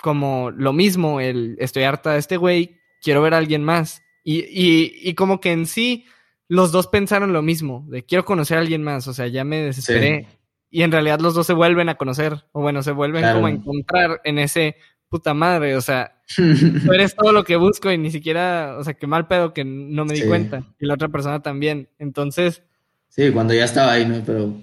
como 0.00 0.50
lo 0.52 0.72
mismo, 0.72 1.20
el 1.20 1.56
estoy 1.58 1.82
harta 1.82 2.12
de 2.12 2.18
este 2.18 2.36
güey, 2.36 2.78
quiero 3.02 3.22
ver 3.22 3.34
a 3.34 3.38
alguien 3.38 3.64
más. 3.64 4.02
Y, 4.22 4.40
y, 4.40 4.92
y 5.02 5.14
como 5.14 5.40
que 5.40 5.52
en 5.52 5.66
sí, 5.66 6.06
los 6.46 6.70
dos 6.70 6.86
pensaron 6.86 7.32
lo 7.32 7.42
mismo, 7.42 7.84
de 7.88 8.04
quiero 8.04 8.24
conocer 8.24 8.58
a 8.58 8.60
alguien 8.60 8.82
más, 8.82 9.08
o 9.08 9.14
sea, 9.14 9.26
ya 9.26 9.42
me 9.42 9.56
desesperé. 9.56 10.28
Y 10.70 10.82
en 10.82 10.92
realidad 10.92 11.18
los 11.20 11.34
dos 11.34 11.46
se 11.46 11.54
vuelven 11.54 11.88
a 11.88 11.96
conocer, 11.96 12.44
o 12.52 12.60
bueno, 12.60 12.82
se 12.82 12.92
vuelven 12.92 13.24
como 13.32 13.46
a 13.46 13.50
encontrar 13.50 14.20
en 14.24 14.38
ese 14.38 14.76
puta 15.08 15.32
madre, 15.32 15.76
o 15.76 15.80
sea, 15.80 16.20
tú 16.36 16.92
eres 16.92 17.16
todo 17.16 17.32
lo 17.32 17.42
que 17.42 17.56
busco 17.56 17.90
y 17.90 17.96
ni 17.96 18.10
siquiera, 18.10 18.76
o 18.78 18.84
sea, 18.84 18.94
qué 18.94 19.06
mal 19.06 19.26
pedo 19.26 19.54
que 19.54 19.64
no 19.64 20.04
me 20.04 20.12
di 20.12 20.26
cuenta. 20.26 20.62
Y 20.78 20.86
la 20.86 20.94
otra 20.94 21.08
persona 21.08 21.40
también. 21.40 21.88
Entonces. 21.98 22.62
Sí, 23.08 23.30
cuando 23.32 23.54
ya 23.54 23.64
estaba 23.64 23.92
ahí, 23.92 24.06
¿no? 24.06 24.22
Pero. 24.24 24.54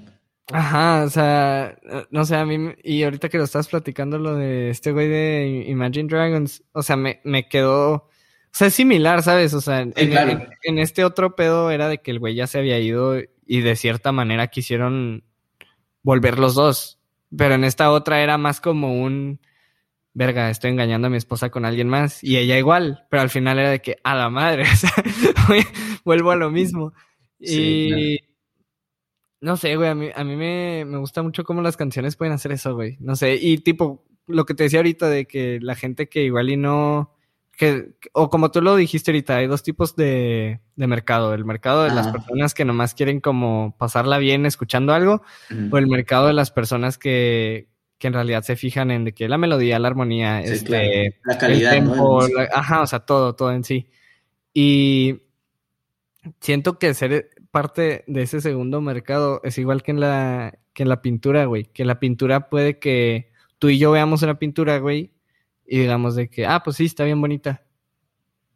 Ajá, 0.52 1.04
o 1.04 1.10
sea, 1.10 1.78
no 2.12 2.24
sé, 2.24 2.36
a 2.36 2.46
mí, 2.46 2.74
y 2.84 3.04
ahorita 3.04 3.30
que 3.30 3.40
lo 3.40 3.46
estás 3.46 3.68
platicando, 3.68 4.20
lo 4.20 4.36
de 4.36 4.70
este 4.70 4.92
güey 4.92 5.08
de 5.08 5.66
Imagine 5.68 6.08
Dragons, 6.08 6.64
o 6.72 6.84
sea, 6.84 6.96
me, 6.96 7.20
me 7.24 7.50
quedó, 7.50 7.94
o 7.94 8.10
sea, 8.52 8.68
es 8.68 8.76
similar, 8.76 9.24
¿sabes? 9.24 9.56
O 9.56 9.62
sea, 9.62 9.82
en, 9.82 9.94
en, 9.96 10.80
este 10.80 11.04
otro 11.04 11.36
pedo 11.36 11.72
era 11.72 11.88
de 11.90 11.98
que 11.98 12.12
el 12.12 12.20
güey 12.20 12.36
ya 12.36 12.46
se 12.46 12.60
había 12.60 12.80
ido 12.80 13.18
y 13.48 13.62
de 13.62 13.76
cierta 13.76 14.12
manera 14.12 14.48
quisieron 14.48 15.24
volver 16.04 16.38
los 16.38 16.54
dos, 16.54 17.00
pero 17.36 17.56
en 17.56 17.64
esta 17.64 17.92
otra 17.92 18.22
era 18.22 18.38
más 18.38 18.62
como 18.62 19.02
un, 19.02 19.40
verga, 20.14 20.52
estoy 20.52 20.70
engañando 20.70 21.08
a 21.08 21.10
mi 21.10 21.18
esposa 21.18 21.50
con 21.50 21.66
alguien 21.66 21.90
más 21.90 22.24
y 22.24 22.38
ella 22.38 22.58
igual, 22.60 23.06
pero 23.10 23.22
al 23.22 23.32
final 23.32 23.58
era 23.58 23.72
de 23.72 23.82
que, 23.82 23.98
a 24.04 24.14
la 24.14 24.30
madre, 24.30 24.64
o 24.72 24.76
sea, 24.76 24.92
vuelvo 26.06 26.30
a 26.30 26.36
lo 26.36 26.52
mismo. 26.52 26.94
y 27.40 28.20
no 29.42 29.58
sé, 29.58 29.76
güey, 29.76 29.90
a 29.90 29.96
mí, 29.96 30.10
a 30.16 30.24
mí 30.24 30.36
me, 30.36 30.86
me, 30.86 30.98
gusta 30.98 31.22
mucho 31.22 31.44
cómo 31.44 31.62
las 31.62 31.78
canciones 31.78 32.16
pueden 32.16 32.34
hacer 32.34 32.52
eso, 32.52 32.74
güey. 32.76 32.98
No 33.00 33.16
sé, 33.16 33.36
y 33.36 33.58
tipo, 33.60 34.06
lo 34.28 34.46
que 34.46 34.54
te 34.54 34.64
decía 34.64 34.80
ahorita 34.80 35.10
de 35.10 35.26
que 35.26 35.60
la 35.62 35.76
gente 35.76 36.10
que 36.10 36.24
igual 36.24 36.50
y 36.50 36.58
no, 36.58 37.16
que, 37.58 37.94
o 38.14 38.30
como 38.30 38.52
tú 38.52 38.62
lo 38.62 38.76
dijiste 38.76 39.12
ahorita, 39.12 39.38
hay 39.38 39.48
dos 39.48 39.64
tipos 39.64 39.96
de, 39.96 40.60
de 40.76 40.88
mercado. 40.88 41.34
El 41.34 41.46
mercado 41.46 41.84
de 41.84 41.92
las 41.92 42.08
personas 42.08 42.54
que 42.54 42.66
nomás 42.66 42.94
quieren 42.94 43.22
como 43.22 43.76
pasarla 43.78 44.18
bien 44.18 44.46
escuchando 44.46 44.94
algo, 44.94 45.22
o 45.72 45.78
el 45.78 45.88
mercado 45.88 46.28
de 46.28 46.34
las 46.34 46.52
personas 46.52 46.98
que, 46.98 47.70
que 47.98 48.08
en 48.08 48.14
realidad 48.14 48.44
se 48.44 48.56
fijan 48.56 48.92
en 48.92 49.06
de 49.06 49.14
que 49.14 49.30
la 49.30 49.38
melodía, 49.38 49.80
la 49.80 49.88
armonía, 49.88 50.42
este, 50.42 51.20
la 51.24 51.38
calidad, 51.38 51.74
ajá, 52.54 52.82
o 52.82 52.88
sea, 52.88 53.00
todo, 53.00 53.36
todo 53.36 53.52
en 53.52 53.64
sí. 53.64 53.90
Y 54.54 55.22
siento 56.42 56.78
que 56.78 56.94
ser 56.94 57.30
parte 57.56 58.04
de 58.06 58.24
ese 58.24 58.42
segundo 58.42 58.82
mercado 58.82 59.40
es 59.46 59.58
igual 59.58 59.82
que 59.82 59.92
en 59.92 60.02
la, 60.02 60.60
que 60.74 60.84
en 60.84 60.90
la 60.90 61.02
pintura, 61.02 61.46
güey. 61.46 61.64
Que 61.64 61.86
la 61.86 62.02
pintura 62.02 62.50
puede 62.50 62.80
que 62.80 63.32
tú 63.60 63.70
y 63.70 63.78
yo 63.78 63.92
veamos 63.92 64.24
una 64.24 64.38
pintura, 64.38 64.78
güey, 64.80 65.14
y 65.66 65.80
digamos 65.80 66.16
de 66.16 66.30
que, 66.30 66.46
ah, 66.46 66.64
pues 66.66 66.76
sí, 66.76 66.84
está 66.84 67.06
bien 67.06 67.22
bonita. 67.22 67.64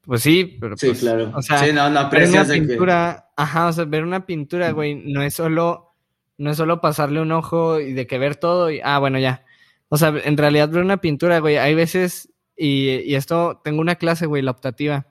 Pues 0.02 0.22
sí, 0.22 0.58
pero 0.60 0.76
sí, 0.76 0.88
pues, 0.88 1.00
claro. 1.00 1.32
O 1.34 1.41
sea, 1.41 1.60
sí, 1.60 1.72
no, 1.72 1.89
no 1.89 2.10
ver 2.10 2.28
una 2.28 2.43
pintura, 2.43 3.30
ajá, 3.38 3.68
o 3.68 3.72
sea, 3.72 3.86
ver 3.86 4.04
una 4.04 4.26
pintura, 4.26 4.72
güey, 4.72 4.95
no 4.95 5.22
es 5.22 5.34
solo 5.34 5.95
no 6.38 6.52
es 6.52 6.58
solo 6.58 6.82
pasarle 6.82 7.22
un 7.22 7.32
ojo 7.32 7.80
y 7.80 7.93
de 7.93 8.06
que 8.06 8.18
ver 8.18 8.36
todo 8.36 8.70
y, 8.70 8.82
ah, 8.84 9.00
bueno, 9.00 9.18
ya. 9.18 9.45
O 9.88 9.95
sea, 9.95 10.10
en 10.10 10.36
realidad 10.36 10.68
ver 10.68 10.84
una 10.84 10.97
pintura, 11.00 11.39
güey, 11.39 11.56
hay 11.56 11.74
veces, 11.74 12.34
y, 12.58 12.95
y 13.06 13.16
esto, 13.16 13.62
tengo 13.64 13.80
una 13.80 13.95
clase, 13.95 14.26
güey, 14.26 14.41
la 14.41 14.52
optativa, 14.52 15.08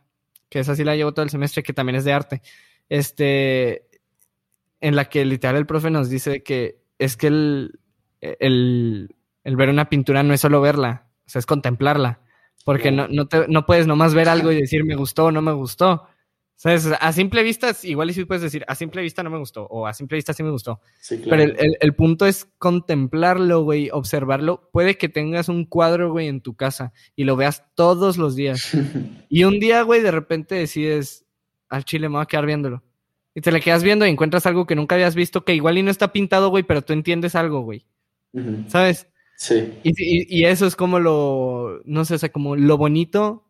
que 0.50 0.58
es 0.58 0.68
así 0.68 0.84
la 0.84 0.94
llevo 0.94 1.14
todo 1.14 1.22
el 1.22 1.30
semestre, 1.30 1.62
que 1.62 1.72
también 1.72 1.96
es 1.96 2.04
de 2.04 2.12
arte, 2.12 2.42
este, 2.88 3.88
en 4.80 4.96
la 4.96 5.06
que 5.06 5.24
literal 5.24 5.56
el 5.56 5.66
profe 5.66 5.90
nos 5.90 6.08
dice 6.08 6.42
que 6.42 6.80
es 6.98 7.16
que 7.16 7.28
el, 7.28 7.80
el, 8.20 9.14
el 9.44 9.56
ver 9.56 9.68
una 9.68 9.88
pintura 9.88 10.22
no 10.22 10.34
es 10.34 10.40
solo 10.40 10.60
verla, 10.60 11.08
o 11.26 11.30
sea, 11.30 11.40
es 11.40 11.46
contemplarla, 11.46 12.20
porque 12.64 12.90
no, 12.90 13.08
no, 13.08 13.28
te, 13.28 13.46
no 13.48 13.66
puedes 13.66 13.86
nomás 13.86 14.14
ver 14.14 14.28
algo 14.28 14.52
y 14.52 14.60
decir 14.60 14.84
me 14.84 14.96
gustó 14.96 15.26
o 15.26 15.32
no 15.32 15.42
me 15.42 15.52
gustó, 15.52 16.06
¿Sabes? 16.58 16.88
A 17.00 17.12
simple 17.12 17.44
vista, 17.44 17.70
igual 17.84 18.10
y 18.10 18.14
sí 18.14 18.24
puedes 18.24 18.42
decir, 18.42 18.64
a 18.66 18.74
simple 18.74 19.00
vista 19.00 19.22
no 19.22 19.30
me 19.30 19.38
gustó, 19.38 19.64
o 19.66 19.86
a 19.86 19.94
simple 19.94 20.16
vista 20.16 20.32
sí 20.32 20.42
me 20.42 20.50
gustó. 20.50 20.80
Pero 21.08 21.40
el, 21.40 21.76
el, 21.78 21.94
punto 21.94 22.26
es 22.26 22.48
contemplarlo, 22.58 23.62
güey, 23.62 23.90
observarlo. 23.92 24.68
Puede 24.72 24.98
que 24.98 25.08
tengas 25.08 25.48
un 25.48 25.66
cuadro, 25.66 26.10
güey, 26.10 26.26
en 26.26 26.40
tu 26.40 26.56
casa 26.56 26.92
y 27.14 27.22
lo 27.22 27.36
veas 27.36 27.62
todos 27.76 28.18
los 28.18 28.34
días. 28.34 28.72
y 29.28 29.44
un 29.44 29.60
día, 29.60 29.82
güey, 29.82 30.02
de 30.02 30.10
repente 30.10 30.56
decides, 30.56 31.27
al 31.68 31.84
chile 31.84 32.08
me 32.08 32.16
voy 32.16 32.22
a 32.22 32.26
quedar 32.26 32.46
viéndolo. 32.46 32.82
Y 33.34 33.40
te 33.40 33.52
le 33.52 33.60
quedas 33.60 33.82
viendo 33.82 34.06
y 34.06 34.10
encuentras 34.10 34.46
algo 34.46 34.66
que 34.66 34.74
nunca 34.74 34.94
habías 34.94 35.14
visto, 35.14 35.44
que 35.44 35.54
igual 35.54 35.78
y 35.78 35.82
no 35.82 35.90
está 35.90 36.12
pintado, 36.12 36.48
güey, 36.48 36.64
pero 36.64 36.82
tú 36.82 36.92
entiendes 36.92 37.34
algo, 37.34 37.60
güey. 37.60 37.86
¿Sabes? 38.68 39.06
Sí. 39.36 39.72
Y, 39.84 39.90
y, 39.90 40.40
y, 40.40 40.44
eso 40.44 40.66
es 40.66 40.74
como 40.74 40.98
lo, 40.98 41.80
no 41.84 42.04
sé, 42.04 42.14
o 42.14 42.18
sea, 42.18 42.30
como 42.30 42.56
lo 42.56 42.76
bonito 42.76 43.44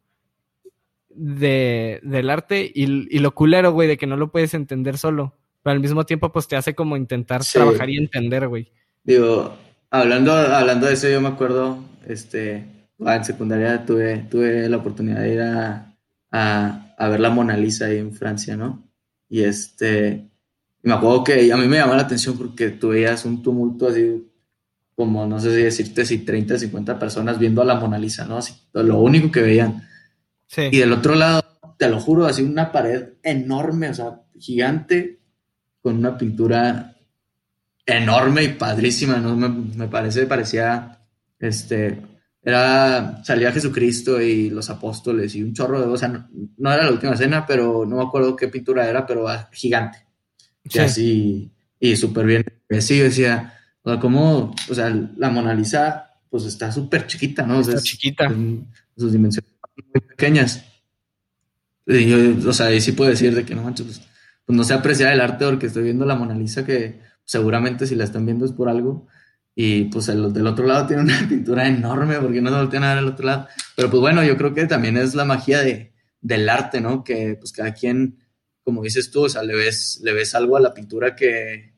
de, 1.09 2.01
del 2.03 2.31
arte 2.31 2.71
y, 2.75 3.15
y 3.15 3.19
lo 3.21 3.35
culero, 3.35 3.73
güey, 3.73 3.89
de 3.89 3.97
que 3.97 4.07
no 4.07 4.17
lo 4.17 4.31
puedes 4.31 4.55
entender 4.55 4.99
solo. 4.99 5.35
Pero 5.63 5.75
al 5.75 5.81
mismo 5.81 6.05
tiempo, 6.05 6.31
pues 6.31 6.47
te 6.47 6.57
hace 6.57 6.75
como 6.75 6.97
intentar 6.97 7.43
trabajar 7.45 7.91
y 7.91 7.97
entender, 7.97 8.49
güey. 8.49 8.71
Digo, 9.05 9.57
hablando, 9.91 10.33
hablando 10.33 10.87
de 10.87 10.95
eso, 10.95 11.09
yo 11.09 11.21
me 11.21 11.29
acuerdo, 11.29 11.79
este, 12.07 12.65
en 12.99 13.25
secundaria 13.25 13.85
tuve, 13.85 14.19
tuve 14.31 14.69
la 14.69 14.77
oportunidad 14.77 15.21
de 15.21 15.33
ir 15.33 15.41
a, 15.41 15.95
a, 16.31 16.88
a 16.99 17.09
ver 17.09 17.21
la 17.21 17.31
Mona 17.31 17.57
Lisa 17.57 17.87
ahí 17.87 17.99
en 17.99 18.13
Francia, 18.13 18.57
¿no? 18.57 18.85
Y 19.29 19.43
este, 19.43 20.29
me 20.83 20.95
acuerdo 20.95 21.25
que 21.25 21.53
a 21.53 21.57
mí 21.57 21.69
me 21.69 21.77
llamó 21.77 21.95
la 21.95 22.03
atención 22.03 22.37
porque 22.37 22.71
tú 22.71 22.89
veías 22.89 23.25
un 23.25 23.41
tumulto 23.41 23.87
así, 23.87 24.29
como 24.97 25.25
no 25.25 25.39
sé 25.39 25.55
si 25.55 25.63
decirte 25.63 26.05
si 26.05 26.19
30, 26.19 26.59
50 26.59 26.99
personas 26.99 27.39
viendo 27.39 27.63
a 27.63 27.65
la 27.65 27.77
Mona 27.77 27.99
Lisa, 27.99 28.27
¿no? 28.27 28.39
Así, 28.39 28.53
lo 28.73 28.99
único 28.99 29.31
que 29.31 29.43
veían. 29.43 29.87
Sí. 30.49 30.63
Y 30.73 30.79
del 30.79 30.93
otro 30.93 31.15
lado, 31.15 31.45
te 31.79 31.89
lo 31.89 32.01
juro, 32.01 32.27
así 32.27 32.43
una 32.43 32.73
pared 32.73 33.11
enorme, 33.23 33.91
o 33.91 33.95
sea, 33.95 34.23
gigante, 34.37 35.21
con 35.81 35.99
una 35.99 36.19
pintura 36.19 36.97
enorme 37.87 38.43
y 38.43 38.49
padrísima, 38.49 39.19
¿no? 39.19 39.37
Me, 39.37 39.49
me 39.49 39.87
parece, 39.87 40.27
parecía, 40.27 40.99
este, 41.39 42.03
era, 42.43 43.23
salía 43.25 43.53
Jesucristo 43.53 44.21
y 44.21 44.51
los 44.51 44.71
apóstoles 44.71 45.35
y 45.35 45.43
un 45.43 45.53
chorro 45.53 45.81
de, 45.81 45.87
o 45.87 45.97
sea, 45.97 46.29
no, 46.57 46.73
era 46.73 46.85
la 46.85 46.93
última 46.93 47.17
cena, 47.17 47.45
pero 47.47 47.85
no 47.87 47.97
me 47.97 48.03
acuerdo 48.03 48.37
qué 48.37 48.49
pintura 48.49 48.89
era, 48.89 49.07
pero 49.07 49.27
gigante. 49.53 50.07
Y 50.65 50.79
así, 50.79 51.51
y 51.81 51.97
súper 51.97 52.27
bien. 52.27 52.45
Yo 52.69 52.77
decía, 52.77 53.55
o 53.83 53.91
sea, 53.91 54.01
como, 54.01 54.55
o 54.69 54.75
sea, 54.75 54.95
la 55.17 55.31
Mona 55.31 55.55
Lisa, 55.55 56.11
pues 56.29 56.45
está 56.45 56.71
súper 56.71 57.07
chiquita, 57.07 57.47
¿no? 57.47 57.61
está 57.61 57.81
chiquita. 57.81 58.33
sus 58.97 59.13
dimensiones 59.13 59.51
muy 59.93 60.01
pequeñas. 60.01 60.65
Y 61.87 62.07
yo, 62.07 62.49
o 62.49 62.53
sea, 62.53 62.67
ahí 62.67 62.81
sí 62.81 62.93
puedo 62.93 63.11
decir 63.11 63.35
de 63.35 63.45
que 63.45 63.55
no 63.55 63.63
manches, 63.63 63.87
pues, 63.87 64.03
pues, 64.45 64.57
no 64.57 64.65
sé 64.65 64.75
apreciar 64.75 65.13
el 65.13 65.21
arte 65.21 65.47
porque 65.47 65.67
estoy 65.67 65.85
viendo 65.85 66.05
la 66.05 66.15
Mona 66.15 66.35
Lisa 66.35 66.65
que 66.65 67.01
seguramente 67.25 67.87
si 67.87 67.95
la 67.95 68.05
están 68.05 68.27
viendo 68.27 68.45
es 68.45 68.53
por 68.53 68.69
algo. 68.69 69.07
Y 69.61 69.87
pues 69.87 70.09
el 70.09 70.33
del 70.33 70.47
otro 70.47 70.65
lado 70.69 70.87
tiene 70.87 71.03
una 71.03 71.19
pintura 71.29 71.67
enorme 71.67 72.21
porque 72.21 72.41
no 72.41 72.49
se 72.49 72.57
voltean 72.59 72.85
a 72.85 72.91
ver 72.91 72.99
al 72.99 73.09
otro 73.09 73.27
lado. 73.27 73.49
Pero 73.75 73.91
pues 73.91 74.01
bueno, 74.01 74.23
yo 74.23 74.37
creo 74.37 74.55
que 74.55 74.67
también 74.67 74.97
es 74.97 75.17
la 75.17 75.25
magia 75.25 75.63
de, 75.63 75.93
del 76.21 76.49
arte, 76.49 76.81
¿no? 76.81 77.03
Que 77.03 77.35
pues 77.35 77.51
cada 77.51 77.75
quien, 77.75 78.21
como 78.63 78.85
dices 78.85 79.11
tú, 79.11 79.25
o 79.25 79.29
sea, 79.29 79.43
le 79.43 79.57
ves, 79.57 80.01
le 80.05 80.13
ves 80.13 80.37
algo 80.37 80.57
a 80.57 80.61
la 80.61 80.73
pintura 80.73 81.17
que, 81.17 81.75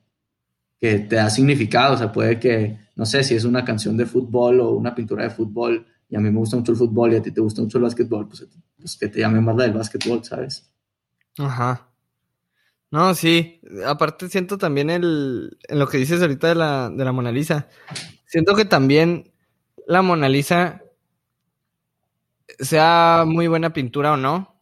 que 0.78 0.98
te 0.98 1.16
da 1.16 1.30
significado. 1.30 1.94
O 1.94 1.96
sea, 1.96 2.12
puede 2.12 2.38
que, 2.38 2.76
no 2.96 3.06
sé, 3.06 3.24
si 3.24 3.34
es 3.34 3.44
una 3.44 3.64
canción 3.64 3.96
de 3.96 4.04
fútbol 4.04 4.60
o 4.60 4.72
una 4.72 4.94
pintura 4.94 5.22
de 5.24 5.30
fútbol 5.30 5.86
y 6.06 6.16
a 6.16 6.20
mí 6.20 6.30
me 6.30 6.38
gusta 6.38 6.58
mucho 6.58 6.72
el 6.72 6.78
fútbol 6.78 7.14
y 7.14 7.16
a 7.16 7.22
ti 7.22 7.30
te 7.30 7.40
gusta 7.40 7.62
mucho 7.62 7.78
el 7.78 7.84
básquetbol, 7.84 8.28
pues, 8.28 8.46
pues 8.78 8.94
que 8.98 9.08
te 9.08 9.20
llame 9.20 9.40
más 9.40 9.56
la 9.56 9.62
del 9.62 9.72
básquetbol, 9.72 10.22
¿sabes? 10.22 10.70
Ajá. 11.38 11.89
No, 12.90 13.14
sí. 13.14 13.60
Aparte 13.86 14.28
siento 14.28 14.58
también 14.58 14.90
el, 14.90 15.58
en 15.68 15.78
lo 15.78 15.88
que 15.88 15.98
dices 15.98 16.20
ahorita 16.20 16.48
de 16.48 16.54
la, 16.56 16.90
de 16.90 17.04
la 17.04 17.12
Mona 17.12 17.30
Lisa. 17.30 17.68
Siento 18.26 18.54
que 18.56 18.64
también 18.64 19.32
la 19.86 20.02
Mona 20.02 20.28
Lisa, 20.28 20.82
sea 22.58 23.24
muy 23.26 23.46
buena 23.46 23.72
pintura 23.72 24.12
o 24.12 24.16
no, 24.16 24.60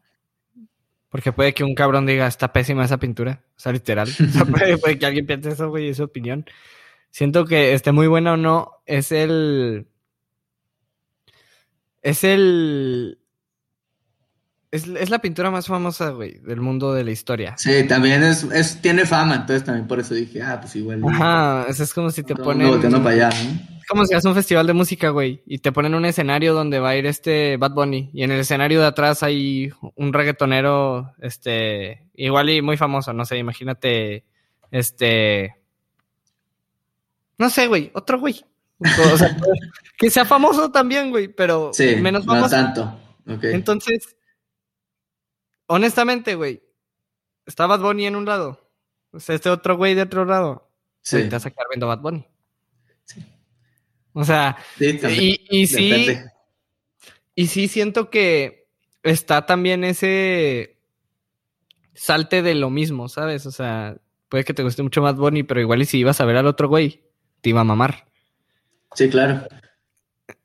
porque 1.08 1.32
puede 1.32 1.54
que 1.54 1.64
un 1.64 1.74
cabrón 1.74 2.06
diga, 2.06 2.26
está 2.26 2.52
pésima 2.52 2.84
esa 2.84 2.98
pintura. 2.98 3.42
O 3.56 3.60
sea, 3.60 3.72
literal. 3.72 4.08
O 4.20 4.32
sea, 4.32 4.44
puede, 4.44 4.98
que 4.98 5.06
alguien 5.06 5.26
piense 5.26 5.50
eso, 5.50 5.70
güey, 5.70 5.88
es 5.88 5.96
su 5.96 6.04
opinión. 6.04 6.44
Siento 7.10 7.46
que 7.46 7.72
esté 7.72 7.92
muy 7.92 8.06
buena 8.06 8.34
o 8.34 8.36
no, 8.36 8.82
es 8.86 9.12
el... 9.12 9.86
Es 12.02 12.24
el 12.24 13.18
es, 14.70 15.08
la 15.08 15.18
pintura 15.20 15.50
más 15.50 15.66
famosa, 15.66 16.10
güey, 16.10 16.38
del 16.40 16.60
mundo 16.60 16.92
de 16.92 17.02
la 17.02 17.10
historia. 17.10 17.54
Sí, 17.56 17.84
también 17.86 18.22
es, 18.22 18.44
es, 18.44 18.80
tiene 18.82 19.06
fama, 19.06 19.36
entonces 19.36 19.64
también 19.64 19.86
por 19.86 19.98
eso 19.98 20.14
dije, 20.14 20.42
ah, 20.42 20.60
pues 20.60 20.76
igual. 20.76 21.02
Ajá, 21.08 21.66
eso 21.68 21.82
es 21.82 21.94
como 21.94 22.10
si 22.10 22.22
te 22.22 22.34
ponen. 22.34 22.80
No, 22.90 23.02
para 23.02 23.14
allá, 23.14 23.30
¿no? 23.30 23.78
Es 23.78 23.86
como 23.88 24.04
si 24.04 24.14
haces 24.14 24.26
un 24.26 24.34
festival 24.34 24.66
de 24.66 24.74
música, 24.74 25.08
güey, 25.08 25.42
y 25.46 25.58
te 25.58 25.72
ponen 25.72 25.94
un 25.94 26.04
escenario 26.04 26.52
donde 26.52 26.80
va 26.80 26.90
a 26.90 26.96
ir 26.96 27.06
este 27.06 27.56
Bad 27.56 27.72
Bunny, 27.72 28.10
y 28.12 28.22
en 28.24 28.30
el 28.30 28.40
escenario 28.40 28.80
de 28.80 28.86
atrás 28.86 29.22
hay 29.22 29.72
un 29.94 30.12
reggaetonero, 30.12 31.14
este, 31.22 32.04
igual 32.14 32.50
y 32.50 32.60
muy 32.60 32.76
famoso, 32.76 33.14
no 33.14 33.24
sé, 33.24 33.38
imagínate, 33.38 34.24
este. 34.70 35.56
No 37.38 37.48
sé, 37.48 37.68
güey, 37.68 37.90
otro 37.94 38.18
güey. 38.18 38.44
O 38.80 39.16
sea, 39.16 39.34
que 39.96 40.10
sea 40.10 40.26
famoso 40.26 40.70
también, 40.70 41.08
güey, 41.10 41.28
pero 41.28 41.70
menos 42.02 42.26
famoso. 42.26 42.54
No 42.56 42.62
tanto. 42.62 43.00
Okay. 43.26 43.54
Entonces, 43.54 44.16
honestamente, 45.68 46.34
güey, 46.34 46.62
está 47.46 47.66
Bad 47.66 47.80
Bunny 47.80 48.06
en 48.06 48.16
un 48.16 48.24
lado. 48.24 48.68
O 49.12 49.20
sea, 49.20 49.36
este 49.36 49.48
otro 49.48 49.76
güey 49.76 49.94
de 49.94 50.02
otro 50.02 50.24
lado. 50.24 50.68
Sí. 51.00 51.16
Te 51.22 51.30
vas 51.30 51.46
a 51.46 51.50
quedar 51.50 51.66
viendo 51.70 51.86
Bad 51.86 52.00
Bunny. 52.00 52.26
Sí. 53.04 53.24
O 54.12 54.24
sea, 54.24 54.58
y, 54.78 55.40
y 55.48 55.66
sí. 55.66 56.08
Y 57.34 57.46
sí 57.46 57.68
siento 57.68 58.10
que 58.10 58.68
está 59.02 59.46
también 59.46 59.84
ese 59.84 60.76
salte 61.94 62.42
de 62.42 62.54
lo 62.54 62.70
mismo, 62.70 63.08
¿sabes? 63.08 63.46
O 63.46 63.52
sea, 63.52 63.96
puede 64.28 64.44
que 64.44 64.54
te 64.54 64.62
guste 64.62 64.82
mucho 64.82 65.02
Bad 65.02 65.16
Bunny, 65.16 65.44
pero 65.44 65.60
igual 65.60 65.82
y 65.82 65.84
si 65.84 65.98
ibas 65.98 66.20
a 66.20 66.24
ver 66.24 66.36
al 66.36 66.46
otro 66.46 66.68
güey, 66.68 67.04
te 67.40 67.50
iba 67.50 67.60
a 67.60 67.64
mamar. 67.64 68.06
Sí, 68.94 69.08
claro. 69.08 69.46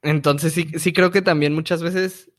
Entonces 0.02 0.54
sí, 0.54 0.68
sí 0.78 0.94
creo 0.94 1.12
que 1.12 1.22
también 1.22 1.54
muchas 1.54 1.82
veces 1.82 2.32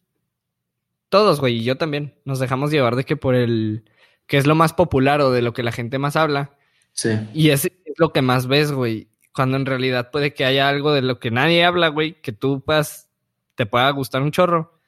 todos, 1.15 1.39
güey, 1.39 1.59
y 1.59 1.63
yo 1.63 1.77
también, 1.77 2.13
nos 2.25 2.41
dejamos 2.41 2.73
llevar 2.73 2.97
de 2.97 3.05
que 3.05 3.15
por 3.15 3.37
el, 3.37 3.85
que 4.27 4.37
es 4.37 4.49
lo 4.49 4.57
más 4.57 4.73
popular 4.73 5.21
o 5.21 5.31
de 5.31 5.43
lo 5.43 5.53
que 5.53 5.63
la 5.63 5.71
gente 5.71 5.97
más 5.97 6.17
habla. 6.17 6.57
Sí. 6.91 7.11
Y 7.33 7.51
es, 7.51 7.71
lo 7.99 8.13
que 8.13 8.21
más 8.21 8.49
ves, 8.49 8.73
güey, 8.73 9.07
cuando 9.33 9.57
en 9.57 9.65
realidad 9.65 10.11
puede 10.11 10.35
que 10.35 10.45
haya 10.45 10.69
algo 10.69 10.93
de 10.93 11.03
lo 11.03 11.21
que 11.21 11.31
nadie 11.31 11.65
habla, 11.65 11.87
güey, 11.87 12.21
que 12.21 12.33
tú 12.33 12.65
puedas, 12.65 13.11
te 13.55 13.65
pueda 13.65 13.89
gustar 13.91 14.23
un 14.23 14.33
chorro. 14.33 14.81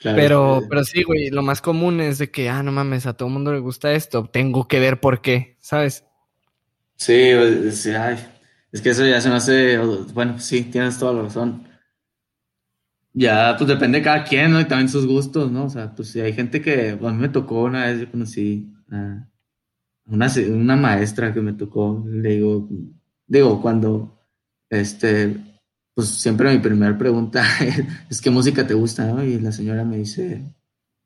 Claro, 0.00 0.16
pero, 0.16 0.62
pero 0.70 0.84
sí, 0.84 1.02
güey, 1.02 1.28
lo 1.28 1.42
más 1.42 1.60
común 1.60 2.00
es 2.00 2.16
de 2.16 2.30
que, 2.30 2.48
ah, 2.48 2.62
no 2.62 2.72
mames, 2.72 3.04
a 3.04 3.12
todo 3.12 3.28
el 3.28 3.34
mundo 3.34 3.52
le 3.52 3.58
gusta 3.58 3.92
esto, 3.92 4.24
tengo 4.24 4.68
que 4.68 4.80
ver 4.80 5.00
por 5.00 5.20
qué, 5.20 5.58
¿sabes? 5.60 6.06
Sí, 6.96 7.32
sí 7.72 7.90
ay, 7.90 8.16
es 8.72 8.80
que 8.80 8.88
eso 8.88 9.04
ya 9.04 9.20
se 9.20 9.28
me 9.28 9.34
hace, 9.34 9.76
bueno, 10.14 10.40
sí, 10.40 10.62
tienes 10.62 10.98
toda 10.98 11.12
la 11.12 11.24
razón 11.24 11.67
ya, 13.18 13.56
pues 13.56 13.68
depende 13.68 13.98
de 13.98 14.04
cada 14.04 14.24
quien, 14.24 14.52
¿no? 14.52 14.60
Y 14.60 14.66
también 14.66 14.88
sus 14.88 15.06
gustos, 15.06 15.50
¿no? 15.50 15.64
O 15.64 15.70
sea, 15.70 15.94
pues 15.94 16.10
si 16.10 16.20
hay 16.20 16.32
gente 16.32 16.62
que, 16.62 16.90
a 16.90 17.10
mí 17.10 17.18
me 17.20 17.28
tocó 17.28 17.64
una 17.64 17.86
vez, 17.86 18.00
yo 18.00 18.10
conocí 18.10 18.72
a 18.90 19.28
una, 20.06 20.30
una 20.50 20.76
maestra 20.76 21.34
que 21.34 21.40
me 21.40 21.52
tocó, 21.52 22.04
le 22.06 22.30
digo, 22.30 22.68
digo, 23.26 23.60
cuando, 23.60 24.24
este, 24.70 25.36
pues 25.94 26.08
siempre 26.08 26.52
mi 26.52 26.60
primera 26.60 26.96
pregunta 26.96 27.44
es, 28.10 28.20
¿qué 28.20 28.30
música 28.30 28.66
te 28.66 28.74
gusta, 28.74 29.04
no? 29.06 29.24
Y 29.24 29.40
la 29.40 29.52
señora 29.52 29.84
me 29.84 29.98
dice, 29.98 30.44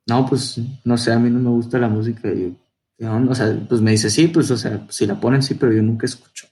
no, 0.07 0.27
pues, 0.27 0.61
no 0.85 0.99
sé, 0.99 1.13
a 1.13 1.19
mí 1.19 1.31
no 1.31 1.39
me 1.39 1.51
gusta 1.51 1.79
la 1.79 1.89
música. 1.89 2.31
Y 2.31 2.55
yo, 2.99 3.19
no, 3.19 3.31
o 3.31 3.35
sea, 3.35 3.59
pues 3.69 3.81
me 3.81 3.93
dice, 3.93 4.11
sí, 4.11 4.29
pues, 4.29 4.51
o 4.51 4.57
sea, 4.59 4.87
si 4.91 5.07
la 5.07 5.19
ponen, 5.19 5.43
sí, 5.43 5.55
pero 5.55 5.73
yo 5.73 5.83
nunca 5.83 6.07
escucho. 6.07 6.47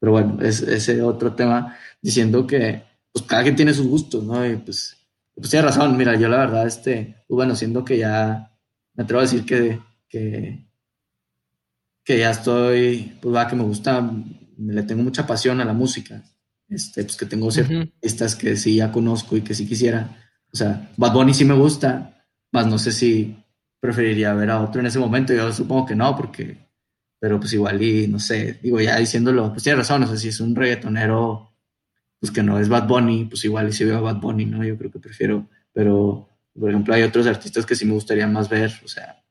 Pero 0.00 0.12
bueno, 0.12 0.38
es 0.42 0.60
ese 0.62 1.02
otro 1.02 1.34
tema 1.34 1.76
diciendo 2.02 2.46
que, 2.46 2.82
pues, 3.12 3.24
cada 3.26 3.44
quien 3.44 3.56
tiene 3.56 3.72
sus 3.72 3.86
gustos, 3.86 4.24
¿no? 4.24 4.44
Y 4.44 4.56
pues, 4.56 4.96
pues 5.34 5.50
tiene 5.50 5.66
razón, 5.66 5.96
mira, 5.96 6.14
yo 6.16 6.28
la 6.28 6.38
verdad, 6.38 6.66
este, 6.66 7.24
pues, 7.26 7.36
bueno, 7.36 7.56
siendo 7.56 7.84
que 7.84 7.98
ya 7.98 8.52
me 8.94 9.04
atrevo 9.04 9.20
a 9.20 9.24
decir 9.24 9.44
que, 9.44 9.80
que, 10.08 10.66
que 12.04 12.18
ya 12.18 12.30
estoy, 12.30 13.18
pues 13.20 13.34
va, 13.34 13.48
que 13.48 13.56
me 13.56 13.64
gusta, 13.64 14.08
le 14.58 14.82
tengo 14.84 15.02
mucha 15.02 15.26
pasión 15.26 15.60
a 15.60 15.64
la 15.64 15.72
música, 15.72 16.22
este, 16.68 17.02
pues 17.04 17.16
que 17.16 17.26
tengo 17.26 17.50
ciertas 17.50 17.78
artistas 17.78 18.36
que 18.36 18.56
sí 18.56 18.76
ya 18.76 18.92
conozco 18.92 19.36
y 19.36 19.42
que 19.42 19.54
sí 19.54 19.66
quisiera, 19.66 20.16
o 20.52 20.56
sea, 20.56 20.92
Bad 20.96 21.12
Bunny 21.12 21.34
sí 21.34 21.44
me 21.44 21.54
gusta, 21.54 22.24
más 22.52 22.66
no 22.66 22.78
sé 22.78 22.92
si 22.92 23.36
preferiría 23.80 24.32
ver 24.34 24.50
a 24.50 24.62
otro 24.62 24.80
en 24.80 24.86
ese 24.86 25.00
momento, 25.00 25.34
yo 25.34 25.52
supongo 25.52 25.86
que 25.86 25.96
no, 25.96 26.16
porque, 26.16 26.70
pero 27.18 27.40
pues 27.40 27.52
igual 27.54 27.82
y, 27.82 28.06
no 28.06 28.20
sé, 28.20 28.60
digo, 28.62 28.80
ya 28.80 28.98
diciéndolo, 28.98 29.50
pues 29.50 29.64
tiene 29.64 29.78
razón, 29.78 30.04
o 30.04 30.06
sea, 30.06 30.16
si 30.16 30.28
es 30.28 30.40
un 30.40 30.54
reggaetonero 30.54 31.53
pues 32.24 32.32
que 32.32 32.42
no 32.42 32.58
es 32.58 32.70
Bad 32.70 32.88
Bunny, 32.88 33.26
pues 33.26 33.44
igual 33.44 33.68
y 33.68 33.72
si 33.74 33.84
veo 33.84 33.98
a 33.98 34.00
Bad 34.00 34.16
Bunny, 34.16 34.46
¿no? 34.46 34.64
Yo 34.64 34.78
creo 34.78 34.90
que 34.90 34.98
prefiero, 34.98 35.46
pero 35.74 36.26
por 36.58 36.70
ejemplo 36.70 36.94
hay 36.94 37.02
otros 37.02 37.26
artistas 37.26 37.66
que 37.66 37.76
sí 37.76 37.84
me 37.84 37.92
gustaría 37.92 38.26
más 38.26 38.48
ver, 38.48 38.72
o 38.82 38.88
sea, 38.88 39.22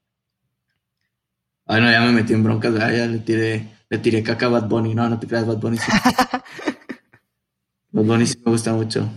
bueno, 1.66 1.90
ya 1.90 2.02
me 2.02 2.12
metí 2.12 2.34
en 2.34 2.44
broncas, 2.44 2.76
ya 2.76 3.08
le 3.08 3.18
tiré, 3.18 3.68
le 3.90 3.98
tiré 3.98 4.22
caca 4.22 4.46
a 4.46 4.50
Bad 4.50 4.68
Bunny, 4.68 4.94
no, 4.94 5.10
no 5.10 5.20
te 5.20 5.26
creas, 5.26 5.48
Bad 5.48 5.58
Bunny 5.58 5.78
sí. 5.78 5.92
Bad 7.92 8.06
Bunny 8.06 8.28
sí 8.28 8.38
me 8.46 8.52
gusta 8.52 8.74
mucho. 8.74 9.10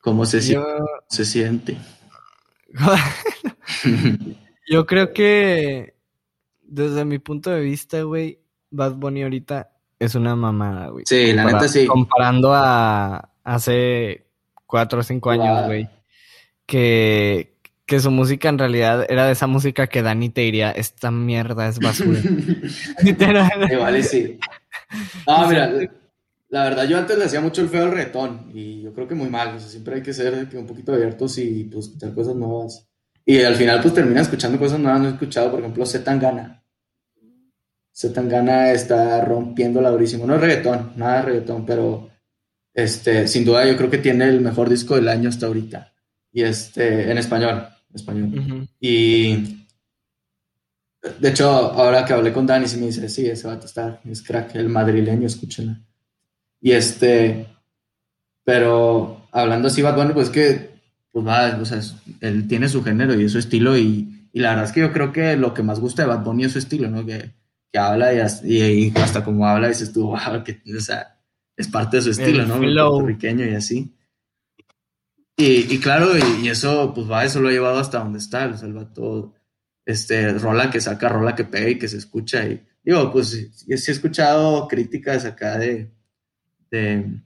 ¿Cómo 0.00 0.24
se, 0.24 0.40
se 0.40 1.24
siente? 1.26 1.76
Yo 4.66 4.86
creo 4.86 5.12
que 5.12 5.94
desde 6.62 7.04
mi 7.04 7.18
punto 7.18 7.50
de 7.50 7.60
vista, 7.60 8.00
güey, 8.00 8.40
Bad 8.70 8.94
Bunny 8.94 9.24
ahorita 9.24 9.73
es 9.98 10.14
una 10.14 10.36
mamada, 10.36 10.88
güey. 10.88 11.04
Sí, 11.06 11.32
la 11.32 11.44
neta 11.44 11.68
sí. 11.68 11.86
Comparando 11.86 12.52
a 12.54 13.30
hace 13.42 14.26
cuatro 14.66 15.00
o 15.00 15.02
cinco 15.02 15.30
años, 15.30 15.66
güey. 15.66 15.88
Que, 16.66 17.56
que 17.86 18.00
su 18.00 18.10
música 18.10 18.48
en 18.48 18.58
realidad 18.58 19.06
era 19.08 19.26
de 19.26 19.32
esa 19.32 19.46
música 19.46 19.86
que 19.86 20.02
Dani 20.02 20.30
te 20.30 20.42
diría, 20.42 20.70
esta 20.70 21.10
mierda 21.10 21.68
es 21.68 21.78
basura. 21.78 22.18
Igual 23.70 23.98
y 23.98 24.02
sí. 24.02 24.38
Ah, 25.26 25.46
mira, 25.48 25.72
la 26.48 26.64
verdad, 26.64 26.86
yo 26.86 26.98
antes 26.98 27.18
le 27.18 27.24
hacía 27.24 27.40
mucho 27.40 27.62
el 27.62 27.68
feo 27.68 27.84
al 27.84 27.90
reggaetón 27.90 28.50
y 28.54 28.82
yo 28.82 28.92
creo 28.94 29.08
que 29.08 29.14
muy 29.16 29.28
mal. 29.28 29.56
O 29.56 29.58
sea, 29.58 29.68
siempre 29.68 29.96
hay 29.96 30.02
que 30.02 30.12
ser 30.12 30.48
un 30.54 30.66
poquito 30.66 30.92
abiertos 30.92 31.36
y 31.38 31.64
pues 31.64 31.86
escuchar 31.86 32.14
cosas 32.14 32.36
nuevas. 32.36 32.86
Y 33.26 33.42
al 33.42 33.56
final, 33.56 33.80
pues 33.80 33.94
termina 33.94 34.20
escuchando 34.20 34.58
cosas 34.58 34.78
nuevas. 34.78 35.00
No 35.00 35.08
he 35.08 35.12
escuchado, 35.12 35.50
por 35.50 35.60
ejemplo, 35.60 35.84
Zetangana. 35.86 36.63
Zetangana 37.94 38.72
está 38.72 39.24
rompiendo 39.24 39.80
la 39.80 39.90
durísimo. 39.90 40.26
No 40.26 40.34
es 40.34 40.40
reggaetón, 40.40 40.92
nada 40.96 41.16
de 41.16 41.22
reggaetón, 41.22 41.64
pero 41.64 42.10
este, 42.74 43.28
sin 43.28 43.44
duda 43.44 43.64
yo 43.66 43.76
creo 43.76 43.88
que 43.88 43.98
tiene 43.98 44.28
el 44.28 44.40
mejor 44.40 44.68
disco 44.68 44.96
del 44.96 45.08
año 45.08 45.28
hasta 45.28 45.46
ahorita. 45.46 45.92
Y 46.32 46.42
este, 46.42 47.10
en 47.10 47.18
español, 47.18 47.68
español. 47.94 48.68
Y 48.80 49.64
de 51.20 51.28
hecho, 51.28 51.48
ahora 51.48 52.04
que 52.04 52.12
hablé 52.12 52.32
con 52.32 52.46
Dani, 52.46 52.66
sí 52.66 52.78
me 52.78 52.86
dice, 52.86 53.08
sí, 53.08 53.26
ese 53.26 53.46
vato 53.46 53.66
está, 53.66 54.00
es 54.04 54.22
crack, 54.22 54.56
el 54.56 54.68
madrileño, 54.68 55.26
escúchenlo. 55.26 55.76
Y 56.60 56.72
este, 56.72 57.46
pero 58.42 59.28
hablando 59.30 59.68
así, 59.68 59.82
Bad 59.82 59.96
Bunny, 59.96 60.14
pues 60.14 60.30
que, 60.30 60.70
pues 61.12 61.24
va, 61.24 61.56
o 61.60 61.64
sea, 61.64 61.80
él 62.20 62.48
tiene 62.48 62.68
su 62.68 62.82
género 62.82 63.14
y 63.14 63.28
su 63.28 63.38
estilo 63.38 63.78
y, 63.78 64.28
y, 64.32 64.40
la 64.40 64.50
verdad 64.50 64.64
es 64.64 64.72
que 64.72 64.80
yo 64.80 64.92
creo 64.92 65.12
que 65.12 65.36
lo 65.36 65.54
que 65.54 65.62
más 65.62 65.78
gusta 65.78 66.02
de 66.02 66.08
Bad 66.08 66.24
Bunny 66.24 66.44
es 66.44 66.52
su 66.52 66.58
estilo, 66.58 66.90
¿no? 66.90 67.06
Que, 67.06 67.30
que 67.74 67.78
habla 67.80 68.14
y, 68.14 68.62
y, 68.62 68.92
hasta 68.98 69.24
como 69.24 69.48
habla 69.48 69.66
dices 69.66 69.92
tú, 69.92 70.06
wow, 70.06 70.44
que, 70.44 70.62
o 70.76 70.80
sea, 70.80 71.18
es 71.56 71.66
parte 71.66 71.96
de 71.96 72.04
su 72.04 72.10
estilo, 72.10 72.46
¿no? 72.46 72.54
El 72.54 72.72
puertorriqueño 72.72 73.44
y 73.46 73.54
así. 73.56 73.92
Y, 75.36 75.74
y 75.74 75.80
claro, 75.80 76.12
y, 76.16 76.48
eso, 76.48 76.94
pues 76.94 77.10
va, 77.10 77.24
eso 77.24 77.40
lo 77.40 77.48
ha 77.48 77.50
llevado 77.50 77.80
hasta 77.80 77.98
donde 77.98 78.20
está, 78.20 78.46
o 78.46 78.56
sea, 78.56 78.68
el 78.68 78.74
vato, 78.74 79.34
este, 79.84 80.34
rola 80.34 80.70
que 80.70 80.80
saca, 80.80 81.08
rola 81.08 81.34
que 81.34 81.42
pega 81.42 81.68
y 81.68 81.76
que 81.76 81.88
se 81.88 81.96
escucha 81.96 82.46
y, 82.46 82.64
digo, 82.84 83.10
pues 83.10 83.30
sí, 83.30 83.50
sí 83.52 83.90
he 83.90 83.92
escuchado 83.92 84.68
críticas 84.68 85.24
acá 85.24 85.58
de, 85.58 85.90
de, 86.70 87.20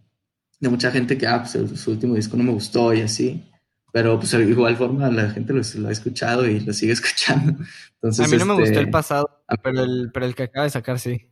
de 0.61 0.69
mucha 0.71 0.91
gente 0.91 1.19
que, 1.19 1.27
ah, 1.27 1.43
pues 1.43 1.79
su 1.79 1.91
último 1.91 2.15
disco 2.15 2.39
no 2.39 2.45
me 2.45 2.53
gustó 2.53 2.95
y 2.95 3.03
así, 3.03 3.45
pero 3.93 4.19
pues 4.19 4.31
de 4.31 4.45
igual 4.45 4.79
forma 4.79 5.11
la 5.11 5.29
gente 5.29 5.53
lo, 5.53 5.61
lo, 5.75 5.89
ha 5.89 5.93
escuchado 5.93 6.49
y 6.49 6.61
lo 6.61 6.73
sigue 6.73 6.93
escuchando. 6.95 7.63
Entonces, 7.97 8.25
a 8.25 8.29
mí 8.31 8.39
no 8.39 8.47
me 8.47 8.55
gustó 8.55 8.79
el 8.79 8.87
este, 8.87 8.91
pasado, 9.49 9.63
pero 9.63 9.83
el, 9.83 10.11
pero 10.13 10.27
el 10.27 10.35
que 10.35 10.45
acaba 10.45 10.65
de 10.65 10.71
sacar 10.71 10.99
sí. 10.99 11.31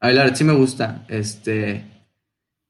A 0.00 0.10
la 0.10 0.22
verdad 0.22 0.36
sí 0.36 0.44
me 0.44 0.54
gusta, 0.54 1.04
este, 1.08 1.84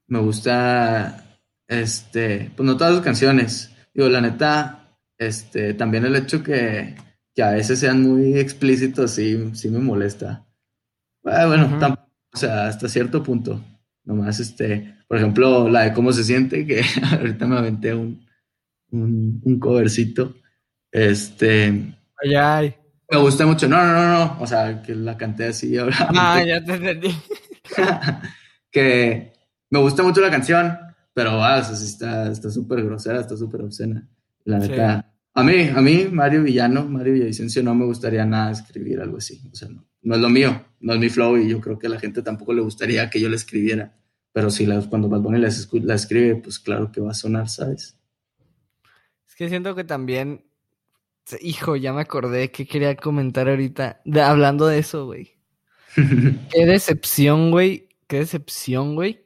me 0.09 0.19
gusta 0.19 1.39
este, 1.69 2.51
pues 2.57 2.67
no 2.67 2.77
todas 2.77 2.95
las 2.95 3.05
canciones. 3.05 3.75
Digo, 3.95 4.09
la 4.09 4.21
neta, 4.21 4.99
este, 5.17 5.75
también 5.75 6.05
el 6.05 6.17
hecho 6.17 6.43
que, 6.43 6.97
que 7.35 7.43
a 7.43 7.53
veces 7.53 7.79
sean 7.79 8.03
muy 8.03 8.37
explícitos 8.37 9.13
sí, 9.13 9.51
sí 9.55 9.71
me 9.71 9.79
molesta. 9.79 10.45
Ah, 11.25 11.47
bueno, 11.47 11.79
o 12.33 12.37
sea, 12.37 12.67
hasta 12.67 12.89
cierto 12.89 13.23
punto. 13.23 13.63
Nomás, 14.05 14.41
este, 14.41 14.97
por 15.07 15.19
ejemplo, 15.19 15.69
la 15.69 15.83
de 15.83 15.93
cómo 15.93 16.13
se 16.13 16.25
siente, 16.25 16.67
que 16.67 16.83
ahorita 17.13 17.47
me 17.47 17.59
aventé 17.59 17.95
un, 17.95 18.27
un, 18.91 19.41
un 19.45 19.61
covercito. 19.61 20.35
Este. 20.91 21.95
Ay, 22.23 22.35
ay. 22.35 22.80
Me 23.11 23.19
gusta 23.19 23.47
mucho. 23.47 23.69
No, 23.69 23.85
no, 23.85 23.93
no, 23.93 24.19
no. 24.19 24.37
O 24.41 24.47
sea, 24.47 24.83
que 24.83 24.95
la 24.95 25.17
canté 25.17 25.47
así 25.47 25.77
ahora. 25.79 25.97
Ah, 26.11 26.43
ya 26.45 26.65
te 26.65 26.75
entendí. 26.75 27.15
que 28.71 29.33
me 29.71 29.79
gusta 29.79 30.03
mucho 30.03 30.21
la 30.21 30.31
canción, 30.31 30.79
pero 31.13 31.43
ah, 31.43 31.59
está 31.59 32.51
súper 32.51 32.85
grosera, 32.85 33.21
está 33.21 33.37
súper 33.37 33.63
obscena. 33.63 34.09
La 34.45 34.59
neta. 34.59 35.07
A 35.33 35.45
mí, 35.45 35.69
a 35.75 35.81
mí, 35.81 36.09
Mario 36.11 36.43
Villano, 36.43 36.85
Mario 36.87 37.13
Villavicencio, 37.13 37.63
no 37.63 37.75
me 37.75 37.85
gustaría 37.85 38.27
nada 38.27 38.51
escribir 38.51 39.01
algo 39.01 39.19
así. 39.19 39.41
O 39.53 39.55
sea, 39.55 39.69
no, 39.69 39.87
no 40.03 40.15
es 40.15 40.21
lo 40.21 40.29
mío, 40.29 40.65
no 40.81 40.95
es 40.95 40.99
mi 40.99 41.09
flow 41.09 41.37
y 41.37 41.49
yo 41.49 41.61
creo 41.61 41.79
que 41.79 41.87
a 41.87 41.91
la 41.91 42.01
gente 42.01 42.23
tampoco 42.23 42.53
le 42.53 42.63
gustaría 42.63 43.09
que 43.09 43.21
yo 43.21 43.29
le 43.29 43.37
escribiera. 43.37 43.97
Pero 44.33 44.51
si 44.51 44.67
la, 44.67 44.81
cuando 44.83 45.09
Bad 45.09 45.21
Bunny 45.21 45.39
la 45.39 45.95
escribe, 45.95 46.37
pues 46.37 46.59
claro 46.59 46.91
que 46.91 47.01
va 47.01 47.11
a 47.11 47.15
sonar, 47.15 47.49
¿sabes? 47.49 47.97
Es 49.29 49.35
que 49.35 49.49
siento 49.49 49.75
que 49.75 49.85
también, 49.85 50.45
hijo, 51.41 51.77
ya 51.77 51.93
me 51.93 52.03
acordé 52.03 52.51
que 52.51 52.67
quería 52.67 52.97
comentar 52.97 53.49
ahorita, 53.49 54.01
hablando 54.23 54.67
de 54.67 54.79
eso, 54.79 55.07
güey. 55.07 55.37
qué 55.95 56.67
decepción, 56.67 57.51
güey, 57.51 57.89
qué 58.07 58.21
decepción, 58.21 58.95
güey 58.95 59.25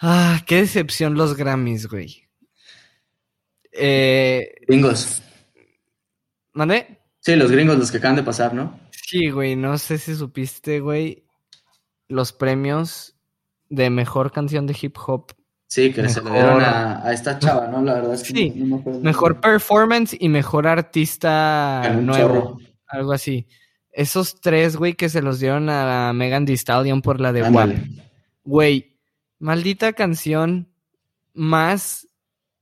Ah, 0.00 0.42
qué 0.46 0.56
decepción 0.60 1.14
los 1.14 1.36
Grammys, 1.36 1.88
güey. 1.88 2.28
Eh, 3.72 4.54
gringos. 4.66 5.22
¿Mandé? 6.52 7.00
Sí, 7.20 7.34
los 7.34 7.50
gringos, 7.50 7.78
los 7.78 7.90
que 7.90 7.98
acaban 7.98 8.16
de 8.16 8.22
pasar, 8.22 8.54
¿no? 8.54 8.78
Sí, 8.92 9.30
güey, 9.30 9.56
no 9.56 9.76
sé 9.76 9.98
si 9.98 10.14
supiste, 10.14 10.78
güey, 10.80 11.24
los 12.06 12.32
premios 12.32 13.16
de 13.68 13.90
mejor 13.90 14.30
canción 14.30 14.66
de 14.66 14.76
hip 14.80 14.96
hop. 15.04 15.32
Sí, 15.68 15.92
que 15.92 16.08
se 16.08 16.22
le 16.22 16.30
dieron 16.30 16.62
a, 16.62 17.12
esta 17.12 17.38
chava, 17.38 17.68
¿no? 17.68 17.82
La 17.82 17.94
verdad 17.94 18.14
es 18.14 18.22
que 18.22 18.32
sí. 18.32 18.52
no, 18.56 18.64
me 18.64 18.80
acuerdo. 18.80 19.00
Mejor 19.00 19.40
performance 19.40 20.16
y 20.18 20.28
mejor 20.30 20.66
artista 20.66 21.94
nuevo. 22.00 22.58
Algo 22.86 23.12
así. 23.12 23.46
Esos 23.92 24.40
tres, 24.40 24.76
güey, 24.76 24.94
que 24.94 25.10
se 25.10 25.20
los 25.20 25.40
dieron 25.40 25.68
a 25.68 26.12
Megan 26.14 26.46
Thee 26.46 26.56
Stallion 26.56 27.02
por 27.02 27.20
la 27.20 27.32
de 27.32 27.42
WAP. 27.42 27.70
Güey, 28.44 28.98
Maldita 29.38 29.92
canción 29.92 30.68
más 31.32 32.08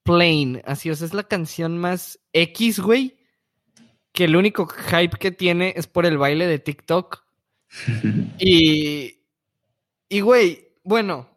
plain. 0.02 0.62
Así, 0.66 0.90
o 0.90 0.94
sea, 0.94 1.06
es 1.06 1.14
la 1.14 1.24
canción 1.24 1.78
más 1.78 2.18
X, 2.32 2.80
güey. 2.80 3.16
Que 4.12 4.24
el 4.24 4.36
único 4.36 4.66
hype 4.66 5.16
que 5.18 5.30
tiene 5.30 5.74
es 5.76 5.86
por 5.86 6.06
el 6.06 6.18
baile 6.18 6.46
de 6.46 6.58
TikTok. 6.58 7.22
y. 8.38 9.20
Y, 10.08 10.20
güey, 10.20 10.68
bueno, 10.84 11.28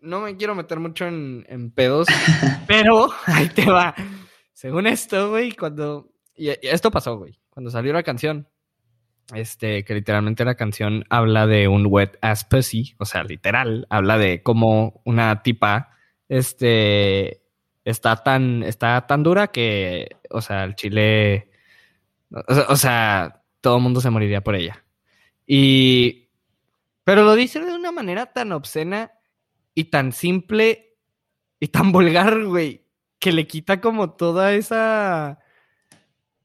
no 0.00 0.20
me 0.20 0.36
quiero 0.36 0.54
meter 0.54 0.80
mucho 0.80 1.06
en, 1.06 1.44
en 1.48 1.70
pedos, 1.70 2.08
pero 2.66 3.10
ahí 3.26 3.48
te 3.48 3.66
va. 3.66 3.94
Según 4.52 4.86
esto, 4.86 5.30
güey, 5.30 5.52
cuando. 5.52 6.12
Y 6.34 6.48
esto 6.48 6.90
pasó, 6.90 7.16
güey. 7.16 7.38
Cuando 7.50 7.70
salió 7.70 7.92
la 7.92 8.02
canción, 8.02 8.48
este, 9.34 9.84
que 9.84 9.94
literalmente 9.94 10.44
la 10.44 10.54
canción 10.54 11.04
habla 11.08 11.46
de 11.46 11.68
un 11.68 11.86
wet 11.86 12.18
ass 12.22 12.44
pussy, 12.44 12.94
o 12.98 13.04
sea, 13.04 13.22
literal, 13.22 13.86
habla 13.90 14.18
de 14.18 14.42
cómo 14.42 15.02
una 15.04 15.42
tipa, 15.42 15.90
este, 16.28 17.42
está 17.84 18.16
tan, 18.16 18.62
está 18.62 19.06
tan 19.06 19.22
dura 19.22 19.48
que, 19.48 20.16
o 20.30 20.40
sea, 20.40 20.64
el 20.64 20.74
chile, 20.74 21.50
o, 22.30 22.76
sea, 22.76 23.42
todo 23.60 23.76
el 23.76 23.82
mundo 23.82 24.00
se 24.00 24.10
moriría 24.10 24.42
por 24.42 24.54
ella. 24.54 24.84
Y, 25.46 26.28
pero 27.04 27.24
lo 27.24 27.34
dice 27.34 27.60
de 27.60 27.74
una 27.74 27.92
manera 27.92 28.26
tan 28.26 28.52
obscena 28.52 29.12
y 29.74 29.84
tan 29.84 30.12
simple 30.12 30.96
y 31.58 31.68
tan 31.68 31.92
vulgar, 31.92 32.44
güey, 32.44 32.86
que 33.18 33.32
le 33.32 33.46
quita 33.46 33.80
como 33.80 34.12
toda 34.12 34.54
esa, 34.54 35.38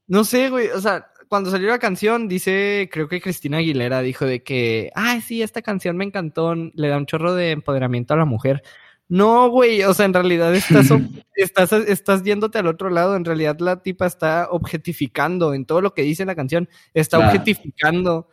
no 0.06 0.24
sé, 0.24 0.50
güey, 0.50 0.68
o 0.68 0.80
sea, 0.80 1.10
cuando 1.28 1.50
salió 1.50 1.68
la 1.68 1.78
canción, 1.78 2.28
dice, 2.28 2.88
creo 2.92 3.08
que 3.08 3.20
Cristina 3.20 3.58
Aguilera 3.58 4.00
dijo 4.02 4.26
de 4.26 4.42
que, 4.42 4.90
ay, 4.94 5.20
sí, 5.20 5.42
esta 5.42 5.62
canción 5.62 5.96
me 5.96 6.04
encantó, 6.04 6.54
le 6.54 6.88
da 6.88 6.96
un 6.96 7.06
chorro 7.06 7.34
de 7.34 7.50
empoderamiento 7.50 8.14
a 8.14 8.18
la 8.18 8.24
mujer. 8.24 8.62
No, 9.08 9.48
güey, 9.50 9.82
o 9.82 9.94
sea, 9.94 10.06
en 10.06 10.14
realidad 10.14 10.54
estás, 10.54 10.88
estás, 11.34 11.72
estás 11.72 12.22
yéndote 12.22 12.58
al 12.58 12.66
otro 12.66 12.90
lado, 12.90 13.16
en 13.16 13.24
realidad 13.24 13.58
la 13.60 13.82
tipa 13.82 14.06
está 14.06 14.48
objetificando 14.50 15.54
en 15.54 15.64
todo 15.64 15.80
lo 15.80 15.94
que 15.94 16.02
dice 16.02 16.24
la 16.24 16.34
canción, 16.34 16.68
está 16.92 17.18
objetificando. 17.18 18.28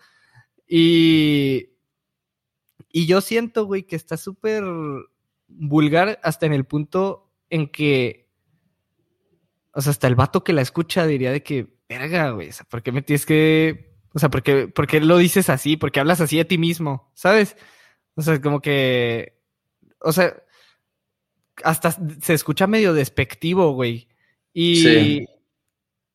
Y, 0.67 1.72
y 2.95 3.07
yo 3.07 3.21
siento, 3.21 3.65
güey, 3.65 3.83
que 3.83 3.95
está 3.95 4.17
súper 4.17 4.63
vulgar 5.47 6.19
hasta 6.21 6.45
en 6.45 6.53
el 6.53 6.63
punto 6.63 7.33
en 7.49 7.67
que, 7.67 8.29
o 9.73 9.81
sea, 9.81 9.89
hasta 9.89 10.07
el 10.07 10.13
vato 10.13 10.43
que 10.43 10.53
la 10.53 10.61
escucha 10.61 11.07
diría 11.07 11.31
de 11.31 11.41
que, 11.41 11.75
verga, 11.89 12.29
güey, 12.29 12.49
o 12.49 12.53
sea, 12.53 12.67
¿por 12.69 12.83
qué 12.83 12.91
me 12.91 13.01
tienes 13.01 13.25
que, 13.25 13.97
o 14.13 14.19
sea, 14.19 14.29
¿por 14.29 14.43
qué, 14.43 14.67
por 14.67 14.85
qué 14.85 15.01
lo 15.01 15.17
dices 15.17 15.49
así? 15.49 15.75
¿Por 15.75 15.91
qué 15.91 16.01
hablas 16.01 16.21
así 16.21 16.37
de 16.37 16.45
ti 16.45 16.59
mismo? 16.59 17.11
¿Sabes? 17.15 17.57
O 18.13 18.21
sea, 18.21 18.39
como 18.39 18.61
que, 18.61 19.41
o 19.99 20.13
sea, 20.13 20.35
hasta 21.63 21.97
se 22.21 22.33
escucha 22.35 22.67
medio 22.67 22.93
despectivo, 22.93 23.71
güey. 23.73 24.07
Y, 24.53 25.25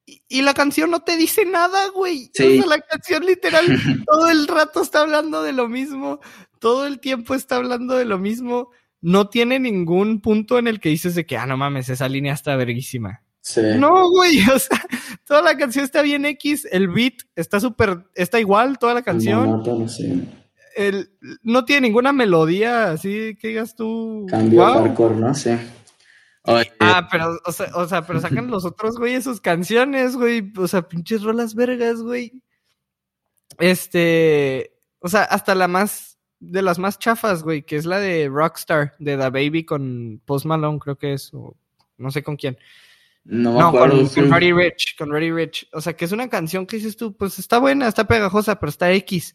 y, 0.06 0.42
la 0.42 0.54
canción 0.54 0.92
no 0.92 1.00
te 1.00 1.16
dice 1.16 1.44
nada, 1.44 1.88
güey. 1.88 2.30
Sí. 2.32 2.60
O 2.60 2.62
sea, 2.62 2.76
la 2.76 2.80
canción 2.82 3.26
literal 3.26 3.66
todo 4.06 4.30
el 4.30 4.46
rato 4.46 4.80
está 4.80 5.00
hablando 5.00 5.42
de 5.42 5.52
lo 5.52 5.68
mismo, 5.68 6.20
todo 6.58 6.86
el 6.86 7.00
tiempo 7.00 7.34
está 7.34 7.56
hablando 7.56 7.96
de 7.96 8.04
lo 8.04 8.18
mismo. 8.18 8.70
No 9.00 9.28
tiene 9.28 9.60
ningún 9.60 10.20
punto 10.20 10.58
en 10.58 10.66
el 10.66 10.80
que 10.80 10.88
dices 10.88 11.14
de 11.14 11.24
que, 11.24 11.36
ah, 11.36 11.46
no 11.46 11.56
mames, 11.56 11.88
esa 11.88 12.08
línea 12.08 12.34
está 12.34 12.56
verguísima. 12.56 13.22
No, 13.56 14.10
güey, 14.10 14.40
o 14.54 14.58
sea, 14.58 14.84
toda 15.24 15.42
la 15.42 15.56
canción 15.56 15.84
está 15.84 16.02
bien 16.02 16.24
X, 16.24 16.66
el 16.70 16.88
beat 16.88 17.14
está 17.34 17.60
súper, 17.60 18.04
está 18.14 18.40
igual 18.40 18.78
toda 18.78 18.94
la 18.94 19.02
canción. 19.02 19.62
El, 20.76 21.10
no 21.42 21.64
tiene 21.64 21.88
ninguna 21.88 22.12
melodía, 22.12 22.90
así 22.90 23.36
que 23.40 23.48
digas 23.48 23.74
tú. 23.74 24.26
Cambio 24.28 24.64
hardcore, 24.64 25.16
¿no? 25.16 25.34
Sí. 25.34 25.50
ah, 26.44 27.08
pero, 27.10 27.38
o 27.44 27.52
sea, 27.52 27.70
o 27.74 27.86
sea, 27.86 28.06
pero 28.06 28.20
sacan 28.20 28.46
los 28.50 28.64
otros, 28.64 28.96
güey, 28.96 29.20
sus 29.20 29.40
canciones, 29.40 30.16
güey. 30.16 30.52
O 30.56 30.68
sea, 30.68 30.82
pinches 30.82 31.22
rolas 31.22 31.54
vergas, 31.54 32.00
güey. 32.02 32.42
Este, 33.58 34.78
o 35.00 35.08
sea, 35.08 35.22
hasta 35.24 35.56
la 35.56 35.66
más 35.66 36.17
de 36.40 36.62
las 36.62 36.78
más 36.78 36.98
chafas, 36.98 37.42
güey, 37.42 37.62
que 37.62 37.76
es 37.76 37.86
la 37.86 37.98
de 37.98 38.28
Rockstar, 38.28 38.94
de 38.98 39.16
The 39.16 39.30
Baby 39.30 39.64
con 39.64 40.20
Post 40.24 40.46
Malone, 40.46 40.78
creo 40.78 40.96
que 40.96 41.14
es, 41.14 41.32
o 41.34 41.56
no 41.96 42.10
sé 42.10 42.22
con 42.22 42.36
quién. 42.36 42.58
No 43.24 43.58
No, 43.58 43.72
con, 43.72 44.08
con 44.08 44.30
Roddy 44.30 44.52
Rich, 44.52 44.96
con 44.96 45.10
Roddy 45.10 45.30
Rich. 45.30 45.68
O 45.72 45.80
sea, 45.80 45.94
que 45.94 46.04
es 46.04 46.12
una 46.12 46.28
canción 46.28 46.66
que 46.66 46.76
dices 46.76 46.96
tú, 46.96 47.14
pues 47.16 47.38
está 47.38 47.58
buena, 47.58 47.88
está 47.88 48.04
pegajosa, 48.06 48.58
pero 48.58 48.70
está 48.70 48.90
X. 48.92 49.34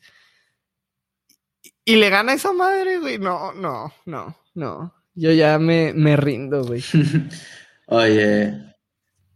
Y 1.86 1.97
le 1.97 2.10
gana 2.10 2.34
esa 2.34 2.54
madre, 2.54 2.99
güey. 2.99 3.20
No, 3.20 3.54
no, 3.54 3.93
no, 4.06 4.36
no. 4.56 4.93
Yo 5.14 5.32
ya 5.32 5.60
me, 5.60 5.93
me 5.93 6.16
rindo, 6.16 6.64
güey. 6.64 6.84
Oye, 7.88 8.74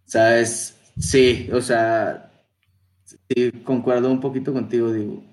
sabes, 0.05 0.76
sí, 0.97 1.49
o 1.51 1.61
sea, 1.61 2.32
sí, 3.03 3.51
concuerdo 3.63 4.09
un 4.09 4.20
poquito 4.20 4.53
contigo, 4.53 4.91
digo, 4.91 5.24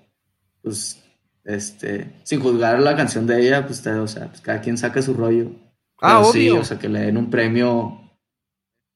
pues, 0.62 1.02
este, 1.44 2.12
sin 2.24 2.40
juzgar 2.40 2.80
la 2.80 2.96
canción 2.96 3.26
de 3.26 3.46
ella, 3.46 3.66
pues, 3.66 3.86
o 3.86 4.08
sea, 4.08 4.28
pues 4.28 4.40
cada 4.40 4.60
quien 4.60 4.78
saca 4.78 5.02
su 5.02 5.14
rollo. 5.14 5.50
Ah, 6.00 6.18
Pero 6.20 6.32
sí, 6.32 6.50
o 6.50 6.64
sea, 6.64 6.78
que 6.78 6.88
le 6.88 7.00
den 7.00 7.16
un 7.16 7.30
premio 7.30 8.00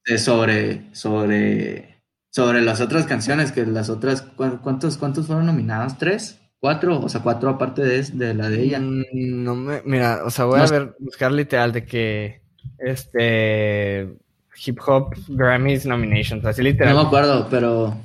de 0.04 0.18
sobre, 0.18 0.94
sobre, 0.94 2.02
sobre 2.30 2.62
las 2.62 2.80
otras 2.80 3.06
canciones, 3.06 3.52
que 3.52 3.66
las 3.66 3.90
otras, 3.90 4.22
¿cu- 4.22 4.58
¿cuántos, 4.62 4.96
cuántos 4.98 5.26
fueron 5.26 5.46
nominados? 5.46 5.98
¿Tres? 5.98 6.40
¿Cuatro? 6.60 7.00
O 7.00 7.08
sea, 7.08 7.22
cuatro 7.22 7.50
aparte 7.50 7.82
de, 7.82 8.02
de 8.02 8.34
la 8.34 8.48
de 8.50 8.62
ella. 8.62 8.80
Mm, 8.80 9.04
No 9.44 9.54
me, 9.54 9.82
mira, 9.84 10.22
o 10.24 10.30
sea, 10.30 10.46
voy 10.46 10.58
No 10.58 10.64
a 10.64 10.70
ver, 10.70 10.96
buscar 10.98 11.30
literal 11.32 11.72
de 11.72 11.84
que 11.84 12.42
este 12.78 14.16
hip 14.64 14.78
hop 14.86 15.14
Grammys 15.28 15.86
nominations, 15.86 16.44
así 16.44 16.62
literal. 16.62 16.94
No 16.94 17.02
me 17.02 17.06
acuerdo, 17.06 17.46
pero 17.50 17.96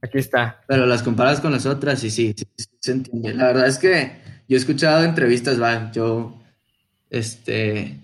Aquí 0.00 0.18
está. 0.18 0.60
Pero 0.68 0.86
las 0.86 1.02
comparas 1.02 1.40
con 1.40 1.50
las 1.50 1.66
otras 1.66 2.04
y 2.04 2.10
sí, 2.10 2.32
sí, 2.36 2.44
sí 2.56 2.66
se 2.88 2.92
entiende. 2.92 3.34
La 3.34 3.48
verdad 3.48 3.68
es 3.68 3.78
que 3.78 4.12
yo 4.48 4.56
he 4.56 4.58
escuchado 4.58 5.04
entrevistas, 5.04 5.60
va, 5.60 5.92
yo, 5.92 6.34
este, 7.10 8.00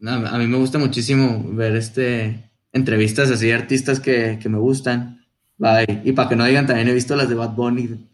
no, 0.00 0.10
a 0.10 0.38
mí 0.38 0.46
me 0.46 0.56
gusta 0.56 0.78
muchísimo 0.78 1.44
ver, 1.52 1.76
este, 1.76 2.50
entrevistas 2.72 3.30
así 3.30 3.46
de 3.46 3.54
artistas 3.54 4.00
que, 4.00 4.38
que 4.42 4.48
me 4.48 4.58
gustan, 4.58 5.24
va, 5.62 5.84
y, 5.84 6.02
y 6.04 6.12
para 6.12 6.28
que 6.28 6.36
no 6.36 6.44
digan, 6.44 6.66
también 6.66 6.88
he 6.88 6.94
visto 6.94 7.14
las 7.14 7.28
de 7.28 7.36
Bad 7.36 7.54
Bunny, 7.54 8.08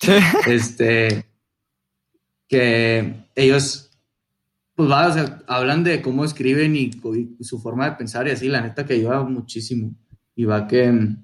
este, 0.46 1.24
que 2.48 3.14
ellos, 3.36 3.90
pues 4.74 4.90
va, 4.90 5.06
o 5.06 5.12
sea, 5.12 5.42
hablan 5.46 5.84
de 5.84 6.02
cómo 6.02 6.24
escriben 6.24 6.74
y, 6.74 6.90
y 7.38 7.44
su 7.44 7.60
forma 7.60 7.88
de 7.88 7.96
pensar 7.96 8.26
y 8.26 8.32
así, 8.32 8.48
la 8.48 8.60
neta 8.60 8.84
que 8.84 8.94
ayuda 8.94 9.22
muchísimo. 9.22 9.94
Y 10.34 10.44
va 10.44 10.68
que, 10.68 11.16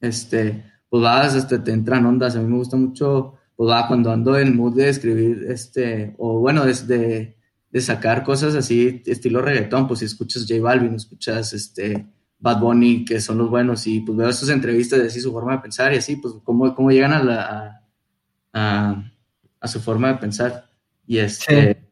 este, 0.00 0.69
pues 0.90 1.02
vas, 1.02 1.34
este, 1.34 1.58
te 1.60 1.72
entran 1.72 2.04
ondas. 2.04 2.36
A 2.36 2.40
mí 2.40 2.48
me 2.48 2.58
gusta 2.58 2.76
mucho, 2.76 3.34
pues 3.56 3.70
va, 3.70 3.88
cuando 3.88 4.10
ando 4.10 4.36
en 4.36 4.56
mood 4.56 4.76
de 4.76 4.90
escribir, 4.90 5.46
este, 5.48 6.14
o 6.18 6.40
bueno, 6.40 6.66
de, 6.66 7.36
de 7.70 7.80
sacar 7.80 8.24
cosas 8.24 8.54
así, 8.54 9.02
estilo 9.06 9.40
reggaetón, 9.40 9.86
pues 9.86 10.00
si 10.00 10.06
escuchas 10.06 10.46
J 10.48 10.60
Balvin, 10.60 10.94
escuchas, 10.94 11.52
este, 11.52 12.06
Bad 12.38 12.60
Bunny, 12.60 13.04
que 13.04 13.20
son 13.20 13.38
los 13.38 13.48
buenos, 13.48 13.86
y 13.86 14.00
pues 14.00 14.16
veo 14.18 14.28
esas 14.28 14.48
entrevistas 14.48 14.98
de 14.98 15.06
así 15.06 15.20
su 15.20 15.30
forma 15.30 15.52
de 15.52 15.62
pensar 15.62 15.92
y 15.92 15.98
así, 15.98 16.16
pues 16.16 16.34
cómo, 16.42 16.74
cómo 16.74 16.90
llegan 16.90 17.12
a 17.12 17.22
la, 17.22 17.84
a, 18.52 19.12
a, 19.60 19.68
su 19.68 19.80
forma 19.80 20.08
de 20.08 20.18
pensar. 20.18 20.70
Y 21.06 21.18
este, 21.18 21.90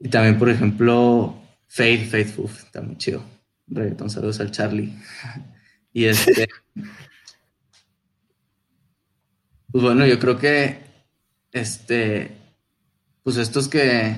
y 0.00 0.08
también, 0.08 0.38
por 0.38 0.50
ejemplo, 0.50 1.36
Faith, 1.66 2.10
Faithful, 2.10 2.46
está 2.46 2.82
muy 2.82 2.96
chido. 2.98 3.22
Reggaetón, 3.66 4.10
saludos 4.10 4.40
al 4.40 4.50
Charlie. 4.50 4.92
Y 5.96 6.06
este. 6.06 6.48
Pues 9.74 9.82
bueno, 9.82 10.06
yo 10.06 10.20
creo 10.20 10.38
que. 10.38 10.78
Este. 11.50 12.30
Pues 13.24 13.38
estos 13.38 13.66
que. 13.66 14.14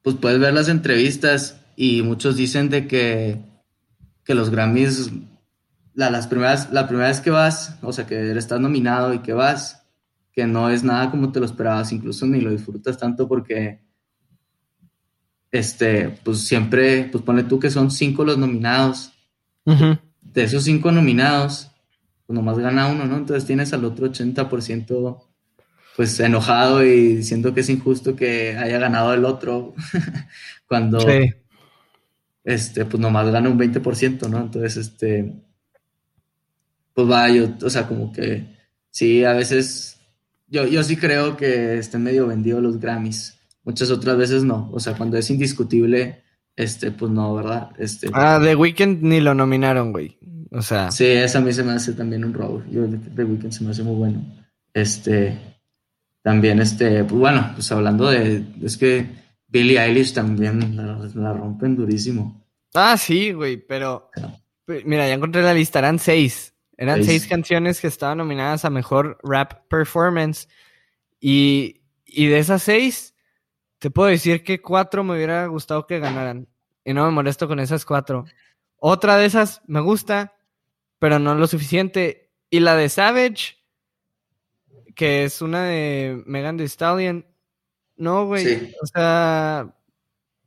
Pues 0.00 0.14
puedes 0.14 0.38
ver 0.38 0.54
las 0.54 0.68
entrevistas 0.68 1.60
y 1.74 2.02
muchos 2.02 2.36
dicen 2.36 2.70
de 2.70 2.86
que. 2.86 3.40
Que 4.22 4.36
los 4.36 4.50
Grammys. 4.50 5.10
La, 5.94 6.08
las 6.08 6.28
primeras, 6.28 6.72
la 6.72 6.86
primera 6.86 7.08
vez 7.08 7.18
que 7.18 7.30
vas, 7.30 7.78
o 7.82 7.92
sea, 7.92 8.06
que 8.06 8.30
estás 8.30 8.60
nominado 8.60 9.12
y 9.12 9.18
que 9.18 9.32
vas, 9.32 9.82
que 10.30 10.46
no 10.46 10.70
es 10.70 10.84
nada 10.84 11.10
como 11.10 11.32
te 11.32 11.40
lo 11.40 11.46
esperabas, 11.46 11.90
incluso 11.90 12.24
ni 12.26 12.40
lo 12.40 12.52
disfrutas 12.52 12.96
tanto 12.96 13.26
porque 13.26 13.80
este, 15.50 16.10
pues 16.22 16.42
siempre, 16.46 17.08
pues 17.10 17.24
ponle 17.24 17.42
tú 17.42 17.58
que 17.58 17.70
son 17.70 17.90
cinco 17.90 18.24
los 18.24 18.38
nominados. 18.38 19.14
De 19.64 20.44
esos 20.44 20.62
cinco 20.62 20.92
nominados, 20.92 21.69
pues 22.30 22.36
nomás 22.36 22.60
gana 22.60 22.86
uno, 22.86 23.06
¿no? 23.06 23.16
Entonces 23.16 23.44
tienes 23.44 23.72
al 23.72 23.84
otro 23.84 24.06
80% 24.06 25.18
pues 25.96 26.20
enojado 26.20 26.84
y 26.84 27.16
diciendo 27.16 27.52
que 27.52 27.62
es 27.62 27.68
injusto 27.68 28.14
que 28.14 28.56
haya 28.56 28.78
ganado 28.78 29.12
el 29.14 29.24
otro 29.24 29.74
cuando 30.68 31.00
Sí. 31.00 31.34
este, 32.44 32.84
pues 32.84 33.00
nomás 33.00 33.28
gana 33.32 33.48
un 33.48 33.58
20%, 33.58 34.28
¿no? 34.28 34.38
Entonces, 34.42 34.76
este, 34.76 35.42
pues 36.94 37.10
va, 37.10 37.28
yo, 37.30 37.48
o 37.64 37.68
sea, 37.68 37.88
como 37.88 38.12
que 38.12 38.46
sí, 38.90 39.24
a 39.24 39.32
veces, 39.32 39.98
yo, 40.46 40.68
yo 40.68 40.84
sí 40.84 40.96
creo 40.96 41.36
que 41.36 41.78
estén 41.78 42.04
medio 42.04 42.28
vendidos 42.28 42.62
los 42.62 42.78
Grammys, 42.78 43.40
muchas 43.64 43.90
otras 43.90 44.16
veces 44.16 44.44
no, 44.44 44.70
o 44.72 44.78
sea, 44.78 44.94
cuando 44.94 45.16
es 45.16 45.28
indiscutible, 45.30 46.22
este, 46.54 46.92
pues 46.92 47.10
no, 47.10 47.34
¿verdad? 47.34 47.70
Este, 47.76 48.08
Ah, 48.12 48.38
The 48.40 48.54
Weeknd 48.54 49.02
ni 49.02 49.20
lo 49.20 49.34
nominaron, 49.34 49.90
güey. 49.90 50.16
O 50.52 50.62
sea, 50.62 50.90
sí, 50.90 51.06
esa 51.06 51.38
a 51.38 51.42
mí 51.42 51.52
se 51.52 51.62
me 51.62 51.72
hace 51.72 51.92
también 51.92 52.24
un 52.24 52.34
robo, 52.34 52.62
yo, 52.70 52.82
The 52.88 53.24
Weeknd 53.24 53.52
se 53.52 53.64
me 53.64 53.70
hace 53.70 53.82
muy 53.84 53.94
bueno, 53.94 54.24
este, 54.74 55.38
también, 56.22 56.60
este, 56.60 57.04
pues 57.04 57.18
bueno, 57.20 57.50
pues 57.54 57.70
hablando 57.72 58.10
de, 58.10 58.44
es 58.62 58.76
que 58.76 59.06
Billie 59.48 59.78
Eilish 59.80 60.12
también 60.12 60.76
la, 60.76 60.98
la 61.14 61.32
rompen 61.32 61.76
durísimo. 61.76 62.44
ah, 62.74 62.96
sí, 62.96 63.32
güey, 63.32 63.56
pero 63.58 64.10
pe- 64.64 64.82
mira, 64.84 65.06
ya 65.08 65.14
encontré 65.14 65.42
la 65.42 65.54
lista, 65.54 65.78
eran 65.78 65.98
seis. 65.98 66.54
Eran 66.76 66.96
Seis. 67.04 67.06
seis 67.06 67.26
canciones 67.26 67.78
que 67.80 67.88
estaban 67.88 68.18
nominadas 68.18 68.64
a 68.64 68.70
mejor 68.70 69.18
rap 69.22 69.68
performance. 69.68 70.48
Y, 71.20 71.82
y 72.06 72.26
de 72.28 72.38
esas 72.38 72.62
seis, 72.62 73.14
te 73.78 73.90
puedo 73.90 74.08
decir 74.08 74.42
que 74.44 74.62
cuatro 74.62 75.04
me 75.04 75.14
hubiera 75.14 75.44
gustado 75.46 75.86
que 75.86 75.98
ganaran. 75.98 76.48
Y 76.84 76.94
no 76.94 77.04
me 77.04 77.10
molesto 77.10 77.46
con 77.48 77.60
esas 77.60 77.84
cuatro. 77.84 78.24
Otra 78.76 79.18
de 79.18 79.26
esas 79.26 79.60
me 79.66 79.80
gusta, 79.80 80.32
pero 81.00 81.18
no 81.18 81.34
lo 81.34 81.48
suficiente. 81.48 82.30
Y 82.50 82.60
la 82.60 82.76
de 82.76 82.88
Savage, 82.88 83.56
que 84.94 85.24
es 85.24 85.42
una 85.42 85.64
de 85.64 86.22
Megan 86.26 86.56
Thee 86.56 86.66
Stallion. 86.68 87.26
No, 87.96 88.26
güey. 88.26 88.44
Sí. 88.44 88.72
O 88.82 88.86
sea, 88.86 89.66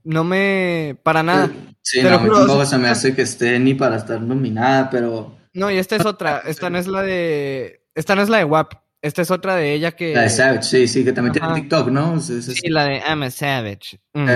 no 0.04 0.24
me. 0.24 0.98
Para 1.04 1.22
nada. 1.24 1.50
Sí, 1.82 1.98
Te 2.02 2.10
no, 2.10 2.18
tampoco 2.18 2.42
o 2.54 2.56
sea, 2.58 2.66
se 2.66 2.78
me 2.78 2.88
hace 2.88 3.14
que 3.16 3.24
esté 3.24 3.60
ni 3.60 3.74
para 3.74 3.98
estar 3.98 4.22
nominada, 4.22 4.90
pero 4.90 5.38
No, 5.54 5.70
y 5.70 5.78
esta 5.78 5.96
es 5.98 6.06
otra. 6.06 6.40
Esta 6.46 6.70
no 6.70 6.78
es 6.78 6.88
la 6.88 7.02
de. 7.02 7.84
Esta 7.96 8.16
no 8.16 8.22
es 8.22 8.30
la 8.30 8.38
de 8.38 8.46
WAP. 8.46 8.74
Esta 9.02 9.22
es 9.22 9.32
otra 9.32 9.56
de 9.56 9.74
ella 9.74 9.92
que. 9.92 10.14
la 10.16 10.22
de 10.24 10.30
Savage, 10.30 10.64
sí, 10.64 10.88
sí, 10.88 11.04
que 11.04 11.12
también 11.14 11.36
Ajá. 11.38 11.48
tiene 11.54 11.62
TikTok, 11.62 11.90
¿no? 11.90 12.16
Es- 12.18 12.30
es- 12.30 12.46
Sí, 12.46 12.70
la 12.70 12.86
de 12.86 12.98
I'm 13.00 13.22
a 13.24 13.30
Savage. 13.32 14.00
Mm. 14.14 14.28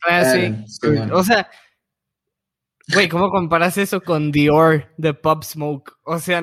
Classic. 0.00 0.42
eh, 0.54 0.64
Simón. 0.66 1.12
O 1.12 1.24
sea, 1.24 1.48
güey, 2.92 3.08
¿cómo 3.08 3.30
comparas 3.30 3.76
eso 3.78 4.00
con 4.00 4.32
Dior 4.32 4.92
de 4.96 5.14
Pop 5.14 5.42
Smoke? 5.44 5.98
O 6.04 6.18
sea, 6.18 6.42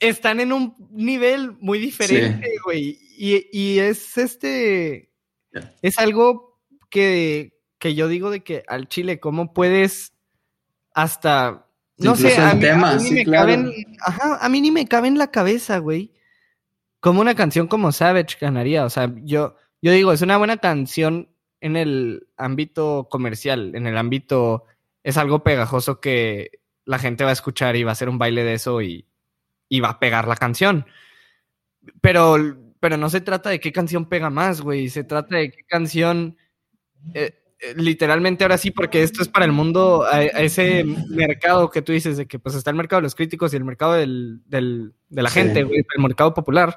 están 0.00 0.40
en 0.40 0.52
un 0.52 0.74
nivel 0.90 1.52
muy 1.60 1.78
diferente, 1.78 2.52
güey. 2.64 2.98
Y, 3.16 3.46
y 3.52 3.78
es 3.78 4.16
este. 4.18 5.10
Es 5.82 5.98
algo 5.98 6.60
que, 6.90 7.56
que 7.78 7.94
yo 7.94 8.08
digo 8.08 8.30
de 8.30 8.42
que 8.42 8.64
al 8.66 8.88
chile, 8.88 9.20
¿cómo 9.20 9.52
puedes 9.52 10.14
hasta. 10.92 11.66
No 11.96 12.16
sé, 12.16 12.28
Incluso 12.28 12.42
a 12.42 12.54
mí, 12.54 12.58
a 12.58 12.60
temas, 12.72 13.02
mí 13.04 13.08
sí, 13.08 13.14
me 13.14 13.24
claro. 13.24 13.42
cabe 13.42 13.54
en- 13.54 13.96
ajá, 14.04 14.38
a 14.44 14.48
mí 14.48 14.60
ni 14.60 14.72
me 14.72 14.86
cabe 14.86 15.06
en 15.06 15.16
la 15.18 15.30
cabeza, 15.30 15.78
güey. 15.78 16.12
Como 16.98 17.20
una 17.20 17.36
canción 17.36 17.68
como 17.68 17.92
Savage 17.92 18.36
ganaría. 18.40 18.84
O 18.84 18.90
sea, 18.90 19.12
yo, 19.22 19.54
yo 19.80 19.92
digo, 19.92 20.12
es 20.12 20.20
una 20.22 20.36
buena 20.38 20.56
canción 20.56 21.28
en 21.60 21.76
el 21.76 22.26
ámbito 22.36 23.06
comercial, 23.10 23.76
en 23.76 23.86
el 23.86 23.96
ámbito 23.96 24.64
es 25.04 25.16
algo 25.16 25.44
pegajoso 25.44 26.00
que 26.00 26.50
la 26.84 26.98
gente 26.98 27.22
va 27.22 27.30
a 27.30 27.34
escuchar 27.34 27.76
y 27.76 27.84
va 27.84 27.90
a 27.90 27.92
hacer 27.92 28.08
un 28.08 28.18
baile 28.18 28.42
de 28.42 28.54
eso 28.54 28.82
y, 28.82 29.06
y 29.68 29.78
va 29.80 29.90
a 29.90 29.98
pegar 30.00 30.26
la 30.26 30.36
canción. 30.36 30.84
Pero, 32.00 32.36
pero 32.80 32.96
no 32.96 33.08
se 33.10 33.20
trata 33.20 33.50
de 33.50 33.60
qué 33.60 33.72
canción 33.72 34.06
pega 34.08 34.30
más, 34.30 34.60
güey. 34.60 34.88
Se 34.88 35.04
trata 35.04 35.36
de 35.36 35.50
qué 35.50 35.62
canción. 35.64 36.36
eh, 37.14 37.40
eh, 37.60 37.74
literalmente 37.76 38.44
ahora 38.44 38.58
sí, 38.58 38.70
porque 38.72 39.02
esto 39.02 39.22
es 39.22 39.28
para 39.28 39.44
el 39.46 39.52
mundo, 39.52 40.04
a, 40.04 40.16
a 40.16 40.20
ese 40.22 40.84
mercado 41.08 41.70
que 41.70 41.82
tú 41.82 41.92
dices, 41.92 42.16
de 42.16 42.26
que 42.26 42.38
pues 42.38 42.54
está 42.56 42.70
el 42.70 42.76
mercado 42.76 43.00
de 43.00 43.04
los 43.04 43.14
críticos 43.14 43.52
y 43.52 43.56
el 43.56 43.64
mercado 43.64 43.92
del, 43.94 44.40
del- 44.46 44.92
de 45.08 45.22
la 45.22 45.30
Sí. 45.30 45.40
gente, 45.40 45.62
güey, 45.62 45.78
el 45.96 46.02
mercado 46.02 46.34
popular. 46.34 46.76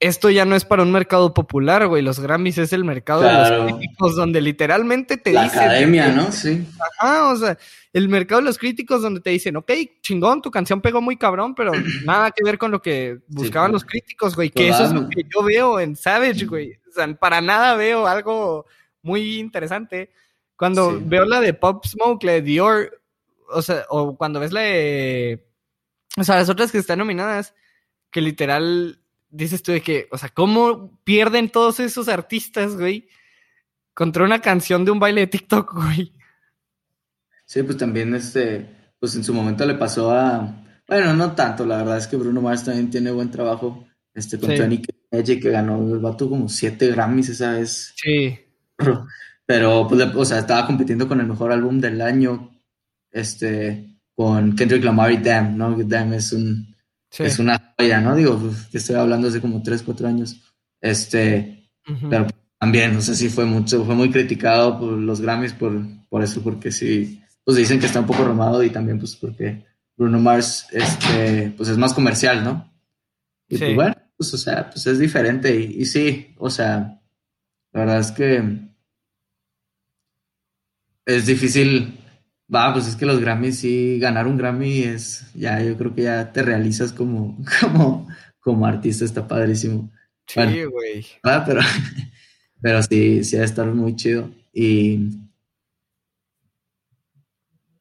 Esto 0.00 0.30
ya 0.30 0.46
no 0.46 0.56
es 0.56 0.64
para 0.64 0.82
un 0.82 0.90
mercado 0.92 1.34
popular, 1.34 1.86
güey. 1.86 2.02
Los 2.02 2.20
Grammys 2.20 2.56
es 2.58 2.72
el 2.72 2.84
mercado 2.84 3.20
de 3.20 3.32
los 3.32 3.72
críticos 3.74 4.16
donde 4.16 4.40
literalmente 4.40 5.18
te 5.18 5.32
La 5.32 5.44
dicen. 5.44 5.58
academia, 5.60 6.08
¿no? 6.08 6.32
Sí. 6.32 6.66
Ajá, 6.98 7.30
o 7.30 7.36
sea, 7.36 7.58
el 7.92 8.08
mercado 8.08 8.40
de 8.40 8.46
los 8.46 8.56
críticos 8.58 9.02
donde 9.02 9.20
te 9.20 9.28
dicen, 9.30 9.56
ok, 9.56 9.70
chingón, 10.00 10.40
tu 10.40 10.50
canción 10.50 10.80
pegó 10.80 11.00
muy 11.02 11.16
cabrón, 11.18 11.54
pero 11.54 11.72
nada 12.06 12.30
que 12.30 12.42
ver 12.42 12.56
con 12.56 12.70
lo 12.70 12.80
que 12.80 13.18
buscaban 13.28 13.72
los 13.72 13.84
críticos, 13.84 14.34
güey. 14.34 14.48
Que 14.50 14.68
Pues, 14.68 14.74
eso 14.76 14.84
es 14.86 14.92
lo 14.92 15.08
que 15.08 15.22
yo 15.32 15.42
veo 15.44 15.78
en 15.78 15.94
Savage, 15.96 16.46
güey. 16.46 16.72
O 16.88 16.92
sea, 16.92 17.12
para 17.14 17.40
nada 17.42 17.74
veo 17.76 18.06
algo 18.06 18.66
muy 19.02 19.38
interesante. 19.38 20.10
Cuando 20.56 20.92
Sí. 20.92 21.04
veo 21.06 21.24
la 21.26 21.40
de 21.40 21.52
Pop 21.54 21.84
Smoke, 21.86 22.24
la 22.24 22.32
de 22.32 22.42
Dior, 22.42 23.02
o 23.50 23.60
sea, 23.62 23.84
o 23.90 24.16
cuando 24.16 24.40
ves 24.40 24.52
la 24.52 24.62
de. 24.62 25.46
O 26.16 26.24
sea, 26.24 26.36
las 26.36 26.48
otras 26.48 26.72
que 26.72 26.78
están 26.78 26.98
nominadas, 26.98 27.54
que 28.10 28.20
literal 28.20 28.99
dices 29.30 29.62
tú 29.62 29.72
de 29.72 29.80
que, 29.80 30.08
o 30.10 30.18
sea, 30.18 30.28
¿cómo 30.28 30.98
pierden 31.04 31.50
todos 31.50 31.80
esos 31.80 32.08
artistas, 32.08 32.76
güey? 32.76 33.08
Contra 33.94 34.24
una 34.24 34.40
canción 34.40 34.84
de 34.84 34.90
un 34.90 34.98
baile 34.98 35.22
de 35.22 35.26
TikTok, 35.28 35.74
güey. 35.74 36.12
Sí, 37.44 37.62
pues 37.62 37.76
también 37.76 38.14
este, 38.14 38.92
pues 38.98 39.14
en 39.16 39.24
su 39.24 39.34
momento 39.34 39.64
le 39.66 39.74
pasó 39.74 40.10
a, 40.12 40.62
bueno, 40.86 41.14
no 41.14 41.32
tanto, 41.32 41.66
la 41.66 41.78
verdad 41.78 41.98
es 41.98 42.06
que 42.06 42.16
Bruno 42.16 42.40
Mars 42.40 42.64
también 42.64 42.90
tiene 42.90 43.10
buen 43.10 43.30
trabajo, 43.30 43.86
este, 44.14 44.38
con 44.38 44.50
Sí. 44.50 44.56
Tony 44.56 44.82
Edge, 45.10 45.40
que 45.40 45.50
ganó 45.50 45.78
el 45.92 45.98
vato 45.98 46.28
como 46.28 46.48
siete 46.48 46.88
Grammys 46.88 47.30
esa 47.30 47.52
vez, 47.52 47.92
Sí. 47.96 48.38
pero 49.46 49.86
pues, 49.88 50.00
o 50.14 50.24
sea, 50.24 50.38
estaba 50.38 50.66
compitiendo 50.66 51.08
con 51.08 51.20
el 51.20 51.26
mejor 51.26 51.50
álbum 51.50 51.80
del 51.80 52.00
año, 52.00 52.50
este, 53.10 53.96
con 54.14 54.54
Kendrick 54.54 54.84
Lamar 54.84 55.10
y 55.10 55.16
Damn, 55.16 55.56
¿no? 55.56 55.76
Damn 55.76 56.12
es 56.12 56.32
un, 56.32 56.69
sí. 57.10 57.24
es 57.24 57.38
una 57.38 57.74
joya, 57.78 58.00
¿no? 58.00 58.14
Digo, 58.16 58.38
pues, 58.38 58.66
que 58.66 58.78
estoy 58.78 58.96
hablando 58.96 59.28
hace 59.28 59.40
como 59.40 59.62
tres, 59.62 59.82
cuatro 59.82 60.08
años, 60.08 60.40
este, 60.80 61.68
pero 62.08 62.26
también, 62.58 62.96
o 62.96 63.00
sea, 63.00 63.14
sí 63.14 63.28
fue 63.28 63.44
mucho, 63.44 63.84
fue 63.84 63.94
muy 63.94 64.10
criticado 64.10 64.78
por 64.78 64.92
los 64.92 65.20
Grammys 65.20 65.52
por, 65.52 65.72
por 66.08 66.22
eso, 66.22 66.42
porque 66.42 66.70
sí, 66.72 67.22
pues 67.44 67.56
dicen 67.56 67.80
que 67.80 67.86
está 67.86 68.00
un 68.00 68.06
poco 68.06 68.24
romado 68.24 68.62
y 68.62 68.70
también 68.70 68.98
pues 68.98 69.16
porque 69.16 69.64
Bruno 69.96 70.18
Mars, 70.20 70.66
este, 70.72 71.52
pues 71.56 71.68
es 71.68 71.78
más 71.78 71.92
comercial, 71.94 72.44
¿no? 72.44 72.72
Y 73.48 73.56
Sí. 73.56 73.64
pues 73.64 73.74
bueno, 73.74 73.94
pues 74.16 74.34
o 74.34 74.36
sea, 74.38 74.70
pues 74.70 74.86
es 74.86 74.98
diferente 74.98 75.54
y, 75.58 75.80
y 75.82 75.84
sí, 75.86 76.34
o 76.38 76.48
sea, 76.50 77.00
la 77.72 77.80
verdad 77.80 78.00
es 78.00 78.12
que 78.12 78.42
es 81.06 81.26
difícil, 81.26 81.98
va, 82.52 82.72
pues 82.72 82.86
es 82.88 82.96
que 82.96 83.06
los 83.06 83.20
Grammys 83.20 83.58
sí, 83.58 83.98
ganar 83.98 84.26
un 84.26 84.36
Grammy 84.36 84.82
es, 84.82 85.30
ya, 85.34 85.62
yo 85.62 85.76
creo 85.76 85.94
que 85.94 86.02
ya 86.02 86.32
te 86.32 86.42
realizas 86.42 86.92
como, 86.92 87.38
como, 87.60 88.08
como 88.40 88.66
artista, 88.66 89.04
está 89.04 89.26
padrísimo. 89.26 89.90
Sí, 90.26 90.40
Bueno. 90.40 90.70
güey. 90.70 91.06
Ah, 91.22 91.42
pero, 91.46 91.60
pero 92.60 92.82
sí, 92.82 93.24
sí 93.24 93.36
va 93.36 93.42
a 93.42 93.46
estar 93.46 93.66
muy 93.66 93.96
chido. 93.96 94.30
Y, 94.52 95.08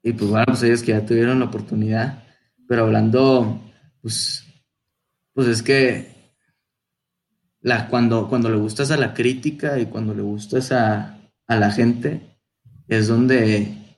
y 0.03 0.13
pues 0.13 0.29
bueno, 0.29 0.45
pues 0.47 0.63
ellos 0.63 0.81
que 0.81 0.91
ya 0.91 1.05
tuvieron 1.05 1.39
la 1.39 1.45
oportunidad. 1.45 2.23
Pero 2.67 2.83
hablando, 2.83 3.61
pues, 4.01 4.45
pues 5.33 5.47
es 5.47 5.61
que 5.63 6.07
la, 7.61 7.87
cuando, 7.87 8.29
cuando 8.29 8.49
le 8.49 8.57
gustas 8.57 8.91
a 8.91 8.97
la 8.97 9.13
crítica 9.13 9.79
y 9.79 9.87
cuando 9.87 10.13
le 10.13 10.21
gustas 10.21 10.71
a, 10.71 11.19
a 11.47 11.55
la 11.55 11.71
gente, 11.71 12.37
es 12.87 13.07
donde, 13.07 13.88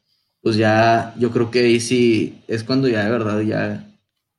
pues 0.42 0.56
ya, 0.56 1.14
yo 1.20 1.32
creo 1.32 1.52
que 1.52 1.60
ahí 1.60 1.80
sí 1.80 2.42
es 2.48 2.64
cuando 2.64 2.88
ya 2.88 3.04
de 3.06 3.12
verdad 3.12 3.42
ya, 3.42 3.88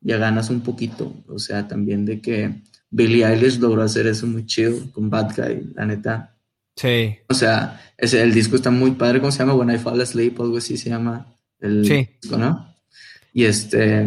ya 0.00 0.16
ganas 0.18 0.50
un 0.50 0.60
poquito. 0.62 1.14
O 1.28 1.38
sea, 1.38 1.68
también 1.68 2.04
de 2.04 2.20
que 2.20 2.54
Billie 2.90 3.24
Eilish 3.26 3.58
logró 3.58 3.82
hacer 3.82 4.06
eso 4.06 4.26
muy 4.26 4.44
chido 4.46 4.76
con 4.92 5.08
Bad 5.10 5.32
Guy, 5.36 5.72
la 5.74 5.86
neta. 5.86 6.36
Sí. 6.76 7.16
O 7.28 7.34
sea, 7.34 7.80
ese, 7.96 8.22
el 8.22 8.32
disco 8.34 8.56
está 8.56 8.70
muy 8.70 8.92
padre, 8.92 9.20
¿cómo 9.20 9.30
se 9.30 9.38
llama? 9.40 9.54
When 9.54 9.70
I 9.70 9.78
Fall 9.78 10.00
Asleep, 10.00 10.40
algo 10.40 10.56
así 10.56 10.76
se 10.76 10.90
llama 10.90 11.26
el 11.60 11.84
Sí. 11.86 12.08
disco, 12.20 12.36
¿no? 12.36 12.74
Y 13.32 13.44
este, 13.44 14.06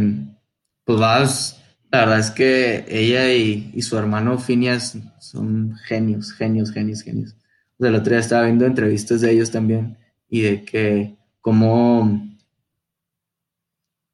pues 0.83 0.99
vas, 0.99 1.61
la 1.91 1.99
verdad 1.99 2.19
es 2.19 2.31
que 2.31 2.85
ella 2.89 3.33
y, 3.33 3.71
y 3.73 3.81
su 3.83 3.97
hermano 3.97 4.37
Phineas 4.37 4.97
son 5.19 5.75
genios, 5.87 6.33
genios, 6.33 6.71
genios, 6.71 7.01
genios. 7.01 7.35
O 7.77 7.83
sea, 7.83 7.89
el 7.89 7.95
otro 7.95 8.11
día 8.11 8.19
estaba 8.19 8.45
viendo 8.45 8.65
entrevistas 8.65 9.21
de 9.21 9.31
ellos 9.31 9.51
también 9.51 9.97
y 10.29 10.41
de 10.41 10.63
que 10.63 11.14
cómo, 11.45 12.27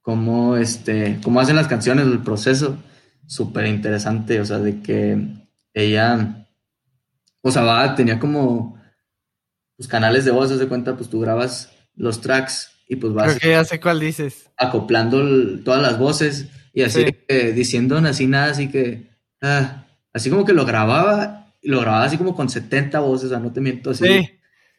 cómo, 0.01 0.57
este, 0.57 1.17
cómo 1.23 1.39
hacen 1.39 1.55
las 1.55 1.69
canciones, 1.69 2.05
el 2.07 2.19
proceso, 2.19 2.77
súper 3.25 3.67
interesante, 3.67 4.41
o 4.41 4.45
sea, 4.45 4.59
de 4.59 4.81
que 4.81 5.17
ella, 5.73 6.45
o 7.41 7.49
sea, 7.49 7.61
va, 7.63 7.95
tenía 7.95 8.19
como, 8.19 8.77
pues 9.77 9.87
canales 9.87 10.25
de 10.25 10.31
voz, 10.31 10.51
haz 10.51 10.59
de 10.59 10.67
cuenta, 10.67 10.97
pues 10.97 11.09
tú 11.09 11.21
grabas 11.21 11.71
los 11.95 12.19
tracks 12.19 12.69
y 12.89 12.97
pues 12.97 13.13
vas 13.13 13.37
Creo 13.37 13.39
que 13.39 13.49
ya 13.51 13.63
sé 13.63 13.79
cuál 13.79 14.01
dices. 14.01 14.49
acoplando 14.57 15.21
el- 15.21 15.61
todas 15.63 15.81
las 15.81 15.97
voces 15.97 16.49
y 16.73 16.81
así 16.81 17.05
Sí. 17.05 17.15
eh, 17.29 17.53
diciendo 17.53 17.97
así 17.99 18.27
nada, 18.27 18.51
así 18.51 18.67
que 18.69 19.09
ah, 19.41 19.85
así 20.11 20.29
como 20.29 20.43
que 20.43 20.51
lo 20.51 20.65
grababa 20.65 21.47
y 21.61 21.69
lo 21.69 21.79
grababa 21.79 22.03
así 22.03 22.17
como 22.17 22.35
con 22.35 22.49
70 22.49 22.99
voces, 22.99 23.27
o 23.27 23.29
sea, 23.29 23.39
no 23.39 23.53
te 23.53 23.61
miento, 23.61 23.91
así 23.91 24.05
Sí. 24.05 24.29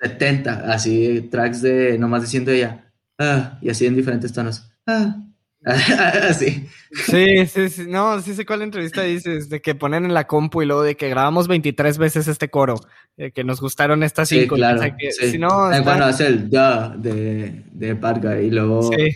70, 0.03 0.73
así 0.73 1.29
tracks 1.31 1.63
de 1.63 1.97
nomás 1.99 2.23
diciendo 2.23 2.51
ella 2.51 2.93
ah, 3.19 3.59
y 3.63 3.71
así 3.71 3.87
en 3.87 3.95
diferentes 3.97 4.33
tonos. 4.33 4.69
Ah, 4.87 5.17
así. 6.29 6.67
Sí, 7.07 7.47
sí, 7.47 7.69
sí. 7.69 7.85
No, 7.89 8.21
sí 8.21 8.35
sé 8.35 8.45
cuál 8.45 8.63
entrevista 8.63 9.03
dices, 9.03 9.49
de 9.49 9.63
que 9.63 9.77
ponen 9.77 10.05
en 10.05 10.13
la 10.13 10.27
compu 10.27 10.63
y 10.63 10.67
luego 10.67 10.83
de 10.83 10.97
que 10.97 11.09
grabamos 11.09 11.47
23 11.47 11.99
veces 11.99 12.27
este 12.27 12.49
coro, 12.51 12.81
de 13.17 13.31
que 13.31 13.45
nos 13.45 13.61
gustaron 13.61 14.03
estas 14.03 14.29
Sí, 14.29 14.41
cinco. 14.41 14.57
y 14.57 14.59
claro. 14.59 14.81
o 14.81 14.83
sea 14.83 14.97
que, 14.97 15.13
sí. 15.13 15.31
Si 15.31 15.39
no, 15.39 15.71
está- 15.71 15.85
Cuando 15.85 16.05
hace 16.07 16.27
el 16.27 16.51
de, 16.51 17.65
de 17.73 17.95
Guy 17.95 18.47
y 18.47 18.51
luego 18.51 18.91
sí. 18.93 19.11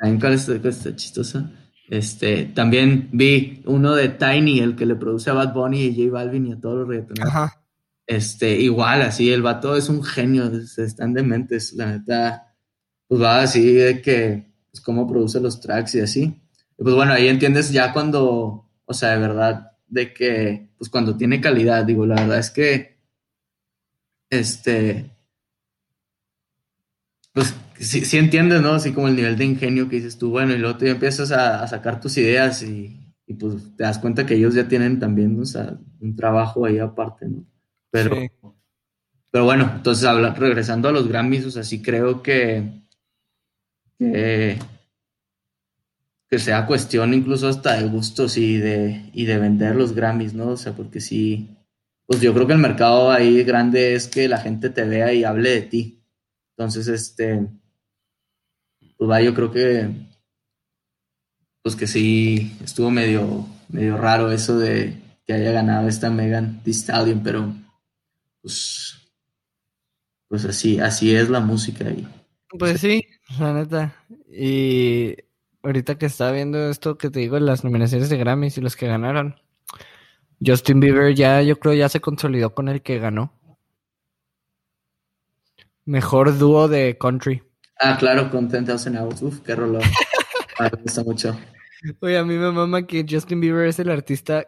¿Saben 0.00 0.18
cuál 0.18 0.32
es 0.32 0.48
está 0.48 0.96
chistosa? 0.96 1.50
Este, 1.88 2.46
también 2.46 3.10
vi 3.12 3.62
uno 3.66 3.94
de 3.94 4.08
Tiny, 4.08 4.60
el 4.60 4.74
que 4.76 4.86
le 4.86 4.94
produce 4.94 5.28
a 5.28 5.34
Bad 5.34 5.52
Bunny 5.52 5.82
y 5.82 5.94
J 5.94 6.10
Balvin 6.10 6.46
y 6.46 6.52
a 6.52 6.58
todos 6.58 6.78
los 6.78 6.88
reggaetoneros. 6.88 7.28
Ajá. 7.28 7.61
Este, 8.06 8.60
igual, 8.60 9.02
así, 9.02 9.32
el 9.32 9.42
vato 9.42 9.76
es 9.76 9.88
un 9.88 10.02
genio, 10.02 10.50
se 10.66 10.84
están 10.84 11.14
dementes, 11.14 11.72
la 11.74 11.86
neta, 11.92 12.54
pues 13.08 13.22
va 13.22 13.42
así 13.42 13.72
de 13.74 14.02
que, 14.02 14.52
pues 14.70 14.80
cómo 14.80 15.06
produce 15.06 15.40
los 15.40 15.60
tracks 15.60 15.94
y 15.94 16.00
así. 16.00 16.22
Y 16.78 16.82
pues 16.82 16.94
bueno, 16.94 17.12
ahí 17.12 17.28
entiendes 17.28 17.70
ya 17.70 17.92
cuando, 17.92 18.68
o 18.84 18.94
sea, 18.94 19.10
de 19.10 19.18
verdad, 19.18 19.72
de 19.88 20.12
que, 20.12 20.70
pues 20.78 20.90
cuando 20.90 21.16
tiene 21.16 21.40
calidad, 21.40 21.84
digo, 21.84 22.06
la 22.06 22.16
verdad 22.16 22.38
es 22.38 22.50
que, 22.50 22.98
este, 24.30 25.10
pues 27.32 27.54
sí, 27.78 28.04
sí 28.04 28.18
entiendes, 28.18 28.62
¿no? 28.62 28.72
Así 28.74 28.92
como 28.92 29.08
el 29.08 29.16
nivel 29.16 29.36
de 29.36 29.44
ingenio 29.44 29.88
que 29.88 29.96
dices 29.96 30.18
tú, 30.18 30.30
bueno, 30.30 30.52
y 30.54 30.58
luego 30.58 30.78
tú 30.78 30.86
ya 30.86 30.92
empiezas 30.92 31.32
a, 31.32 31.66
sacar 31.68 32.00
tus 32.00 32.16
ideas 32.18 32.62
y, 32.62 33.14
y, 33.26 33.34
pues 33.34 33.76
te 33.76 33.84
das 33.84 33.98
cuenta 33.98 34.26
que 34.26 34.34
ellos 34.34 34.54
ya 34.54 34.68
tienen 34.68 34.98
también, 34.98 35.38
o 35.40 35.44
sea, 35.44 35.78
un 36.00 36.16
trabajo 36.16 36.64
ahí 36.66 36.78
aparte, 36.78 37.28
¿no? 37.28 37.46
Pero, 37.92 38.16
Sí. 38.16 38.30
pero 39.30 39.44
bueno, 39.44 39.70
entonces 39.76 40.04
habla- 40.04 40.34
regresando 40.34 40.88
a 40.88 40.92
los 40.92 41.06
Grammys, 41.06 41.44
o 41.46 41.50
sea, 41.52 41.62
sí 41.62 41.80
creo 41.82 42.22
que, 42.22 42.82
que, 43.98 44.58
que 46.28 46.38
sea 46.38 46.66
cuestión 46.66 47.12
incluso 47.14 47.46
hasta 47.48 47.74
de 47.80 47.88
gustos 47.88 48.36
y 48.38 48.56
de, 48.56 49.10
y 49.12 49.26
de 49.26 49.38
vender 49.38 49.76
los 49.76 49.94
Grammys, 49.94 50.32
¿no? 50.34 50.48
O 50.48 50.56
sea, 50.56 50.72
porque 50.72 51.00
sí, 51.00 51.50
pues 52.06 52.20
yo 52.20 52.32
creo 52.34 52.46
que 52.46 52.54
el 52.54 52.58
mercado 52.58 53.10
ahí 53.10 53.44
grande 53.44 53.94
es 53.94 54.08
que 54.08 54.28
la 54.28 54.38
gente 54.38 54.70
te 54.70 54.84
vea 54.84 55.12
y 55.12 55.24
hable 55.24 55.50
de 55.50 55.62
ti. 55.62 56.02
Entonces, 56.56 56.88
este, 56.88 57.46
pues 58.96 59.10
va, 59.10 59.20
yo 59.20 59.34
creo 59.34 59.50
que, 59.52 59.90
pues 61.62 61.76
que 61.76 61.86
sí, 61.86 62.56
estuvo 62.64 62.90
medio, 62.90 63.46
medio 63.68 63.96
raro 63.98 64.30
eso 64.32 64.58
de 64.58 65.00
que 65.26 65.34
haya 65.34 65.52
ganado 65.52 65.88
esta 65.88 66.10
Megan 66.10 66.62
Thee 66.62 66.72
Stallion, 66.72 67.22
pero 67.22 67.54
pues, 68.42 68.98
pues 70.28 70.44
así, 70.44 70.78
así 70.80 71.14
es 71.14 71.30
la 71.30 71.40
música 71.40 71.88
y 71.90 72.06
Pues 72.58 72.80
sí, 72.80 73.06
la 73.38 73.52
neta. 73.54 73.96
Y 74.28 75.14
ahorita 75.62 75.96
que 75.98 76.06
estaba 76.06 76.32
viendo 76.32 76.68
esto 76.70 76.98
que 76.98 77.10
te 77.10 77.20
digo, 77.20 77.38
las 77.38 77.64
nominaciones 77.64 78.08
de 78.10 78.16
Grammys 78.18 78.58
y 78.58 78.60
los 78.60 78.76
que 78.76 78.86
ganaron. 78.88 79.36
Justin 80.44 80.80
Bieber 80.80 81.14
ya, 81.14 81.40
yo 81.42 81.58
creo, 81.58 81.72
ya 81.74 81.88
se 81.88 82.00
consolidó 82.00 82.54
con 82.54 82.68
el 82.68 82.82
que 82.82 82.98
ganó. 82.98 83.32
Mejor 85.84 86.36
dúo 86.38 86.68
de 86.68 86.96
country. 86.98 87.42
Ah, 87.78 87.96
claro, 87.98 88.30
con 88.30 88.48
10,000 88.48 88.96
Hours. 88.98 89.22
Uf, 89.22 89.40
qué 89.40 89.54
rollo. 89.54 89.78
me 90.60 90.68
gusta 90.82 91.02
mucho. 91.04 91.38
Oye, 92.00 92.16
a 92.18 92.24
mí 92.24 92.34
me 92.36 92.50
mama 92.52 92.86
que 92.86 93.04
Justin 93.08 93.40
Bieber 93.40 93.66
es 93.66 93.78
el 93.80 93.90
artista, 93.90 94.46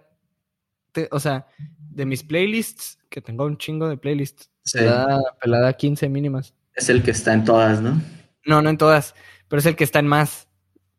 te- 0.92 1.09
o 1.11 1.18
sea, 1.18 1.47
de 1.95 2.07
mis 2.07 2.22
playlists, 2.22 2.99
que 3.09 3.20
tengo 3.20 3.45
un 3.45 3.57
chingo 3.59 3.88
de 3.88 3.97
playlists, 3.97 4.51
Sí. 4.64 4.78
pelada, 4.78 5.20
pelada 5.40 5.72
15 5.74 6.09
mínimas. 6.09 6.55
Es 6.74 6.88
el 6.88 7.03
que 7.03 7.11
está 7.12 7.32
en 7.34 7.45
todas, 7.45 7.80
¿no? 7.80 8.01
No, 8.47 8.62
no 8.62 8.70
en 8.70 8.78
todas, 8.78 9.14
pero 9.49 9.61
es 9.61 9.66
el 9.66 9.76
que 9.76 9.84
está 9.84 9.99
en 9.99 10.07
más. 10.07 10.49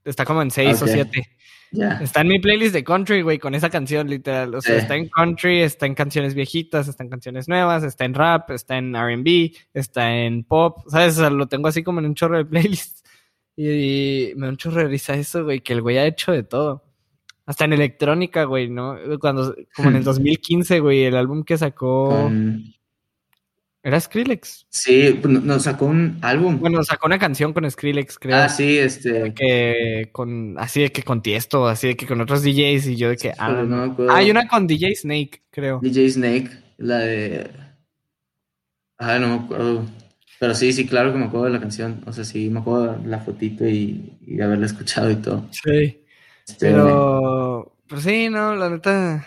Está 0.04 0.24
como 0.26 0.42
en 0.42 0.52
seis 0.52 0.82
o 0.82 0.86
Ok. 0.86 0.92
siete. 0.94 1.24
Ya. 1.72 2.00
Está 2.02 2.22
en 2.22 2.28
mi 2.30 2.40
playlist 2.40 2.74
de 2.74 2.84
country, 2.84 3.22
güey, 3.24 3.38
con 3.40 3.54
esa 3.56 3.70
canción, 3.70 4.08
literal. 4.10 4.54
O 4.56 4.62
sea, 4.62 4.76
Sí. 4.76 4.82
está 4.82 4.96
en 4.96 5.10
country, 5.10 5.62
está 5.62 5.86
en 5.88 5.96
canciones 5.96 6.34
viejitas, 6.36 6.88
está 6.88 7.04
en 7.04 7.10
canciones 7.10 7.50
nuevas, 7.50 7.84
está 7.84 8.06
en 8.06 8.14
rap, 8.14 8.52
está 8.52 8.78
en 8.78 8.96
RB, 8.96 9.52
está 9.74 10.16
en 10.16 10.44
pop. 10.46 10.78
¿Sabes? 10.88 11.18
O 11.18 11.22
sea, 11.22 11.30
lo 11.32 11.48
tengo 11.48 11.68
así 11.68 11.84
como 11.84 12.00
en 12.00 12.06
un 12.06 12.16
chorro 12.16 12.38
de 12.38 12.46
playlists. 12.86 13.04
Y, 13.58 14.32
me 14.38 14.46
da 14.46 14.52
un 14.52 14.58
chorro 14.58 14.82
de 14.82 14.88
risa 14.88 15.16
eso, 15.16 15.44
güey, 15.44 15.60
que 15.62 15.74
el 15.74 15.82
güey 15.82 15.98
ha 15.98 16.06
hecho 16.06 16.32
de 16.32 16.44
todo. 16.44 16.85
Hasta 17.46 17.66
en 17.66 17.74
electrónica, 17.74 18.44
güey, 18.46 18.70
¿no? 18.70 18.98
Cuando, 19.20 19.56
como 19.76 19.90
en 19.90 19.98
el 19.98 20.04
2015, 20.06 20.80
güey, 20.80 21.04
el 21.04 21.16
álbum 21.16 21.44
que 21.44 21.58
sacó. 21.58 22.32
Era 23.86 24.00
Skrillex. 24.00 24.66
Sí, 24.68 25.20
nos 25.24 25.62
sacó 25.62 25.86
un 25.86 26.18
álbum. 26.24 26.60
Bueno, 26.60 26.84
sacó 26.84 27.06
una 27.06 27.20
canción 27.20 27.54
con 27.54 27.70
Skrillex, 27.70 28.18
creo. 28.18 28.36
ah, 28.36 28.50
sí, 28.50 28.80
este. 28.80 29.32
Que 29.36 30.10
con, 30.12 30.58
así 30.58 30.82
de 30.82 30.92
que 30.92 31.04
con 31.04 31.22
Tiesto, 31.22 31.68
así 31.68 31.90
de 31.90 31.96
que 31.96 32.08
con 32.08 32.20
otros 32.20 32.42
DJs 32.42 32.88
y 32.88 32.96
yo 32.96 33.10
de 33.10 33.18
que, 33.18 33.30
ah, 33.38 33.48
pero 33.48 33.64
no 33.64 33.96
me. 33.96 34.12
Hay 34.12 34.32
una 34.32 34.48
con 34.48 34.66
DJ 34.66 34.96
Snake, 34.96 35.44
creo. 35.52 35.80
DJ 35.84 36.10
Snake, 36.10 36.50
la 36.78 36.98
de. 36.98 37.48
Ah, 38.98 39.20
no 39.20 39.28
me 39.28 39.46
acuerdo. 39.46 39.86
Pero 40.40 40.56
sí, 40.56 40.74
sí, 40.74 40.88
claro 40.88 41.14
que 41.14 41.20
me 41.20 41.26
acuerdo 41.26 41.46
de 41.46 41.52
la 41.52 41.60
canción. 41.60 42.02
O 42.08 42.12
sea, 42.12 42.24
sí, 42.24 42.50
me 42.50 42.62
acuerdo 42.62 42.94
de 42.94 43.08
la 43.08 43.20
fotito 43.20 43.68
y, 43.68 44.18
y 44.20 44.36
de 44.36 44.44
haberla 44.44 44.66
escuchado 44.66 45.12
y 45.12 45.18
todo. 45.18 45.48
Sí. 45.52 46.02
Este, 46.48 46.72
Pero, 46.72 47.35
pues 47.88 48.04
sí, 48.04 48.30
no, 48.30 48.56
la 48.56 48.70
neta, 48.70 49.26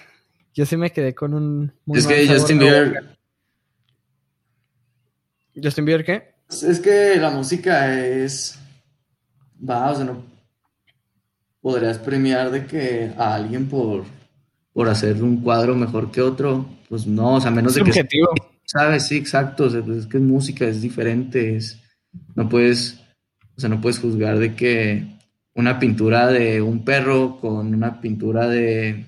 yo 0.54 0.66
sí 0.66 0.76
me 0.76 0.90
quedé 0.90 1.14
con 1.14 1.34
un... 1.34 1.72
muy 1.84 1.98
es 1.98 2.04
mal 2.04 2.14
que 2.14 2.26
sabor 2.26 2.40
Justin 2.40 2.59
Bieber. 2.59 3.18
¿Justin 5.62 5.84
Bieber 5.84 6.04
qué? 6.04 6.38
Es 6.50 6.80
que 6.80 7.16
la 7.16 7.30
música 7.30 7.94
es. 8.00 8.59
Va, 9.68 9.90
o 9.90 9.94
sea, 9.94 10.04
no. 10.04 10.24
Podrías 11.61 11.98
premiar 11.98 12.50
de 12.50 12.66
que 12.66 13.12
a 13.18 13.34
alguien 13.34 13.68
por, 13.68 14.04
por 14.72 14.88
hacer 14.88 15.22
un 15.22 15.42
cuadro 15.42 15.74
mejor 15.74 16.11
que 16.11 16.22
otro. 16.22 16.66
Pues 16.88 17.06
no, 17.06 17.34
o 17.34 17.40
sea, 17.40 17.50
a 17.50 17.54
menos 17.54 17.74
de 17.74 17.82
que. 17.82 17.92
Subjetivo. 17.92 18.28
¿Sabes? 18.64 19.09
Sí, 19.09 19.16
exacto. 19.16 19.64
O 19.64 19.70
sea, 19.70 19.82
pues 19.82 19.98
es 19.98 20.06
que 20.06 20.16
es 20.16 20.22
música, 20.22 20.64
es 20.66 20.80
diferente. 20.80 21.56
Es, 21.56 21.82
no 22.34 22.48
puedes, 22.48 22.98
o 23.56 23.61
sea, 23.61 23.68
no 23.68 23.80
puedes 23.80 23.98
juzgar 23.98 24.38
de 24.38 24.54
que 24.54 25.17
una 25.59 25.78
pintura 25.80 26.28
de 26.28 26.62
un 26.62 26.84
perro 26.84 27.40
con 27.40 27.74
una 27.74 28.00
pintura 28.00 28.46
de. 28.46 29.06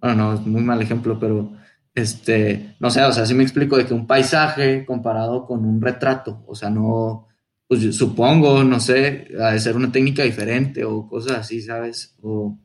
Bueno, 0.00 0.16
no, 0.16 0.34
es 0.34 0.40
muy 0.46 0.62
mal 0.62 0.80
ejemplo, 0.80 1.18
pero 1.20 1.52
este, 1.94 2.74
no 2.80 2.90
sé, 2.90 3.02
o 3.02 3.12
sea, 3.12 3.26
sí 3.26 3.34
me 3.34 3.42
explico 3.42 3.76
de 3.76 3.84
que 3.84 3.92
un 3.92 4.06
paisaje 4.06 4.86
comparado 4.86 5.46
con 5.46 5.64
un 5.66 5.80
retrato, 5.80 6.42
o 6.46 6.54
sea, 6.54 6.70
no, 6.70 7.28
pues 7.68 7.94
supongo, 7.94 8.64
no 8.64 8.80
sé, 8.80 9.28
ha 9.38 9.52
de 9.52 9.60
ser 9.60 9.76
una 9.76 9.92
técnica 9.92 10.22
diferente 10.22 10.84
o 10.84 11.06
cosas 11.06 11.38
así, 11.38 11.60
¿sabes? 11.60 12.16
O, 12.22 12.58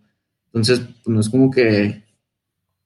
entonces, 0.45 0.79
pues 1.03 1.13
no 1.13 1.19
es 1.19 1.29
como 1.29 1.51
que 1.51 2.03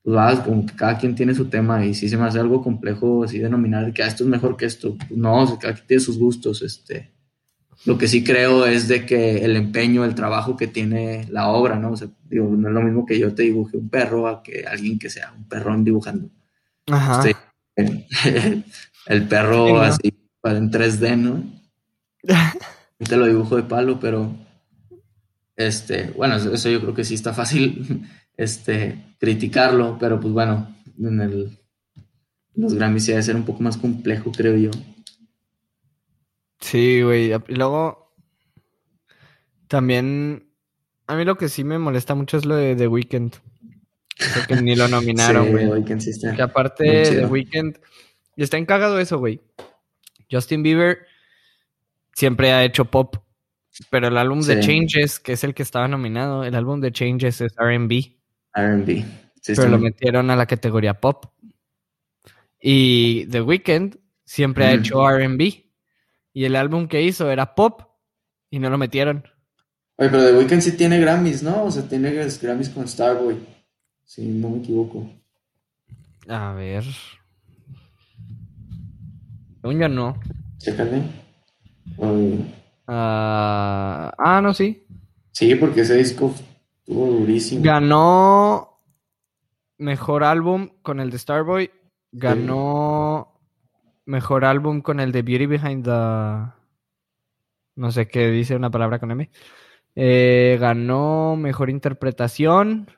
pues 0.03 0.15
va, 0.15 0.43
como 0.43 0.65
que 0.65 0.75
cada 0.75 0.97
quien 0.97 1.15
tiene 1.15 1.35
su 1.35 1.45
tema 1.45 1.85
y 1.85 1.93
sí 1.93 2.09
se 2.09 2.17
me 2.17 2.25
hace 2.25 2.39
algo 2.39 2.61
complejo 2.63 3.23
así 3.23 3.39
denominar 3.39 3.93
que 3.93 4.03
ah, 4.03 4.07
esto 4.07 4.23
es 4.23 4.29
mejor 4.29 4.57
que 4.57 4.65
esto. 4.65 4.95
Pues 4.97 5.11
no, 5.11 5.43
o 5.43 5.47
sea, 5.47 5.57
cada 5.59 5.73
quien 5.75 5.87
tiene 5.87 6.01
sus 6.01 6.19
gustos. 6.19 6.61
Este. 6.61 7.14
Lo 7.83 7.97
que 7.97 8.07
sí 8.07 8.23
creo 8.23 8.65
es 8.65 8.87
de 8.87 9.05
que 9.05 9.43
el 9.45 9.55
empeño, 9.55 10.05
el 10.05 10.15
trabajo 10.15 10.55
que 10.55 10.67
tiene 10.67 11.27
la 11.29 11.49
obra, 11.49 11.77
¿no? 11.77 11.91
O 11.91 11.97
sea, 11.97 12.07
digo, 12.23 12.49
no 12.49 12.69
es 12.69 12.73
lo 12.73 12.81
mismo 12.81 13.05
que 13.05 13.19
yo 13.19 13.35
te 13.35 13.43
dibuje 13.43 13.77
un 13.77 13.89
perro 13.89 14.27
a 14.27 14.41
que 14.41 14.65
alguien 14.65 14.97
que 14.97 15.09
sea 15.09 15.33
un 15.33 15.47
perrón 15.47 15.83
dibujando. 15.83 16.29
Ajá. 16.87 17.23
Este, 17.75 18.05
el 19.07 19.27
perro 19.27 19.67
Sí, 19.67 19.73
¿no? 19.73 19.81
así 19.81 20.13
en 20.43 20.71
3D, 20.71 21.17
¿no? 21.17 21.43
Te 22.97 23.17
lo 23.17 23.27
dibujo 23.27 23.57
de 23.57 23.63
palo, 23.63 23.99
pero 23.99 24.33
este, 25.55 26.11
bueno, 26.15 26.35
eso, 26.35 26.53
eso 26.53 26.69
yo 26.69 26.81
creo 26.81 26.93
que 26.93 27.03
sí 27.03 27.13
está 27.13 27.33
fácil 27.33 28.07
este, 28.37 29.15
criticarlo, 29.19 29.97
pero 29.99 30.19
pues 30.19 30.33
bueno, 30.33 30.75
en 30.99 31.21
el, 31.21 31.59
los 32.55 32.73
Grammys 32.73 33.05
sí 33.05 33.11
debe 33.11 33.23
ser 33.23 33.35
un 33.35 33.45
poco 33.45 33.61
más 33.61 33.77
complejo, 33.77 34.31
creo 34.31 34.55
yo. 34.55 34.71
Sí, 36.59 37.01
güey. 37.01 37.33
Y 37.47 37.55
luego, 37.55 38.13
también, 39.67 40.47
a 41.07 41.15
mí 41.15 41.25
lo 41.25 41.37
que 41.37 41.49
sí 41.49 41.63
me 41.63 41.77
molesta 41.79 42.15
mucho 42.15 42.37
es 42.37 42.45
lo 42.45 42.55
de 42.55 42.75
The 42.75 42.87
Weeknd. 42.87 43.33
que 44.47 44.61
ni 44.61 44.75
lo 44.75 44.87
nominaron, 44.87 45.51
güey. 45.51 45.99
Sí 45.99 46.11
Que 46.35 46.41
aparte 46.41 46.83
de. 46.83 47.25
Weeknd, 47.25 47.77
y 48.35 48.43
está 48.43 48.57
encagado 48.57 48.99
eso, 48.99 49.17
güey. 49.17 49.41
Justin 50.31 50.63
Bieber 50.63 51.05
siempre 52.13 52.51
ha 52.51 52.63
hecho 52.63 52.85
pop, 52.85 53.17
pero 53.89 54.07
el 54.07 54.17
álbum 54.17 54.41
de. 54.41 54.59
Changes, 54.59 55.19
que 55.19 55.33
es 55.33 55.43
el 55.43 55.53
que 55.53 55.63
estaba 55.63 55.87
nominado, 55.87 56.43
el 56.43 56.55
álbum 56.55 56.79
de 56.81 56.91
Changes 56.91 57.41
es 57.41 57.53
R&B, 57.57 58.17
R&B. 58.53 59.05
Sí, 59.41 59.53
pero 59.55 59.69
lo 59.69 59.77
metieron 59.77 60.31
a 60.31 60.35
la 60.35 60.47
categoría 60.47 60.95
pop. 60.95 61.25
Y 62.59 63.27
The 63.27 63.41
Weeknd 63.41 63.97
siempre 64.23 64.65
ha 64.65 64.73
hecho 64.73 65.07
R&B, 65.07 65.64
y 66.35 66.43
el 66.43 66.57
álbum 66.57 66.89
que 66.89 67.01
hizo 67.01 67.31
era 67.31 67.55
pop 67.55 67.81
y 68.51 68.59
no 68.59 68.69
lo 68.69 68.77
metieron. 68.77 69.23
Oye, 69.95 70.09
pero 70.09 70.25
The 70.25 70.37
Weeknd 70.37 70.61
sí 70.61 70.73
tiene 70.73 70.99
Grammys, 70.99 71.41
¿no? 71.41 71.63
O 71.63 71.71
sea, 71.71 71.87
tiene 71.87 72.11
Grammys 72.11 72.69
con 72.69 72.85
Starboy. 72.89 73.39
Si 74.03 74.27
no 74.27 74.49
me 74.49 74.57
equivoco. 74.57 75.09
A 76.27 76.51
ver. 76.51 76.83
Según 79.61 79.79
yo 79.79 79.87
no. 79.87 80.19
Chécale. 80.57 81.03
Ah, 82.85 84.13
ah, 84.17 84.41
no, 84.41 84.53
sí. 84.53 84.85
Sí, 85.31 85.55
porque 85.55 85.81
ese 85.81 85.95
disco 85.95 86.35
estuvo 86.79 87.07
durísimo. 87.07 87.63
Ganó 87.63 88.81
mejor 89.77 90.25
álbum 90.25 90.69
con 90.81 90.99
el 90.99 91.11
de 91.11 91.17
Starboy. 91.17 91.71
Ganó 92.11 93.34
mejor 94.05 94.45
álbum 94.45 94.81
con 94.81 94.99
el 94.99 95.11
de 95.11 95.21
Beauty 95.21 95.45
Behind 95.45 95.83
the. 95.83 96.51
No 97.75 97.91
sé 97.91 98.07
qué 98.07 98.29
dice 98.29 98.55
una 98.55 98.71
palabra 98.71 98.99
con 98.99 99.11
M. 99.11 99.29
Eh, 99.95 100.57
ganó 100.59 101.35
mejor 101.35 101.69
interpretación. 101.69 102.89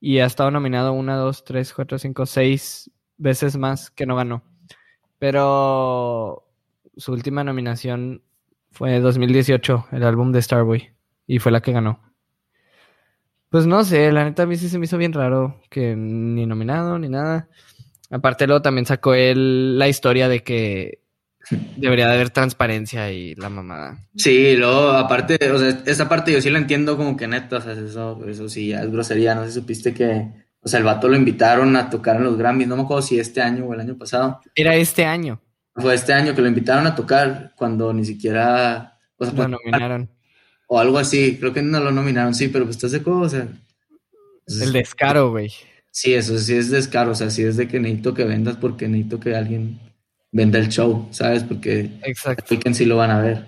Y 0.00 0.18
ha 0.20 0.26
estado 0.26 0.50
nominado 0.50 0.92
una, 0.92 1.16
dos, 1.16 1.44
tres, 1.44 1.72
cuatro, 1.74 1.98
cinco, 1.98 2.24
seis 2.26 2.90
veces 3.16 3.56
más 3.56 3.90
que 3.90 4.06
no 4.06 4.16
ganó. 4.16 4.42
Pero 5.18 6.44
su 6.96 7.12
última 7.12 7.42
nominación 7.44 8.22
fue 8.70 9.00
2018, 9.00 9.86
el 9.92 10.04
álbum 10.04 10.32
de 10.32 10.42
Starboy. 10.42 10.94
Y 11.26 11.40
fue 11.40 11.52
la 11.52 11.60
que 11.60 11.72
ganó. 11.72 12.00
Pues 13.50 13.66
no 13.66 13.82
sé, 13.82 14.12
la 14.12 14.24
neta 14.24 14.42
a 14.42 14.46
mí 14.46 14.56
sí 14.56 14.68
se 14.68 14.78
me 14.78 14.84
hizo 14.84 14.98
bien 14.98 15.12
raro 15.12 15.60
que 15.70 15.96
ni 15.96 16.46
nominado 16.46 16.98
ni 16.98 17.08
nada. 17.08 17.48
Aparte 18.10 18.46
luego 18.46 18.62
también 18.62 18.86
sacó 18.86 19.14
él 19.14 19.78
la 19.78 19.88
historia 19.88 20.28
de 20.28 20.42
que 20.42 21.02
debería 21.76 22.06
de 22.08 22.14
haber 22.14 22.30
transparencia 22.30 23.10
y 23.10 23.34
la 23.34 23.48
mamada. 23.48 23.98
Sí, 24.16 24.56
luego, 24.56 24.90
aparte, 24.90 25.38
o 25.50 25.58
sea, 25.58 25.82
esa 25.86 26.08
parte 26.08 26.32
yo 26.32 26.40
sí 26.40 26.50
la 26.50 26.58
entiendo 26.58 26.96
como 26.96 27.16
que 27.16 27.28
neta, 27.28 27.58
o 27.58 27.60
sea, 27.60 27.72
eso, 27.72 28.24
eso 28.26 28.48
sí, 28.48 28.68
ya 28.68 28.82
es 28.82 28.90
grosería, 28.90 29.34
no 29.34 29.44
sé 29.44 29.48
si 29.48 29.60
supiste 29.60 29.94
que, 29.94 30.28
o 30.60 30.68
sea, 30.68 30.78
el 30.78 30.84
vato 30.84 31.08
lo 31.08 31.16
invitaron 31.16 31.76
a 31.76 31.90
tocar 31.90 32.16
en 32.16 32.24
los 32.24 32.36
Grammys, 32.36 32.68
no 32.68 32.76
me 32.76 32.82
acuerdo 32.82 33.02
si 33.02 33.18
este 33.18 33.40
año 33.40 33.64
o 33.66 33.74
el 33.74 33.80
año 33.80 33.96
pasado, 33.96 34.40
Era 34.54 34.74
este 34.76 35.04
año, 35.04 35.40
fue 35.74 35.94
este 35.94 36.12
año 36.12 36.34
que 36.34 36.42
lo 36.42 36.48
invitaron 36.48 36.86
a 36.86 36.94
tocar 36.94 37.52
cuando 37.56 37.92
ni 37.92 38.04
siquiera, 38.04 38.98
o 39.16 39.24
sea, 39.24 39.32
lo 39.32 39.36
pues, 39.36 39.48
nominaron. 39.48 40.10
o 40.66 40.78
algo 40.78 40.98
así, 40.98 41.38
creo 41.38 41.52
que 41.52 41.62
no 41.62 41.80
lo 41.80 41.92
nominaron, 41.92 42.34
sí, 42.34 42.48
pero 42.48 42.64
pues 42.64 42.76
estás 42.76 42.92
de 42.92 42.98
acuerdo, 42.98 43.20
o 43.20 43.28
sea, 43.28 43.48
El 44.46 44.72
descaro, 44.72 45.30
güey. 45.30 45.52
Sí, 45.98 46.14
eso 46.14 46.38
sí 46.38 46.54
es 46.54 46.70
descaro, 46.70 47.10
o 47.10 47.14
sea, 47.14 47.28
sí 47.28 47.42
es 47.42 47.56
de 47.56 47.66
que 47.66 47.80
necesito 47.80 48.14
que 48.14 48.24
vendas 48.24 48.56
porque 48.56 48.86
necesito 48.86 49.18
que 49.18 49.34
alguien 49.34 49.80
venda 50.30 50.60
el 50.60 50.68
show, 50.68 51.08
¿sabes? 51.10 51.42
Porque 51.42 51.90
Exacto. 52.04 52.54
Sí 52.72 52.84
lo 52.84 52.96
van 52.96 53.10
a 53.10 53.20
ver. 53.20 53.44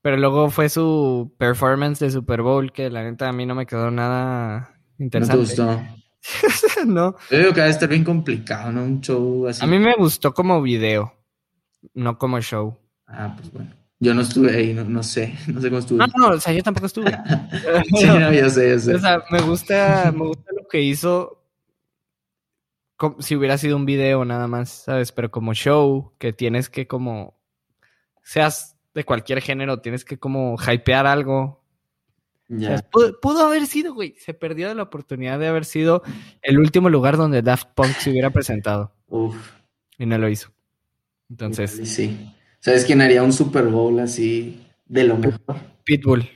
Pero 0.00 0.16
luego 0.16 0.48
fue 0.48 0.70
su 0.70 1.34
performance 1.36 1.98
de 1.98 2.10
Super 2.10 2.40
Bowl 2.40 2.72
que 2.72 2.88
la 2.88 3.02
neta 3.02 3.28
a 3.28 3.32
mí 3.32 3.44
no 3.44 3.54
me 3.54 3.66
quedó 3.66 3.90
nada 3.90 4.70
¿No 4.92 4.96
te 4.96 5.04
interesante. 5.04 5.40
gustó? 5.40 5.82
no. 6.86 7.16
Yo 7.30 7.38
digo 7.38 7.52
que 7.52 7.60
va 7.60 7.66
a 7.66 7.70
estar 7.70 7.88
bien 7.88 8.04
complicado, 8.04 8.72
¿no? 8.72 8.82
Un 8.82 9.02
show 9.02 9.46
así. 9.48 9.62
A 9.62 9.66
mí 9.66 9.78
me 9.78 9.94
gustó 9.94 10.32
como 10.32 10.62
video, 10.62 11.12
no 11.92 12.16
como 12.16 12.40
show. 12.40 12.78
Ah, 13.06 13.34
pues 13.36 13.52
bueno. 13.52 13.74
Yo 14.02 14.14
no 14.14 14.22
estuve 14.22 14.56
ahí, 14.56 14.72
no, 14.72 14.84
no 14.84 15.02
sé, 15.02 15.34
no 15.48 15.60
sé 15.60 15.68
cómo 15.68 15.80
estuve. 15.80 15.98
No, 15.98 16.06
no, 16.16 16.28
o 16.34 16.40
sea, 16.40 16.54
yo 16.54 16.62
tampoco 16.62 16.86
estuve. 16.86 17.10
Sí, 17.98 18.06
no, 18.06 18.32
ya 18.32 18.48
sé, 18.48 18.70
ya 18.70 18.78
sé. 18.78 18.94
O 18.94 18.98
sea, 18.98 19.22
me 19.30 19.42
gusta, 19.42 20.10
me 20.16 20.28
gusta 20.28 20.50
lo 20.56 20.66
que 20.66 20.80
hizo. 20.80 21.39
Si 23.20 23.36
hubiera 23.36 23.56
sido 23.58 23.76
un 23.76 23.86
video 23.86 24.24
nada 24.24 24.46
más, 24.46 24.68
¿sabes? 24.70 25.12
Pero 25.12 25.30
como 25.30 25.54
show, 25.54 26.12
que 26.18 26.32
tienes 26.32 26.68
que 26.68 26.86
como. 26.86 27.38
Seas 28.22 28.76
de 28.94 29.04
cualquier 29.04 29.40
género, 29.40 29.80
tienes 29.80 30.04
que 30.04 30.18
como 30.18 30.56
hypear 30.60 31.06
algo. 31.06 31.64
O 32.52 32.58
sea, 32.60 32.76
Ya. 32.76 32.82
pudo, 32.82 33.18
pudo 33.20 33.46
haber 33.46 33.66
sido, 33.66 33.94
güey. 33.94 34.14
Se 34.18 34.34
perdió 34.34 34.68
de 34.68 34.74
la 34.74 34.82
oportunidad 34.82 35.38
de 35.38 35.46
haber 35.48 35.64
sido 35.64 36.02
el 36.42 36.58
último 36.58 36.88
lugar 36.90 37.16
donde 37.16 37.42
Daft 37.42 37.68
Punk 37.74 37.92
se 37.96 38.10
hubiera 38.10 38.30
presentado. 38.30 38.92
Uf. 39.08 39.36
Y 39.98 40.06
no 40.06 40.18
lo 40.18 40.28
hizo. 40.28 40.50
Entonces, 41.30 41.70
Sí. 41.88 42.32
¿Sabes 42.58 42.84
quién 42.84 43.00
haría 43.00 43.22
un 43.22 43.32
Super 43.32 43.64
Bowl 43.68 43.98
así 44.00 44.66
de 44.86 45.04
lo 45.04 45.16
mejor? 45.16 45.56
Pitbull. 45.84 46.28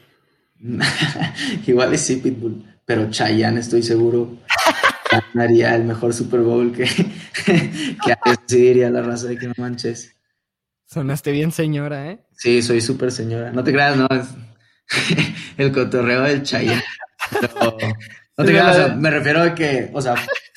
Igual 1.67 1.93
es 1.95 2.01
sí, 2.01 2.17
Pitbull, 2.17 2.65
pero 2.85 3.11
Chayanne 3.11 3.61
estoy 3.61 3.83
seguro 3.83 4.37
ganaría 5.21 5.75
el 5.75 5.85
mejor 5.85 6.15
Super 6.15 6.41
Bowl 6.41 6.73
que, 6.73 6.85
que 7.47 8.57
diría 8.57 8.91
la 8.91 9.03
raza 9.03 9.29
de 9.29 9.39
que 9.39 9.49
no 9.49 9.55
manches. 9.57 10.15
Sonaste 10.87 11.33
bien 11.33 11.51
señora, 11.51 12.11
¿eh? 12.11 12.25
Sí, 12.33 12.63
soy 12.63 12.81
súper 12.81 13.11
señora. 13.11 13.51
No 13.53 13.65
te 13.65 13.73
creas, 13.73 13.97
no, 13.97 14.07
es 14.11 14.29
el 15.57 15.73
cotorreo 15.73 16.23
del 16.23 16.43
Chayanne. 16.43 16.83
no 18.37 18.45
te 18.45 18.45
creas, 18.53 18.97
me 18.97 19.11
refiero 19.11 19.43
a 19.43 19.55
que, 19.55 19.91
o 19.93 20.01
sea, 20.01 20.15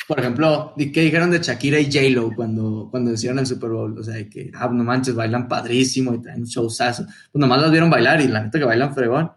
por 0.08 0.20
ejemplo, 0.20 0.74
¿qué 0.78 1.02
dijeron 1.02 1.32
de 1.32 1.40
Shakira 1.40 1.80
y 1.80 1.92
J-Lo 1.92 2.34
cuando, 2.34 2.88
cuando 2.90 3.12
hicieron 3.12 3.40
el 3.40 3.46
Super 3.46 3.72
Bowl? 3.72 3.98
O 4.00 4.04
sea, 4.04 4.16
que, 4.30 4.52
ah, 4.54 4.70
no 4.72 4.84
manches, 4.84 5.16
bailan 5.16 5.48
padrísimo 5.48 6.14
y 6.14 6.22
traen 6.22 6.42
un 6.42 6.46
showzazo. 6.46 7.06
Pues 7.06 7.40
nomás 7.40 7.62
las 7.62 7.72
vieron 7.72 7.90
bailar 7.90 8.22
y 8.22 8.28
la 8.28 8.42
neta 8.42 8.58
que 8.58 8.66
bailan 8.66 8.94
fregón. 8.94 9.32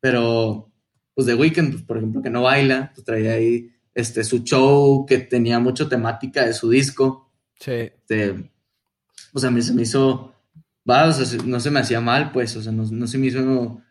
Pero, 0.00 0.72
pues 1.14 1.26
The 1.26 1.34
Weeknd, 1.34 1.72
pues, 1.72 1.82
por 1.82 1.98
ejemplo, 1.98 2.22
que 2.22 2.30
no 2.30 2.42
baila, 2.42 2.90
pues 2.94 3.04
traía 3.04 3.32
ahí 3.32 3.73
este, 3.94 4.24
su 4.24 4.42
show 4.44 5.06
que 5.06 5.18
tenía 5.18 5.58
mucha 5.58 5.88
temática 5.88 6.44
de 6.44 6.54
su 6.54 6.70
disco. 6.70 7.32
Sí. 7.58 7.72
Este, 7.72 8.50
o 9.32 9.38
sea, 9.38 9.48
a 9.48 9.52
mí 9.52 9.62
se 9.62 9.74
me 9.74 9.82
hizo, 9.82 10.34
va, 10.88 11.06
o 11.08 11.12
sea, 11.12 11.38
no 11.44 11.60
se 11.60 11.70
me 11.70 11.80
hacía 11.80 12.00
mal, 12.00 12.32
pues, 12.32 12.56
o 12.56 12.62
sea, 12.62 12.72
no, 12.72 12.84
no 12.90 13.06
se 13.06 13.18
me 13.18 13.26
hizo 13.26 13.82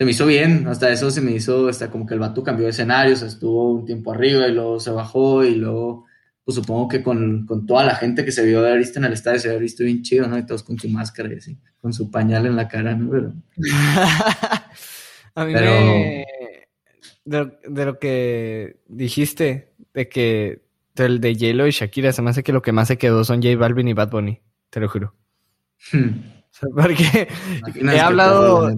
se 0.00 0.06
me 0.06 0.12
hizo 0.12 0.24
bien, 0.24 0.66
hasta 0.66 0.90
eso 0.90 1.10
se 1.10 1.20
me 1.20 1.32
hizo, 1.32 1.68
hasta 1.68 1.90
como 1.90 2.06
que 2.06 2.14
el 2.14 2.20
vato 2.20 2.42
cambió 2.42 2.64
de 2.64 2.70
escenario, 2.70 3.12
o 3.12 3.16
sea, 3.18 3.28
estuvo 3.28 3.70
un 3.74 3.84
tiempo 3.84 4.10
arriba 4.14 4.48
y 4.48 4.52
luego 4.54 4.80
se 4.80 4.90
bajó 4.90 5.44
y 5.44 5.54
luego, 5.56 6.06
pues 6.42 6.54
supongo 6.54 6.88
que 6.88 7.02
con, 7.02 7.44
con 7.44 7.66
toda 7.66 7.84
la 7.84 7.94
gente 7.94 8.24
que 8.24 8.32
se 8.32 8.46
vio 8.46 8.60
haber 8.60 8.78
visto 8.78 8.98
en 8.98 9.04
el 9.04 9.12
estadio, 9.12 9.40
se 9.40 9.48
había 9.48 9.60
visto 9.60 9.84
bien 9.84 10.00
chido, 10.00 10.26
¿no? 10.26 10.38
Y 10.38 10.46
todos 10.46 10.62
con 10.62 10.78
su 10.78 10.88
máscara 10.88 11.28
y 11.30 11.36
así, 11.36 11.58
con 11.82 11.92
su 11.92 12.10
pañal 12.10 12.46
en 12.46 12.56
la 12.56 12.66
cara, 12.66 12.94
¿no? 12.94 13.10
Pero... 13.10 13.34
A 15.34 15.44
mí 15.44 15.52
me... 15.52 16.24
De, 17.24 17.84
lo 17.84 17.98
que 17.98 18.80
dijiste, 18.88 19.72
de 19.94 20.08
que 20.08 20.62
el 20.96 21.20
de 21.20 21.34
J-Lo 21.34 21.66
y 21.66 21.70
Shakira, 21.70 22.12
se 22.12 22.22
me 22.22 22.30
hace 22.30 22.42
que 22.42 22.52
lo 22.52 22.62
que 22.62 22.72
más 22.72 22.88
se 22.88 22.98
quedó 22.98 23.24
son 23.24 23.42
J 23.42 23.56
Balvin 23.56 23.88
y 23.88 23.92
Bad 23.92 24.10
Bunny, 24.10 24.40
te 24.70 24.80
lo 24.80 24.88
juro. 24.88 25.14
Hmm. 25.92 26.20
porque 26.74 27.28
he 27.80 28.00
hablado, 28.00 28.70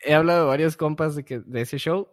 he 0.00 0.14
hablado 0.14 0.42
de 0.42 0.46
varios 0.46 0.76
compas 0.76 1.16
de, 1.16 1.24
que, 1.24 1.40
de 1.40 1.62
ese 1.62 1.78
show 1.78 2.08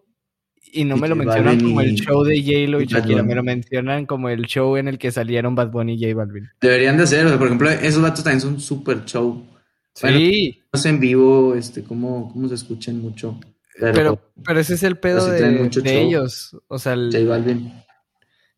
y 0.73 0.85
no 0.85 0.97
me 0.97 1.07
lo 1.07 1.15
mencionan 1.15 1.59
como 1.59 1.81
el 1.81 1.95
show 1.95 2.23
de 2.23 2.41
J-Lo 2.41 2.81
y, 2.81 2.85
Shakira, 2.85 3.23
me 3.23 3.35
lo 3.35 3.43
mencionan 3.43 4.05
como 4.05 4.29
el 4.29 4.45
show 4.45 4.77
en 4.77 4.87
el 4.87 4.97
que 4.97 5.11
salieron 5.11 5.55
Bad 5.55 5.71
Bunny 5.71 5.93
y 5.93 6.01
J 6.01 6.15
Balvin. 6.15 6.49
Deberían 6.61 6.97
de 6.97 7.07
ser, 7.07 7.37
por 7.37 7.47
ejemplo, 7.47 7.69
esos 7.69 8.01
vatos 8.01 8.23
también 8.23 8.41
son 8.41 8.59
súper 8.59 9.05
show. 9.05 9.45
Sí. 9.93 10.61
no 10.71 10.79
sé 10.79 10.89
en 10.89 10.99
vivo, 10.99 11.53
este, 11.55 11.83
cómo, 11.83 12.31
cómo 12.31 12.47
se 12.47 12.55
escuchan 12.55 12.99
mucho. 12.99 13.39
Pero, 13.81 14.21
pero, 14.45 14.59
ese 14.59 14.75
es 14.75 14.83
el 14.83 14.99
pedo 14.99 15.25
de, 15.25 16.01
ellos. 16.01 16.55
O 16.67 16.77
sea, 16.77 16.93
el, 16.93 17.11
J 17.11 17.25
Balvin. 17.27 17.73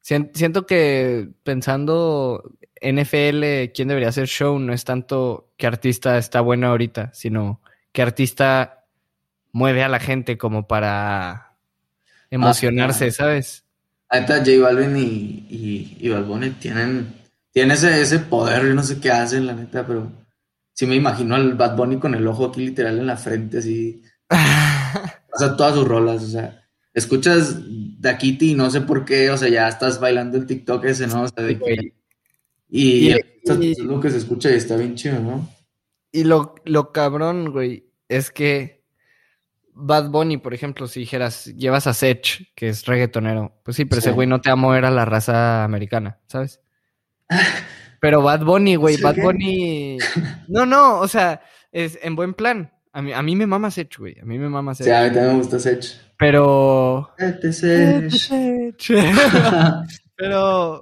Siento 0.02 0.66
que 0.66 1.30
pensando 1.44 2.44
NFL, 2.82 3.72
quién 3.74 3.88
debería 3.88 4.10
hacer 4.10 4.28
show, 4.28 4.60
no 4.60 4.74
es 4.74 4.84
tanto 4.84 5.54
qué 5.56 5.66
artista 5.66 6.18
está 6.18 6.42
bueno 6.42 6.68
ahorita, 6.68 7.12
sino 7.14 7.62
qué 7.94 8.02
artista 8.02 8.84
mueve 9.54 9.82
a 9.82 9.88
la 9.88 10.00
gente 10.00 10.38
como 10.38 10.68
para 10.68 11.56
emocionarse, 12.30 13.12
¿sabes? 13.12 13.64
Ahorita 14.10 14.40
J 14.40 14.60
Balvin 14.62 14.98
y, 14.98 15.48
y, 15.50 15.98
y 16.02 16.10
Bad 16.10 16.26
Bunny 16.26 16.50
tienen, 16.50 17.14
tienen 17.52 17.72
ese, 17.72 18.02
ese 18.02 18.20
poder, 18.20 18.68
yo 18.68 18.74
no 18.74 18.84
sé 18.84 19.00
qué 19.00 19.10
hacen, 19.10 19.48
la 19.48 19.54
neta, 19.54 19.88
pero 19.88 20.12
sí 20.74 20.86
me 20.86 20.96
imagino 20.96 21.36
al 21.36 21.54
Bad 21.54 21.78
Bunny 21.78 21.98
con 21.98 22.14
el 22.14 22.28
ojo 22.28 22.48
aquí 22.48 22.66
literal 22.66 23.00
en 23.00 23.08
la 23.08 23.16
frente, 23.16 23.60
así. 23.60 24.04
o 25.34 25.38
sea, 25.38 25.56
todas 25.56 25.76
sus 25.76 25.88
rolas, 25.88 26.24
o 26.24 26.28
sea, 26.28 26.64
escuchas 26.94 27.58
Dakiti 28.00 28.52
y 28.52 28.56
no 28.56 28.70
sé 28.70 28.82
por 28.82 29.06
qué, 29.06 29.30
o 29.30 29.38
sea, 29.38 29.50
ya 29.50 29.68
estás 29.68 30.00
bailando 30.00 30.38
el 30.38 30.46
TikTok 30.46 30.86
ese, 30.86 31.08
¿no? 31.08 31.24
O 31.24 31.28
sea, 31.28 31.44
de 31.44 31.60
que, 31.60 31.94
y, 32.70 33.12
es 33.12 33.80
lo 33.80 34.00
que 34.00 34.10
se 34.10 34.18
escucha 34.18 34.50
y 34.52 34.56
está 34.56 34.78
bien 34.78 34.96
chido, 34.96 35.20
¿no? 35.20 35.50
Y 36.12 36.24
lo, 36.24 36.56
lo 36.66 36.92
cabrón, 36.92 37.52
güey, 37.52 37.90
es 38.08 38.32
que 38.32 38.84
Bad 39.74 40.10
Bunny, 40.10 40.38
por 40.38 40.54
ejemplo, 40.54 40.88
si 40.88 41.02
dijeras, 41.02 41.46
llevas 41.46 41.88
a 41.88 41.94
Sech, 41.94 42.54
que 42.56 42.70
es 42.70 42.86
reggaetonero, 42.86 43.60
pues 43.64 43.78
sí, 43.78 43.86
pero 43.86 44.00
ese 44.00 44.12
güey 44.12 44.28
no 44.28 44.42
te 44.42 44.50
va 44.50 44.54
a 44.54 44.58
mover 44.58 44.86
a 44.86 44.92
la 44.92 45.06
raza 45.06 45.64
americana, 45.64 46.20
¿sabes? 46.28 46.62
Pero 48.04 48.22
Bad 48.22 48.44
Bunny, 48.44 48.76
güey, 48.76 48.98
Bad 48.98 49.16
Bunny. 49.16 49.98
No, 50.50 50.66
no, 50.66 51.00
o 51.00 51.08
sea, 51.08 51.42
es 51.72 51.98
en 52.02 52.18
buen 52.18 52.34
plan. 52.34 52.73
A 52.94 53.02
mí, 53.02 53.12
a 53.12 53.22
mí 53.24 53.36
me 53.36 53.48
mama 53.48 53.72
Sech, 53.72 53.98
güey. 53.98 54.16
A 54.22 54.26
mí 54.26 54.38
me 54.38 54.50
mama 54.50 54.76
Sech. 54.76 54.86
Sí, 54.86 54.92
a 54.92 55.02
mí 55.02 55.08
también 55.08 55.34
me 55.34 55.38
gusta 55.40 55.60
Sech. 55.60 55.84
Pero. 56.18 57.10
Sech. 57.52 58.94
pero. 60.16 60.82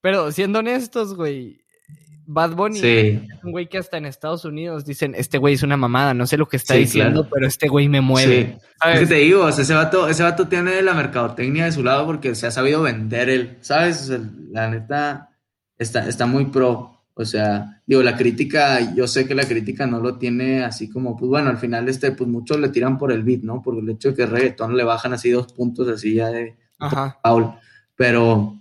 Pero 0.00 0.32
siendo 0.32 0.60
honestos, 0.60 1.14
güey. 1.14 1.64
Bad 2.26 2.54
Bunny 2.54 2.80
es 2.80 3.44
un 3.44 3.52
güey 3.52 3.68
que 3.68 3.76
hasta 3.76 3.98
en 3.98 4.06
Estados 4.06 4.46
Unidos 4.46 4.86
dicen, 4.86 5.14
este 5.14 5.36
güey 5.36 5.54
es 5.54 5.62
una 5.62 5.76
mamada, 5.76 6.14
no 6.14 6.26
sé 6.26 6.38
lo 6.38 6.46
que 6.46 6.56
está 6.56 6.72
diciendo, 6.72 7.28
pero 7.30 7.46
este 7.46 7.68
güey 7.68 7.88
me 7.88 8.00
mueve. 8.00 8.58
Es 8.82 9.00
que 9.00 9.06
te 9.06 9.16
digo, 9.16 9.46
ese 9.46 9.74
vato, 9.74 10.08
ese 10.08 10.22
vato 10.22 10.48
tiene 10.48 10.80
la 10.80 10.94
mercadotecnia 10.94 11.66
de 11.66 11.72
su 11.72 11.82
lado 11.82 12.06
porque 12.06 12.34
se 12.34 12.46
ha 12.46 12.50
sabido 12.50 12.80
vender 12.80 13.28
él, 13.28 13.58
¿sabes? 13.60 14.10
la 14.50 14.70
neta 14.70 15.36
está, 15.76 16.08
está 16.08 16.24
muy 16.24 16.46
pro. 16.46 16.93
O 17.16 17.24
sea, 17.24 17.80
digo, 17.86 18.02
la 18.02 18.16
crítica, 18.16 18.92
yo 18.94 19.06
sé 19.06 19.26
que 19.26 19.34
la 19.34 19.46
crítica 19.46 19.86
no 19.86 20.00
lo 20.00 20.16
tiene 20.18 20.64
así 20.64 20.90
como, 20.90 21.16
pues 21.16 21.28
bueno, 21.28 21.50
al 21.50 21.58
final 21.58 21.88
este, 21.88 22.10
pues 22.12 22.28
muchos 22.28 22.58
le 22.58 22.70
tiran 22.70 22.98
por 22.98 23.12
el 23.12 23.22
beat, 23.22 23.42
¿no? 23.42 23.62
Por 23.62 23.78
el 23.78 23.88
hecho 23.88 24.10
de 24.10 24.14
que 24.16 24.26
reggaetón 24.26 24.76
le 24.76 24.82
bajan 24.82 25.12
así 25.12 25.30
dos 25.30 25.52
puntos 25.52 25.86
así 25.88 26.14
ya 26.14 26.28
de 26.28 26.56
Paul. 27.22 27.54
Pero 27.96 28.60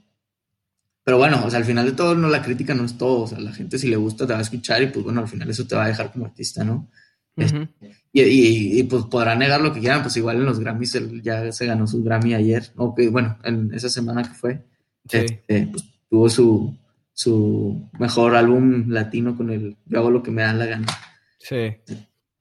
pero 1.03 1.17
bueno, 1.17 1.43
o 1.45 1.49
sea, 1.49 1.59
al 1.59 1.65
final 1.65 1.85
de 1.85 1.91
todo, 1.91 2.15
no, 2.15 2.29
la 2.29 2.41
crítica 2.41 2.73
no 2.73 2.85
es 2.85 2.97
todo. 2.97 3.23
O 3.23 3.27
sea, 3.27 3.39
la 3.39 3.51
gente 3.51 3.77
si 3.77 3.89
le 3.89 3.97
gusta 3.97 4.25
te 4.25 4.33
va 4.33 4.39
a 4.39 4.43
escuchar 4.43 4.81
y 4.81 4.87
pues 4.87 5.03
bueno, 5.03 5.21
al 5.21 5.27
final 5.27 5.49
eso 5.49 5.67
te 5.67 5.75
va 5.75 5.85
a 5.85 5.89
dejar 5.89 6.11
como 6.11 6.25
artista, 6.25 6.63
¿no? 6.63 6.87
Este, 7.35 7.67
y, 8.13 8.79
y, 8.79 8.83
pues 8.83 9.05
podrá 9.05 9.35
negar 9.35 9.59
lo 9.59 9.73
que 9.73 9.79
quieran, 9.79 10.03
pues 10.03 10.15
igual 10.17 10.37
en 10.37 10.45
los 10.45 10.59
Grammys 10.59 10.93
él 10.95 11.21
ya 11.23 11.51
se 11.51 11.65
ganó 11.65 11.87
su 11.87 12.03
Grammy 12.03 12.35
ayer, 12.35 12.71
o 12.75 12.93
que 12.93 13.09
bueno, 13.09 13.39
en 13.43 13.73
esa 13.73 13.89
semana 13.89 14.21
que 14.21 14.35
fue, 14.35 14.63
este, 15.09 15.67
pues, 15.71 15.83
tuvo 16.07 16.29
su, 16.29 16.77
su 17.13 17.89
mejor 17.99 18.35
álbum 18.35 18.89
latino 18.89 19.37
con 19.37 19.51
el 19.51 19.77
Yo 19.85 19.99
hago 19.99 20.11
lo 20.11 20.23
que 20.23 20.31
me 20.31 20.41
da 20.41 20.53
la 20.53 20.65
gana. 20.65 20.87
Sí. 21.39 21.75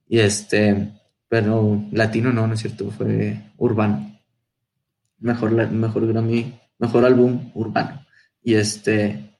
Y 0.07 0.19
este, 0.19 0.91
pero 1.27 1.83
latino 1.91 2.31
no, 2.31 2.47
no 2.47 2.53
es 2.53 2.61
cierto, 2.61 2.91
fue 2.91 3.39
urbano. 3.57 4.19
Mejor, 5.19 5.71
mejor 5.71 6.07
Grammy, 6.07 6.53
mejor 6.79 7.05
álbum 7.05 7.51
urbano. 7.53 8.05
Y 8.43 8.55
este, 8.55 9.39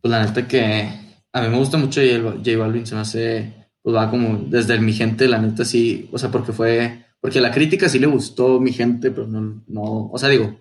pues 0.00 0.10
la 0.10 0.24
neta 0.24 0.48
que 0.48 0.88
a 1.32 1.42
mí 1.42 1.48
me 1.48 1.58
gusta 1.58 1.78
mucho 1.78 2.00
J 2.00 2.56
Balvin, 2.56 2.86
se 2.86 2.94
me 2.94 3.02
hace, 3.02 3.68
pues 3.82 3.94
va 3.94 4.10
como 4.10 4.38
desde 4.48 4.74
el 4.74 4.80
mi 4.80 4.92
gente, 4.92 5.28
la 5.28 5.40
neta 5.40 5.64
sí, 5.64 6.08
o 6.12 6.18
sea, 6.18 6.30
porque 6.30 6.52
fue, 6.52 7.04
porque 7.20 7.40
la 7.40 7.52
crítica 7.52 7.88
sí 7.88 7.98
le 7.98 8.06
gustó 8.06 8.60
mi 8.60 8.72
gente, 8.72 9.10
pero 9.10 9.26
no, 9.26 9.62
no, 9.66 10.10
o 10.10 10.18
sea, 10.18 10.28
digo, 10.28 10.58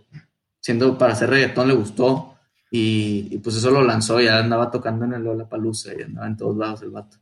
siendo 0.60 0.98
para 0.98 1.14
hacer 1.14 1.30
reggaetón 1.30 1.68
le 1.68 1.74
gustó 1.74 2.37
y, 2.70 3.38
pues 3.40 3.56
eso 3.56 3.72
lo 3.72 3.82
lanzó, 3.82 4.20
ya 4.20 4.40
andaba 4.40 4.70
tocando 4.72 5.06
en 5.06 5.14
el 5.14 5.24
Lollapalooza 5.24 5.92
y 5.98 6.04
andaba 6.04 6.28
en 6.28 6.38
todos 6.38 6.58
lados 6.58 6.82
el 6.82 6.92
vato. 6.92 7.18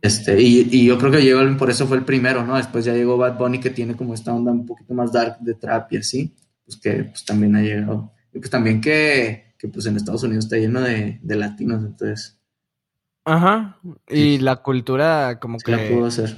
Este, 0.00 0.40
y, 0.40 0.68
y, 0.70 0.86
yo 0.86 0.96
creo 0.96 1.10
que 1.10 1.30
J 1.30 1.58
por 1.58 1.70
eso 1.70 1.86
fue 1.86 1.96
el 1.96 2.04
primero, 2.04 2.44
¿no? 2.44 2.56
Después 2.56 2.84
ya 2.84 2.94
llegó 2.94 3.16
Bad 3.16 3.36
Bunny 3.36 3.58
que 3.58 3.70
tiene 3.70 3.96
como 3.96 4.14
esta 4.14 4.32
onda 4.32 4.52
un 4.52 4.64
poquito 4.64 4.94
más 4.94 5.12
dark 5.12 5.38
de 5.40 5.54
trap 5.54 5.92
y 5.92 5.96
así, 5.98 6.34
pues 6.64 6.76
que 6.78 7.04
pues 7.04 7.24
también 7.24 7.56
ha 7.56 7.60
llegado. 7.60 8.12
Y 8.32 8.38
pues 8.38 8.50
también 8.50 8.80
que, 8.80 9.54
pues 9.72 9.86
en 9.86 9.96
Estados 9.96 10.22
Unidos 10.22 10.44
está 10.44 10.56
lleno 10.56 10.80
de, 10.80 11.18
latinos, 11.22 11.84
entonces. 11.84 12.40
Ajá. 13.24 13.78
Y 14.08 14.38
la 14.38 14.56
cultura 14.56 15.38
como 15.40 15.58
que... 15.58 15.72
La 15.72 15.88
puedo 15.88 16.06
hacer. 16.06 16.36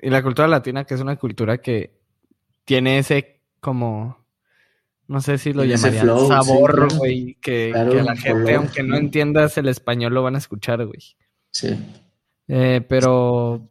Y 0.00 0.10
la 0.10 0.22
cultura 0.22 0.48
latina, 0.48 0.84
que 0.84 0.94
es 0.94 1.00
una 1.00 1.16
cultura 1.16 1.58
que 1.58 2.00
tiene 2.64 2.98
ese 2.98 3.42
como... 3.60 4.21
No 5.12 5.20
sé 5.20 5.36
si 5.36 5.52
lo 5.52 5.62
llamaría 5.62 6.06
sabor, 6.06 6.96
güey, 6.96 7.36
que, 7.42 7.70
la 7.70 8.16
gente, 8.16 8.54
aunque 8.54 8.82
no 8.82 8.96
entiendas 8.96 9.58
el 9.58 9.68
español, 9.68 10.14
lo 10.14 10.22
van 10.22 10.36
a 10.36 10.38
escuchar, 10.38 10.86
güey. 10.86 11.02
Sí. 11.50 11.68
Eh, 12.48 12.80
pero 12.88 13.68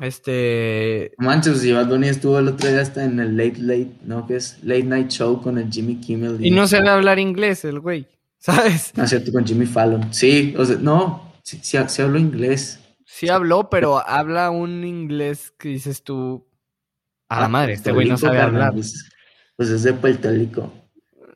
este. 0.00 1.12
Manches, 1.18 1.62
y 1.66 1.72
Bad 1.72 1.88
Bunny 1.88 2.08
estuvo 2.08 2.38
el 2.38 2.48
otro 2.48 2.66
día 2.66 2.80
hasta 2.80 3.04
en 3.04 3.20
el 3.20 3.36
Late 3.36 3.58
Late, 3.58 3.92
¿no? 4.04 4.26
Que 4.26 4.36
es 4.36 4.58
Late 4.62 4.84
Night 4.84 5.10
Show 5.10 5.42
con 5.42 5.58
el 5.58 5.70
Jimmy 5.70 5.96
Kimmel. 5.96 6.42
Y, 6.42 6.50
no 6.50 6.66
se 6.66 6.80
ve 6.80 6.88
hablar 6.88 7.18
inglés 7.18 7.66
el 7.66 7.80
güey, 7.80 8.08
¿sabes? 8.38 8.96
No, 8.96 9.06
cierto, 9.06 9.32
con 9.32 9.44
Jimmy 9.46 9.66
Fallon. 9.66 10.14
Sí, 10.14 10.54
o 10.56 10.64
sea, 10.64 10.78
no, 10.80 11.30
sí, 11.42 11.60
sí, 11.62 11.76
habló 11.76 12.18
inglés. 12.18 12.80
Sí 13.04 13.28
habló, 13.28 13.68
pero 13.68 14.02
habla 14.08 14.48
un 14.48 14.82
inglés 14.82 15.52
que 15.58 15.68
dices 15.68 16.02
tú. 16.02 16.48
A 17.28 17.40
la 17.40 17.44
ah, 17.44 17.48
madre, 17.50 17.74
este 17.74 17.92
güey 17.92 18.08
no 18.08 18.16
sabe 18.16 18.40
hablar. 18.40 18.72
Pues, 19.56 19.70
es 19.70 19.82
de 19.82 19.92
Puerto 19.92 20.30
Rico. 20.30 20.72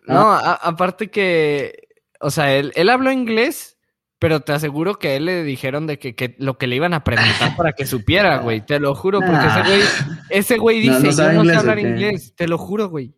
No, 0.07 0.32
aparte 0.32 1.11
que. 1.11 1.89
O 2.20 2.31
sea, 2.31 2.55
él, 2.55 2.73
él 2.74 2.89
habló 2.89 3.12
inglés, 3.12 3.78
Pero 4.19 4.40
te 4.40 4.53
aseguro 4.53 4.99
que 4.99 5.09
a 5.09 5.15
él 5.15 5.27
le 5.27 5.45
dijeron 5.45 5.86
de 5.86 5.99
que, 5.99 6.16
que 6.16 6.35
lo 6.39 6.59
que 6.59 6.66
le 6.66 6.77
iban 6.77 6.95
a 6.95 7.05
preguntar 7.05 7.57
para 7.57 7.73
que 7.73 7.86
supiera, 7.86 8.39
güey. 8.43 8.65
Te 8.65 8.81
lo 8.81 8.95
juro, 8.95 9.20
porque 9.20 9.47
ese 9.47 9.62
güey, 9.62 9.82
ese 10.31 10.59
güey 10.59 10.81
dice, 10.81 10.93
no 10.93 11.11
yo 11.11 11.12
no 11.12 11.15
sé 11.15 11.31
inglés, 11.32 11.57
¿o 11.57 11.61
hablar 11.61 11.78
inglés. 11.78 12.35
Te 12.35 12.49
lo 12.49 12.59
juro, 12.59 12.89
güey. 12.89 13.15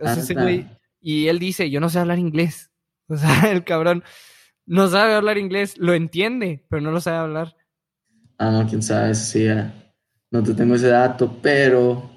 O 0.00 0.04
sea, 0.04 0.14
Ah, 0.14 0.18
ese 0.18 0.34
güey, 0.34 0.66
y 1.00 1.28
él 1.28 1.38
dice, 1.38 1.70
yo 1.70 1.80
no 1.80 1.90
sé 1.90 1.98
hablar 1.98 2.18
inglés. 2.18 2.70
O 3.08 3.16
sea, 3.16 3.28
el 3.50 3.64
cabrón 3.64 4.02
no 4.66 4.88
sabe 4.88 5.14
hablar 5.14 5.36
inglés, 5.36 5.76
lo 5.78 5.94
entiende, 5.94 6.64
pero 6.70 6.80
no 6.80 6.90
lo 6.92 7.00
sabe 7.00 7.18
hablar. 7.18 7.56
Ah, 8.38 8.50
no, 8.50 8.66
quién 8.68 8.82
sabe, 8.82 9.14
sí, 9.14 9.44
ya. 9.44 9.74
No 10.30 10.42
te 10.42 10.54
tengo 10.54 10.76
ese 10.76 10.88
dato, 10.88 11.36
pero. 11.42 12.10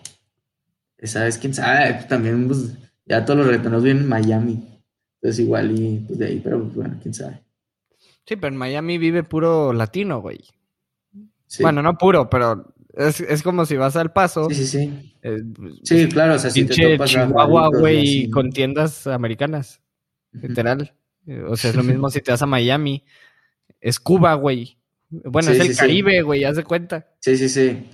¿Sabes 1.03 1.38
quién 1.38 1.53
sabe? 1.53 1.93
Pues 1.95 2.07
también, 2.07 2.47
pues, 2.47 2.77
ya 3.05 3.25
todos 3.25 3.39
los 3.39 3.47
reggaetoneros 3.47 3.84
viven 3.84 3.97
en 4.03 4.07
Miami. 4.07 4.81
Entonces, 5.21 5.39
igual, 5.43 5.77
y 5.77 5.99
pues 6.07 6.19
de 6.19 6.25
ahí, 6.27 6.41
pero 6.43 6.61
pues, 6.63 6.75
bueno, 6.75 6.97
quién 7.01 7.13
sabe. 7.13 7.41
Sí, 8.25 8.35
pero 8.38 8.47
en 8.47 8.55
Miami 8.57 8.97
vive 8.97 9.23
puro 9.23 9.73
latino, 9.73 10.21
güey. 10.21 10.39
Sí. 11.47 11.61
Bueno, 11.63 11.81
no 11.81 11.97
puro, 11.97 12.30
pero 12.30 12.73
es, 12.93 13.19
es 13.19 13.43
como 13.43 13.65
si 13.65 13.75
vas 13.75 13.95
al 13.95 14.13
paso. 14.13 14.47
Sí, 14.49 14.55
sí, 14.55 14.65
sí. 14.67 15.13
eh, 15.21 15.39
Sí, 15.84 16.07
claro, 16.07 16.35
o 16.35 16.39
sea, 16.39 16.49
si 16.49 16.65
te 16.65 16.75
topas 16.93 17.15
a 17.15 17.25
Chihuahua, 17.27 17.69
güey, 17.69 18.30
con 18.30 18.51
tiendas 18.51 19.05
americanas, 19.07 19.81
literal. 20.31 20.93
Eh, 21.27 21.41
O 21.47 21.55
sea, 21.57 21.69
es 21.71 21.75
lo 21.75 21.84
mismo 21.84 22.09
si 22.09 22.21
te 22.21 22.31
vas 22.31 22.41
a 22.41 22.45
Miami. 22.45 23.03
Es 23.81 23.99
Cuba, 23.99 24.34
güey. 24.35 24.77
Bueno, 25.09 25.49
Sí, 25.51 25.55
es 25.57 25.61
el 25.61 25.73
sí. 25.73 25.80
Caribe, 25.80 26.21
güey, 26.21 26.43
haz 26.45 26.55
de 26.55 26.63
cuenta. 26.63 27.07
Sí, 27.19 27.38
sí, 27.38 27.49
sí. 27.49 27.85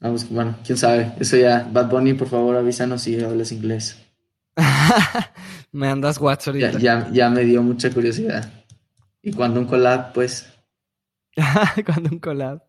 Vamos, 0.00 0.28
bueno, 0.28 0.56
quién 0.64 0.76
sabe. 0.78 1.12
Eso 1.18 1.36
ya. 1.36 1.68
Bad 1.70 1.88
Bunny, 1.88 2.14
por 2.14 2.28
favor, 2.28 2.56
avísanos 2.56 3.02
si 3.02 3.22
hablas 3.22 3.52
inglés. 3.52 3.98
Me 5.72 5.88
andas 5.88 6.18
WhatsApp 6.18 6.56
Ya, 6.56 6.66
ahorita. 6.68 6.80
ya, 6.82 7.08
ya 7.12 7.30
me 7.30 7.42
dio 7.44 7.62
mucha 7.62 7.90
curiosidad. 7.90 8.52
Y 9.22 9.32
cuando 9.32 9.58
un 9.60 9.66
collab, 9.66 10.12
pues. 10.12 10.46
Cuando 11.86 12.10
un 12.10 12.18
collab. 12.20 12.62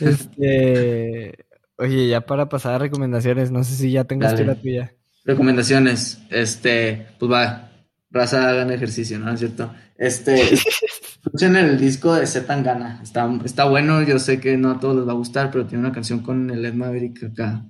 Este. 0.00 1.44
Oye, 1.76 2.08
ya 2.08 2.22
para 2.22 2.48
pasar 2.48 2.74
a 2.74 2.78
recomendaciones, 2.78 3.50
no 3.50 3.64
sé 3.64 3.74
si 3.74 3.90
ya 3.90 4.04
tengas 4.04 4.36
tú 4.36 4.44
la 4.44 4.54
tuya. 4.54 4.94
Recomendaciones. 5.24 6.20
Este, 6.30 7.08
pues 7.18 7.30
va. 7.30 7.70
Raza, 8.10 8.48
hagan 8.48 8.70
ejercicio, 8.72 9.18
¿no? 9.18 9.32
¿Es 9.32 9.40
cierto? 9.40 9.72
Este, 9.98 10.34
escuchen 11.22 11.54
el 11.56 11.78
disco 11.78 12.14
de 12.14 12.26
Z 12.26 12.46
Tangana. 12.46 13.00
Está, 13.02 13.30
está 13.44 13.64
bueno, 13.64 14.02
yo 14.02 14.18
sé 14.18 14.40
que 14.40 14.56
no 14.56 14.70
a 14.70 14.80
todos 14.80 14.96
les 14.96 15.06
va 15.06 15.12
a 15.12 15.16
gustar, 15.16 15.50
pero 15.50 15.66
tiene 15.66 15.84
una 15.84 15.92
canción 15.92 16.20
con 16.20 16.50
el 16.50 16.64
Ed 16.64 16.74
Maverick 16.74 17.24
acá 17.24 17.64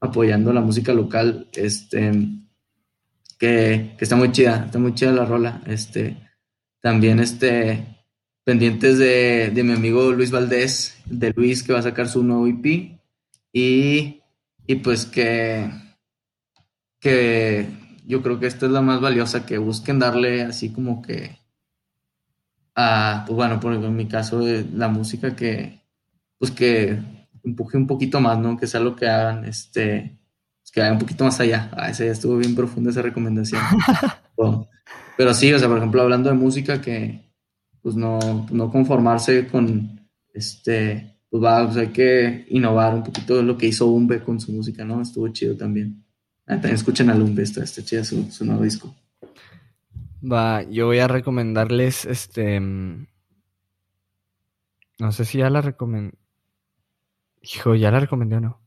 apoyando 0.00 0.52
la 0.52 0.60
música 0.60 0.92
local. 0.92 1.48
Este, 1.52 2.12
que, 3.38 3.94
que 3.98 4.04
está 4.04 4.16
muy 4.16 4.30
chida, 4.30 4.64
está 4.66 4.78
muy 4.78 4.94
chida 4.94 5.12
la 5.12 5.24
rola. 5.24 5.62
Este, 5.66 6.16
también 6.80 7.18
este, 7.18 8.04
pendientes 8.44 8.98
de, 8.98 9.50
de 9.52 9.64
mi 9.64 9.72
amigo 9.72 10.12
Luis 10.12 10.30
Valdés, 10.30 10.96
de 11.06 11.32
Luis 11.32 11.64
que 11.64 11.72
va 11.72 11.80
a 11.80 11.82
sacar 11.82 12.08
su 12.08 12.22
nuevo 12.22 12.46
EP. 12.46 13.00
Y, 13.52 14.22
y 14.66 14.74
pues 14.76 15.06
que, 15.06 15.68
que 17.00 17.66
yo 18.06 18.22
creo 18.22 18.38
que 18.38 18.46
esta 18.46 18.66
es 18.66 18.72
la 18.72 18.80
más 18.80 19.00
valiosa, 19.00 19.44
que 19.44 19.58
busquen 19.58 19.98
darle 19.98 20.42
así 20.42 20.72
como 20.72 21.02
que 21.02 21.39
a, 22.80 23.24
pues 23.26 23.36
bueno, 23.36 23.60
por 23.60 23.72
ejemplo, 23.72 23.88
en 23.88 23.96
mi 23.96 24.06
caso, 24.06 24.46
eh, 24.46 24.66
la 24.74 24.88
música 24.88 25.36
que, 25.36 25.80
pues 26.38 26.50
que 26.50 26.98
empuje 27.44 27.76
un 27.76 27.86
poquito 27.86 28.20
más, 28.20 28.38
¿no? 28.38 28.56
Que 28.56 28.66
sea 28.66 28.80
lo 28.80 28.96
que 28.96 29.08
hagan, 29.08 29.44
este, 29.44 30.18
pues 30.60 30.70
que 30.72 30.80
vayan 30.80 30.94
un 30.94 31.00
poquito 31.00 31.24
más 31.24 31.40
allá. 31.40 31.70
Ah, 31.76 31.90
esa 31.90 32.04
ya 32.04 32.12
estuvo 32.12 32.36
bien 32.36 32.54
profunda 32.54 32.90
esa 32.90 33.02
recomendación. 33.02 33.60
Pero, 34.36 34.68
pero 35.18 35.34
sí, 35.34 35.52
o 35.52 35.58
sea, 35.58 35.68
por 35.68 35.76
ejemplo, 35.76 36.00
hablando 36.00 36.30
de 36.30 36.34
música, 36.34 36.80
que 36.80 37.30
pues 37.82 37.94
no, 37.94 38.46
no 38.50 38.70
conformarse 38.70 39.46
con, 39.48 40.00
este, 40.32 41.18
pues 41.28 41.42
va, 41.42 41.66
pues 41.66 41.76
hay 41.76 41.88
que 41.88 42.46
innovar 42.48 42.94
un 42.94 43.02
poquito 43.02 43.36
de 43.36 43.42
lo 43.42 43.58
que 43.58 43.66
hizo 43.66 43.86
Umbe 43.86 44.20
con 44.20 44.40
su 44.40 44.50
música, 44.52 44.82
¿no? 44.82 45.02
Estuvo 45.02 45.28
chido 45.28 45.56
también. 45.56 46.02
Ah, 46.46 46.54
también 46.54 46.74
escuchen 46.76 47.10
a 47.10 47.14
Lumbe, 47.14 47.42
está, 47.42 47.62
está 47.62 47.82
chido 47.84 48.02
su, 48.02 48.30
su 48.30 48.46
nuevo 48.46 48.64
disco. 48.64 48.94
Va, 50.22 50.62
yo 50.62 50.86
voy 50.86 50.98
a 50.98 51.08
recomendarles 51.08 52.04
este. 52.04 52.60
mm, 52.60 53.06
No 54.98 55.12
sé 55.12 55.24
si 55.24 55.38
ya 55.38 55.48
la 55.50 55.60
recomendé. 55.62 56.14
Hijo, 57.42 57.74
ya 57.74 57.90
la 57.90 58.00
recomendé 58.00 58.36
o 58.36 58.40
no. 58.40 58.60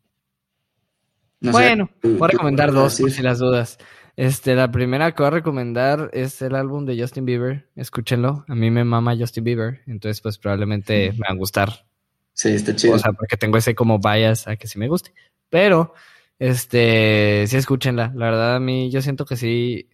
Bueno, 1.42 1.90
¿tú- 2.02 2.18
voy 2.18 2.26
a 2.26 2.28
recomendar 2.30 2.72
dos 2.72 3.00
por 3.00 3.12
si 3.12 3.22
las 3.22 3.40
dudas. 3.40 3.78
Este, 4.16 4.56
la 4.56 4.72
primera 4.72 5.12
que 5.12 5.22
voy 5.24 5.28
a 5.28 5.32
recomendar 5.32 6.10
es 6.14 6.42
el 6.42 6.56
álbum 6.56 6.86
de 6.86 7.00
Justin 7.00 7.26
Bieber. 7.26 7.68
Escúchenlo. 7.76 8.46
A 8.48 8.56
mí 8.56 8.72
me 8.72 8.84
mama 8.84 9.16
Justin 9.18 9.44
Bieber. 9.44 9.82
Entonces, 9.88 10.22
pues 10.22 10.38
probablemente 10.38 11.12
me 11.12 11.18
va 11.20 11.28
a 11.30 11.36
gustar. 11.36 11.86
Sí, 12.34 12.50
está 12.50 12.76
chido. 12.76 12.94
O 12.96 13.00
sea, 13.00 13.12
porque 13.14 13.38
tengo 13.38 13.58
ese 13.58 13.76
como 13.76 14.00
bias 14.00 14.48
a 14.48 14.56
que 14.56 14.68
sí 14.68 14.80
me 14.80 14.88
guste. 14.88 15.14
Pero, 15.50 15.94
este, 16.40 17.46
sí 17.48 17.58
escúchenla. 17.58 18.12
La 18.16 18.26
verdad, 18.26 18.56
a 18.56 18.60
mí 18.60 18.90
yo 18.90 19.02
siento 19.02 19.26
que 19.26 19.36
sí. 19.36 19.90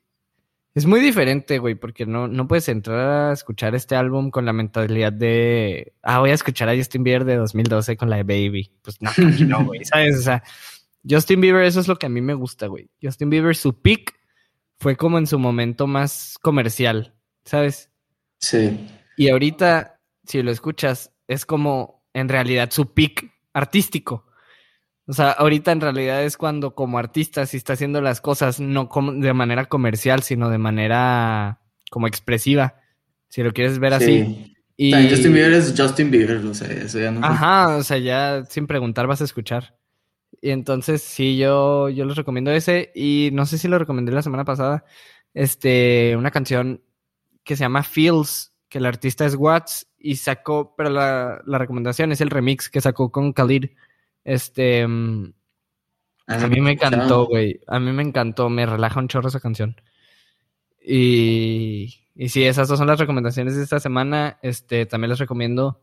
Es 0.80 0.86
muy 0.86 1.02
diferente, 1.02 1.60
güey, 1.60 1.76
porque 1.76 2.06
no, 2.06 2.30
no 2.30 2.48
puedes 2.48 2.70
entrar 2.70 3.32
a 3.32 3.34
escuchar 3.34 3.76
este 3.76 3.98
álbum 3.98 4.32
con 4.32 4.46
la 4.46 4.54
mentalidad 4.54 5.12
de, 5.12 5.92
ah, 6.02 6.20
voy 6.20 6.30
a 6.30 6.36
escuchar 6.36 6.70
a 6.70 6.76
Justin 6.78 7.04
Bieber 7.04 7.26
de 7.26 7.36
2012 7.36 7.98
con 7.98 8.10
la 8.10 8.16
de 8.16 8.24
Baby. 8.24 8.72
Pues 8.82 8.96
no, 9.02 9.12
no, 9.46 9.66
güey, 9.66 9.84
¿sabes? 9.84 10.20
O 10.20 10.22
sea, 10.22 10.42
Justin 11.04 11.42
Bieber, 11.42 11.66
eso 11.66 11.82
es 11.82 11.90
lo 11.90 11.98
que 11.98 12.06
a 12.06 12.10
mí 12.10 12.22
me 12.22 12.34
gusta, 12.34 12.68
güey. 12.68 12.90
Justin 13.04 13.30
Bieber, 13.30 13.58
su 13.58 13.82
peak 13.82 14.16
fue 14.78 14.96
como 14.96 15.18
en 15.18 15.28
su 15.28 15.38
momento 15.38 15.86
más 15.86 16.38
comercial, 16.42 17.14
¿sabes? 17.44 17.92
sí, 18.38 18.88
Y 19.18 19.28
ahorita, 19.28 20.00
si 20.24 20.42
lo 20.42 20.50
escuchas, 20.50 21.12
es 21.28 21.46
como 21.46 22.06
en 22.14 22.30
realidad 22.30 22.72
su 22.72 22.94
peak 22.94 23.34
artístico. 23.52 24.28
O 25.10 25.14
sea, 25.14 25.32
ahorita 25.32 25.72
en 25.72 25.82
realidad 25.82 26.24
es 26.24 26.38
cuando 26.38 26.76
como 26.76 27.00
artista 27.00 27.48
si 27.48 27.58
está 27.58 27.74
haciendo 27.74 28.00
las 28.00 28.22
cosas 28.22 28.60
no 28.60 28.88
de 29.16 29.34
manera 29.34 29.66
comercial, 29.66 30.22
sino 30.22 30.52
de 30.52 30.60
manera 30.60 31.62
como 31.90 32.06
expresiva, 32.06 32.76
si 33.28 33.42
lo 33.42 33.52
quieres 33.52 33.80
ver 33.80 33.96
así. 33.96 34.06
sí. 34.06 34.56
Y... 34.78 34.94
Justin 35.10 35.34
Bieber 35.34 35.54
es 35.54 35.74
Justin 35.76 36.12
Bieber, 36.12 36.38
o 36.46 36.54
sea, 36.54 36.68
eso 36.68 37.00
ya 37.00 37.10
no. 37.10 37.26
Ajá, 37.26 37.78
o 37.78 37.84
sea, 37.84 37.98
ya 37.98 38.46
sin 38.46 38.68
preguntar 38.68 39.08
vas 39.08 39.20
a 39.22 39.24
escuchar. 39.24 39.80
Y 40.42 40.52
entonces, 40.52 41.02
sí, 41.02 41.38
yo, 41.38 41.90
yo 41.90 42.06
les 42.06 42.16
recomiendo 42.16 42.52
ese. 42.52 42.92
Y 42.94 43.32
no 43.34 43.48
sé 43.48 43.58
si 43.58 43.68
lo 43.68 43.80
recomendé 43.80 44.12
la 44.12 44.22
semana 44.22 44.46
pasada. 44.46 44.86
Este, 45.34 46.16
una 46.16 46.30
canción 46.30 46.84
que 47.44 47.56
se 47.56 47.62
llama 47.62 47.82
Feels, 47.82 48.54
que 48.70 48.78
el 48.78 48.86
artista 48.86 49.26
es 49.26 49.34
Watts, 49.34 49.88
y 49.98 50.18
sacó, 50.18 50.76
pero 50.78 50.92
la, 50.92 51.42
la 51.48 51.58
recomendación 51.58 52.12
es 52.12 52.22
el 52.22 52.30
remix 52.30 52.70
que 52.70 52.80
sacó 52.80 53.12
con 53.12 53.34
Khalid. 53.34 53.72
Este, 54.30 54.88
mm, 54.88 55.34
Ah, 56.30 56.44
a 56.44 56.48
mí 56.48 56.62
me 56.62 56.74
encantó, 56.74 57.26
güey. 57.26 57.60
A 57.66 57.80
mí 57.80 57.92
me 57.92 58.04
encantó, 58.04 58.50
me 58.50 58.64
relaja 58.64 59.00
un 59.00 59.08
chorro 59.08 59.30
esa 59.30 59.40
canción. 59.40 59.76
Y, 60.80 62.02
y 62.16 62.30
sí, 62.30 62.44
esas 62.44 62.68
dos 62.68 62.78
son 62.78 62.88
las 62.88 63.00
recomendaciones 63.00 63.56
de 63.56 63.64
esta 63.64 63.80
semana. 63.80 64.38
Este, 64.44 64.86
también 64.86 65.10
les 65.10 65.18
recomiendo 65.18 65.82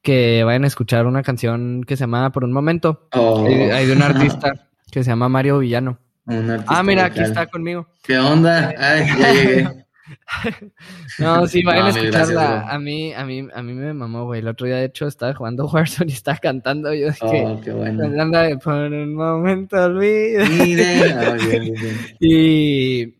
que 0.00 0.44
vayan 0.44 0.62
a 0.62 0.68
escuchar 0.68 1.06
una 1.06 1.24
canción 1.24 1.82
que 1.82 1.96
se 1.96 2.04
llama 2.04 2.30
Por 2.30 2.44
un 2.44 2.52
momento. 2.52 3.08
Oh. 3.14 3.44
Hay, 3.44 3.54
hay 3.54 3.86
de 3.86 3.92
un 3.94 4.02
artista 4.02 4.52
que 4.92 5.02
se 5.02 5.10
llama 5.10 5.28
Mario 5.28 5.58
Villano. 5.58 5.98
Un 6.26 6.50
artista 6.52 6.78
Ah, 6.78 6.84
mira, 6.84 7.06
aquí 7.06 7.20
está 7.20 7.48
conmigo. 7.48 7.88
¿Qué 8.04 8.16
onda? 8.16 8.72
Ay, 8.78 9.06
ya 9.18 9.32
llegué. 9.32 9.68
No, 11.18 11.46
sí, 11.46 11.62
vayan 11.62 11.82
No, 11.82 11.86
a 11.86 11.90
escucharla. 11.90 12.32
gracias, 12.44 12.72
a 12.74 12.78
mí, 12.78 13.12
a 13.14 13.24
mí, 13.24 13.48
a 13.52 13.62
mí 13.62 13.72
me 13.74 13.92
mamó, 13.94 14.24
güey. 14.24 14.40
El 14.40 14.48
otro 14.48 14.66
día, 14.66 14.76
de 14.76 14.86
hecho, 14.86 15.06
estaba 15.06 15.34
jugando 15.34 15.66
Warzone 15.72 16.10
y 16.10 16.14
estaba 16.14 16.38
cantando. 16.38 16.92
Yo 16.94 17.06
dije, 17.08 17.18
Oh, 17.22 17.60
qué 17.62 17.72
bueno. 17.72 18.04
hablando 18.04 18.38
de 18.38 18.56
por 18.58 18.74
un 18.74 19.14
momento 19.14 19.76
olvida. 19.84 20.44
Mire. 20.48 21.14
Ah, 21.14 21.32
bien, 21.34 21.62
bien, 21.62 21.74
bien. 21.74 21.96
Y 22.20 23.14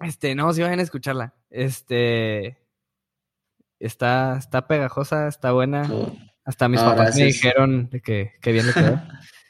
este, 0.00 0.34
no, 0.34 0.52
si 0.52 0.62
vayan 0.62 0.80
a 0.80 0.82
escucharla. 0.82 1.34
Este 1.50 2.58
está, 3.78 4.36
está 4.38 4.66
pegajosa, 4.66 5.28
está 5.28 5.52
buena. 5.52 5.88
Oh, 5.92 6.16
Hasta 6.44 6.68
mis 6.68 6.80
papás 6.80 7.16
me 7.16 7.24
dijeron 7.26 7.88
de 7.90 8.00
que, 8.00 8.32
que 8.40 8.52
bien 8.52 8.66
le 8.66 8.72
quedó. 8.72 9.02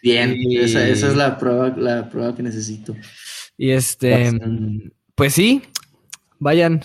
Bien, 0.02 0.34
Y- 0.36 0.58
esa, 0.58 0.86
esa 0.86 1.08
es 1.08 1.16
la 1.16 1.38
prueba, 1.38 1.72
la 1.76 2.08
prueba 2.10 2.34
que 2.34 2.42
necesito. 2.42 2.94
Y 3.56 3.70
este, 3.70 4.24
Bastante. 4.32 4.92
pues 5.14 5.32
sí, 5.32 5.62
vayan, 6.44 6.82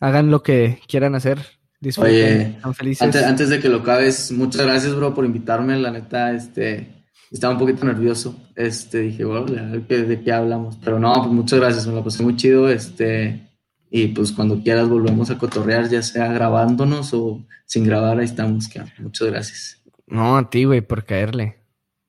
hagan 0.00 0.30
lo 0.30 0.42
que 0.42 0.80
quieran 0.86 1.14
hacer, 1.16 1.38
disfruten, 1.80 2.12
Oye, 2.14 2.58
sean 2.60 2.74
felices. 2.74 3.02
Antes, 3.02 3.22
antes 3.24 3.48
de 3.48 3.58
que 3.60 3.68
lo 3.68 3.78
acabes, 3.78 4.30
muchas 4.32 4.62
gracias, 4.62 4.94
bro, 4.94 5.12
por 5.14 5.24
invitarme. 5.24 5.76
La 5.78 5.90
neta, 5.90 6.32
este, 6.32 7.04
estaba 7.30 7.52
un 7.54 7.58
poquito 7.58 7.84
nervioso. 7.84 8.36
Este, 8.54 9.00
dije, 9.00 9.24
bueno, 9.24 9.46
a 9.60 9.70
ver 9.72 9.82
qué- 9.82 10.02
de 10.02 10.22
qué 10.22 10.32
hablamos. 10.32 10.78
Pero 10.82 10.98
no, 11.00 11.12
pues 11.12 11.28
muchas 11.32 11.58
gracias, 11.58 11.86
me 11.86 11.94
la 11.94 12.04
pasé 12.04 12.22
muy 12.22 12.36
chido. 12.36 12.68
Este, 12.70 13.48
y 13.90 14.08
pues 14.08 14.32
cuando 14.32 14.62
quieras 14.62 14.88
volvemos 14.88 15.30
a 15.30 15.38
cotorrear, 15.38 15.88
ya 15.90 16.02
sea 16.02 16.32
grabándonos 16.32 17.12
o 17.14 17.44
sin 17.66 17.84
grabar, 17.84 18.18
ahí 18.18 18.24
estamos. 18.24 18.68
que- 18.68 18.82
Muchas 18.98 19.28
gracias. 19.28 19.82
No, 20.06 20.36
a 20.36 20.48
ti, 20.48 20.64
güey, 20.64 20.80
por 20.82 21.04
caerle. 21.04 21.58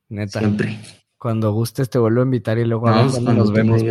Neta. 0.10 0.40
Siempre. 0.40 0.78
Cuando 1.18 1.52
gustes 1.54 1.90
te 1.90 1.98
vuelvo 1.98 2.22
a 2.22 2.26
invitar 2.26 2.60
y 2.60 2.66
luego 2.66 2.88
a 2.88 3.02
ver 3.02 3.12
cuando 3.12 3.34
nos 3.34 3.52
vemos. 3.52 3.82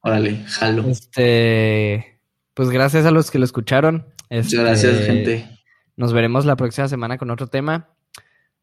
Órale, 0.00 0.44
jalo. 0.46 0.84
Este, 0.88 2.17
pues 2.58 2.70
gracias 2.70 3.06
a 3.06 3.12
los 3.12 3.30
que 3.30 3.38
lo 3.38 3.44
escucharon. 3.44 4.06
Muchas 4.30 4.52
gracias, 4.52 4.92
Este, 4.94 5.04
gente. 5.06 5.48
Nos 5.96 6.12
veremos 6.12 6.44
la 6.44 6.56
próxima 6.56 6.88
semana 6.88 7.16
con 7.16 7.30
otro 7.30 7.46
tema. 7.46 7.90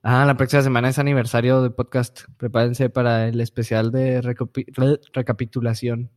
Ah, 0.04 0.26
la 0.26 0.36
próxima 0.36 0.62
semana 0.62 0.90
es 0.90 1.00
aniversario 1.00 1.62
de 1.62 1.70
podcast. 1.70 2.24
Prepárense 2.36 2.90
para 2.90 3.30
el 3.30 3.40
especial 3.40 3.92
de 3.94 4.22
recapi- 4.22 4.66
re- 4.76 5.00
recapitulación. 5.14 6.12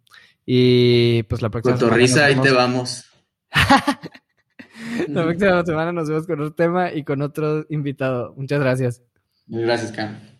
Y 0.44 1.22
pues 1.22 1.40
la 1.40 1.50
próxima 1.50 1.76
semana. 1.76 1.90
Cotorriza, 1.92 2.28
nos 2.28 2.36
ahí 2.36 2.42
te 2.42 2.50
vamos. 2.50 3.04
La 5.08 5.22
próxima 5.22 5.64
semana 5.64 5.92
nos 5.92 6.08
vemos 6.08 6.26
con 6.26 6.40
otro 6.40 6.54
tema 6.54 6.92
y 6.92 7.04
con 7.04 7.22
otro 7.22 7.64
invitado. 7.70 8.34
Muchas 8.36 8.58
gracias. 8.58 9.02
Gracias, 9.46 9.92
Cam. 9.92 10.37